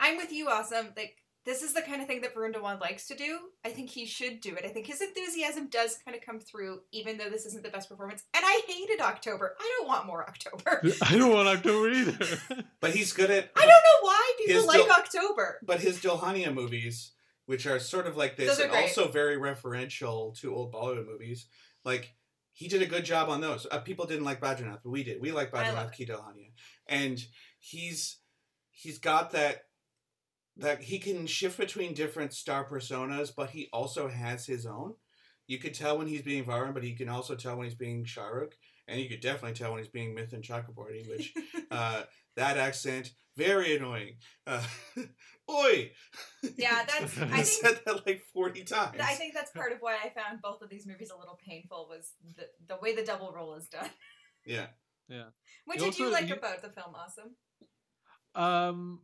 I'm 0.00 0.16
with 0.16 0.32
you, 0.32 0.46
Asim. 0.46 0.96
Like 0.96 1.16
this 1.46 1.62
is 1.62 1.72
the 1.72 1.80
kind 1.80 2.02
of 2.02 2.08
thing 2.08 2.22
that 2.22 2.34
Varun 2.34 2.52
Dhawan 2.52 2.80
likes 2.80 3.06
to 3.06 3.14
do. 3.14 3.38
I 3.64 3.70
think 3.70 3.88
he 3.88 4.04
should 4.04 4.40
do 4.40 4.56
it. 4.56 4.64
I 4.64 4.68
think 4.68 4.86
his 4.86 5.00
enthusiasm 5.00 5.68
does 5.68 5.96
kind 6.04 6.16
of 6.16 6.22
come 6.24 6.40
through, 6.40 6.80
even 6.90 7.16
though 7.16 7.30
this 7.30 7.46
isn't 7.46 7.62
the 7.62 7.70
best 7.70 7.88
performance. 7.88 8.24
And 8.34 8.44
I 8.44 8.62
hated 8.66 9.00
October. 9.00 9.54
I 9.58 9.76
don't 9.78 9.88
want 9.88 10.06
more 10.06 10.28
October. 10.28 10.82
I 11.02 11.16
don't 11.16 11.32
want 11.32 11.48
October 11.48 11.90
either. 11.90 12.64
But 12.80 12.94
he's 12.94 13.12
good 13.12 13.30
at. 13.30 13.50
I 13.56 13.60
don't 13.60 13.68
know 13.68 14.00
why 14.02 14.32
people 14.44 14.66
like 14.66 14.82
Dil- 14.82 14.90
October. 14.90 15.58
But 15.64 15.80
his 15.80 15.98
Dulhania 15.98 16.52
movies, 16.52 17.12
which 17.46 17.66
are 17.66 17.78
sort 17.78 18.06
of 18.06 18.16
like 18.16 18.36
this, 18.36 18.58
and 18.58 18.70
great. 18.70 18.82
also 18.82 19.08
very 19.08 19.36
referential 19.36 20.38
to 20.40 20.54
old 20.54 20.72
Bollywood 20.72 21.06
movies, 21.06 21.46
like 21.84 22.14
he 22.52 22.68
did 22.68 22.82
a 22.82 22.86
good 22.86 23.04
job 23.04 23.28
on 23.28 23.40
those. 23.40 23.66
Uh, 23.70 23.78
people 23.78 24.06
didn't 24.06 24.24
like 24.24 24.40
Badrinath, 24.40 24.80
but 24.84 24.90
we 24.90 25.04
did. 25.04 25.20
We 25.20 25.32
like 25.32 25.54
I 25.54 25.72
love 25.72 25.90
Badrinath 25.90 25.92
Ki 25.92 26.06
Dulhania, 26.06 26.52
and 26.86 27.24
he's 27.58 28.18
he's 28.70 28.98
got 28.98 29.32
that 29.32 29.65
that 30.56 30.82
he 30.82 30.98
can 30.98 31.26
shift 31.26 31.58
between 31.58 31.92
different 31.94 32.32
star 32.32 32.64
personas, 32.66 33.30
but 33.36 33.50
he 33.50 33.68
also 33.72 34.08
has 34.08 34.46
his 34.46 34.64
own. 34.66 34.94
You 35.46 35.58
could 35.58 35.74
tell 35.74 35.98
when 35.98 36.06
he's 36.08 36.22
being 36.22 36.44
Varun, 36.44 36.74
but 36.74 36.82
he 36.82 36.94
can 36.94 37.08
also 37.08 37.34
tell 37.36 37.56
when 37.56 37.66
he's 37.66 37.74
being 37.76 38.04
Shahrukh, 38.04 38.52
and 38.88 39.00
you 39.00 39.08
could 39.08 39.20
definitely 39.20 39.52
tell 39.56 39.70
when 39.72 39.78
he's 39.80 39.88
being 39.92 40.14
Mithun 40.16 40.42
Chakraborty, 40.42 41.08
which 41.08 41.32
uh, 41.70 42.02
that 42.36 42.56
accent 42.56 43.12
very 43.36 43.76
annoying. 43.76 44.14
Uh, 44.46 44.62
Oi! 45.50 45.92
Yeah, 46.56 46.84
that's- 46.86 47.16
I 47.20 47.24
I 47.24 47.42
think- 47.42 47.46
said 47.46 47.80
that 47.84 48.06
like 48.06 48.22
forty 48.32 48.64
times. 48.64 48.96
I 49.00 49.14
think 49.14 49.34
that's 49.34 49.52
part 49.52 49.72
of 49.72 49.78
why 49.80 49.96
I 50.02 50.08
found 50.08 50.40
both 50.42 50.62
of 50.62 50.68
these 50.70 50.86
movies 50.86 51.10
a 51.14 51.18
little 51.18 51.38
painful 51.46 51.86
was 51.88 52.12
the, 52.36 52.44
the 52.66 52.80
way 52.80 52.94
the 52.96 53.04
double 53.04 53.30
role 53.32 53.54
is 53.54 53.68
done. 53.68 53.90
Yeah. 54.44 54.66
Yeah. 55.08 55.26
What 55.66 55.78
You 55.78 55.84
did 55.84 55.98
you 55.98 56.10
like 56.10 56.28
you- 56.28 56.34
about 56.34 56.62
the 56.62 56.70
film, 56.70 56.94
Asim? 56.94 58.40
um, 58.40 59.00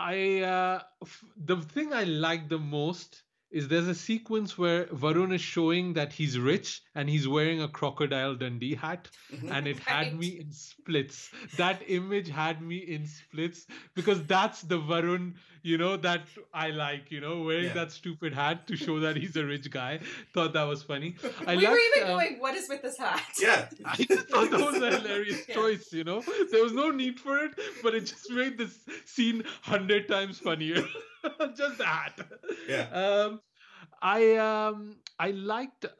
I 0.00 0.40
uh, 0.40 0.82
f- 1.02 1.24
the 1.36 1.56
thing 1.58 1.92
I 1.92 2.04
like 2.04 2.48
the 2.48 2.58
most 2.58 3.22
is 3.50 3.68
there's 3.68 3.88
a 3.88 3.94
sequence 3.94 4.56
where 4.56 4.84
Varun 4.86 5.34
is 5.34 5.40
showing 5.40 5.92
that 5.94 6.12
he's 6.12 6.38
rich 6.38 6.82
and 6.94 7.08
he's 7.08 7.26
wearing 7.26 7.60
a 7.62 7.68
crocodile 7.68 8.34
Dundee 8.36 8.74
hat, 8.76 9.08
Mhm. 9.32 9.50
and 9.50 9.66
it 9.66 9.78
had 9.88 10.16
me 10.18 10.38
in 10.40 10.52
splits. 10.52 11.30
That 11.56 11.82
image 11.88 12.28
had 12.28 12.62
me 12.62 12.76
in 12.78 13.06
splits 13.06 13.66
because 13.94 14.22
that's 14.26 14.62
the 14.62 14.78
Varun, 14.78 15.34
you 15.62 15.78
know, 15.78 15.96
that 15.96 16.22
I 16.54 16.70
like, 16.70 17.10
you 17.10 17.20
know, 17.20 17.42
wearing 17.42 17.64
Yeah. 17.66 17.74
that 17.74 17.92
stupid 17.92 18.32
hat 18.34 18.66
to 18.68 18.76
show 18.76 19.00
that 19.00 19.16
he's 19.16 19.36
a 19.36 19.44
rich 19.44 19.68
guy. 19.70 19.98
Thought 20.32 20.52
that 20.52 20.64
was 20.64 20.82
funny. 20.84 21.16
I 21.46 21.56
we 21.56 21.66
were 21.66 21.76
even 21.76 22.02
um, 22.04 22.08
going, 22.18 22.38
what 22.38 22.54
is 22.54 22.68
with 22.68 22.82
this 22.82 22.98
hat? 22.98 23.22
Yeah. 23.40 23.68
I 23.84 23.96
just 23.96 24.28
thought 24.28 24.50
that 24.52 24.60
was 24.60 24.80
a 24.80 24.90
hilarious 24.98 25.42
Yeah. 25.48 25.54
choice, 25.56 25.92
you 25.92 26.04
know? 26.04 26.22
There 26.52 26.62
was 26.62 26.72
no 26.72 26.90
need 26.90 27.18
for 27.18 27.38
it, 27.38 27.58
but 27.82 27.94
it 27.94 28.06
just 28.06 28.30
made 28.30 28.56
this 28.58 28.78
scene 29.06 29.42
hundred 29.62 30.06
times 30.08 30.38
funnier. 30.38 30.84
just 31.56 31.78
that. 31.78 32.16
Yeah. 32.68 32.88
Um, 32.92 33.40
I 34.02 34.36
um 34.36 34.96
I 35.18 35.30
liked 35.32 35.84
a, 35.84 35.90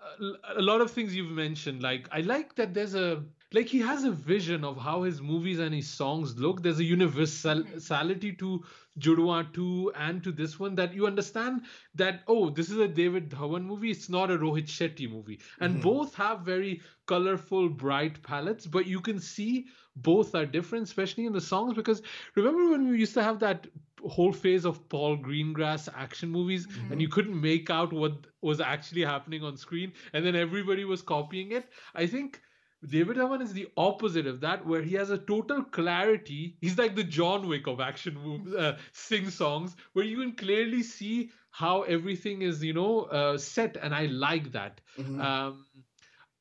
a 0.57 0.63
lot 0.63 0.81
of 0.81 0.91
things 0.91 1.15
you've 1.15 1.31
mentioned. 1.33 1.83
Like 1.83 2.09
I 2.13 2.21
like 2.21 2.55
that 2.57 2.75
there's 2.75 2.95
a 2.95 3.25
like 3.53 3.67
he 3.67 3.81
has 3.81 4.05
a 4.05 4.11
vision 4.11 4.65
of 4.65 4.77
how 4.79 5.03
his 5.03 5.21
movies 5.21 5.59
and 5.59 5.75
his 5.75 5.89
songs 5.89 6.39
look. 6.39 6.63
There's 6.63 6.79
a 6.79 6.85
universality 6.85 8.33
to 8.35 8.65
Judwaa 8.99 9.53
2 9.53 9.93
and 9.97 10.23
to 10.25 10.33
this 10.33 10.59
one 10.59 10.75
that 10.77 10.95
you 10.95 11.07
understand 11.07 11.63
that 11.95 12.23
oh 12.29 12.51
this 12.51 12.71
is 12.71 12.79
a 12.79 12.89
David 12.89 13.31
Dhawan 13.31 13.65
movie. 13.65 13.91
It's 13.91 14.09
not 14.09 14.31
a 14.31 14.39
Rohit 14.39 14.67
Shetty 14.67 15.11
movie, 15.11 15.41
and 15.61 15.77
Mhm. 15.77 15.83
both 15.83 16.15
have 16.15 16.41
very 16.41 16.81
colorful, 17.07 17.69
bright 17.69 18.23
palettes. 18.23 18.67
But 18.67 18.87
you 18.87 19.01
can 19.01 19.19
see 19.21 19.67
both 19.97 20.35
are 20.35 20.47
different, 20.47 20.85
especially 20.85 21.27
in 21.27 21.33
the 21.33 21.41
songs. 21.41 21.75
Because 21.75 22.03
remember 22.37 22.71
when 22.71 22.89
we 22.89 22.99
used 22.99 23.15
to 23.15 23.23
have 23.23 23.41
that 23.41 23.67
whole 24.09 24.33
phase 24.33 24.65
of 24.65 24.89
Paul 24.89 25.17
Greengrass 25.19 25.89
action 25.95 26.31
movies, 26.31 26.67
and 26.91 27.01
you 27.01 27.09
couldn't 27.09 27.41
make 27.41 27.71
out 27.71 27.93
what 27.93 28.27
was 28.43 28.61
actually 28.61 29.05
happening 29.05 29.43
on 29.43 29.57
screen, 29.57 29.93
and 30.13 30.25
then 30.25 30.35
everybody 30.37 30.85
was 30.85 31.03
copying 31.03 31.53
it. 31.53 31.69
I 31.95 32.07
think 32.07 32.41
David 32.87 33.17
Dhawan 33.17 33.43
is 33.43 33.53
the 33.53 33.69
opposite 33.77 34.27
of 34.27 34.41
that, 34.41 34.65
where 34.67 34.83
he 34.83 34.95
has 34.95 35.11
a 35.11 35.19
total 35.19 35.63
clarity. 35.65 36.57
He's 36.61 36.79
like 36.79 36.95
the 36.95 37.05
John 37.05 37.47
Wick 37.49 37.67
of 37.67 37.81
action 37.81 38.15
movies, 38.15 38.55
uh, 38.55 38.79
sing 38.93 39.31
songs, 39.31 39.77
where 39.93 40.05
you 40.05 40.19
can 40.21 40.33
clearly 40.33 40.83
see 40.83 41.31
how 41.51 41.83
everything 41.83 42.43
is, 42.43 42.63
you 42.65 42.73
know, 42.73 43.03
uh, 43.03 43.37
set, 43.39 43.77
and 43.77 43.95
I 43.95 44.07
like 44.07 44.53
that. 44.53 44.81
Mhm. 44.99 45.21
Um, 45.21 45.67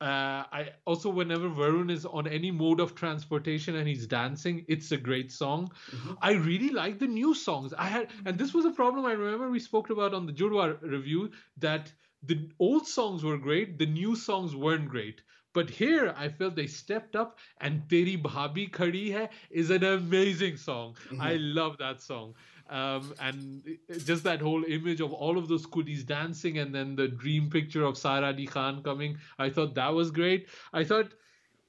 uh, 0.01 0.43
I 0.51 0.73
also 0.85 1.09
whenever 1.09 1.49
Varun 1.49 1.91
is 1.91 2.05
on 2.05 2.27
any 2.27 2.51
mode 2.51 2.79
of 2.79 2.95
transportation 2.95 3.75
and 3.75 3.87
he's 3.87 4.07
dancing, 4.07 4.65
it's 4.67 4.91
a 4.91 4.97
great 4.97 5.31
song. 5.31 5.71
Mhm. 5.91 6.17
I 6.21 6.31
really 6.33 6.69
like 6.69 6.99
the 6.99 7.07
new 7.07 7.33
songs. 7.33 7.73
I 7.73 7.85
had, 7.87 8.09
and 8.25 8.37
this 8.37 8.53
was 8.53 8.65
a 8.65 8.71
problem 8.71 9.05
I 9.05 9.11
remember 9.13 9.49
we 9.49 9.59
spoke 9.59 9.89
about 9.89 10.13
on 10.13 10.25
the 10.25 10.33
Judwaa 10.33 10.81
review 10.81 11.31
that 11.57 11.93
the 12.23 12.49
old 12.59 12.87
songs 12.87 13.23
were 13.23 13.37
great, 13.37 13.77
the 13.77 13.85
new 13.85 14.15
songs 14.15 14.55
weren't 14.55 14.89
great. 14.89 15.21
But 15.53 15.69
here, 15.69 16.13
I 16.15 16.29
felt 16.29 16.55
they 16.55 16.67
stepped 16.67 17.15
up, 17.15 17.39
and 17.59 17.81
"Teri 17.89 18.21
Bhabhi 18.21 18.69
Khadi 18.69 19.11
Hai" 19.13 19.29
is 19.49 19.69
an 19.71 19.83
amazing 19.83 20.57
song. 20.57 20.95
I 21.19 21.37
love 21.37 21.77
that 21.79 22.01
song, 22.01 22.35
um, 22.69 23.13
and 23.19 23.63
just 24.05 24.23
that 24.23 24.41
whole 24.41 24.63
image 24.63 25.01
of 25.01 25.13
all 25.13 25.37
of 25.37 25.47
those 25.47 25.65
goodies 25.65 26.03
dancing, 26.03 26.57
and 26.57 26.73
then 26.73 26.95
the 26.95 27.07
dream 27.07 27.49
picture 27.49 27.83
of 27.83 27.97
Sara 27.97 28.27
Ali 28.27 28.45
Khan 28.45 28.83
coming. 28.83 29.17
I 29.37 29.49
thought 29.49 29.75
that 29.75 29.93
was 29.93 30.11
great. 30.11 30.47
I 30.73 30.83
thought 30.83 31.13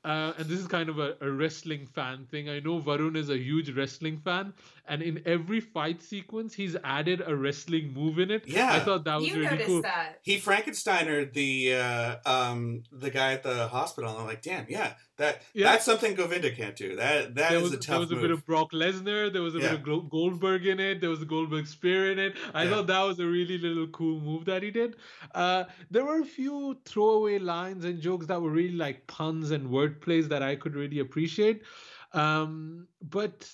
uh, 0.02 0.32
and 0.38 0.46
this 0.46 0.58
is 0.58 0.66
kind 0.66 0.88
of 0.88 0.98
a, 0.98 1.14
a 1.20 1.30
wrestling 1.30 1.86
fan 1.86 2.26
thing. 2.30 2.48
I 2.48 2.60
know 2.60 2.80
Varun 2.80 3.16
is 3.16 3.28
a 3.28 3.36
huge 3.36 3.70
wrestling 3.70 4.16
fan, 4.18 4.54
and 4.88 5.02
in 5.02 5.22
every 5.26 5.60
fight 5.60 6.02
sequence, 6.02 6.54
he's 6.54 6.74
added 6.84 7.22
a 7.26 7.36
wrestling 7.36 7.92
move 7.92 8.18
in 8.18 8.30
it. 8.30 8.48
Yeah. 8.48 8.72
I 8.72 8.80
thought 8.80 9.04
that 9.04 9.16
was 9.16 9.28
You 9.28 9.40
really 9.40 9.64
cool. 9.64 9.82
that. 9.82 10.20
He 10.22 10.38
Frankensteiner 10.38 11.30
the 11.30 11.74
uh, 11.74 12.16
um 12.24 12.82
the 12.90 13.10
guy 13.10 13.34
at 13.34 13.42
the 13.42 13.68
hospital. 13.68 14.16
I'm 14.16 14.26
like, 14.26 14.40
damn, 14.40 14.64
yeah, 14.70 14.94
that 15.20 15.42
Yeah. 15.54 15.66
that's 15.70 15.84
something 15.84 16.14
Govinda 16.14 16.50
can't 16.50 16.76
do. 16.84 16.96
That 16.96 17.34
that 17.36 17.50
There 17.50 17.58
is 17.58 17.62
was, 17.64 17.72
a 17.72 17.76
tough. 17.76 17.86
there 17.88 17.98
was 18.00 18.10
a 18.10 18.14
move. 18.14 18.22
bit 18.22 18.30
of 18.36 18.44
Brock 18.50 18.72
Lesnar. 18.72 19.32
There 19.32 19.42
was 19.48 19.54
a 19.54 19.60
Yeah. 19.60 19.76
bit 19.76 19.88
of 19.94 20.10
Goldberg 20.10 20.66
in 20.66 20.80
it. 20.88 21.00
There 21.00 21.10
was 21.10 21.22
a 21.22 21.30
Goldberg 21.34 21.66
spear 21.66 22.10
in 22.12 22.18
it. 22.18 22.36
I 22.52 22.64
Yeah. 22.64 22.70
thought 22.70 22.86
that 22.88 23.02
was 23.10 23.18
a 23.20 23.26
really 23.26 23.58
little 23.58 23.86
cool 23.88 24.20
move 24.20 24.44
that 24.46 24.62
he 24.62 24.70
did. 24.70 24.96
Uh, 25.34 25.64
there 25.90 26.04
were 26.04 26.20
a 26.20 26.24
few 26.38 26.78
throwaway 26.84 27.38
lines 27.38 27.84
and 27.84 28.00
jokes 28.00 28.26
that 28.26 28.40
were 28.42 28.50
really 28.50 28.76
like 28.86 29.06
puns 29.06 29.50
and 29.52 29.70
word 29.70 30.00
plays 30.00 30.28
that 30.28 30.42
I 30.42 30.56
could 30.56 30.74
really 30.74 30.98
appreciate. 30.98 31.62
Um, 32.12 32.88
but 33.18 33.48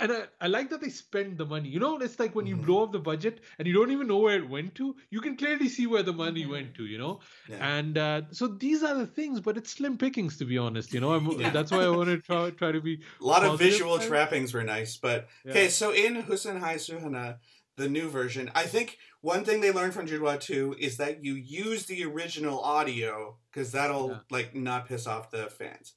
and 0.00 0.12
I, 0.12 0.24
I 0.40 0.46
like 0.48 0.70
that 0.70 0.80
they 0.80 0.88
spend 0.88 1.38
the 1.38 1.46
money. 1.46 1.68
You 1.68 1.78
know, 1.80 1.98
it's 1.98 2.18
like 2.18 2.34
when 2.34 2.46
you 2.46 2.56
Mhm. 2.56 2.66
blow 2.66 2.82
up 2.84 2.92
the 2.92 2.98
budget 2.98 3.40
and 3.58 3.68
you 3.68 3.74
don't 3.74 3.90
even 3.92 4.06
know 4.08 4.18
where 4.18 4.36
it 4.36 4.48
went 4.48 4.74
to. 4.76 4.96
You 5.10 5.20
can 5.20 5.36
clearly 5.36 5.68
see 5.68 5.86
where 5.86 6.02
the 6.02 6.12
money 6.12 6.44
Mhm. 6.44 6.50
went 6.50 6.74
to. 6.76 6.86
You 6.86 6.98
know, 6.98 7.20
Yeah. 7.48 7.76
and 7.78 7.98
uh, 7.98 8.22
so 8.32 8.46
these 8.48 8.82
are 8.82 8.94
the 8.96 9.06
things. 9.06 9.40
But 9.40 9.56
it's 9.56 9.70
slim 9.70 9.96
pickings, 9.98 10.36
to 10.38 10.44
be 10.44 10.58
honest. 10.58 10.92
You 10.92 11.00
know, 11.00 11.12
I'm, 11.14 11.26
Yeah. 11.40 11.50
that's 11.50 11.70
why 11.70 11.82
I 11.84 11.88
want 11.90 12.08
to 12.08 12.18
try 12.20 12.50
try 12.50 12.72
to 12.72 12.80
be 12.80 13.00
A 13.20 13.24
lot 13.32 13.44
of 13.44 13.58
visual 13.58 13.98
trappings 13.98 14.52
were 14.52 14.64
nice, 14.64 14.96
but 14.96 15.28
Yeah. 15.44 15.50
okay. 15.52 15.68
So 15.68 15.92
in 15.92 16.22
Husn 16.24 16.58
Hai 16.58 16.76
Suhana, 16.76 17.38
the 17.76 17.88
new 17.88 18.08
version, 18.08 18.50
I 18.54 18.64
think 18.66 18.98
one 19.20 19.44
thing 19.44 19.60
they 19.60 19.70
learned 19.70 19.92
from 19.94 20.06
Judwaa 20.06 20.40
Two 20.40 20.74
is 20.78 20.96
that 20.96 21.22
you 21.22 21.34
use 21.34 21.86
the 21.86 22.04
original 22.04 22.58
audio 22.60 23.38
because 23.52 23.70
that'll 23.72 24.20
like 24.30 24.54
not 24.54 24.88
piss 24.88 25.06
off 25.06 25.30
the 25.30 25.46
fans. 25.46 25.92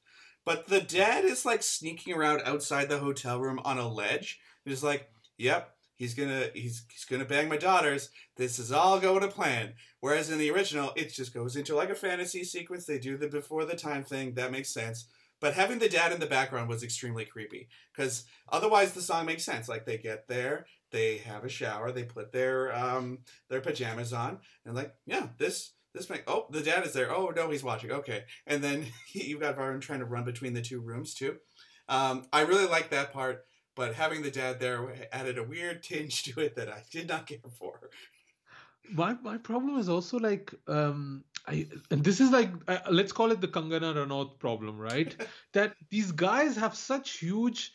But 0.45 0.67
the 0.67 0.81
dad 0.81 1.25
is 1.25 1.45
like 1.45 1.63
sneaking 1.63 2.13
around 2.13 2.41
outside 2.45 2.89
the 2.89 2.99
hotel 2.99 3.39
room 3.39 3.59
on 3.63 3.77
a 3.77 3.87
ledge. 3.87 4.39
He's 4.65 4.83
like, 4.83 5.09
"Yep, 5.37 5.75
he's 5.95 6.13
gonna 6.13 6.49
he's 6.53 6.85
he's 6.91 7.05
gonna 7.05 7.25
bang 7.25 7.49
my 7.49 7.57
daughters. 7.57 8.09
This 8.37 8.59
is 8.59 8.71
all 8.71 8.99
going 8.99 9.21
to 9.21 9.27
plan." 9.27 9.73
Whereas 9.99 10.29
in 10.29 10.37
the 10.39 10.51
original, 10.51 10.93
it 10.95 11.13
just 11.13 11.33
goes 11.33 11.55
into 11.55 11.75
like 11.75 11.89
a 11.89 11.95
fantasy 11.95 12.43
sequence. 12.43 12.85
They 12.85 12.99
do 12.99 13.17
the 13.17 13.27
before 13.27 13.65
the 13.65 13.75
time 13.75 14.03
thing. 14.03 14.33
That 14.35 14.51
makes 14.51 14.69
sense. 14.69 15.05
But 15.39 15.53
having 15.53 15.79
the 15.79 15.89
dad 15.89 16.11
in 16.11 16.19
the 16.19 16.25
background 16.25 16.67
was 16.69 16.83
extremely 16.83 17.25
creepy 17.25 17.69
because 17.93 18.25
otherwise 18.49 18.93
the 18.93 19.01
song 19.01 19.25
makes 19.25 19.43
sense. 19.45 19.69
Like 19.69 19.85
they 19.85 19.97
get 19.97 20.27
there, 20.27 20.65
they 20.91 21.17
have 21.19 21.45
a 21.45 21.49
shower, 21.49 21.91
they 21.91 22.03
put 22.03 22.31
their 22.31 22.75
um 22.75 23.19
their 23.49 23.61
pajamas 23.61 24.13
on, 24.13 24.39
and 24.65 24.75
like 24.75 24.93
yeah, 25.05 25.27
this 25.37 25.71
this 25.93 26.09
make 26.09 26.23
oh 26.27 26.47
the 26.49 26.61
dad 26.61 26.85
is 26.85 26.93
there. 26.93 27.11
Oh 27.13 27.31
no, 27.35 27.49
he's 27.49 27.63
watching. 27.63 27.91
Okay, 27.91 28.23
and 28.47 28.63
then 28.63 28.85
you've 29.13 29.41
got 29.41 29.57
Varun 29.57 29.81
trying 29.81 29.99
to 29.99 30.05
run 30.05 30.25
between 30.25 30.53
the 30.53 30.61
two 30.61 30.79
rooms 30.79 31.13
too. 31.13 31.37
Um, 31.87 32.27
I 32.31 32.41
really 32.41 32.67
like 32.67 32.89
that 32.91 33.11
part, 33.11 33.45
but 33.75 33.95
having 33.95 34.21
the 34.21 34.31
dad 34.31 34.59
there 34.59 34.93
added 35.11 35.37
a 35.37 35.43
weird 35.43 35.83
tinge 35.89 36.23
to 36.23 36.39
it 36.41 36.55
that 36.55 36.69
I 36.69 36.83
did 36.91 37.07
not 37.07 37.27
care 37.27 37.39
for. 37.57 37.89
my 38.91 39.13
my 39.21 39.37
problem 39.37 39.77
is 39.77 39.89
also 39.89 40.17
like 40.17 40.53
um 40.67 41.23
I 41.47 41.67
and 41.91 42.03
this 42.03 42.19
is 42.19 42.31
like 42.31 42.51
uh, 42.67 42.79
let's 42.91 43.11
call 43.11 43.31
it 43.31 43.41
the 43.41 43.47
Kangana 43.47 43.95
Ranaut 43.95 44.39
problem, 44.39 44.77
right? 44.77 45.15
that 45.53 45.75
these 45.89 46.11
guys 46.11 46.55
have 46.55 46.75
such 46.75 47.19
huge 47.19 47.73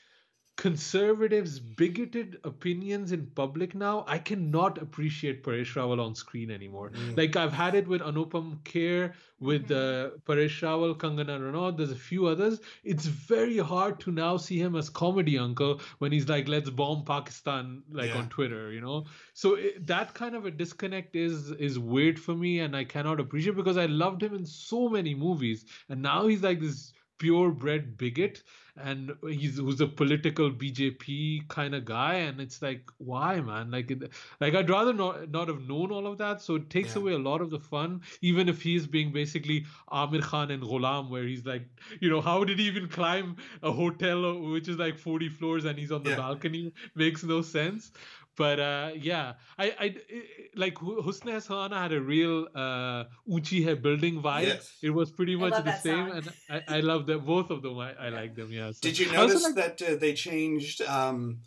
conservatives 0.56 1.58
bigoted 1.58 2.38
opinions 2.44 3.10
in 3.10 3.26
public 3.34 3.74
now 3.74 4.04
i 4.06 4.16
cannot 4.16 4.80
appreciate 4.80 5.42
paresh 5.42 5.72
rawal 5.74 6.00
on 6.04 6.14
screen 6.14 6.50
anymore. 6.50 6.90
Mm. 6.90 7.16
like 7.16 7.34
i've 7.34 7.52
had 7.52 7.74
it 7.74 7.88
with 7.88 8.00
anupam 8.02 8.58
kher 8.62 9.12
with 9.40 9.70
uh, 9.72 10.10
paresh 10.28 10.60
rawal 10.66 10.94
kangana 10.96 11.38
ranaut 11.40 11.76
there's 11.76 11.90
a 11.90 11.96
few 11.96 12.26
others. 12.26 12.60
It's 12.84 13.04
very 13.04 13.58
hard 13.58 13.98
to 14.00 14.12
now 14.12 14.36
see 14.36 14.58
him 14.58 14.76
as 14.76 14.88
comedy 14.88 15.36
uncle 15.38 15.80
when 15.98 16.12
he's 16.12 16.28
like 16.28 16.46
let's 16.46 16.70
bomb 16.70 17.04
pakistan 17.04 17.82
like 17.90 18.10
Yeah. 18.10 18.18
on 18.18 18.28
twitter 18.28 18.72
you 18.72 18.80
know? 18.80 19.04
So 19.32 19.54
it, 19.56 19.86
that 19.88 20.14
kind 20.14 20.36
of 20.36 20.46
a 20.46 20.52
disconnect 20.52 21.16
is 21.16 21.50
is 21.50 21.78
weird 21.78 22.18
for 22.18 22.34
me 22.34 22.60
and 22.60 22.76
i 22.76 22.84
cannot 22.84 23.18
appreciate 23.18 23.56
because 23.56 23.76
i 23.76 23.86
loved 23.86 24.22
him 24.22 24.34
in 24.34 24.46
so 24.46 24.88
many 24.88 25.14
movies 25.14 25.64
and 25.88 26.00
now 26.00 26.26
he's 26.28 26.42
like 26.44 26.60
this 26.60 26.92
purebred 27.18 27.96
bigot 27.96 28.42
and 28.76 29.12
he's 29.28 29.58
who's 29.58 29.80
a 29.80 29.86
political 29.86 30.50
bjp 30.50 31.46
kind 31.48 31.74
of 31.76 31.84
guy 31.84 32.14
and 32.14 32.40
it's 32.40 32.60
like 32.60 32.90
why 32.98 33.40
man 33.40 33.70
like 33.70 33.90
it, 33.90 34.10
like 34.40 34.54
i'd 34.54 34.68
rather 34.68 34.92
not 34.92 35.30
not 35.30 35.46
have 35.48 35.60
known 35.68 35.92
all 35.92 36.06
of 36.08 36.18
that 36.18 36.40
so 36.40 36.56
it 36.56 36.68
takes 36.70 36.96
Yeah. 36.96 37.02
away 37.02 37.12
a 37.12 37.18
lot 37.18 37.40
of 37.40 37.50
the 37.50 37.60
fun 37.60 38.00
even 38.20 38.48
if 38.48 38.60
he's 38.62 38.86
being 38.86 39.12
basically 39.12 39.64
aamir 39.92 40.22
khan 40.22 40.50
and 40.50 40.62
ghulam 40.62 41.08
where 41.08 41.22
he's 41.24 41.44
like 41.46 41.68
you 42.00 42.10
know 42.10 42.20
how 42.20 42.42
did 42.42 42.58
he 42.58 42.66
even 42.66 42.88
climb 42.88 43.36
a 43.62 43.70
hotel 43.70 44.40
which 44.40 44.68
is 44.68 44.76
like 44.76 44.98
40 44.98 45.28
floors 45.28 45.64
and 45.64 45.78
he's 45.78 45.92
on 45.92 46.02
the 46.02 46.10
Yeah. 46.10 46.16
balcony 46.16 46.72
makes 46.96 47.22
no 47.22 47.42
sense 47.42 47.92
but 48.36 48.58
uh, 48.60 48.90
yeah, 48.96 49.34
I, 49.58 49.64
I 49.66 49.84
I- 49.84 50.22
like 50.56 50.78
Hu- 50.78 51.02
Husn 51.02 51.26
Hasana 51.32 51.76
had 51.82 51.92
a 51.92 52.00
real 52.00 52.48
uh, 52.54 53.04
Unchi 53.28 53.64
Hai 53.64 53.74
building 53.74 54.22
vibe. 54.22 54.46
Yes. 54.46 54.72
It 54.82 54.90
was 54.90 55.10
pretty 55.10 55.36
much 55.36 55.52
the 55.64 55.76
same, 55.78 56.08
song. 56.10 56.16
and 56.18 56.32
I, 56.68 56.76
I 56.76 56.80
love 56.80 57.06
them 57.06 57.24
both 57.24 57.50
of 57.50 57.62
them. 57.62 57.78
I, 57.78 57.92
I 57.94 58.08
like 58.10 58.34
them. 58.34 58.50
Yeah. 58.52 58.70
so- 58.72 58.78
Did 58.82 58.98
you 58.98 59.10
notice 59.12 59.42
like- 59.44 59.54
that 59.56 59.82
uh, 59.82 59.96
they 59.96 60.14
changed 60.14 60.82
um, 60.82 61.40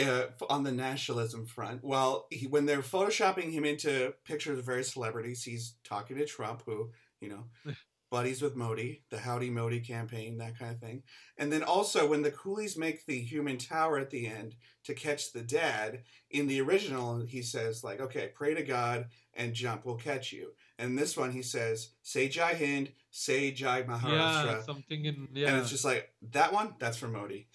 uh, 0.00 0.24
on 0.48 0.62
the 0.64 0.72
nationalism 0.72 1.46
front? 1.46 1.80
Well, 1.82 2.26
he, 2.30 2.46
when 2.46 2.66
they're 2.66 2.82
photoshopping 2.82 3.52
him 3.52 3.64
into 3.64 4.14
pictures 4.24 4.58
of 4.58 4.64
various 4.64 4.92
celebrities, 4.92 5.42
he's 5.44 5.74
talking 5.84 6.16
to 6.18 6.24
Trump, 6.26 6.62
who 6.66 6.90
you 7.20 7.28
know 7.28 7.72
buddies 8.12 8.42
with 8.42 8.54
Modi, 8.54 9.00
the 9.08 9.18
Howdy 9.18 9.48
Modi 9.48 9.80
campaign, 9.80 10.36
that 10.36 10.58
kind 10.58 10.70
of 10.70 10.78
thing. 10.78 11.02
And 11.38 11.50
then 11.50 11.62
also 11.62 12.06
when 12.06 12.20
the 12.20 12.30
coolies 12.30 12.76
make 12.76 13.06
the 13.06 13.18
human 13.18 13.56
tower 13.56 13.98
at 13.98 14.10
the 14.10 14.26
end 14.26 14.54
to 14.84 14.92
catch 14.92 15.32
the 15.32 15.40
dad, 15.40 16.02
in 16.30 16.46
the 16.46 16.60
original 16.60 17.22
he 17.22 17.40
says 17.40 17.82
like, 17.82 18.00
"Okay, 18.02 18.30
pray 18.34 18.52
to 18.52 18.62
God 18.62 19.06
and 19.32 19.54
jump, 19.54 19.86
we'll 19.86 19.96
catch 19.96 20.30
you." 20.30 20.52
And 20.78 20.98
this 20.98 21.16
one 21.16 21.32
he 21.32 21.40
says, 21.42 21.88
"Say 22.02 22.28
Jai 22.28 22.52
Hind, 22.52 22.92
say 23.10 23.50
Jai 23.50 23.82
Maharashtra." 23.84 24.44
Yeah, 24.44 24.62
something 24.62 25.04
in 25.06 25.28
yeah. 25.32 25.48
And 25.48 25.56
it's 25.56 25.70
just 25.70 25.86
like 25.86 26.12
that 26.32 26.52
one, 26.52 26.74
that's 26.78 26.98
for 26.98 27.08
Modi. 27.08 27.48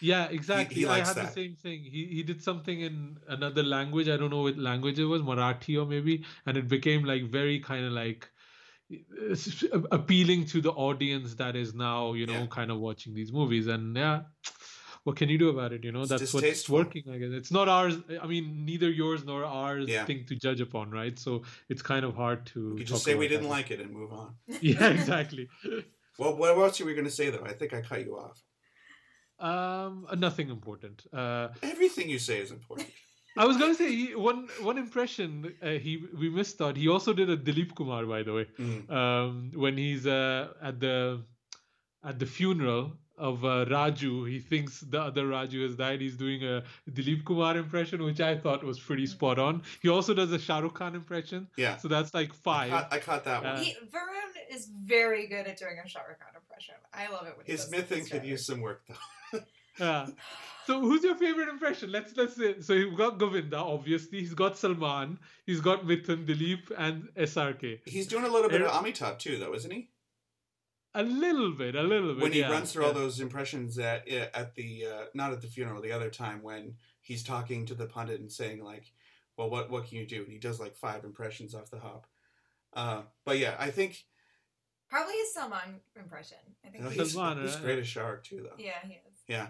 Yeah, 0.00 0.26
exactly. 0.38 0.82
he 0.82 0.86
I 0.86 0.90
likes 0.90 1.08
had 1.08 1.16
that. 1.16 1.34
the 1.34 1.40
same 1.42 1.56
thing. 1.56 1.82
He 1.82 2.06
he 2.12 2.22
did 2.22 2.44
something 2.44 2.80
in 2.80 3.16
another 3.26 3.64
language. 3.64 4.08
I 4.08 4.16
don't 4.16 4.30
know 4.30 4.42
what 4.42 4.56
language 4.56 5.00
it 5.00 5.06
was, 5.06 5.22
Marathi 5.22 5.82
or 5.82 5.84
maybe, 5.84 6.24
and 6.46 6.56
it 6.56 6.68
became 6.68 7.02
like 7.02 7.24
very 7.24 7.58
kind 7.58 7.84
of 7.84 7.90
like 7.90 8.30
appealing 9.92 10.46
to 10.46 10.60
the 10.60 10.70
audience 10.72 11.34
that 11.34 11.56
is 11.56 11.74
now 11.74 12.12
you 12.12 12.26
know 12.26 12.40
Yeah. 12.40 12.46
kind 12.50 12.70
of 12.70 12.78
watching 12.78 13.14
these 13.14 13.32
movies. 13.32 13.66
And 13.66 13.96
yeah, 13.96 14.22
what 15.04 15.16
can 15.16 15.28
you 15.28 15.38
do 15.38 15.48
about 15.50 15.72
it? 15.72 15.84
You 15.84 15.92
know, 15.92 16.00
It's 16.02 16.10
that's 16.10 16.34
what's 16.34 16.68
working. 16.68 17.04
I 17.10 17.18
guess 17.18 17.30
it's 17.32 17.50
not 17.50 17.68
ours. 17.68 17.94
I 18.22 18.26
mean, 18.26 18.64
neither 18.64 18.90
yours 18.90 19.24
nor 19.24 19.44
ours 19.44 19.88
Yeah. 19.88 20.04
thing 20.04 20.24
to 20.28 20.36
judge 20.36 20.60
upon, 20.60 20.90
right? 20.90 21.18
So 21.18 21.42
it's 21.68 21.82
kind 21.82 22.04
of 22.04 22.14
hard 22.14 22.46
to. 22.46 22.74
We 22.74 22.84
just 22.84 23.04
say 23.04 23.14
we 23.14 23.28
didn't 23.28 23.44
that. 23.44 23.48
like 23.58 23.70
it 23.70 23.80
and 23.80 23.90
move 23.92 24.12
on. 24.12 24.34
Yeah, 24.60 24.88
exactly. 24.88 25.48
Well, 26.18 26.36
what 26.36 26.56
else 26.58 26.80
were 26.80 26.86
we 26.86 26.94
going 26.94 27.06
to 27.06 27.10
say 27.20 27.30
though? 27.30 27.44
I 27.44 27.52
think 27.52 27.72
I 27.74 27.80
cut 27.80 28.04
you 28.04 28.18
off. 28.18 28.38
um, 29.38 30.06
nothing 30.18 30.50
important. 30.50 31.02
Uh, 31.12 31.48
Everything 31.62 32.10
you 32.10 32.18
say 32.18 32.38
is 32.38 32.50
important. 32.50 32.90
I 33.36 33.44
was 33.46 33.56
gonna 33.56 33.74
say 33.74 33.94
he, 33.94 34.14
one 34.14 34.48
one 34.60 34.76
impression 34.78 35.54
uh, 35.62 35.68
he 35.70 36.02
we 36.18 36.28
missed 36.30 36.60
out. 36.60 36.76
He 36.76 36.88
also 36.88 37.12
did 37.12 37.30
a 37.30 37.36
Dilip 37.36 37.74
Kumar, 37.74 38.04
by 38.06 38.22
the 38.22 38.32
way, 38.32 38.46
Mm. 38.58 38.90
um, 38.90 39.52
when 39.54 39.76
he's 39.76 40.06
uh, 40.06 40.48
at 40.62 40.80
the 40.80 41.22
at 42.04 42.18
the 42.18 42.26
funeral 42.26 42.92
of 43.16 43.44
uh, 43.44 43.66
Raju. 43.66 44.28
He 44.28 44.38
thinks 44.40 44.80
the 44.80 45.00
other 45.00 45.24
Raju 45.26 45.62
has 45.62 45.76
died. 45.76 46.00
He's 46.00 46.16
doing 46.16 46.42
a 46.42 46.64
Dilip 46.90 47.24
Kumar 47.24 47.56
impression, 47.56 48.02
which 48.02 48.20
I 48.20 48.36
thought 48.36 48.64
was 48.64 48.80
pretty 48.80 49.06
spot 49.06 49.38
on. 49.38 49.62
He 49.82 49.88
also 49.90 50.14
does 50.14 50.32
a 50.32 50.38
Shah 50.38 50.60
Rukh 50.60 50.74
Khan 50.74 50.94
impression, 50.94 51.46
Yeah. 51.56 51.76
so 51.76 51.86
that's 51.88 52.14
like 52.14 52.30
I 52.30 52.34
five. 52.34 52.70
caught, 52.70 52.92
I 52.92 52.98
caught 52.98 53.24
that 53.24 53.44
one. 53.44 53.52
Uh, 53.56 53.60
He, 53.60 53.74
Varun 53.92 54.54
is 54.56 54.66
very 54.66 55.26
good 55.28 55.46
at 55.46 55.58
doing 55.58 55.76
a 55.84 55.86
Shah 55.88 56.00
Rukh 56.00 56.18
Khan 56.18 56.34
impression. 56.34 56.74
I 56.94 57.08
love 57.12 57.26
it 57.26 57.36
when 57.36 57.44
he 57.46 57.52
His 57.52 57.66
does 57.66 57.72
Mithun 57.84 58.10
could 58.10 58.24
use 58.24 58.44
some 58.46 58.60
work 58.60 58.82
though. 58.88 59.40
Yeah. 59.78 60.06
So 60.70 60.80
who's 60.80 61.02
your 61.02 61.16
favorite 61.16 61.48
impression? 61.48 61.90
Let's 61.90 62.16
let's 62.16 62.36
say 62.36 62.60
so 62.60 62.74
you've 62.74 62.96
got 62.96 63.18
Govinda, 63.18 63.56
obviously. 63.56 64.20
He's 64.20 64.34
got 64.34 64.56
Salman, 64.56 65.18
he's 65.44 65.60
got 65.60 65.84
Mithun, 65.84 66.24
Dilip, 66.26 66.70
and 66.78 67.08
SRK. 67.16 67.80
He's 67.86 68.06
doing 68.06 68.22
a 68.24 68.28
little 68.28 68.48
bit 68.48 68.62
of 68.62 68.68
Eric- 68.68 68.94
Amitabh 68.94 69.18
too, 69.18 69.36
though, 69.36 69.52
isn't 69.52 69.72
he? 69.72 69.90
A 70.94 71.02
little 71.02 71.50
bit, 71.50 71.74
a 71.74 71.82
little 71.82 72.14
bit. 72.14 72.22
When 72.22 72.32
he 72.32 72.38
yeah, 72.38 72.52
runs 72.52 72.72
through 72.72 72.84
all 72.84 72.92
those 72.92 73.18
impressions 73.18 73.80
at 73.80 74.08
at 74.08 74.54
the 74.54 74.86
uh, 74.86 75.04
not 75.12 75.32
at 75.32 75.40
the 75.40 75.48
funeral, 75.48 75.82
the 75.82 75.90
other 75.90 76.08
time 76.08 76.40
when 76.40 76.76
he's 77.00 77.24
talking 77.24 77.66
to 77.66 77.74
the 77.74 77.86
pundit 77.86 78.20
and 78.20 78.30
saying 78.30 78.62
like, 78.62 78.92
"Well, 79.36 79.50
what 79.50 79.70
what 79.70 79.88
can 79.88 79.98
you 79.98 80.06
do?" 80.06 80.22
And 80.22 80.30
he 80.30 80.38
does 80.38 80.60
like 80.60 80.76
five 80.76 81.02
impressions 81.02 81.52
off 81.52 81.72
the 81.72 81.80
hop. 81.80 82.06
Uh, 82.74 83.02
but 83.24 83.38
yeah, 83.40 83.56
I 83.58 83.72
think 83.72 84.04
Probably 84.88 85.14
his 85.14 85.34
Salman 85.34 85.80
impression. 85.96 86.38
I 86.64 86.68
think 86.68 86.78
you 86.78 86.84
know, 86.84 86.90
he- 86.90 87.00
he's, 87.00 87.14
Salman, 87.14 87.42
he's 87.42 87.56
great 87.56 87.80
as 87.80 87.86
SRK 87.86 88.22
too, 88.22 88.42
though. 88.44 88.56
yeah, 88.56 88.78
he 88.84 88.94
is. 88.94 89.18
Yeah. 89.26 89.48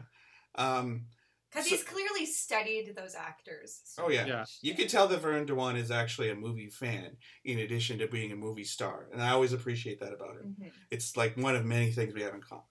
Um, 0.54 1.06
Because 1.50 1.64
So- 1.68 1.70
he's 1.76 1.82
clearly 1.84 2.26
studied 2.26 2.94
those 2.96 3.16
actors. 3.16 3.80
so 3.84 4.04
Oh, 4.04 4.08
yeah. 4.08 4.24
Yeah. 4.24 4.44
You 4.62 4.74
can 4.74 4.86
tell 4.86 5.08
that 5.08 5.20
Varun 5.20 5.46
Dhawan 5.48 5.76
is 5.76 5.90
actually 5.90 6.30
a 6.30 6.34
movie 6.36 6.70
fan 6.70 7.16
in 7.44 7.58
addition 7.58 7.98
to 7.98 8.06
being 8.06 8.30
a 8.30 8.36
movie 8.36 8.62
star, 8.62 9.08
and 9.12 9.20
I 9.20 9.30
always 9.30 9.52
appreciate 9.52 9.98
that 9.98 10.12
about 10.12 10.36
him. 10.36 10.54
Mhm. 10.60 10.70
It's 10.92 11.16
like 11.16 11.36
one 11.36 11.56
of 11.56 11.64
many 11.64 11.90
things 11.90 12.14
we 12.14 12.22
have 12.22 12.34
in 12.34 12.40
common. 12.42 12.64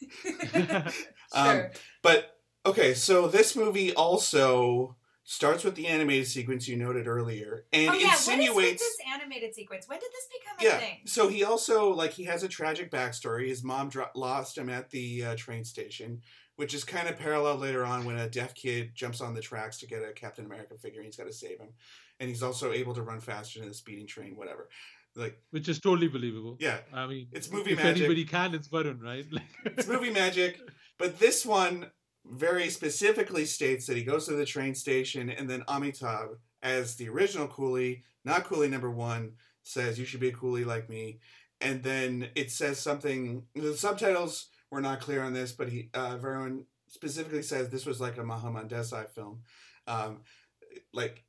sure. 0.54 0.92
Um, 1.34 1.70
But 2.02 2.38
okay, 2.66 2.94
so 2.94 3.28
this 3.28 3.54
movie 3.54 3.92
also 3.94 4.96
starts 5.24 5.62
with 5.62 5.74
the 5.76 5.86
animated 5.86 6.26
sequence 6.26 6.66
you 6.66 6.76
noted 6.76 7.06
earlier, 7.06 7.66
and 7.72 7.90
oh 7.90 7.92
yeah, 7.94 8.08
what 8.08 8.18
is 8.18 8.26
with 8.26 8.38
insinuates. 8.40 8.82
this 8.82 8.96
animated 9.14 9.54
sequence? 9.54 9.86
When 9.88 9.98
did 10.00 10.10
this 10.10 10.26
become 10.40 10.56
a 10.58 10.64
yeah, 10.64 10.78
thing? 10.78 11.00
so 11.06 11.28
he 11.28 11.44
also 11.44 11.90
like 11.92 12.10
he 12.12 12.24
has 12.24 12.42
a 12.42 12.48
tragic 12.48 12.90
backstory. 12.90 13.46
His 13.48 13.62
mom 13.62 13.88
dro- 13.88 14.08
lost 14.16 14.58
him 14.58 14.68
at 14.68 14.90
the 14.90 15.24
uh, 15.24 15.36
train 15.36 15.64
station, 15.64 16.22
which 16.56 16.74
is 16.74 16.84
kind 16.84 17.08
of 17.08 17.18
parallel 17.18 17.56
later 17.56 17.84
on 17.84 18.04
when 18.04 18.16
a 18.18 18.28
deaf 18.28 18.54
kid 18.54 18.92
jumps 18.94 19.20
on 19.20 19.34
the 19.34 19.40
tracks 19.40 19.78
to 19.78 19.86
get 19.86 20.02
a 20.02 20.12
Captain 20.12 20.44
America 20.44 20.74
figure. 20.76 21.00
and 21.00 21.06
He's 21.06 21.16
got 21.16 21.26
to 21.26 21.32
save 21.32 21.58
him, 21.58 21.68
and 22.20 22.28
he's 22.28 22.42
also 22.42 22.72
able 22.72 22.94
to 22.94 23.02
run 23.02 23.20
faster 23.20 23.60
than 23.60 23.68
a 23.70 23.74
speeding 23.74 24.06
train. 24.06 24.36
Whatever, 24.36 24.68
like 25.16 25.38
Which 25.50 25.68
is 25.68 25.80
totally 25.80 26.08
believable. 26.08 26.56
yeah, 26.60 26.78
I 26.92 27.06
mean, 27.06 27.28
It's 27.32 27.50
movie 27.50 27.72
if 27.72 27.78
magic. 27.78 27.98
anybody 28.04 28.24
can, 28.24 28.54
it's 28.54 28.68
Varun, 28.68 29.02
right? 29.02 29.26
Like, 29.30 29.44
it's 29.64 29.88
movie 29.88 30.10
magic. 30.10 30.60
But 30.98 31.18
this 31.18 31.44
one 31.44 31.90
very 32.24 32.68
specifically 32.68 33.44
states 33.44 33.86
that 33.86 33.96
he 33.96 34.04
goes 34.04 34.26
to 34.26 34.34
the 34.34 34.46
train 34.46 34.74
station, 34.74 35.28
and 35.30 35.50
then 35.50 35.62
Amitabh, 35.62 36.36
as 36.62 36.94
the 36.96 37.08
original 37.08 37.48
coolie, 37.48 38.02
not 38.24 38.44
coolie 38.44 38.70
number 38.70 38.90
one, 38.90 39.32
says, 39.64 39.98
You 39.98 40.04
should 40.04 40.20
be 40.20 40.28
a 40.28 40.32
coolie 40.32 40.64
like 40.66 40.88
me. 40.88 41.18
And 41.60 41.82
then 41.82 42.28
it 42.34 42.50
says 42.50 42.78
something, 42.78 43.44
the 43.54 43.76
subtitles 43.76 44.46
were 44.72 44.80
not 44.80 45.00
clear 45.00 45.22
on 45.22 45.34
this, 45.34 45.52
but 45.52 45.68
he, 45.68 45.90
uh, 45.94 46.16
Varun 46.16 46.64
specifically 46.88 47.42
says 47.42 47.68
this 47.68 47.86
was 47.86 48.00
like 48.00 48.16
a 48.16 48.22
Manmohan 48.22 48.68
Desai 48.68 49.08
film. 49.10 49.42
Um, 49.86 50.22
like, 50.92 51.22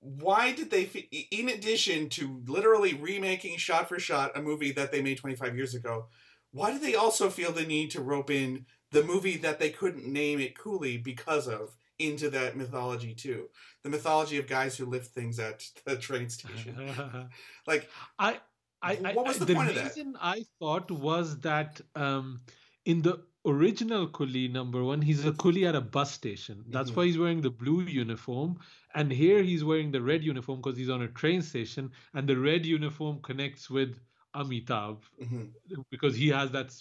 why 0.00 0.52
did 0.52 0.70
they, 0.70 0.84
fe- 0.84 1.08
in 1.30 1.48
addition 1.48 2.08
to 2.10 2.42
literally 2.46 2.94
remaking 2.94 3.56
shot 3.56 3.88
for 3.88 3.98
shot 3.98 4.36
a 4.36 4.42
movie 4.42 4.72
that 4.72 4.92
they 4.92 5.00
made 5.02 5.16
25 5.18 5.56
years 5.56 5.74
ago, 5.74 6.06
why 6.52 6.70
did 6.70 6.82
they 6.82 6.94
also 6.94 7.30
feel 7.30 7.50
the 7.50 7.64
need 7.64 7.90
to 7.92 8.02
rope 8.02 8.30
in 8.30 8.66
the 8.90 9.02
movie 9.02 9.38
that 9.38 9.58
they 9.58 9.70
couldn't 9.70 10.06
name 10.06 10.38
it 10.38 10.54
Coolie 10.54 11.02
because 11.02 11.48
of 11.48 11.74
into 11.98 12.28
that 12.30 12.56
mythology 12.58 13.14
too? 13.14 13.48
The 13.84 13.88
mythology 13.90 14.36
of 14.36 14.46
guys 14.46 14.76
who 14.76 14.84
lift 14.84 15.14
things 15.14 15.38
at 15.38 15.64
the 15.86 15.96
train 15.96 16.28
station. 16.28 16.76
Like, 17.66 17.88
I, 18.18 18.38
I, 18.82 18.98
I, 19.02 19.12
What 19.14 19.26
was 19.26 19.40
I- 19.40 19.44
the 19.46 19.54
point 19.54 19.70
of 19.70 19.76
that? 19.76 19.84
reason 19.96 20.14
I 20.20 20.44
thought 20.58 20.90
was 20.90 21.38
that 21.40 21.80
um, 21.94 22.40
in 22.84 23.02
the 23.02 23.22
original 23.46 24.08
Coolie 24.08 24.50
number 24.50 24.82
one, 24.84 25.02
he's 25.02 25.24
a 25.24 25.32
coolie 25.32 25.66
at 25.68 25.74
a 25.74 25.80
bus 25.80 26.12
station. 26.12 26.64
That's 26.70 26.90
Mhm. 26.90 26.96
why 26.96 27.06
he's 27.06 27.18
wearing 27.18 27.40
the 27.42 27.50
blue 27.50 27.82
uniform, 27.82 28.58
and 28.88 29.06
here 29.06 29.42
he's 29.42 29.58
wearing 29.64 29.90
the 29.90 30.00
red 30.02 30.22
uniform 30.22 30.60
because 30.60 30.76
he's 30.76 30.88
on 30.90 31.02
a 31.02 31.08
train 31.08 31.42
station, 31.42 31.92
and 32.14 32.28
the 32.28 32.36
red 32.38 32.66
uniform 32.66 33.20
connects 33.22 33.70
with 33.70 34.00
Amitabh 34.34 34.98
mhm. 35.20 35.52
because 35.90 36.16
he 36.16 36.28
has 36.28 36.50
that 36.52 36.72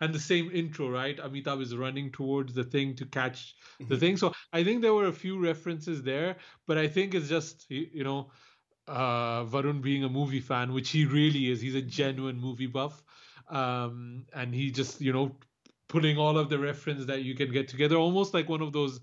and 0.00 0.14
the 0.14 0.18
same 0.18 0.50
intro 0.52 0.88
right 0.90 1.18
amitabh 1.18 1.60
is 1.62 1.76
running 1.76 2.10
towards 2.10 2.54
the 2.54 2.64
thing 2.64 2.94
to 2.96 3.06
catch 3.06 3.54
the 3.88 3.96
Mhm. 3.96 3.98
thing 3.98 4.16
so 4.16 4.32
i 4.52 4.62
think 4.64 4.82
there 4.82 4.94
were 4.94 5.06
a 5.06 5.12
few 5.12 5.38
references 5.38 6.02
there 6.02 6.36
but 6.66 6.78
i 6.78 6.86
think 6.88 7.14
it's 7.14 7.28
just 7.28 7.66
you, 7.70 7.88
you 7.92 8.04
know 8.04 8.30
uh 8.88 9.44
varun 9.44 9.80
being 9.82 10.04
a 10.04 10.08
movie 10.08 10.40
fan 10.40 10.72
which 10.72 10.90
he 10.90 11.04
really 11.04 11.50
is 11.50 11.60
he's 11.60 11.74
a 11.74 11.82
genuine 11.82 12.40
movie 12.40 12.66
buff 12.66 13.02
um 13.48 14.24
and 14.34 14.54
he 14.54 14.70
just 14.70 15.00
you 15.00 15.12
know 15.12 15.36
putting 15.88 16.18
all 16.18 16.36
of 16.38 16.48
the 16.50 16.58
reference 16.58 17.04
that 17.06 17.22
you 17.22 17.34
can 17.34 17.50
get 17.52 17.66
together 17.68 17.96
almost 17.96 18.34
like 18.34 18.48
one 18.48 18.62
of 18.62 18.72
those 18.72 19.00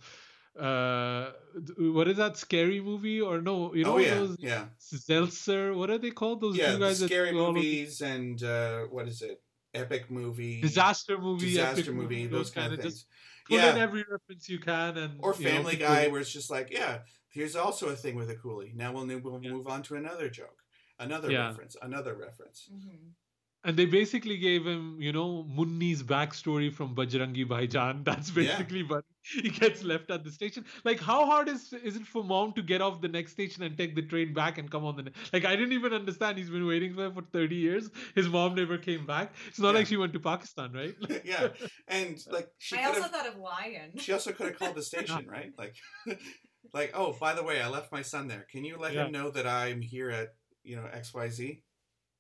uh 0.60 1.32
what 1.78 2.08
is 2.08 2.16
that 2.18 2.38
scary 2.38 2.80
movie 2.80 3.20
or 3.20 3.42
no 3.42 3.74
you 3.74 3.84
know 3.84 3.96
oh, 3.96 3.98
yeah. 3.98 4.14
those 4.16 4.38
Yeah. 4.40 4.66
Seltzer, 4.78 5.74
what 5.74 5.90
are 5.90 5.98
they 5.98 6.12
called? 6.12 6.40
Those 6.42 6.56
Yeah. 6.58 6.74
two 6.74 6.80
guys 6.80 7.00
that 7.00 7.08
scary 7.08 7.32
do 7.32 7.40
all 7.40 7.50
of 7.50 7.56
movies 7.56 8.02
and 8.02 8.42
uh, 8.42 8.84
what 8.84 9.08
is 9.08 9.22
it? 9.22 9.42
Epic 9.74 10.10
movie. 10.10 10.62
disaster 10.62 11.18
movie, 11.18 11.48
Disaster 11.48 11.82
epic 11.82 11.94
movie, 11.94 12.28
those 12.28 12.50
kind 12.52 12.72
of 12.74 12.80
things. 12.80 12.94
Just 12.94 13.08
put 13.50 13.56
in 13.56 13.76
Yeah. 13.76 13.84
every 13.84 14.06
reference 14.10 14.48
you 14.48 14.60
can, 14.60 14.96
and 14.98 15.20
Or 15.22 15.36
you 15.38 15.44
know, 15.44 15.52
Family 15.52 15.76
Guy, 15.76 16.08
where 16.08 16.22
it's 16.22 16.32
just 16.32 16.50
like, 16.50 16.70
yeah, 16.72 17.00
here's 17.28 17.58
also 17.58 17.90
a 17.90 17.96
thing 17.96 18.16
with 18.16 18.30
a 18.30 18.36
coolie. 18.36 18.74
Now 18.74 18.94
we'll, 18.94 19.06
we'll 19.20 19.44
Yeah. 19.44 19.52
move 19.52 19.68
on 19.68 19.84
to 19.84 19.96
another 19.96 20.30
joke, 20.30 20.60
another 21.00 21.30
Yeah. 21.30 21.48
reference, 21.48 21.76
another 21.82 22.14
reference. 22.16 22.70
Mhm. 22.72 23.12
And 23.66 23.76
they 23.76 23.86
basically 23.86 24.38
gave 24.38 24.66
him, 24.66 25.02
you 25.02 25.12
know, 25.12 25.44
Munni's 25.58 26.02
backstory 26.04 26.72
from 26.72 26.96
Bajrangi 26.96 27.46
Bhaijaan. 27.48 28.04
That's 28.10 28.30
Yeah. 28.30 28.44
basically, 28.44 28.84
but 28.84 29.04
he 29.24 29.50
gets 29.50 29.84
left 29.84 30.12
at 30.12 30.24
the 30.24 30.32
station. 30.32 30.66
Like, 30.84 31.00
how 31.00 31.26
hard 31.26 31.50
is 31.50 31.74
is 31.74 31.96
it 31.96 32.06
for 32.06 32.24
mom 32.24 32.54
to 32.54 32.62
get 32.62 32.82
off 32.88 33.02
the 33.02 33.08
next 33.18 33.32
station 33.38 33.64
and 33.64 33.78
take 33.78 33.96
the 33.96 34.04
train 34.14 34.34
back 34.36 34.60
and 34.60 34.70
come 34.70 34.86
on 34.86 34.96
the 34.96 35.04
ne- 35.08 35.12
like? 35.34 35.46
I 35.46 35.56
didn't 35.56 35.74
even 35.74 35.94
understand. 36.00 36.38
He's 36.38 36.52
been 36.58 36.68
waiting 36.68 36.94
for 37.00 37.10
for 37.18 37.24
thirty 37.38 37.56
years. 37.56 37.90
His 38.22 38.30
mom 38.38 38.54
never 38.62 38.78
came 38.78 39.06
back. 39.14 39.34
It's 39.48 39.60
not 39.60 39.74
Yeah. 39.74 39.80
like 39.80 39.88
she 39.94 39.98
went 39.98 40.14
to 40.14 40.24
Pakistan, 40.30 40.72
right? 40.82 40.96
yeah, 41.34 41.50
and 41.88 42.24
like 42.38 42.50
she 42.60 42.78
I 42.78 42.86
also 42.86 43.02
have, 43.02 43.12
thought 43.12 43.28
of 43.34 43.38
Lion. 43.50 43.98
she 43.98 44.14
also 44.14 44.32
could 44.32 44.48
have 44.54 44.60
called 44.60 44.76
the 44.76 44.84
station, 44.94 45.26
right? 45.28 45.52
Like, 45.58 45.76
like, 46.74 46.92
oh, 46.94 47.16
by 47.20 47.34
the 47.34 47.44
way, 47.44 47.62
I 47.62 47.68
left 47.70 47.92
my 47.92 48.04
son 48.04 48.28
there. 48.28 48.46
Can 48.52 48.64
you 48.64 48.78
let 48.78 48.94
Yeah. 48.94 49.06
him 49.06 49.12
know 49.12 49.32
that 49.32 49.48
I'm 49.48 49.82
here 49.82 50.12
at 50.12 50.30
you 50.64 50.76
know 50.76 50.86
X 51.04 51.14
Y 51.14 51.30
Z? 51.30 51.64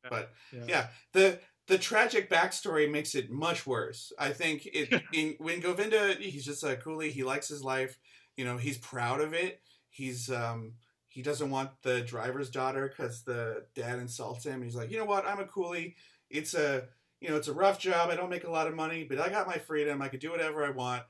Yeah. 0.06 0.10
But 0.10 0.34
Yeah. 0.52 0.64
yeah, 0.68 0.88
the 1.14 1.40
the 1.68 1.77
tragic 1.80 2.30
backstory 2.30 2.90
makes 2.90 3.15
it 3.15 3.32
much 3.32 3.65
worse. 3.65 4.11
I 4.19 4.30
think 4.32 4.65
it 4.68 5.02
in 5.14 5.36
when 5.40 5.60
Govinda 5.61 6.15
he's 6.19 6.45
just 6.45 6.64
a 6.64 6.76
coolie. 6.76 7.11
He 7.11 7.23
likes 7.23 7.48
his 7.48 7.64
life. 7.64 7.98
You 8.38 8.45
know, 8.45 8.57
he's 8.57 8.77
proud 8.77 9.22
of 9.22 9.34
it. 9.34 9.61
He's 9.90 10.30
um 10.30 10.73
he 11.07 11.22
doesn't 11.22 11.49
want 11.49 11.72
the 11.84 12.02
driver's 12.02 12.49
daughter 12.49 12.88
because 12.90 13.23
the 13.23 13.65
dad 13.76 13.99
insults 13.99 14.45
him. 14.45 14.61
He's 14.61 14.76
like, 14.76 14.91
you 14.91 14.98
know 14.98 15.06
what? 15.06 15.26
I'm 15.26 15.40
a 15.40 15.45
coolie. 15.45 15.95
it's 16.30 16.53
a 16.53 16.88
you 17.22 17.30
know 17.30 17.38
it's 17.38 17.48
a 17.48 17.53
rough 17.53 17.80
job. 17.80 18.10
I 18.10 18.15
don't 18.15 18.30
make 18.30 18.44
a 18.44 18.52
lot 18.52 18.68
of 18.68 18.76
money, 18.76 19.03
but 19.03 19.19
I 19.19 19.30
got 19.30 19.48
my 19.48 19.57
freedom. 19.57 20.02
I 20.02 20.10
could 20.10 20.19
do 20.19 20.32
whatever 20.32 20.65
I 20.65 20.69
want. 20.72 21.03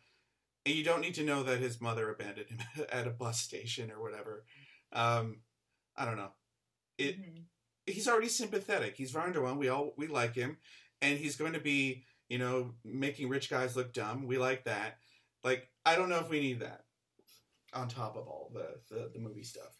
And 0.66 0.76
you 0.76 0.84
don't 0.84 1.02
need 1.02 1.16
to 1.16 1.24
know 1.24 1.44
that 1.44 1.60
his 1.60 1.82
mother 1.82 2.10
abandoned 2.10 2.50
him 2.50 2.60
at 2.92 3.08
a 3.08 3.12
bus 3.12 3.40
station 3.40 3.92
or 3.92 4.02
whatever. 4.02 4.46
Um, 4.94 5.42
I 5.98 6.06
don't 6.06 6.18
know. 6.18 6.32
It 6.98 7.20
Mhm. 7.20 7.44
He's 7.86 8.08
already 8.08 8.30
sympathetic. 8.30 8.96
He's 8.98 9.14
Varun 9.14 9.34
Dhawan. 9.34 9.58
We 9.58 9.70
all 9.70 9.94
we 9.98 10.08
like 10.08 10.36
him, 10.36 10.58
and 11.02 11.18
he's 11.18 11.36
going 11.36 11.54
to 11.54 11.60
be 11.60 12.04
you 12.30 12.38
know 12.38 12.72
making 12.84 13.30
rich 13.30 13.50
guys 13.50 13.76
look 13.76 13.94
dumb. 13.94 14.28
We 14.28 14.38
like 14.38 14.66
that. 14.66 14.98
Like 15.44 15.70
I 15.86 15.96
don't 15.96 16.10
know 16.10 16.20
if 16.20 16.30
we 16.30 16.40
need 16.40 16.62
that 16.62 16.86
on 17.74 17.88
top 17.88 18.16
of 18.16 18.28
all 18.28 18.52
the 18.54 18.80
the, 18.90 19.12
the 19.14 19.20
movie 19.20 19.44
stuff. 19.44 19.78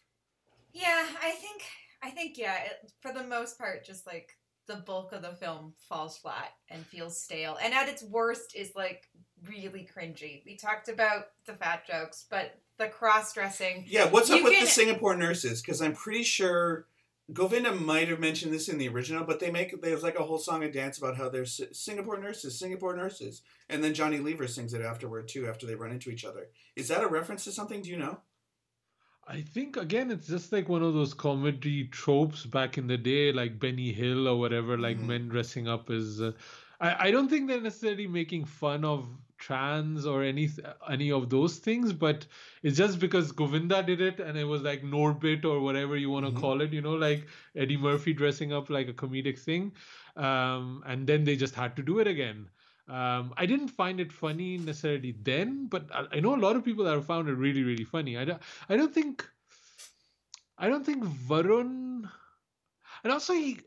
Yeah, 0.72 1.06
I 1.22 1.30
think 1.30 1.62
I 2.02 2.10
think 2.10 2.38
yeah, 2.38 2.56
it, 2.64 2.92
for 3.00 3.12
the 3.12 3.24
most 3.24 3.58
part 3.58 3.84
just 3.84 4.06
like 4.06 4.36
the 4.66 4.76
bulk 4.76 5.12
of 5.12 5.22
the 5.22 5.32
film 5.32 5.74
falls 5.88 6.18
flat 6.18 6.52
and 6.70 6.84
feels 6.86 7.20
stale. 7.22 7.56
And 7.62 7.72
at 7.72 7.88
its 7.88 8.02
worst 8.02 8.54
is 8.56 8.72
like 8.74 9.04
really 9.48 9.88
cringy. 9.96 10.42
We 10.44 10.56
talked 10.56 10.88
about 10.88 11.26
the 11.46 11.54
fat 11.54 11.86
jokes, 11.86 12.26
but 12.28 12.58
the 12.78 12.88
cross-dressing 12.88 13.84
Yeah, 13.86 14.10
what's 14.10 14.28
up 14.28 14.42
with 14.42 14.52
can- 14.52 14.64
the 14.64 14.70
Singapore 14.70 15.16
nurses? 15.16 15.62
Because 15.62 15.80
I'm 15.80 15.94
pretty 15.94 16.24
sure 16.24 16.86
Govinda 17.32 17.72
might 17.74 18.08
have 18.08 18.20
mentioned 18.20 18.52
this 18.52 18.68
in 18.68 18.78
the 18.78 18.88
original, 18.88 19.24
but 19.24 19.40
they 19.40 19.50
make 19.50 19.82
there's 19.82 20.02
like 20.04 20.18
a 20.18 20.22
whole 20.22 20.38
song 20.38 20.62
and 20.62 20.72
dance 20.72 20.98
about 20.98 21.16
how 21.16 21.28
they're 21.28 21.44
Si- 21.44 21.72
Singapore 21.72 22.18
nurses, 22.18 22.58
Singapore 22.58 22.96
nurses, 22.96 23.42
and 23.68 23.82
then 23.82 23.94
Johnny 23.94 24.18
Lever 24.18 24.46
sings 24.46 24.74
it 24.74 24.80
afterward 24.82 25.26
too, 25.26 25.48
after 25.48 25.66
they 25.66 25.74
run 25.74 25.90
into 25.90 26.10
each 26.10 26.24
other. 26.24 26.48
Is 26.76 26.86
that 26.88 27.02
a 27.02 27.08
reference 27.08 27.42
to 27.44 27.52
something? 27.52 27.82
Do 27.82 27.90
you 27.90 27.98
know? 27.98 28.20
I 29.26 29.40
think 29.42 29.76
again, 29.76 30.12
it's 30.12 30.28
just 30.28 30.52
like 30.52 30.68
one 30.68 30.84
of 30.84 30.94
those 30.94 31.12
comedy 31.14 31.88
tropes 31.88 32.46
back 32.46 32.78
in 32.78 32.86
the 32.86 32.96
day, 32.96 33.32
like 33.32 33.58
Benny 33.58 33.92
Hill 33.92 34.28
or 34.28 34.38
whatever, 34.38 34.78
like 34.78 34.98
Mhm. 34.98 35.06
men 35.06 35.28
dressing 35.28 35.66
up 35.66 35.90
as. 35.90 36.20
Uh, 36.20 36.32
I 36.80 37.08
I 37.08 37.10
don't 37.10 37.28
think 37.28 37.48
they're 37.48 37.60
necessarily 37.60 38.06
making 38.06 38.44
fun 38.44 38.84
of 38.84 39.08
trans 39.38 40.06
or 40.06 40.22
any 40.22 40.48
any 40.88 41.10
of 41.12 41.28
those 41.30 41.58
things, 41.58 41.92
but 41.92 42.26
it's 42.62 42.76
just 42.76 42.98
because 43.00 43.32
Govinda 43.32 43.82
did 43.82 44.00
it 44.00 44.20
and 44.20 44.36
it 44.38 44.44
was 44.44 44.62
like 44.62 44.82
Norbit 44.82 45.44
or 45.44 45.60
whatever 45.60 45.96
you 45.96 46.10
want 46.10 46.26
to 46.26 46.32
Mhm. 46.32 46.40
call 46.40 46.60
it, 46.60 46.72
you 46.72 46.80
know, 46.82 46.94
like 46.94 47.26
Eddie 47.54 47.76
Murphy 47.76 48.12
dressing 48.12 48.52
up 48.52 48.70
like 48.70 48.88
a 48.88 48.92
comedic 48.94 49.38
thing, 49.38 49.72
um, 50.16 50.82
and 50.86 51.06
then 51.06 51.24
they 51.24 51.36
just 51.36 51.54
had 51.54 51.76
to 51.76 51.82
do 51.82 51.98
it 51.98 52.06
again. 52.06 52.48
Um, 52.88 53.32
I 53.36 53.46
didn't 53.46 53.68
find 53.68 54.00
it 54.00 54.12
funny 54.12 54.58
necessarily 54.58 55.12
then, 55.22 55.66
but 55.66 55.90
I, 55.92 56.06
I 56.12 56.20
know 56.20 56.34
a 56.34 56.42
lot 56.46 56.56
of 56.56 56.64
people 56.64 56.84
that 56.84 56.94
have 56.94 57.06
found 57.06 57.28
it 57.28 57.34
really, 57.34 57.62
really 57.62 57.84
funny. 57.84 58.16
I 58.16 58.24
don't, 58.24 58.42
I 58.68 58.76
don't 58.76 58.92
think, 58.94 59.26
I 60.58 60.68
don't 60.68 60.84
think 60.84 61.04
Varun, 61.04 62.10
and 63.04 63.12
also 63.12 63.32
he, 63.34 63.58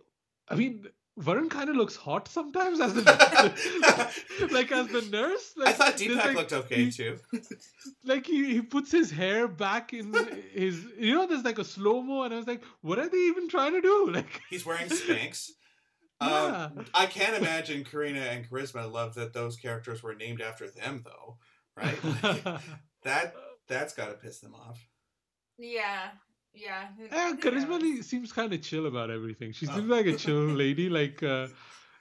I 0.50 0.56
mean, 0.56 0.88
Varun 1.20 1.50
kind 1.50 1.70
of 1.70 1.76
looks 1.76 1.96
hot 1.96 2.28
sometimes 2.28 2.80
as 2.80 2.94
the 2.96 4.50
like 4.52 4.72
as 4.72 4.88
the 4.88 5.02
nurse. 5.12 5.54
Like, 5.58 5.68
I 5.70 5.72
thought 5.74 5.98
there's, 5.98 6.12
Deepak 6.12 6.26
like, 6.26 6.36
looked 6.36 6.54
okay 6.54 6.86
he- 6.86 6.92
too. 6.92 7.18
like 8.06 8.26
he, 8.26 8.54
he 8.54 8.62
puts 8.62 8.92
his 8.92 9.12
hair 9.12 9.48
back 9.48 9.94
in 9.94 10.14
his 10.54 10.84
you 10.98 11.14
know 11.16 11.28
there's 11.28 11.44
like 11.44 11.60
a 11.60 11.66
slow 11.66 12.02
mo 12.02 12.24
and 12.24 12.34
I 12.34 12.38
was 12.38 12.48
like 12.48 12.64
what 12.82 13.00
are 13.00 13.10
they 13.10 13.18
even 13.18 13.50
trying 13.50 13.74
to 13.74 13.82
do 13.82 14.12
like 14.14 14.42
He's 14.50 14.66
wearing 14.66 14.88
Spanx. 14.88 15.50
yeah 16.22 16.70
Um, 16.76 16.86
I 16.94 17.06
can't 17.06 17.36
imagine 17.38 17.84
Kareena 17.84 18.32
and 18.34 18.50
Karisma 18.50 18.92
love 18.92 19.16
that 19.16 19.34
those 19.34 19.56
characters 19.58 20.02
were 20.04 20.16
named 20.16 20.42
after 20.42 20.70
them, 20.70 21.04
though, 21.06 21.38
right? 21.78 21.98
Like, 22.24 22.44
that 23.04 23.34
that's 23.68 23.94
got 23.94 24.08
to 24.08 24.14
piss 24.16 24.40
them 24.40 24.54
off. 24.56 24.86
Yeah. 25.58 26.10
Yeah. 26.54 26.88
who- 26.98 27.06
yeah 27.06 27.30
who 27.32 27.38
Karisma 27.38 27.82
knows? 27.82 28.06
Seems 28.08 28.32
kind 28.34 28.52
of 28.54 28.62
chill 28.62 28.86
about 28.88 29.10
everything 29.10 29.52
she 29.54 29.68
Oh. 29.68 29.76
seems 29.76 29.88
like 29.90 30.06
a 30.08 30.16
chill 30.16 30.46
lady 30.64 30.90
like 30.90 31.22
uh 31.24 31.48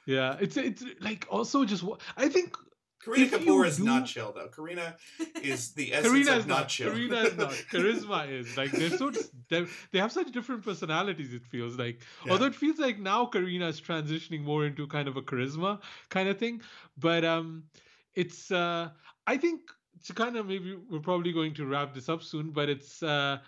yeah 0.07 0.37
it's 0.41 0.57
it's 0.57 0.85
like 1.01 1.27
also 1.31 1.65
just 1.65 1.83
wa- 1.83 1.99
I 2.17 2.29
think 2.29 2.57
Kareena 3.05 3.31
Kapoor 3.31 3.65
is 3.67 3.77
do- 3.77 3.85
not 3.85 4.07
chill 4.07 4.33
though. 4.33 4.49
Kareena 4.49 4.97
is 5.43 5.73
the 5.73 5.93
essence 5.95 6.09
Kareena 6.13 6.33
of 6.33 6.39
is 6.39 6.47
not, 6.47 6.59
not. 6.61 6.69
chill. 6.69 6.91
Kareena 6.93 7.25
is 7.27 7.37
not. 7.37 7.51
Karisma 7.73 8.29
is 8.29 8.57
like 8.57 8.73
they're 8.73 8.91
so 8.99 9.13
they 9.49 9.67
they 9.93 9.99
have 10.01 10.11
such 10.11 10.33
different 10.33 10.65
personalities. 10.65 11.33
It 11.33 11.47
feels 11.47 11.77
like, 11.79 12.01
Yeah. 12.27 12.33
although 12.33 12.47
it 12.47 12.57
feels 12.57 12.79
like 12.79 12.99
now 12.99 13.27
Kareena 13.27 13.69
is 13.69 13.81
transitioning 13.81 14.43
more 14.43 14.67
into 14.67 14.87
kind 14.89 15.07
of 15.09 15.17
a 15.17 15.23
Karisma 15.23 15.81
kind 16.09 16.29
of 16.29 16.39
thing. 16.39 16.61
But 16.99 17.25
um, 17.25 17.65
it's 18.15 18.51
uh, 18.51 18.91
I 19.29 19.37
think 19.37 19.61
to 20.07 20.13
kind 20.13 20.37
of 20.37 20.47
maybe 20.47 20.77
we're 20.91 20.99
probably 21.01 21.33
going 21.33 21.55
to 21.55 21.67
wrap 21.67 21.95
this 21.95 22.09
up 22.09 22.23
soon. 22.23 22.51
But 22.51 22.69
it's 22.69 23.01
uh, 23.03 23.39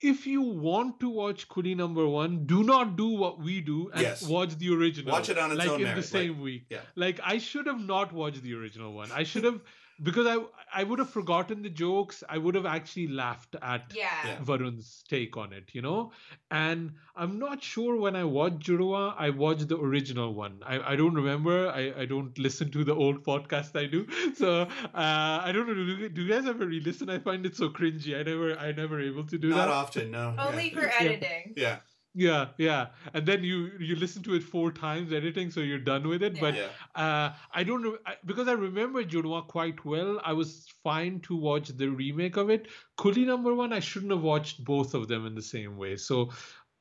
if 0.00 0.26
you 0.26 0.40
want 0.42 1.00
to 1.00 1.08
watch 1.08 1.48
Coolie 1.48 1.76
number 1.76 2.06
one, 2.06 2.46
do 2.46 2.62
not 2.62 2.96
do 2.96 3.08
what 3.08 3.38
we 3.40 3.60
do 3.60 3.90
and 3.92 4.02
Yes. 4.02 4.22
watch 4.22 4.56
the 4.56 4.72
original. 4.74 5.12
Watch 5.12 5.28
it 5.28 5.38
on 5.38 5.50
its 5.50 5.58
like 5.58 5.68
own 5.68 5.76
in 5.76 5.82
merit, 5.82 5.94
the 5.96 6.00
like- 6.18 6.26
same 6.28 6.40
week. 6.40 6.66
yeah. 6.70 6.80
Like 6.94 7.20
I 7.24 7.38
should 7.38 7.66
have 7.66 7.80
not 7.80 8.12
watched 8.12 8.42
the 8.42 8.54
original 8.54 8.92
one. 8.92 9.10
I 9.12 9.24
should 9.24 9.44
have 9.44 9.60
because 10.02 10.26
I 10.26 10.36
I 10.80 10.84
would 10.84 10.98
have 10.98 11.10
forgotten 11.10 11.62
the 11.62 11.70
jokes. 11.70 12.22
I 12.28 12.36
would 12.38 12.54
have 12.54 12.66
actually 12.66 13.08
laughed 13.08 13.56
at 13.62 13.92
Yeah. 13.94 14.08
Yeah. 14.26 14.36
Varun's 14.38 15.02
take 15.08 15.36
on 15.36 15.52
it, 15.52 15.70
you 15.72 15.80
know? 15.82 16.12
And 16.50 16.92
I'm 17.16 17.38
not 17.38 17.62
sure 17.62 17.96
when 17.96 18.14
I 18.14 18.24
watched 18.24 18.58
Judwaa, 18.60 19.14
I 19.18 19.30
watched 19.30 19.68
the 19.68 19.78
original 19.78 20.34
one. 20.34 20.60
I, 20.64 20.92
I 20.92 20.96
don't 20.96 21.14
remember. 21.14 21.68
I, 21.70 21.92
I 22.02 22.04
don't 22.04 22.38
listen 22.38 22.70
to 22.72 22.84
the 22.84 22.94
old 22.94 23.24
podcast 23.24 23.76
I 23.76 23.86
do. 23.86 24.06
So 24.36 24.62
uh, 24.62 24.68
I 24.94 25.50
don't 25.52 25.66
know. 25.66 25.74
Do, 25.74 25.82
you- 25.82 26.08
do 26.10 26.22
you 26.22 26.32
guys 26.32 26.46
ever 26.46 26.66
re-listen? 26.66 27.08
I 27.10 27.18
find 27.18 27.46
it 27.46 27.56
so 27.56 27.70
cringy. 27.70 28.18
I 28.18 28.22
never 28.22 28.56
I 28.58 28.72
never 28.72 29.00
able 29.00 29.24
to 29.24 29.38
do 29.38 29.48
not 29.50 29.56
that. 29.56 29.68
often, 29.68 30.10
no. 30.10 30.34
Only 30.38 30.70
yeah. 30.72 30.80
for 30.80 30.86
editing. 31.02 31.54
yeah, 31.56 31.78
Yeah, 32.18 32.46
yeah. 32.58 32.88
And 33.14 33.24
then 33.24 33.44
you 33.44 33.70
you 33.78 33.94
listen 33.94 34.24
to 34.24 34.34
it 34.34 34.42
four 34.42 34.72
times 34.72 35.12
editing, 35.12 35.52
so 35.52 35.60
you're 35.60 35.78
done 35.78 36.08
with 36.08 36.24
it. 36.24 36.40
But 36.40 36.56
uh, 36.96 37.30
I 37.54 37.62
don't 37.62 37.80
know 37.80 37.96
I, 38.04 38.14
because 38.26 38.48
I 38.48 38.54
remember 38.54 39.04
Judwaa 39.04 39.46
quite 39.46 39.84
well. 39.84 40.20
I 40.24 40.32
was 40.32 40.66
fine 40.82 41.20
to 41.20 41.36
watch 41.36 41.68
the 41.68 41.88
remake 41.88 42.36
of 42.36 42.50
it. 42.50 42.66
Coolie 42.98 43.24
number 43.24 43.54
one, 43.54 43.72
I 43.72 43.78
shouldn't 43.78 44.10
have 44.10 44.22
watched 44.22 44.64
both 44.64 44.94
of 44.94 45.06
them 45.06 45.26
in 45.26 45.36
the 45.36 45.42
same 45.42 45.76
way. 45.76 45.94
So 45.96 46.30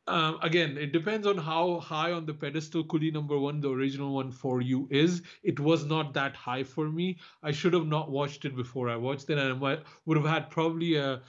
um, 0.08 0.40
again, 0.42 0.76
it 0.76 0.92
depends 0.92 1.28
on 1.28 1.38
how 1.38 1.82
high 1.82 2.14
on 2.14 2.26
the 2.26 2.34
pedestal 2.34 2.84
Coolie 2.86 3.14
number 3.14 3.38
one, 3.38 3.62
the 3.62 3.70
original 3.70 4.16
one 4.16 4.32
for 4.32 4.62
you 4.62 4.88
is. 4.90 5.22
It 5.44 5.60
was 5.60 5.86
not 5.86 6.16
that 6.16 6.36
high 6.36 6.64
for 6.64 6.90
me. 6.90 7.20
I 7.44 7.52
should 7.52 7.74
have 7.74 7.86
not 7.86 8.10
watched 8.10 8.46
it 8.46 8.56
before 8.56 8.90
I 8.90 8.96
watched 8.96 9.30
it, 9.30 9.38
and 9.38 9.54
I 9.54 9.54
might, 9.54 9.84
would 10.06 10.18
have 10.18 10.26
had 10.26 10.50
probably 10.50 10.96
a 10.96 11.22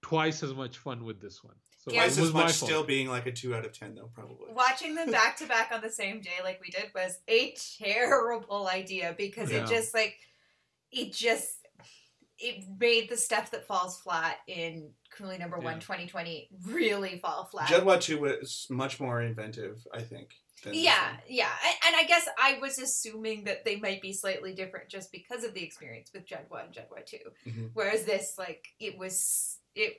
twice 0.00 0.44
as 0.44 0.54
much 0.54 0.78
fun 0.78 1.04
with 1.04 1.20
this 1.20 1.42
one. 1.42 1.56
So 1.84 1.92
Yeah. 1.92 2.02
Twice 2.02 2.16
it 2.16 2.20
was 2.20 2.28
as 2.30 2.34
my 2.34 2.42
much 2.44 2.52
still 2.54 2.84
being 2.84 3.08
like 3.08 3.26
a 3.26 3.32
two 3.32 3.54
out 3.54 3.64
of 3.66 3.72
ten 3.76 3.94
though, 3.96 4.08
probably. 4.14 4.52
Watching 4.52 4.94
them 4.94 5.10
back 5.10 5.36
to 5.38 5.46
back 5.46 5.70
on 5.72 5.80
the 5.80 5.90
same 5.90 6.20
day 6.20 6.30
like 6.42 6.60
we 6.60 6.70
did 6.70 6.90
was 6.94 7.18
a 7.28 7.54
terrible 7.80 8.68
idea 8.72 9.14
because 9.18 9.50
Yeah. 9.50 9.64
it 9.64 9.68
just 9.68 9.92
like 9.92 10.16
it 10.92 11.12
just 11.12 11.50
it 12.38 12.64
made 12.78 13.08
the 13.08 13.16
stuff 13.16 13.50
that 13.52 13.66
falls 13.66 14.00
flat 14.00 14.38
in 14.46 14.90
Coolie 15.16 15.38
number 15.38 15.58
one 15.58 15.80
2020 15.80 16.48
really 16.66 17.18
fall 17.18 17.44
flat. 17.46 17.68
Judwaa 17.68 18.00
two 18.00 18.20
was 18.20 18.66
much 18.70 19.00
more 19.00 19.20
inventive, 19.22 19.84
I 19.92 20.02
think. 20.02 20.30
Yeah, 20.64 21.16
yeah. 21.28 21.50
And, 21.66 21.74
and 21.88 21.96
I 21.96 22.04
guess 22.04 22.28
I 22.38 22.58
was 22.60 22.78
assuming 22.78 23.44
that 23.44 23.64
they 23.64 23.76
might 23.76 24.00
be 24.00 24.12
slightly 24.12 24.54
different 24.54 24.88
just 24.88 25.10
because 25.10 25.42
of 25.42 25.54
the 25.54 25.62
experience 25.64 26.10
with 26.14 26.24
Judwaa 26.26 26.64
and 26.64 26.72
Judwaa 26.72 27.04
2. 27.04 27.16
Mhm. 27.48 27.70
Whereas 27.74 28.04
this, 28.04 28.34
like, 28.38 28.68
it 28.78 28.96
was, 28.96 29.58
it, 29.74 29.96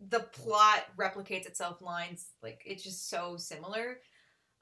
the 0.00 0.20
plot 0.20 0.84
replicates 0.98 1.46
itself 1.46 1.80
lines, 1.80 2.26
like, 2.42 2.62
it's 2.64 2.82
just 2.82 3.08
so 3.08 3.36
similar 3.36 3.98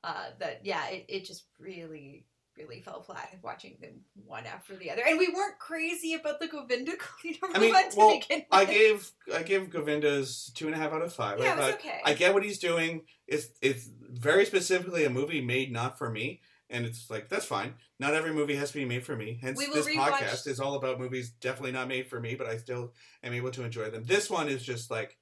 uh, 0.05 0.27
that, 0.39 0.61
yeah, 0.65 0.89
it, 0.89 1.07
it 1.09 1.25
just 1.25 1.45
really, 1.59 2.27
really 2.57 2.81
fell 2.81 3.03
flat 3.03 3.39
watching 3.43 3.77
them 3.81 4.01
one 4.27 4.45
after 4.47 4.77
the 4.77 4.91
other. 4.91 5.03
And 5.07 5.19
we 5.19 5.29
weren't 5.29 5.59
crazy 5.59 6.15
about 6.15 6.41
the 6.41 6.49
Govinda 6.49 6.93
Kalina 7.25 7.39
I 7.55 7.59
mean, 7.59 7.75
well. 7.97 8.21
I 8.51 8.65
gave 8.65 9.11
I 9.35 9.43
gave 9.43 9.71
Govinda's 9.71 10.51
two 10.55 10.67
and 10.67 10.75
a 10.75 10.79
half 10.79 10.93
out 10.93 11.03
of 11.03 11.13
five. 11.13 11.39
Yeah, 11.39 11.51
I 11.51 11.53
it 11.53 11.57
was 11.57 11.75
okay. 11.75 12.01
I 12.05 12.15
get 12.15 12.35
what 12.35 12.45
he's 12.45 12.59
doing. 12.59 13.03
It's 13.27 13.49
it's 13.61 13.89
very 14.11 14.45
specifically 14.45 15.05
a 15.05 15.11
movie 15.11 15.41
made 15.41 15.73
not 15.73 15.99
for 15.99 16.11
me, 16.11 16.41
and 16.71 16.85
it's 16.85 17.11
like 17.11 17.29
that's 17.29 17.47
fine. 17.47 17.75
Not 17.99 18.15
every 18.15 18.33
movie 18.33 18.57
has 18.57 18.73
to 18.73 18.79
be 18.79 18.85
made 18.85 19.05
for 19.05 19.17
me. 19.17 19.39
Hence, 19.41 19.59
this 19.59 19.87
podcast 19.89 20.47
is 20.47 20.61
all 20.61 20.75
about 20.75 20.99
movies 20.99 21.31
definitely 21.41 21.73
not 21.73 21.89
made 21.89 22.09
for 22.09 22.21
me, 22.21 22.35
but 22.35 22.47
I 22.47 22.57
still 22.57 22.93
am 23.23 23.33
able 23.33 23.51
to 23.53 23.65
enjoy 23.65 23.91
them. 23.91 24.05
This 24.05 24.29
one 24.29 24.49
is 24.49 24.63
just 24.63 24.91
like 24.91 25.17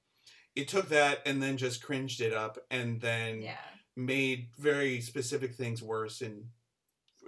it 0.55 0.67
took 0.67 0.89
that 0.89 1.19
and 1.25 1.41
then 1.41 1.57
just 1.57 1.81
cringed 1.83 2.21
it 2.21 2.33
up, 2.33 2.57
and 2.69 2.99
then 3.01 3.41
yeah. 3.41 3.55
made 3.95 4.47
very 4.59 5.01
specific 5.01 5.55
things 5.55 5.81
worse 5.81 6.21
in, 6.21 6.45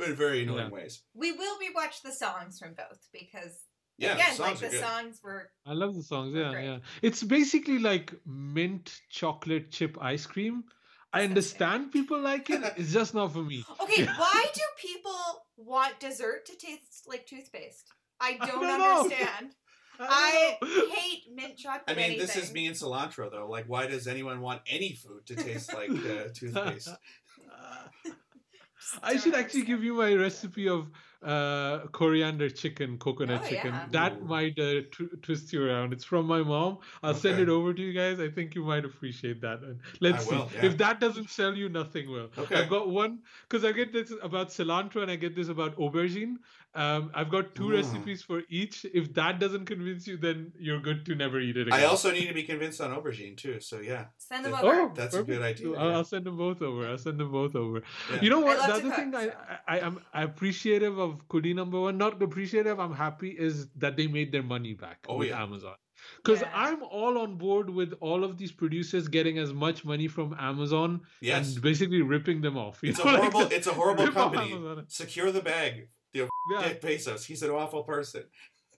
in 0.06 0.16
very 0.16 0.44
annoying 0.44 0.66
Yeah. 0.68 0.70
ways. 0.70 1.02
We 1.14 1.32
will 1.32 1.58
rewatch 1.60 2.02
the 2.04 2.12
songs 2.12 2.60
from 2.60 2.74
both 2.74 3.08
because, 3.14 3.60
Yeah, 3.98 4.14
again, 4.16 4.26
the 4.32 4.36
songs 4.36 4.62
like, 4.62 4.72
the 4.72 4.78
good. 4.78 4.86
songs 4.86 5.20
were 5.24 5.50
I 5.66 5.74
love 5.74 5.96
the 5.96 6.04
songs. 6.04 6.36
Yeah, 6.36 6.52
Great. 6.52 6.66
yeah. 6.66 6.78
It's 7.02 7.24
basically 7.24 7.80
like 7.80 8.14
mint 8.26 9.00
chocolate 9.10 9.72
chip 9.72 9.98
ice 10.02 10.26
cream. 10.26 10.64
I 11.16 11.28
Disgusting. 11.28 11.30
understand 11.30 11.92
people 11.92 12.20
like 12.20 12.50
it. 12.50 12.62
It's 12.78 12.92
just 12.92 13.14
not 13.14 13.32
for 13.34 13.44
me. 13.44 13.64
Okay, 13.84 14.06
why 14.06 14.46
do 14.54 14.62
people 14.78 15.46
want 15.58 16.00
dessert 16.00 16.46
to 16.48 16.56
taste 16.58 17.06
like 17.08 17.28
toothpaste? 17.28 17.88
I 18.20 18.38
I 18.42 18.48
don't, 18.48 18.62
don't 18.62 18.80
know. 18.80 19.02
understand. 19.04 19.54
I 20.00 20.58
don't 20.62 20.90
hate 20.96 21.24
mint 21.34 21.58
chocolate. 21.58 21.84
I 21.88 21.94
mean, 21.94 22.18
this 22.18 22.36
is 22.36 22.52
me 22.54 22.68
and 22.68 22.76
cilantro, 22.76 23.30
though. 23.32 23.48
Like, 23.48 23.66
why 23.68 23.88
does 23.88 24.08
anyone 24.08 24.42
want 24.42 24.62
any 24.68 24.94
food 24.94 25.26
to 25.28 25.36
taste 25.36 25.74
like 25.74 25.90
uh, 25.92 26.30
toothpaste? 26.34 26.90
I 29.02 29.16
should 29.18 29.34
actually 29.34 29.64
give 29.64 29.82
you 29.84 29.94
my 29.94 30.14
recipe 30.14 30.68
of 30.68 30.88
uh, 31.24 31.88
coriander 31.94 32.50
chicken, 32.50 32.98
coconut 32.98 33.42
Oh, 33.46 33.48
chicken. 33.48 33.72
yeah. 33.74 33.86
That 33.92 34.18
Ooh. 34.18 34.26
might 34.26 34.60
uh, 34.60 34.82
tw- 34.92 35.22
twist 35.22 35.54
you 35.54 35.66
around. 35.66 35.94
It's 35.94 36.04
from 36.04 36.26
my 36.26 36.42
mom. 36.42 36.80
I'll 37.02 37.14
send 37.14 37.40
it 37.40 37.48
over 37.48 37.74
to 37.74 37.82
you 37.82 37.94
guys. 37.94 38.20
I 38.20 38.30
think 38.30 38.56
you 38.56 38.64
might 38.66 38.84
appreciate 38.84 39.40
that. 39.40 39.62
And 39.62 39.80
let's 40.02 40.28
will, 40.30 40.50
see. 40.50 40.56
yeah. 40.58 40.66
If 40.66 40.78
that 40.80 41.00
doesn't 41.00 41.30
sell 41.30 41.56
you, 41.56 41.70
nothing 41.70 42.12
will. 42.12 42.30
Okay. 42.38 42.56
I've 42.56 42.70
got 42.70 42.90
one 42.90 43.20
because 43.48 43.64
I 43.64 43.72
get 43.72 43.94
this 43.94 44.12
about 44.22 44.50
cilantro 44.50 45.02
and 45.02 45.10
I 45.10 45.16
get 45.16 45.34
this 45.34 45.48
about 45.48 45.78
aubergine. 45.78 46.36
Um, 46.76 47.12
I've 47.14 47.30
got 47.30 47.54
two 47.56 47.66
Mm. 47.68 47.74
recipes 47.74 48.24
for 48.24 48.42
each. 48.50 48.84
If 48.94 49.14
that 49.14 49.40
doesn't 49.40 49.66
convince 49.66 50.08
you, 50.08 50.18
then 50.18 50.52
you're 50.58 50.80
good 50.80 51.06
to 51.06 51.16
never 51.16 51.40
eat 51.40 51.56
it 51.56 51.68
again. 51.68 51.80
I 51.80 51.84
also 51.86 52.12
need 52.12 52.28
to 52.28 52.34
be 52.34 52.44
convinced 52.44 52.82
on 52.82 52.90
aubergine 52.92 53.38
too. 53.38 53.60
So 53.60 53.80
yeah, 53.80 54.06
Send 54.18 54.46
them 54.46 54.56
over. 54.56 54.68
Oh, 54.82 54.92
That's 54.96 55.14
a 55.16 55.24
good 55.24 55.42
idea, 55.44 55.72
I'll, 55.74 55.90
yeah. 55.90 55.98
I'll 55.98 56.04
send 56.04 56.26
them 56.26 56.38
both 56.38 56.62
over. 56.64 56.88
I'll 56.88 56.98
send 56.98 57.20
them 57.20 57.32
both 57.32 57.56
over. 57.56 57.84
Yeah. 58.12 58.22
You 58.22 58.30
know 58.32 58.40
what? 58.40 58.58
love 58.58 58.68
The 58.68 58.74
other 58.74 58.82
cook, 58.90 58.96
thing 58.96 59.16
I, 59.16 59.26
so- 59.28 59.34
I 59.68 59.76
I 59.76 59.80
am 59.88 60.00
appreciative 60.14 60.98
of 60.98 61.28
Coolie 61.28 61.56
number 61.56 61.80
one. 61.80 61.98
Not 61.98 62.22
appreciative. 62.22 62.80
I'm 62.80 62.94
happy 62.94 63.30
is 63.48 63.70
that 63.86 63.96
they 63.98 64.08
made 64.08 64.32
their 64.32 64.44
money 64.44 64.74
back 64.74 65.06
Oh, 65.08 65.18
with 65.18 65.30
yeah. 65.30 65.44
Amazon. 65.44 65.76
Because 66.18 66.42
Yeah. 66.42 66.52
I'm 66.54 66.84
all 66.84 67.18
on 67.20 67.38
board 67.38 67.70
with 67.70 67.94
all 68.02 68.24
of 68.24 68.38
these 68.38 68.52
producers 68.52 69.08
getting 69.08 69.38
as 69.38 69.54
much 69.54 69.86
money 69.86 70.08
from 70.08 70.36
Amazon 70.40 71.02
yes, 71.22 71.54
and 71.54 71.62
basically 71.62 72.02
ripping 72.02 72.42
them 72.42 72.58
off. 72.58 72.84
it's 72.84 73.00
a 73.00 73.06
know, 73.06 73.12
like 73.12 73.20
horrible. 73.22 73.40
just 73.42 73.54
It's 73.54 73.68
a 73.68 73.74
horrible 73.74 74.12
company. 74.12 74.84
Secure 74.88 75.32
the 75.32 75.42
bag. 75.42 75.88
Yeah. 76.14 76.28
Dick 76.62 76.82
Bezos. 76.82 77.26
He's 77.26 77.44
an 77.44 77.52
awful 77.52 77.84
person. 77.84 78.24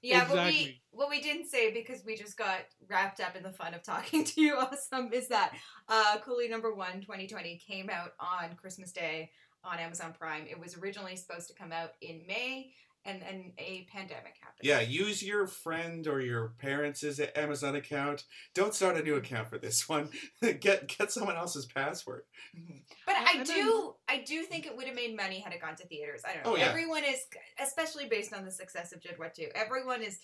Yeah, 0.01 0.29
what 0.29 0.45
we 0.45 0.81
what 0.91 1.09
we 1.09 1.19
didn't 1.19 1.47
say 1.47 1.73
because 1.73 2.05
we 2.05 2.15
just 2.15 2.37
got 2.37 2.59
wrapped 2.87 3.19
up 3.19 3.35
in 3.35 3.41
the 3.41 3.51
fun 3.51 3.73
of 3.73 3.81
talking 3.81 4.23
to 4.25 4.41
you, 4.41 4.55
Asim, 4.55 5.11
is 5.11 5.27
that 5.29 5.53
uh, 5.89 6.17
Coolie 6.25 6.49
Number 6.49 6.73
One 6.75 7.01
2020 7.01 7.57
came 7.57 7.89
out 7.89 8.11
on 8.19 8.55
Christmas 8.55 8.91
Day 8.91 9.31
on 9.63 9.79
Amazon 9.79 10.13
Prime. 10.17 10.45
It 10.47 10.59
was 10.59 10.77
originally 10.77 11.15
supposed 11.15 11.47
to 11.47 11.55
come 11.55 11.71
out 11.71 11.91
in 12.01 12.21
May, 12.27 12.71
and 13.05 13.21
then 13.21 13.53
a 13.59 13.87
pandemic 13.91 14.33
happened. 14.41 14.61
Yeah, 14.63 14.81
use 14.81 15.21
your 15.23 15.45
friend 15.47 16.07
or 16.07 16.19
your 16.21 16.53
parents' 16.59 17.03
Amazon 17.35 17.75
account. 17.75 18.23
Don't 18.53 18.73
start 18.73 18.97
a 18.97 19.03
new 19.03 19.15
account 19.15 19.49
for 19.49 19.57
this 19.57 19.87
one. 19.87 20.09
get 20.59 20.87
get 20.87 21.11
someone 21.11 21.35
else's 21.35 21.65
password. 21.65 22.23
Mhm. 22.57 22.81
But 23.05 23.15
Uh, 23.15 23.25
I 23.27 23.43
do, 23.43 23.95
I 24.09 24.23
do 24.25 24.43
think 24.43 24.65
it 24.65 24.75
would 24.75 24.87
have 24.87 24.95
made 24.95 25.15
money 25.15 25.39
had 25.39 25.53
it 25.53 25.61
gone 25.61 25.75
to 25.75 25.87
theaters. 25.87 26.21
I 26.27 26.33
don't 26.33 26.43
know. 26.45 26.53
Oh, 26.53 26.57
yeah. 26.57 26.65
Everyone 26.69 27.03
is, 27.03 27.19
especially 27.59 28.07
based 28.07 28.33
on 28.33 28.43
the 28.43 28.51
success 28.51 28.91
of 28.91 28.99
Judwaa 29.01 29.33
Two. 29.33 29.47
everyone 29.55 30.01
is, 30.01 30.19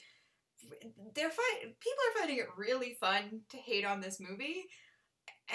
they're 1.15 1.29
fi- 1.29 1.61
people 1.61 2.03
are 2.09 2.19
finding 2.19 2.37
it 2.37 2.47
really 2.57 2.97
fun 2.99 3.41
to 3.49 3.57
hate 3.57 3.85
on 3.85 4.01
this 4.01 4.19
movie. 4.19 4.65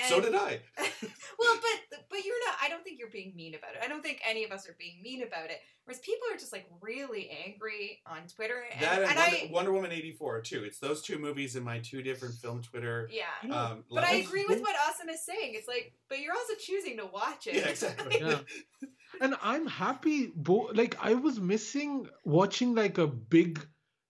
So 0.08 0.20
did 0.20 0.34
I. 0.34 0.60
well, 0.78 1.56
but 1.60 2.00
but 2.10 2.24
you're 2.24 2.38
not. 2.46 2.56
I 2.62 2.68
don't 2.68 2.84
think 2.84 2.98
you're 2.98 3.10
being 3.10 3.34
mean 3.34 3.54
about 3.54 3.74
it. 3.74 3.80
I 3.82 3.88
don't 3.88 4.02
think 4.02 4.20
any 4.28 4.44
of 4.44 4.52
us 4.52 4.68
are 4.68 4.76
being 4.78 5.02
mean 5.02 5.22
about 5.22 5.50
it. 5.50 5.60
Whereas 5.84 6.00
people 6.00 6.26
are 6.32 6.36
just 6.36 6.52
like 6.52 6.66
really 6.80 7.30
angry 7.46 8.00
on 8.06 8.26
Twitter, 8.28 8.64
and, 8.72 8.82
That 8.82 9.02
and, 9.02 9.10
and 9.10 9.16
Wonder, 9.18 9.30
I 9.30 9.50
Wonder 9.52 9.72
Woman 9.72 9.92
eighty 9.92 10.12
four 10.12 10.40
too. 10.40 10.64
It's 10.64 10.78
those 10.78 11.02
two 11.02 11.18
movies 11.18 11.56
in 11.56 11.62
my 11.62 11.78
two 11.78 12.02
different 12.02 12.34
film 12.34 12.62
Twitter. 12.62 13.08
yeah. 13.12 13.54
Um, 13.54 13.84
But 13.90 14.04
I 14.04 14.16
agree 14.16 14.44
with 14.48 14.60
what 14.60 14.74
Asim 14.74 15.12
is 15.12 15.24
saying. 15.24 15.52
It's 15.54 15.68
like, 15.68 15.92
but 16.08 16.20
you're 16.20 16.34
also 16.34 16.54
choosing 16.58 16.96
to 16.98 17.06
watch 17.06 17.46
it. 17.46 17.54
Yeah, 17.54 17.68
exactly. 17.68 18.18
Yeah. 18.20 18.38
and 19.20 19.34
I'm 19.42 19.66
happy. 19.66 20.32
Bo- 20.34 20.70
like 20.74 20.96
I 21.00 21.14
was 21.14 21.40
missing 21.40 22.08
watching 22.24 22.74
like 22.74 22.98
a 22.98 23.06
big 23.06 23.66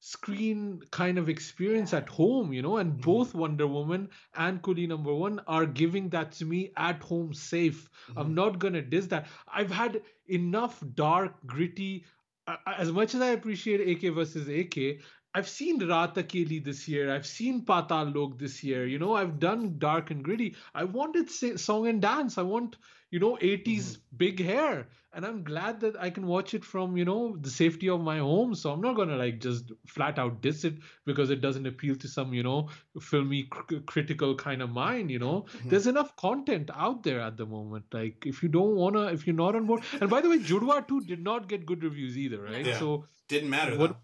screen 0.07 0.81
kind 0.91 1.19
of 1.19 1.29
experience 1.29 1.93
at 1.93 2.09
home, 2.09 2.53
you 2.53 2.63
know. 2.63 2.77
And 2.79 2.99
Mhm. 2.99 3.01
both 3.01 3.35
Wonder 3.35 3.67
Woman 3.67 4.09
and 4.35 4.63
Coolie 4.63 4.89
Number 4.89 5.15
One 5.15 5.41
are 5.47 5.67
giving 5.67 6.11
that 6.11 6.33
to 6.33 6.45
me 6.45 6.73
at 6.77 7.03
home, 7.03 7.33
safe. 7.35 7.89
I'm 8.17 8.35
Mhm. 8.35 8.35
not 8.35 8.59
gonna 8.59 8.83
diss 8.83 9.07
that. 9.09 9.27
I've 9.49 9.71
had 9.71 10.03
enough 10.29 10.83
dark, 10.95 11.45
gritty. 11.47 12.05
uh, 12.49 12.57
As 12.67 12.93
much 12.93 13.15
as 13.15 13.21
I 13.21 13.29
appreciate 13.29 13.81
AK 13.81 14.09
versus 14.11 14.49
AK, 14.49 15.01
I've 15.37 15.49
seen 15.49 15.81
Raat 15.81 16.15
Akeli 16.15 16.65
this 16.65 16.89
year. 16.89 17.15
I've 17.15 17.27
seen 17.27 17.63
Patal 17.67 18.15
Lok 18.15 18.39
this 18.39 18.65
year. 18.65 18.87
You 18.87 18.99
know, 18.99 19.15
I've 19.15 19.39
done 19.39 19.75
dark 19.79 20.11
and 20.11 20.25
gritty. 20.25 20.57
I 20.75 20.85
wanted 20.85 21.31
song 21.31 21.89
and 21.89 22.01
dance. 22.01 22.39
I 22.39 22.43
want, 22.43 22.77
you 23.11 23.19
know, 23.19 23.37
80s 23.43 23.99
big 24.17 24.43
hair. 24.43 24.87
And 25.13 25.27
I'm 25.27 25.45
glad 25.45 25.81
that 25.81 25.95
I 26.01 26.09
can 26.09 26.27
watch 26.27 26.55
it 26.55 26.65
from, 26.65 26.97
you 26.97 27.05
know, 27.05 27.37
the 27.39 27.51
safety 27.51 27.91
of 27.91 28.01
my 28.01 28.17
home. 28.19 28.55
So 28.55 28.73
I'm 28.73 28.81
not 28.81 28.97
going 28.97 29.09
to 29.11 29.17
like 29.17 29.41
just 29.41 29.73
flat 29.87 30.19
out 30.19 30.41
diss 30.41 30.65
it 30.65 30.75
because 31.05 31.29
it 31.29 31.43
doesn't 31.43 31.67
appeal 31.67 31.97
to 31.97 32.09
some, 32.09 32.33
you 32.33 32.43
know, 32.43 32.69
filmy, 33.01 33.45
cr- 33.45 33.85
critical 33.87 34.35
kind 34.37 34.63
of 34.63 34.71
mind, 34.71 35.11
you 35.11 35.19
know. 35.19 35.45
Mhm. 35.59 35.71
There's 35.71 35.87
enough 35.87 36.17
content 36.17 36.71
out 36.75 37.03
there 37.03 37.21
at 37.21 37.37
the 37.37 37.47
moment. 37.47 37.85
Like, 37.93 38.25
if 38.27 38.43
you 38.43 38.49
don't 38.49 38.75
want 38.77 38.97
to, 38.97 39.07
if 39.09 39.27
you're 39.27 39.37
not 39.37 39.55
on 39.55 39.67
board. 39.67 39.83
And 40.01 40.09
by 40.09 40.23
the 40.23 40.31
way, 40.31 40.39
Judwaa 40.39 40.89
2 40.89 41.01
did 41.03 41.23
not 41.23 41.49
get 41.49 41.67
good 41.67 41.83
reviews 41.91 42.17
either, 42.17 42.43
right? 42.43 42.67
Yeah. 42.67 42.79
So, 42.79 43.05
Didn't 43.29 43.51
matter 43.51 43.79
What-. 43.79 43.97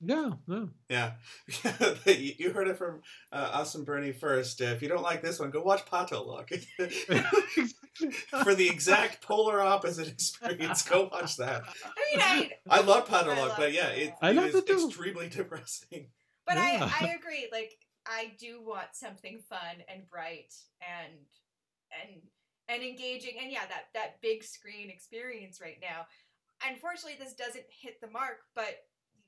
Yeah, 0.00 0.32
no. 0.46 0.68
Yeah, 0.90 1.12
you 2.06 2.32
you 2.38 2.50
heard 2.52 2.68
it 2.68 2.76
from 2.76 3.00
uh, 3.32 3.60
Asim 3.62 3.84
Burney 3.86 4.12
first. 4.12 4.60
Uh, 4.60 4.66
if 4.66 4.82
you 4.82 4.88
don't 4.88 5.02
like 5.02 5.22
this 5.22 5.40
one, 5.40 5.50
go 5.50 5.62
watch 5.62 5.86
Patal 5.86 6.26
Lok. 6.26 6.50
For 8.44 8.54
the 8.54 8.68
exact 8.68 9.22
polar 9.22 9.60
opposite 9.62 10.08
experience, 10.12 10.82
go 10.82 11.08
watch 11.10 11.38
that. 11.38 11.62
I 11.84 12.14
mean, 12.14 12.50
I. 12.68 12.78
I 12.78 12.80
love 12.82 13.10
I 13.10 13.22
Patal 13.22 13.36
Lok, 13.38 13.56
but 13.56 13.72
yeah, 13.72 13.90
Pato 13.90 13.96
it, 13.98 14.04
Look. 14.06 14.14
I 14.20 14.30
it 14.30 14.36
love 14.36 14.46
is 14.46 14.54
it 14.56 14.66
too. 14.66 14.86
extremely 14.86 15.28
depressing. 15.30 16.08
But 16.46 16.56
Yeah. 16.56 16.90
I, 17.00 17.06
I 17.06 17.14
agree. 17.14 17.48
Like 17.50 17.72
I 18.06 18.32
do 18.38 18.62
want 18.62 18.88
something 18.92 19.40
fun 19.48 19.82
and 19.92 20.08
bright 20.10 20.54
and 20.80 21.14
and 22.02 22.20
and 22.68 22.82
engaging 22.82 23.36
and 23.42 23.50
yeah, 23.50 23.66
that 23.66 23.84
that 23.94 24.20
big 24.20 24.44
screen 24.44 24.90
experience 24.90 25.58
right 25.60 25.78
now. 25.80 26.06
Unfortunately, 26.68 27.16
this 27.18 27.34
doesn't 27.34 27.64
hit 27.70 28.00
the 28.02 28.10
mark. 28.10 28.38
But 28.54 28.76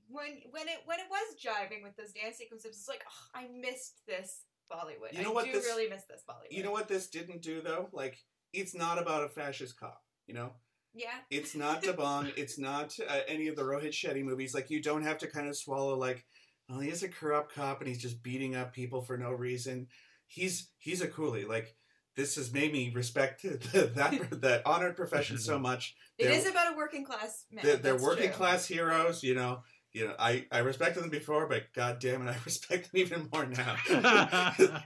when 0.09 0.27
when 0.51 0.69
it 0.69 0.79
when 0.87 0.99
it 0.99 1.07
was 1.11 1.37
jiving 1.43 1.83
with 1.83 1.97
those 1.97 2.13
dance 2.13 2.37
sequences, 2.37 2.77
it's 2.77 2.89
like 2.89 3.05
oh, 3.07 3.39
I 3.39 3.47
missed 3.61 4.01
this 4.07 4.43
Bollywood. 4.73 5.13
You 5.17 5.23
know 5.23 5.31
I 5.31 5.35
what 5.35 5.45
do 5.47 5.53
this- 5.53 5.65
really 5.65 5.89
miss 5.89 6.05
this 6.05 6.23
Bollywood. 6.29 6.51
You 6.51 6.63
know 6.63 6.73
what 6.73 6.89
this 6.89 7.09
didn't 7.09 7.43
do 7.43 7.61
though? 7.63 7.89
Like, 7.93 8.19
it's 8.53 8.75
not 8.75 9.01
about 9.01 9.25
a 9.25 9.29
fascist 9.29 9.79
cop. 9.79 10.03
You 10.27 10.35
know, 10.35 10.53
Yeah. 10.95 11.15
it's 11.31 11.55
not 11.55 11.83
Dabangg. 11.83 12.33
it's 12.37 12.59
not 12.59 12.95
uh, 13.09 13.21
any 13.27 13.49
of 13.49 13.57
the 13.57 13.63
Rohit 13.63 13.93
Shetty 13.93 14.23
movies. 14.23 14.55
Like, 14.55 14.69
you 14.71 14.83
don't 14.83 15.05
have 15.05 15.19
to 15.19 15.27
kind 15.27 15.49
of 15.49 15.57
swallow 15.57 15.97
like, 15.97 16.25
oh, 16.71 16.81
he's 16.81 17.03
a 17.03 17.09
corrupt 17.09 17.55
cop 17.55 17.81
and 17.81 17.89
he's 17.89 18.03
just 18.03 18.23
beating 18.23 18.55
up 18.57 18.73
people 18.75 19.01
for 19.01 19.17
no 19.17 19.31
reason. 19.33 19.87
He's 20.27 20.69
he's 20.79 21.01
a 21.01 21.09
coolie. 21.09 21.49
Like, 21.49 21.75
this 22.15 22.35
has 22.37 22.53
made 22.53 22.73
me 22.73 22.93
respect 22.95 23.43
that 23.73 24.29
that 24.43 24.63
honored 24.67 24.97
profession 24.97 25.39
so 25.39 25.59
much. 25.69 25.95
It 26.19 26.25
They're- 26.25 26.33
is 26.35 26.47
about 26.47 26.75
a 26.75 26.77
working 26.77 27.05
class 27.07 27.47
man. 27.51 27.65
they're, 27.65 27.77
they're 27.77 27.97
working 27.97 28.27
true. 28.29 28.35
class 28.37 28.67
heroes. 28.67 29.23
You 29.23 29.35
know, 29.35 29.63
you 29.93 30.07
know. 30.07 30.15
I 30.19 30.47
I 30.51 30.59
respected 30.59 31.03
them 31.03 31.11
before, 31.11 31.47
but 31.47 31.73
god 31.75 31.99
damn 31.99 32.27
it, 32.27 32.31
I 32.31 32.37
respect 32.45 32.91
them 32.91 33.01
even 33.01 33.29
more 33.33 33.47
now. 33.47 33.77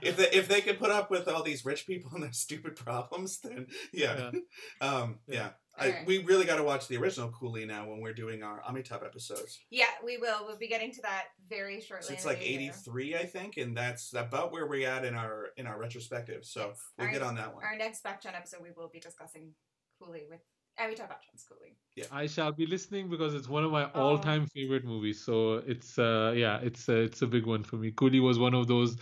if 0.01 0.17
they 0.17 0.29
if 0.31 0.47
they 0.47 0.61
can 0.61 0.75
put 0.75 0.91
up 0.91 1.11
with 1.11 1.27
all 1.27 1.43
these 1.43 1.65
rich 1.65 1.87
people 1.87 2.11
and 2.13 2.23
their 2.23 2.33
stupid 2.33 2.75
problems, 2.75 3.39
then 3.39 3.67
yeah, 3.91 4.31
um, 4.81 5.19
yeah. 5.27 5.49
I, 5.75 5.87
Alright. 5.87 6.05
we 6.05 6.19
really 6.19 6.45
got 6.45 6.57
to 6.57 6.63
watch 6.63 6.87
the 6.87 6.97
original 6.97 7.31
Coolie 7.31 7.65
now 7.65 7.89
when 7.89 7.99
we're 7.99 8.13
doing 8.13 8.43
our 8.43 8.61
Amitabh 8.61 9.03
episodes. 9.03 9.59
Yeah, 9.71 9.85
we 10.05 10.17
will. 10.17 10.45
We'll 10.45 10.59
be 10.59 10.67
getting 10.67 10.91
to 10.91 11.01
that 11.01 11.23
very 11.49 11.81
shortly. 11.81 12.09
So 12.09 12.13
it's 12.13 12.25
like 12.27 12.41
new 12.41 12.45
year. 12.45 12.59
eighty 12.59 12.69
three, 12.69 13.15
I 13.15 13.25
think, 13.25 13.57
and 13.57 13.75
that's 13.75 14.13
about 14.13 14.51
where 14.51 14.67
we're 14.67 14.87
at 14.87 15.03
in 15.03 15.15
our 15.15 15.47
in 15.57 15.65
our 15.65 15.79
retrospective. 15.79 16.45
So 16.45 16.73
we'll 16.97 17.07
Alright. 17.07 17.13
get 17.19 17.23
on 17.23 17.35
that 17.35 17.55
one. 17.55 17.63
Our 17.63 17.75
next 17.75 18.03
Bachchan 18.03 18.35
episode, 18.35 18.59
we 18.61 18.69
will 18.77 18.89
be 18.89 18.99
discussing 18.99 19.53
Coolie 19.99 20.29
with 20.29 20.41
Amitabh 20.79 21.09
Bachchan's 21.09 21.45
Coolie. 21.49 22.05
I 22.11 22.25
shall 22.27 22.51
be 22.51 22.65
listening 22.65 23.09
because 23.09 23.35
it's 23.35 23.47
one 23.47 23.63
of 23.63 23.71
my 23.71 23.85
Oh. 23.93 24.01
all-time 24.01 24.47
favorite 24.47 24.83
movies. 24.83 25.23
So 25.23 25.55
it's 25.67 25.99
uh 25.99 26.33
yeah, 26.35 26.59
it's 26.61 26.89
uh, 26.89 26.93
it's 27.07 27.21
a 27.21 27.27
big 27.27 27.45
one 27.45 27.63
for 27.63 27.75
me. 27.75 27.91
Coolie 27.91 28.21
was 28.21 28.39
one 28.39 28.53
of 28.55 28.67
those. 28.67 28.97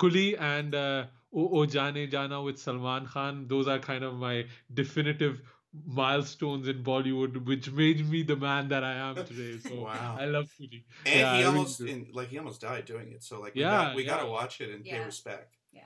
Coolie 0.00 0.38
and 0.40 0.74
uh, 0.74 1.06
O 1.32 1.60
O 1.60 1.66
Jaane 1.66 2.10
Jaana 2.10 2.44
with 2.44 2.58
Salman 2.58 3.06
Khan. 3.06 3.46
Those 3.46 3.68
are 3.68 3.78
kind 3.78 4.02
of 4.02 4.14
my 4.14 4.46
definitive 4.72 5.40
milestones 5.86 6.66
in 6.68 6.82
Bollywood, 6.82 7.44
which 7.46 7.70
made 7.70 8.08
me 8.08 8.22
the 8.22 8.36
man 8.36 8.68
that 8.68 8.82
I 8.84 8.94
am 8.94 9.14
today. 9.24 9.58
So 9.68 9.82
Wow. 9.82 10.16
I 10.20 10.24
love 10.26 10.46
Coolie. 10.60 10.84
And 11.06 11.14
Yeah, 11.20 11.32
he 11.32 11.42
really 11.42 11.44
almost 11.44 11.78
do. 11.78 11.86
in, 11.86 12.08
like 12.12 12.28
he 12.28 12.38
almost 12.38 12.60
died 12.60 12.84
doing 12.86 13.12
it. 13.12 13.22
So 13.22 13.40
like 13.40 13.54
we 13.54 13.60
Yeah, 13.60 13.84
got, 13.86 13.96
we 13.96 14.04
got 14.04 14.22
to 14.22 14.28
watch 14.28 14.60
it 14.60 14.70
and 14.74 14.84
pay 14.84 14.98
respect. 15.04 15.54
Yeah. 15.72 15.82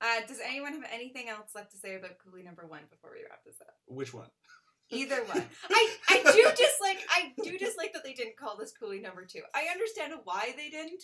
Uh, 0.00 0.20
does 0.26 0.40
anyone 0.44 0.72
have 0.72 0.84
anything 0.92 1.28
else 1.28 1.54
left 1.54 1.70
to 1.72 1.78
say 1.78 1.94
about 1.94 2.12
Coolie 2.18 2.44
number 2.44 2.66
one 2.66 2.80
before 2.90 3.10
we 3.14 3.22
wrap 3.28 3.44
this 3.44 3.60
up? 3.60 3.74
Which 3.86 4.12
one? 4.12 4.28
Either 4.92 5.24
one. 5.24 5.44
I, 5.70 5.88
I 6.08 6.16
do 6.22 6.42
dislike 6.50 7.00
I 7.10 7.32
do 7.42 7.58
dislike 7.58 7.92
that 7.94 8.04
they 8.04 8.12
didn't 8.12 8.36
call 8.36 8.56
this 8.58 8.72
Coolie 8.80 9.02
number 9.02 9.24
two. 9.24 9.40
I 9.54 9.64
understand 9.72 10.12
why 10.24 10.54
they 10.56 10.68
didn't, 10.70 11.02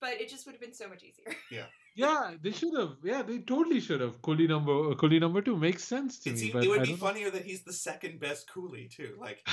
but 0.00 0.14
it 0.20 0.28
just 0.28 0.46
would 0.46 0.52
have 0.52 0.60
been 0.60 0.74
so 0.74 0.88
much 0.88 1.02
easier. 1.02 1.34
Yeah, 1.50 1.66
Yeah, 1.94 2.32
they 2.42 2.50
should 2.50 2.74
have. 2.78 2.96
Yeah, 3.04 3.22
they 3.22 3.38
totally 3.38 3.80
should 3.80 4.00
have. 4.00 4.20
Coolie 4.20 4.48
number 4.48 4.72
uh, 4.72 4.94
Coolie 4.94 5.20
number 5.20 5.40
two 5.42 5.56
makes 5.56 5.84
sense 5.84 6.18
to 6.20 6.30
It's, 6.30 6.42
me. 6.42 6.50
but 6.52 6.64
it 6.64 6.68
would 6.68 6.82
be 6.82 6.88
don't 6.88 7.00
know. 7.00 7.06
funnier 7.06 7.30
that 7.30 7.44
he's 7.44 7.62
the 7.62 7.72
second 7.72 8.18
best 8.20 8.48
coolie 8.48 8.90
too. 8.90 9.16
Like 9.18 9.46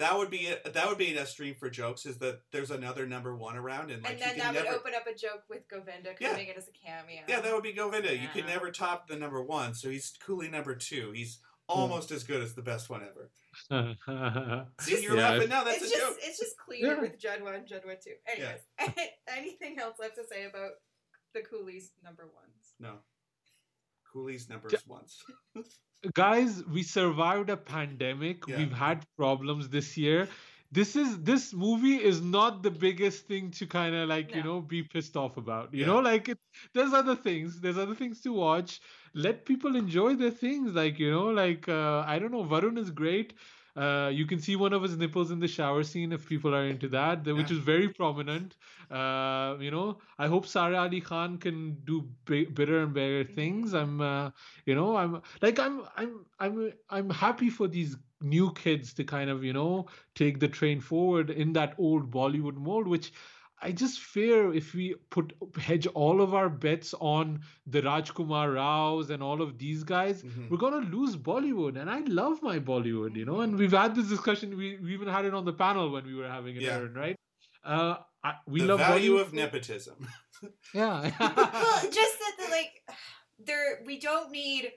that 0.00 0.16
would 0.18 0.30
be 0.30 0.38
it. 0.48 0.72
That 0.74 0.88
would 0.88 0.98
be 0.98 1.14
a 1.16 1.24
stream 1.26 1.54
for 1.58 1.70
jokes. 1.70 2.04
Is 2.04 2.18
that 2.18 2.40
there's 2.52 2.70
another 2.70 3.06
number 3.06 3.34
one 3.36 3.56
around 3.56 3.90
and 3.90 4.02
like 4.02 4.12
and 4.12 4.20
then 4.20 4.38
that 4.38 4.52
never. 4.54 4.66
would 4.66 4.74
open 4.76 4.92
up 4.94 5.06
a 5.06 5.14
joke 5.16 5.44
with 5.48 5.68
Govinda 5.70 6.10
Yeah. 6.20 6.30
coming 6.32 6.48
in 6.48 6.56
as 6.56 6.68
a 6.68 6.72
cameo. 6.86 7.22
yeah, 7.28 7.40
that 7.40 7.52
would 7.54 7.62
be 7.62 7.72
Govinda. 7.72 8.14
You 8.16 8.28
could 8.34 8.46
never 8.46 8.70
top 8.70 9.08
the 9.08 9.16
number 9.16 9.42
one. 9.42 9.74
So 9.74 9.88
he's 9.88 10.12
coolie 10.26 10.50
number 10.50 10.74
two. 10.74 11.12
He's 11.14 11.38
almost 11.68 12.10
as 12.10 12.22
good 12.24 12.42
as 12.42 12.54
the 12.54 12.62
best 12.62 12.88
one 12.90 13.02
ever. 13.02 13.30
See, 14.80 14.90
Just- 14.90 15.02
you're 15.02 15.16
Yeah, 15.16 15.30
laughing 15.30 15.48
now. 15.48 15.64
That's 15.64 15.82
it's 15.82 15.92
a 15.92 15.94
just 15.96 16.06
joke. 16.06 16.16
it's 16.22 16.38
just 16.38 16.56
cleaner 16.58 16.94
Yeah. 16.94 17.00
with 17.00 17.18
Judwaa, 17.18 17.66
Judd 17.66 17.82
one 17.84 17.96
two. 18.04 18.14
Anyways, 18.26 18.62
anything 19.28 19.78
else 19.78 19.96
left 19.98 20.16
to 20.16 20.24
say 20.30 20.44
about 20.44 20.72
the 21.34 21.40
Coolies 21.42 21.92
number 22.04 22.24
ones? 22.24 22.74
No. 22.80 22.98
Coolies 24.12 24.48
numbers 24.48 24.72
Ja- 24.72 24.78
once. 24.86 25.22
guys 26.14 26.62
we 26.72 26.82
survived 26.82 27.50
a 27.50 27.56
pandemic 27.56 28.46
Yeah. 28.46 28.58
we've 28.58 28.72
had 28.72 29.04
problems 29.16 29.68
this 29.70 29.96
year 29.96 30.28
this 30.70 30.94
is 30.94 31.18
this 31.22 31.52
movie 31.54 31.96
is 31.96 32.20
not 32.20 32.62
the 32.62 32.70
biggest 32.70 33.26
thing 33.26 33.50
to 33.52 33.66
kind 33.66 33.94
of 33.94 34.08
like 34.08 34.34
you 34.34 34.42
know 34.42 34.60
be 34.60 34.82
pissed 34.82 35.16
off 35.16 35.36
about 35.38 35.72
you 35.72 35.80
Yeah. 35.80 35.86
know 35.86 35.98
like 36.00 36.28
it, 36.28 36.38
there's 36.74 36.92
other 36.92 37.16
things 37.16 37.60
there's 37.60 37.78
other 37.78 37.94
things 37.94 38.20
to 38.22 38.32
watch 38.32 38.80
let 39.14 39.44
people 39.44 39.76
enjoy 39.76 40.14
their 40.14 40.30
things 40.30 40.72
like 40.74 40.98
you 40.98 41.10
know 41.10 41.26
like 41.28 41.68
uh, 41.68 42.04
i 42.06 42.18
don't 42.18 42.32
know 42.32 42.44
varun 42.44 42.78
is 42.78 42.90
great 42.90 43.34
uh, 43.76 44.08
you 44.12 44.24
can 44.24 44.40
see 44.40 44.56
one 44.56 44.72
of 44.72 44.82
his 44.82 44.96
nipples 44.96 45.30
in 45.30 45.38
the 45.38 45.46
shower 45.48 45.82
scene 45.82 46.10
if 46.12 46.26
people 46.26 46.54
are 46.54 46.64
into 46.64 46.88
that, 46.88 47.24
th- 47.24 47.36
which 47.36 47.50
is 47.50 47.58
very 47.58 47.88
prominent. 47.90 48.56
Uh, 48.90 49.56
you 49.60 49.70
know, 49.70 49.98
I 50.18 50.28
hope 50.28 50.46
Sara 50.46 50.76
Ali 50.78 51.00
Khan 51.02 51.36
can 51.36 51.76
do 51.84 52.08
bigger 52.24 52.82
and 52.82 52.94
better 52.94 53.22
things. 53.22 53.74
I'm, 53.74 54.00
uh, 54.00 54.30
you 54.64 54.74
know, 54.74 54.96
I'm 54.96 55.20
like 55.42 55.58
I'm, 55.58 55.82
I'm, 55.96 56.24
I'm, 56.40 56.72
I'm 56.88 57.10
happy 57.10 57.50
for 57.50 57.68
these 57.68 57.96
new 58.22 58.50
kids 58.54 58.94
to 58.94 59.04
kind 59.04 59.28
of, 59.28 59.44
you 59.44 59.52
know, 59.52 59.86
take 60.14 60.40
the 60.40 60.48
train 60.48 60.80
forward 60.80 61.30
in 61.30 61.52
that 61.52 61.74
old 61.78 62.10
Bollywood 62.10 62.56
mold, 62.56 62.88
which 62.88 63.12
I 63.62 63.72
just 63.72 64.00
fear 64.00 64.52
if 64.52 64.74
we 64.74 64.94
put 65.10 65.32
hedge 65.58 65.86
all 65.88 66.20
of 66.20 66.34
our 66.34 66.48
bets 66.48 66.94
on 67.00 67.40
the 67.66 67.80
Rajkumar 67.82 68.54
Raos 68.54 69.08
and 69.10 69.22
all 69.22 69.40
of 69.40 69.58
these 69.58 69.82
guys, 69.82 70.22
Mhm. 70.22 70.50
we're 70.50 70.58
gonna 70.58 70.84
lose 70.96 71.16
Bollywood. 71.16 71.80
And 71.80 71.88
I 71.90 72.00
love 72.00 72.42
my 72.42 72.58
Bollywood, 72.58 73.16
you 73.16 73.24
know. 73.24 73.40
And 73.40 73.56
we've 73.58 73.72
had 73.72 73.94
this 73.94 74.08
discussion. 74.08 74.56
We, 74.56 74.76
we 74.78 74.92
even 74.92 75.08
had 75.08 75.24
it 75.24 75.32
on 75.34 75.44
the 75.46 75.54
panel 75.54 75.90
when 75.90 76.04
we 76.04 76.14
were 76.14 76.28
having 76.28 76.56
it, 76.56 76.62
Yeah. 76.62 76.74
Erin, 76.76 76.94
right? 76.94 77.16
Uh, 77.64 77.96
I, 78.22 78.34
we 78.46 78.60
the 78.60 78.66
love 78.66 78.78
value 78.80 79.14
Bollywood 79.16 79.20
of 79.22 79.32
nepotism. 79.32 80.06
Yeah. 80.74 81.00
well, 81.36 81.80
just 81.90 82.18
that 82.18 82.34
the 82.38 82.48
like 82.50 82.72
there 83.38 83.82
we 83.86 83.98
don't 83.98 84.30
need 84.30 84.70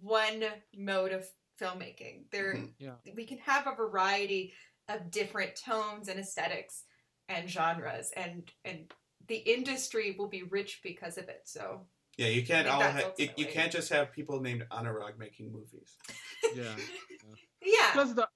one 0.00 0.44
mode 0.76 1.12
of 1.12 1.24
filmmaking. 1.60 2.24
There 2.32 2.54
Mhm. 2.54 2.72
Yeah. 2.78 2.94
we 3.14 3.26
can 3.26 3.38
have 3.38 3.68
a 3.68 3.74
variety 3.76 4.52
of 4.88 5.10
different 5.10 5.54
tones 5.56 6.08
and 6.08 6.18
aesthetics 6.18 6.82
and 7.28 7.48
genres 7.48 8.12
and 8.16 8.50
and 8.64 8.92
the 9.26 9.36
industry 9.36 10.14
will 10.18 10.28
be 10.28 10.42
rich 10.42 10.80
because 10.82 11.16
of 11.18 11.28
it. 11.28 11.42
So 11.44 11.86
Yeah, 12.18 12.28
you 12.28 12.44
can't 12.44 12.68
all 12.68 12.82
ha- 12.82 13.12
you, 13.18 13.28
you 13.36 13.46
can't 13.46 13.72
just 13.72 13.90
have 13.92 14.12
people 14.12 14.40
named 14.40 14.64
Anurag 14.70 15.18
making 15.18 15.50
movies. 15.52 15.96
yeah. 16.54 16.74
yeah. 17.62 17.92
Plus 17.92 18.12
the 18.12 18.28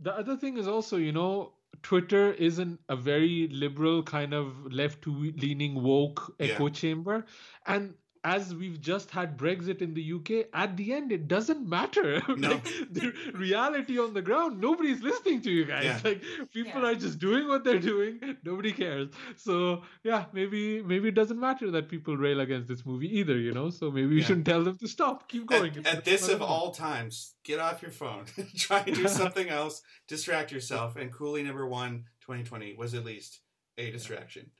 the 0.00 0.12
other 0.12 0.36
thing 0.36 0.58
is 0.58 0.68
also, 0.68 0.96
you 0.96 1.12
know, 1.12 1.52
Twitter 1.82 2.32
isn't 2.32 2.80
a 2.88 2.96
very 2.96 3.48
liberal 3.52 4.02
kind 4.02 4.34
of 4.34 4.70
left 4.72 5.06
leaning 5.06 5.82
woke 5.82 6.34
echo 6.40 6.66
Yeah. 6.66 6.72
chamber. 6.72 7.24
And 7.66 7.94
as 8.34 8.52
we've 8.60 8.80
just 8.80 9.10
had 9.16 9.36
Brexit 9.40 9.80
in 9.86 9.94
the 9.94 10.04
UK, 10.16 10.46
at 10.62 10.76
the 10.76 10.86
end 10.92 11.12
it 11.16 11.28
doesn't 11.28 11.64
matter. 11.74 12.08
No. 12.44 12.48
like, 12.54 12.64
the 12.98 13.12
reality 13.34 13.98
on 14.04 14.14
the 14.14 14.22
ground, 14.28 14.60
nobody's 14.60 15.00
listening 15.08 15.40
to 15.42 15.50
you 15.58 15.64
guys. 15.64 15.84
Yeah. 15.84 16.00
Like 16.04 16.22
people 16.56 16.82
Yeah. 16.82 16.88
are 16.90 16.94
just 17.06 17.18
doing 17.26 17.46
what 17.52 17.62
they're 17.64 17.84
doing. 17.94 18.18
Nobody 18.50 18.72
cares. 18.72 19.08
So 19.36 19.82
yeah, 20.02 20.24
maybe 20.32 20.82
maybe 20.82 21.08
it 21.12 21.14
doesn't 21.20 21.38
matter 21.48 21.70
that 21.76 21.88
people 21.94 22.16
rail 22.26 22.40
against 22.46 22.68
this 22.72 22.84
movie 22.90 23.10
either, 23.20 23.38
you 23.46 23.52
know. 23.58 23.70
So 23.70 23.90
maybe 23.92 24.08
we 24.08 24.18
Yeah. 24.20 24.26
shouldn't 24.26 24.46
tell 24.52 24.64
them 24.64 24.76
to 24.78 24.88
stop. 24.96 25.28
Keep 25.28 25.46
going. 25.46 25.76
At, 25.78 25.86
at 25.98 26.04
this 26.04 26.28
of 26.28 26.42
all 26.42 26.70
times, 26.72 27.34
get 27.44 27.60
off 27.60 27.80
your 27.86 27.92
phone. 28.02 28.24
Try 28.66 28.80
and 28.86 28.96
do 29.02 29.08
something 29.22 29.48
else. 29.60 29.82
Distract 30.08 30.50
yourself. 30.50 30.96
And 30.96 31.12
Coolie 31.12 31.44
number 31.44 31.66
one, 31.82 31.92
2020 32.22 32.74
was 32.82 32.92
at 32.94 33.04
least 33.04 33.40
a 33.78 33.90
distraction. 33.92 34.50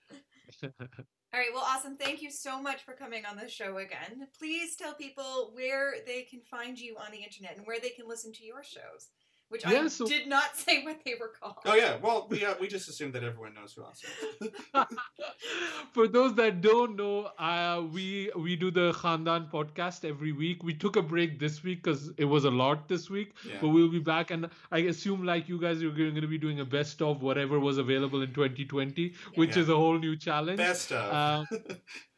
All 1.35 1.40
right, 1.40 1.51
well, 1.53 1.65
Asim. 1.65 1.98
Thank 1.98 2.23
you 2.23 2.31
so 2.31 2.62
much 2.62 2.82
for 2.85 2.94
coming 2.94 3.24
on 3.27 3.36
the 3.36 3.48
show 3.48 3.78
again. 3.78 4.28
Please 4.39 4.77
tell 4.77 4.94
people 4.94 5.51
where 5.55 5.94
they 6.07 6.23
can 6.23 6.40
find 6.40 6.78
you 6.78 6.97
on 6.97 7.12
the 7.12 7.23
internet 7.23 7.57
and 7.57 7.66
where 7.66 7.81
they 7.81 7.90
can 7.90 8.09
listen 8.09 8.32
to 8.32 8.44
your 8.44 8.62
shows, 8.62 9.11
which 9.48 9.64
I 9.66 9.86
so- 9.89 10.06
did 10.06 10.27
not 10.28 10.56
say 10.64 10.82
what 10.85 10.98
they 11.05 11.14
were 11.20 11.32
called. 11.40 11.56
Oh 11.64 11.74
yeah, 11.74 11.97
well 12.02 12.27
we 12.31 12.44
uh, 12.44 12.55
we 12.60 12.68
just 12.68 12.89
assumed 12.89 13.12
that 13.14 13.24
everyone 13.24 13.55
knows 13.55 13.74
who 13.74 13.82
Asim 13.82 14.10
is. 14.40 14.51
For 15.93 16.06
those 16.09 16.35
that 16.35 16.60
don't 16.60 16.97
know, 16.97 17.31
uh, 17.39 17.82
we 17.93 18.31
we 18.36 18.56
do 18.56 18.70
the 18.70 18.93
Khandaan 18.93 19.51
podcast 19.51 20.05
every 20.05 20.32
week. 20.32 20.62
We 20.62 20.74
took 20.74 20.97
a 20.97 21.02
break 21.02 21.39
this 21.39 21.62
week 21.62 21.82
because 21.82 22.10
it 22.18 22.24
was 22.24 22.44
a 22.44 22.51
lot 22.51 22.89
this 22.89 23.09
week, 23.09 23.32
Yeah. 23.47 23.55
but 23.60 23.68
we'll 23.68 23.90
be 23.90 23.98
back. 23.98 24.31
And 24.31 24.48
I 24.73 24.78
assume, 24.94 25.24
like 25.24 25.48
you 25.48 25.60
guys, 25.60 25.81
you're 25.81 25.93
going 25.93 26.14
to 26.20 26.27
be 26.27 26.39
doing 26.39 26.60
a 26.60 26.64
best 26.64 27.01
of 27.02 27.23
whatever 27.23 27.59
was 27.60 27.78
available 27.78 28.23
in 28.23 28.32
2020, 28.35 29.14
which 29.36 29.56
Yeah. 29.56 29.62
is 29.62 29.68
a 29.68 29.77
whole 29.77 29.98
new 29.98 30.16
challenge. 30.16 30.59
Best 30.59 30.93
of. 30.93 31.14
Um, 31.14 31.47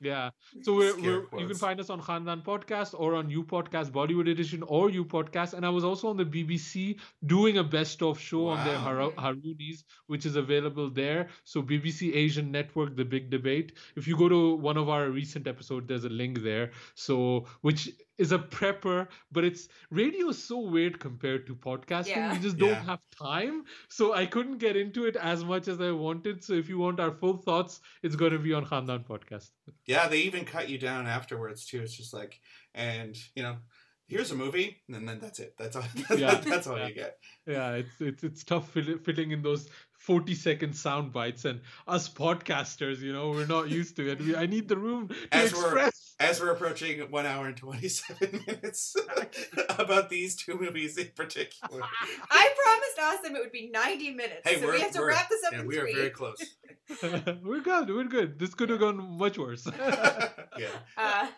Yeah. 0.01 0.31
So 0.63 0.75
we're, 0.75 0.97
we're 0.97 1.41
you 1.41 1.47
can 1.49 1.57
find 1.57 1.81
us 1.81 1.91
on 1.91 2.01
Khandaan 2.01 2.45
Podcast 2.45 2.95
or 2.99 3.15
on 3.17 3.31
Upodcast 3.31 3.91
Bollywood 3.91 4.31
Edition 4.31 4.63
or 4.63 4.91
Upodcast. 4.91 5.55
And 5.55 5.67
I 5.67 5.71
was 5.71 5.83
also 5.85 6.09
on 6.09 6.17
the 6.17 6.25
BBC 6.25 7.01
doing 7.27 7.59
a 7.59 7.65
best 7.65 8.01
of 8.03 8.19
show 8.19 8.47
on 8.49 8.65
their 8.65 8.77
Wow. 8.77 9.13
Har- 9.17 9.35
Harunis, 9.35 9.83
which 10.07 10.25
is 10.25 10.37
available 10.37 10.89
there. 10.89 11.29
So 11.45 11.63
BBC 11.63 12.15
Asian 12.15 12.53
Network, 12.53 12.95
The 12.97 13.05
Big 13.05 13.29
Debate. 13.29 13.73
If 13.97 14.07
you 14.07 14.17
go 14.17 14.29
to 14.29 14.55
one 14.55 14.77
of 14.77 14.89
our 14.89 15.11
recent 15.11 15.49
episodes, 15.49 15.89
there's 15.89 16.05
a 16.05 16.09
link 16.09 16.43
there. 16.43 16.71
So 16.95 17.47
which 17.63 17.91
is 18.19 18.33
a 18.33 18.39
prepper, 18.39 19.07
but 19.33 19.45
it's 19.45 19.69
radio 19.91 20.29
is 20.29 20.43
so 20.43 20.59
weird 20.59 20.99
compared 21.01 21.47
to 21.47 21.55
podcasting. 21.55 22.09
Yeah. 22.17 22.33
We 22.33 22.39
just 22.41 22.59
don't 22.59 22.71
Yeah. 22.71 22.83
have 22.85 23.01
time. 23.17 23.65
So 23.89 24.13
I 24.15 24.27
couldn't 24.27 24.59
get 24.59 24.77
into 24.77 25.07
it 25.07 25.17
as 25.17 25.45
much 25.45 25.69
as 25.69 25.81
I 25.81 25.93
wanted. 25.93 26.43
So 26.45 26.53
if 26.55 26.69
you 26.69 26.79
want 26.79 27.01
our 27.01 27.13
full 27.13 27.37
thoughts, 27.37 27.81
it's 28.03 28.17
going 28.17 28.33
to 28.33 28.39
be 28.39 28.53
on 28.53 28.67
Khandaan 28.67 29.05
Podcast. 29.07 29.51
yeah, 29.87 30.09
they 30.09 30.19
even 30.23 30.45
cut 30.45 30.69
you 30.69 30.79
down 30.79 31.07
afterwards 31.07 31.65
too. 31.65 31.81
It's 31.83 31.97
just 31.97 32.13
like, 32.13 32.41
and 32.75 33.17
you 33.35 33.43
know, 33.43 33.57
here's 34.09 34.31
a 34.31 34.35
movie, 34.35 34.79
and 34.93 35.07
then 35.09 35.19
that's 35.21 35.39
it. 35.39 35.55
That's 35.59 35.77
all. 35.77 35.85
Yeah. 36.17 36.35
that's 36.37 36.67
all 36.67 36.79
Yeah. 36.79 36.89
you 36.89 36.95
get. 36.95 37.19
Yeah, 37.47 37.73
it's 37.75 38.01
it's 38.01 38.25
it's 38.25 38.45
tough 38.45 38.71
fill- 38.71 38.99
fitting 38.99 39.31
in 39.31 39.43
those 39.43 39.69
forty 39.93 40.35
second 40.35 40.75
sound 40.75 41.13
bites, 41.13 41.45
and 41.45 41.61
us 41.87 42.09
podcasters, 42.09 42.99
you 43.01 43.13
know, 43.13 43.31
we're 43.31 43.47
not 43.47 43.69
used 43.71 43.97
to 43.97 44.11
it. 44.11 44.21
We, 44.21 44.35
I 44.37 44.47
need 44.47 44.69
the 44.69 44.77
room 44.79 45.09
to 45.09 45.15
As 45.33 45.53
we're- 45.53 45.65
express. 45.67 46.05
As 46.21 46.41
we're 46.41 46.51
approaching 46.51 46.99
one 47.13 47.27
hour 47.27 47.47
and 47.47 47.57
twenty 47.57 47.89
seven 47.89 48.43
minutes 48.45 48.97
about 49.79 50.11
these 50.11 50.35
two 50.35 50.59
movies 50.59 50.99
in 50.99 51.11
particular. 51.15 51.81
I 52.31 52.55
promised 52.65 53.25
Asim 53.25 53.37
it 53.37 53.41
would 53.41 53.53
be 53.53 53.71
90 53.73 54.11
minutes. 54.15 54.41
Hey, 54.45 54.59
so 54.59 54.67
we're 54.67 54.73
we 54.73 54.81
have 54.81 54.91
to 54.93 55.05
wrap 55.05 55.29
this 55.29 55.45
up 55.45 55.53
yeah, 55.53 55.63
we 55.63 55.77
are 55.79 55.83
three. 55.83 55.95
very 55.95 56.11
close. 56.11 56.43
we're 57.45 57.61
good. 57.61 57.89
We're 57.91 58.05
good. 58.05 58.37
This 58.39 58.53
could 58.55 58.69
have 58.71 58.81
gone 58.81 59.17
much 59.17 59.39
worse. 59.39 59.69
yeah. 60.59 60.69
Uh, 60.97 61.29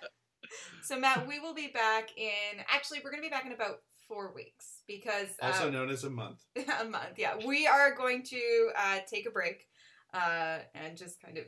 so 0.82 0.98
Matt, 0.98 1.26
we 1.26 1.38
will 1.38 1.54
be 1.54 1.68
back 1.68 2.10
in. 2.16 2.60
Actually, 2.72 3.00
we're 3.04 3.10
going 3.10 3.22
to 3.22 3.26
be 3.28 3.30
back 3.32 3.46
in 3.46 3.52
about 3.52 3.80
four 4.08 4.32
weeks 4.34 4.82
because 4.88 5.28
uh, 5.42 5.46
Also 5.46 5.70
known 5.70 5.88
as 5.90 6.04
a 6.04 6.10
month. 6.10 6.40
a 6.80 6.84
month. 6.84 7.18
Yeah, 7.18 7.36
we 7.46 7.66
are 7.66 7.94
going 7.94 8.22
to 8.24 8.70
uh, 8.76 8.98
take 9.08 9.26
a 9.26 9.30
break 9.30 9.68
uh, 10.12 10.58
and 10.74 10.96
just 10.96 11.22
kind 11.22 11.38
of 11.38 11.44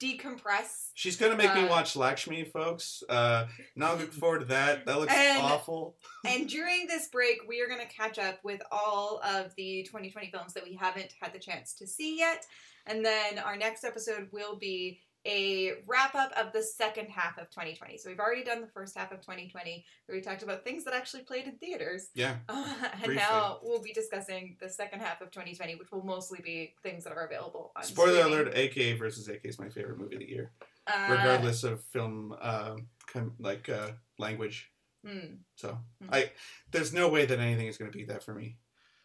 decompress. 0.00 0.90
She's 0.94 1.16
gonna 1.16 1.36
make 1.36 1.54
me 1.54 1.62
Uh, 1.62 1.68
watch 1.68 1.94
Lakshmi, 1.96 2.44
folks. 2.44 3.02
Uh, 3.08 3.46
not 3.76 3.98
looking 3.98 4.10
forward 4.10 4.40
to 4.40 4.44
that. 4.46 4.86
That 4.86 4.98
looks 4.98 5.12
And- 5.14 5.42
awful. 5.42 5.96
And 6.26 6.48
during 6.48 6.86
this 6.86 7.08
break, 7.08 7.38
we 7.48 7.60
are 7.62 7.68
going 7.68 7.80
to 7.80 7.86
catch 7.94 8.18
up 8.18 8.38
with 8.44 8.60
all 8.70 9.20
of 9.24 9.54
the 9.56 9.82
2020 9.84 10.30
films 10.30 10.52
that 10.54 10.64
we 10.64 10.74
haven't 10.74 11.14
had 11.20 11.32
the 11.32 11.38
chance 11.38 11.74
to 11.74 11.86
see 11.86 12.18
yet. 12.18 12.44
And 12.86 13.04
then 13.04 13.38
our 13.38 13.56
next 13.56 13.84
episode 13.84 14.28
will 14.32 14.56
be 14.56 15.00
a 15.26 15.72
wrap 15.86 16.14
up 16.14 16.32
of 16.36 16.52
the 16.52 16.62
second 16.62 17.08
half 17.08 17.38
of 17.38 17.48
2020. 17.50 17.96
So 17.98 18.10
we've 18.10 18.18
already 18.18 18.42
done 18.42 18.60
the 18.60 18.66
first 18.66 18.96
half 18.96 19.12
of 19.12 19.20
2020 19.20 19.84
where 20.06 20.16
we 20.18 20.22
talked 20.22 20.42
about 20.42 20.64
things 20.64 20.84
that 20.84 20.94
actually 20.94 21.22
played 21.22 21.46
in 21.46 21.56
theaters. 21.58 22.08
Yeah. 22.14 22.36
Uh, 22.48 22.74
and 22.92 23.02
Briefly. 23.04 23.16
now 23.16 23.58
we'll 23.62 23.82
be 23.82 23.92
discussing 23.92 24.56
the 24.60 24.68
second 24.68 25.00
half 25.00 25.20
of 25.20 25.30
2020, 25.30 25.76
which 25.76 25.92
will 25.92 26.04
mostly 26.04 26.40
be 26.42 26.74
things 26.82 27.04
that 27.04 27.12
are 27.12 27.24
available 27.26 27.72
on 27.76 27.84
Spoiler 27.84 28.20
streaming. 28.22 28.32
alert: 28.32 28.52
AKA 28.54 28.94
versus 28.94 29.28
AK 29.28 29.40
is 29.44 29.58
my 29.58 29.68
favorite 29.68 29.98
movie 29.98 30.14
of 30.16 30.20
the 30.20 30.28
year, 30.28 30.50
Uh, 30.86 31.08
regardless 31.10 31.62
of 31.64 31.82
film, 31.84 32.34
uh, 32.40 32.76
com- 33.06 33.34
like 33.38 33.68
uh, 33.68 33.92
language. 34.18 34.70
hmm, 35.06 35.34
So 35.56 35.78
Hmm. 36.02 36.08
I, 36.12 36.30
there's 36.72 36.92
no 36.92 37.08
way 37.08 37.26
that 37.26 37.38
anything 37.38 37.68
is 37.68 37.76
gonna 37.78 37.90
beat 37.90 38.08
that 38.08 38.22
for 38.24 38.34
me. 38.34 38.56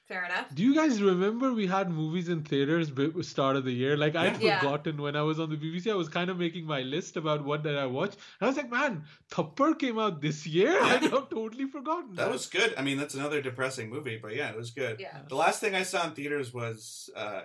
Fair 0.08 0.24
enough. 0.26 0.54
Do 0.56 0.64
you 0.64 0.74
guys 0.74 1.02
remember 1.02 1.52
we 1.54 1.68
had 1.68 1.90
movies 1.92 2.30
in 2.30 2.44
theaters 2.44 2.90
b- 2.90 3.12
start 3.24 3.58
of 3.58 3.66
the 3.66 3.72
year? 3.74 3.98
Like 3.98 4.16
I'd 4.16 4.42
Yeah. 4.42 4.60
forgotten 4.60 5.02
when 5.02 5.16
I 5.18 5.22
was 5.22 5.38
on 5.40 5.50
the 5.50 5.58
BBC, 5.58 5.92
I 5.92 5.96
was 5.96 6.08
kind 6.08 6.30
of 6.30 6.38
making 6.40 6.66
my 6.66 6.82
list 6.82 7.18
about 7.18 7.44
what 7.44 7.64
did 7.64 7.76
I 7.78 7.86
watch. 7.88 8.14
And 8.14 8.42
I 8.42 8.48
was 8.48 8.56
like, 8.56 8.70
man, 8.72 9.04
Thappad 9.30 9.80
came 9.80 10.00
out 10.00 10.22
this 10.22 10.48
year. 10.48 10.80
I'd 10.82 11.04
have 11.04 11.30
totally 11.30 11.66
forgotten. 11.66 12.16
That 12.16 12.32
was 12.32 12.46
good. 12.48 12.74
I 12.78 12.84
mean, 12.84 12.98
that's 12.98 13.16
another 13.16 13.42
depressing 13.42 13.90
movie, 13.90 14.18
but 14.18 14.34
yeah, 14.34 14.50
it 14.50 14.56
was 14.56 14.72
good. 14.72 15.00
Yeah, 15.02 15.24
The 15.28 15.36
last 15.36 15.60
thing 15.60 15.76
I 15.76 15.84
saw 15.84 16.06
in 16.08 16.12
theaters 16.14 16.54
was 16.54 17.10
uh, 17.16 17.42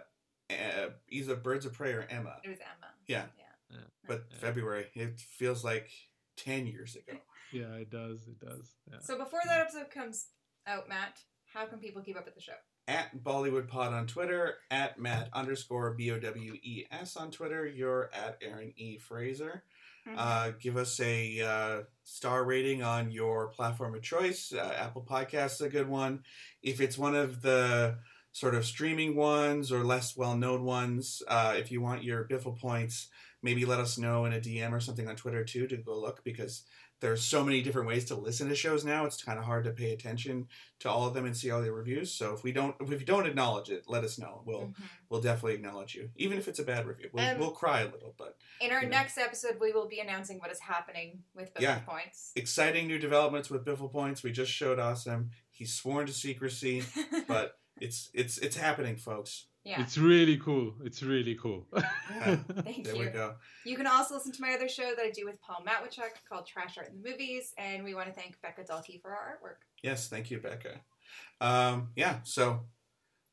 uh, 0.51 0.91
either 1.09 1.35
Birds 1.35 1.67
of 1.67 1.73
Prey 1.73 1.93
or 1.95 2.07
Emma. 2.09 2.37
it 2.45 2.49
was 2.49 2.59
Emma. 2.61 2.93
Yeah. 3.09 3.25
Yeah. 3.71 3.79
But 4.07 4.27
Yeah. 4.31 4.37
February, 4.39 4.87
it 4.95 5.19
feels 5.19 5.65
like 5.65 5.91
ten 6.37 6.67
years 6.67 6.95
ago. 6.97 7.19
Yeah, 7.55 7.75
it 7.75 7.91
does. 7.91 8.27
It 8.29 8.41
does. 8.41 8.77
Yeah. 8.91 9.01
So 9.03 9.19
before 9.19 9.41
that 9.45 9.61
episode 9.61 9.91
comes 9.91 10.29
out, 10.67 10.89
Matt, 10.89 11.19
how 11.53 11.67
can 11.67 11.79
people 11.79 12.03
keep 12.03 12.17
up 12.17 12.25
with 12.25 12.35
the 12.35 12.41
show? 12.41 12.53
At 12.89 13.23
Bollywood 13.23 13.69
Pod 13.69 13.93
on 13.93 14.07
Twitter, 14.07 14.55
at 14.71 14.99
Matt 14.99 15.29
underscore 15.33 15.95
B 15.95 16.11
O 16.11 16.19
W 16.19 16.55
E 16.55 16.87
S 16.91 17.17
on 17.17 17.31
Twitter. 17.31 17.67
You're 17.67 18.11
at 18.13 18.39
Erin 18.43 18.73
E. 18.77 18.99
Fraser. 18.99 19.65
Mm-hmm. 20.09 20.19
Uh, 20.19 20.51
give 20.61 20.77
us 20.77 20.99
a 21.01 21.41
uh, 21.41 21.83
star 22.03 22.45
rating 22.45 22.83
on 22.83 23.13
your 23.13 23.49
platform 23.49 23.95
of 23.95 24.03
choice. 24.03 24.53
Uh, 24.53 24.75
Apple 24.77 25.07
Podcasts 25.09 25.55
is 25.55 25.61
a 25.61 25.69
good 25.69 25.89
one. 25.89 26.25
If 26.63 26.81
it's 26.81 26.99
one 26.99 27.15
of 27.15 27.43
the 27.43 27.99
sort 28.33 28.55
of 28.55 28.65
streaming 28.65 29.15
ones 29.15 29.71
or 29.71 29.85
less 29.85 30.17
well 30.17 30.37
known 30.37 30.65
ones, 30.65 31.23
uh, 31.29 31.55
if 31.57 31.71
you 31.71 31.81
want 31.81 32.03
your 32.03 32.25
Biffle 32.25 32.59
points, 32.59 33.09
maybe 33.43 33.65
let 33.65 33.79
us 33.79 33.99
know 33.99 34.25
in 34.25 34.33
a 34.33 34.41
DM 34.41 34.73
or 34.73 34.81
something 34.81 35.07
on 35.07 35.17
Twitter 35.17 35.45
too 35.45 35.67
to 35.69 35.77
go 35.77 35.99
look 35.99 36.25
because 36.25 36.65
there's 37.03 37.23
so 37.23 37.45
many 37.45 37.61
different 37.63 37.87
ways 37.89 38.07
to 38.07 38.15
listen 38.15 38.49
to 38.49 38.55
shows 38.55 38.85
now. 38.85 39.05
It's 39.05 39.23
kind 39.23 39.39
of 39.39 39.45
hard 39.45 39.65
to 39.65 39.71
pay 39.73 39.93
attention 39.93 40.47
to 40.81 40.89
all 40.91 41.07
of 41.07 41.13
them 41.15 41.27
and 41.27 41.37
see 41.37 41.51
all 41.51 41.61
the 41.61 41.71
reviews. 41.73 42.11
So 42.13 42.33
if 42.33 42.43
we 42.43 42.53
don't, 42.53 42.75
if 42.81 42.91
you 43.01 43.05
don't 43.07 43.27
acknowledge 43.27 43.69
it, 43.71 43.85
let 43.89 44.05
us 44.05 44.19
know. 44.19 44.43
We'll 44.47 44.69
Mhm. 44.69 44.75
we'll 45.11 45.21
definitely 45.21 45.55
acknowledge 45.55 45.95
you, 45.95 46.11
even 46.17 46.39
if 46.39 46.49
it's 46.49 46.59
a 46.61 46.65
bad 46.65 46.87
review. 46.87 47.11
We'll, 47.13 47.29
Um, 47.29 47.39
we'll 47.39 47.51
cry 47.51 47.81
a 47.83 47.91
little, 47.91 48.15
but 48.17 48.39
In 48.61 48.71
our 48.71 48.79
you 48.83 48.89
know. 48.89 48.97
next 48.97 49.19
episode, 49.19 49.59
we 49.61 49.73
will 49.73 49.89
be 49.89 50.01
announcing 50.01 50.39
what 50.39 50.51
is 50.51 50.61
happening 50.61 51.25
with 51.35 51.53
Biffle 51.53 51.61
Yeah. 51.61 51.79
Points. 51.81 52.33
exciting 52.37 52.87
new 52.87 52.99
developments 52.99 53.51
with 53.51 53.65
Biffle 53.67 53.91
Points. 53.93 54.23
We 54.23 54.33
just 54.33 54.51
showed 54.53 54.79
Asim. 54.79 55.31
He's 55.51 55.75
sworn 55.75 56.07
to 56.07 56.13
secrecy, 56.13 56.83
but 57.29 57.59
it's 57.81 58.11
it's 58.15 58.39
it's 58.39 58.57
happening, 58.57 58.97
folks. 58.97 59.49
Yeah. 59.65 59.81
It's 59.81 59.97
really 59.97 60.37
cool. 60.39 60.75
It's 60.85 61.03
really 61.03 61.37
cool. 61.37 61.67
Yeah. 61.73 62.37
Thank 62.65 62.85
There 62.85 62.95
you. 62.97 63.01
we 63.01 63.07
go. 63.07 63.35
You 63.65 63.77
can 63.77 63.87
also 63.87 64.15
listen 64.15 64.33
to 64.33 64.43
my 64.43 64.55
other 64.55 64.69
show 64.69 64.91
that 64.97 65.05
I 65.05 65.11
do 65.11 65.25
with 65.25 65.41
Paul 65.41 65.65
Matwychuk 65.65 66.11
called 66.29 66.47
Trash 66.47 66.79
Art 66.79 66.89
in 66.91 67.01
the 67.01 67.09
Movies, 67.09 67.53
and 67.59 67.85
we 67.85 67.95
want 67.95 68.09
to 68.09 68.13
thank 68.13 68.41
Becca 68.43 68.63
Dalkey 68.65 69.01
for 69.01 69.13
our 69.13 69.39
artwork. 69.41 69.63
Yes, 69.83 70.09
thank 70.09 70.31
you, 70.33 70.39
Becca. 70.39 70.81
Um, 71.41 71.91
yeah, 71.95 72.19
so 72.25 72.63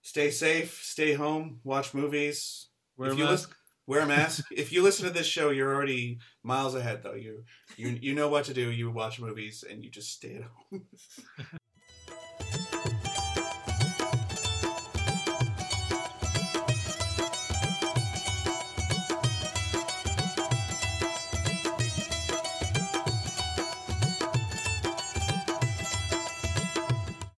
stay 0.03 0.29
safe, 0.29 0.79
stay 0.83 1.13
home, 1.13 1.61
watch 1.63 1.93
movies, 1.95 2.67
Wear 2.97 3.09
a 3.09 3.13
If 3.13 3.17
you 3.19 3.25
mask. 3.25 3.55
wear 3.87 4.01
a 4.01 4.05
mask. 4.05 4.45
if 4.51 4.71
you 4.71 4.83
listen 4.83 5.07
to 5.07 5.11
this 5.13 5.25
show, 5.25 5.49
you're 5.49 5.73
already 5.73 6.19
miles 6.43 6.75
ahead, 6.75 7.01
though. 7.01 7.13
You 7.15 7.43
you 7.77 7.97
you 8.01 8.13
know 8.13 8.27
what 8.29 8.45
to 8.45 8.53
do. 8.53 8.69
You 8.69 8.91
watch 8.91 9.19
movies 9.19 9.63
and 9.67 9.83
you 9.83 9.89
just 9.89 10.11
stay 10.11 10.35
at 10.35 10.43
home. 10.43 10.85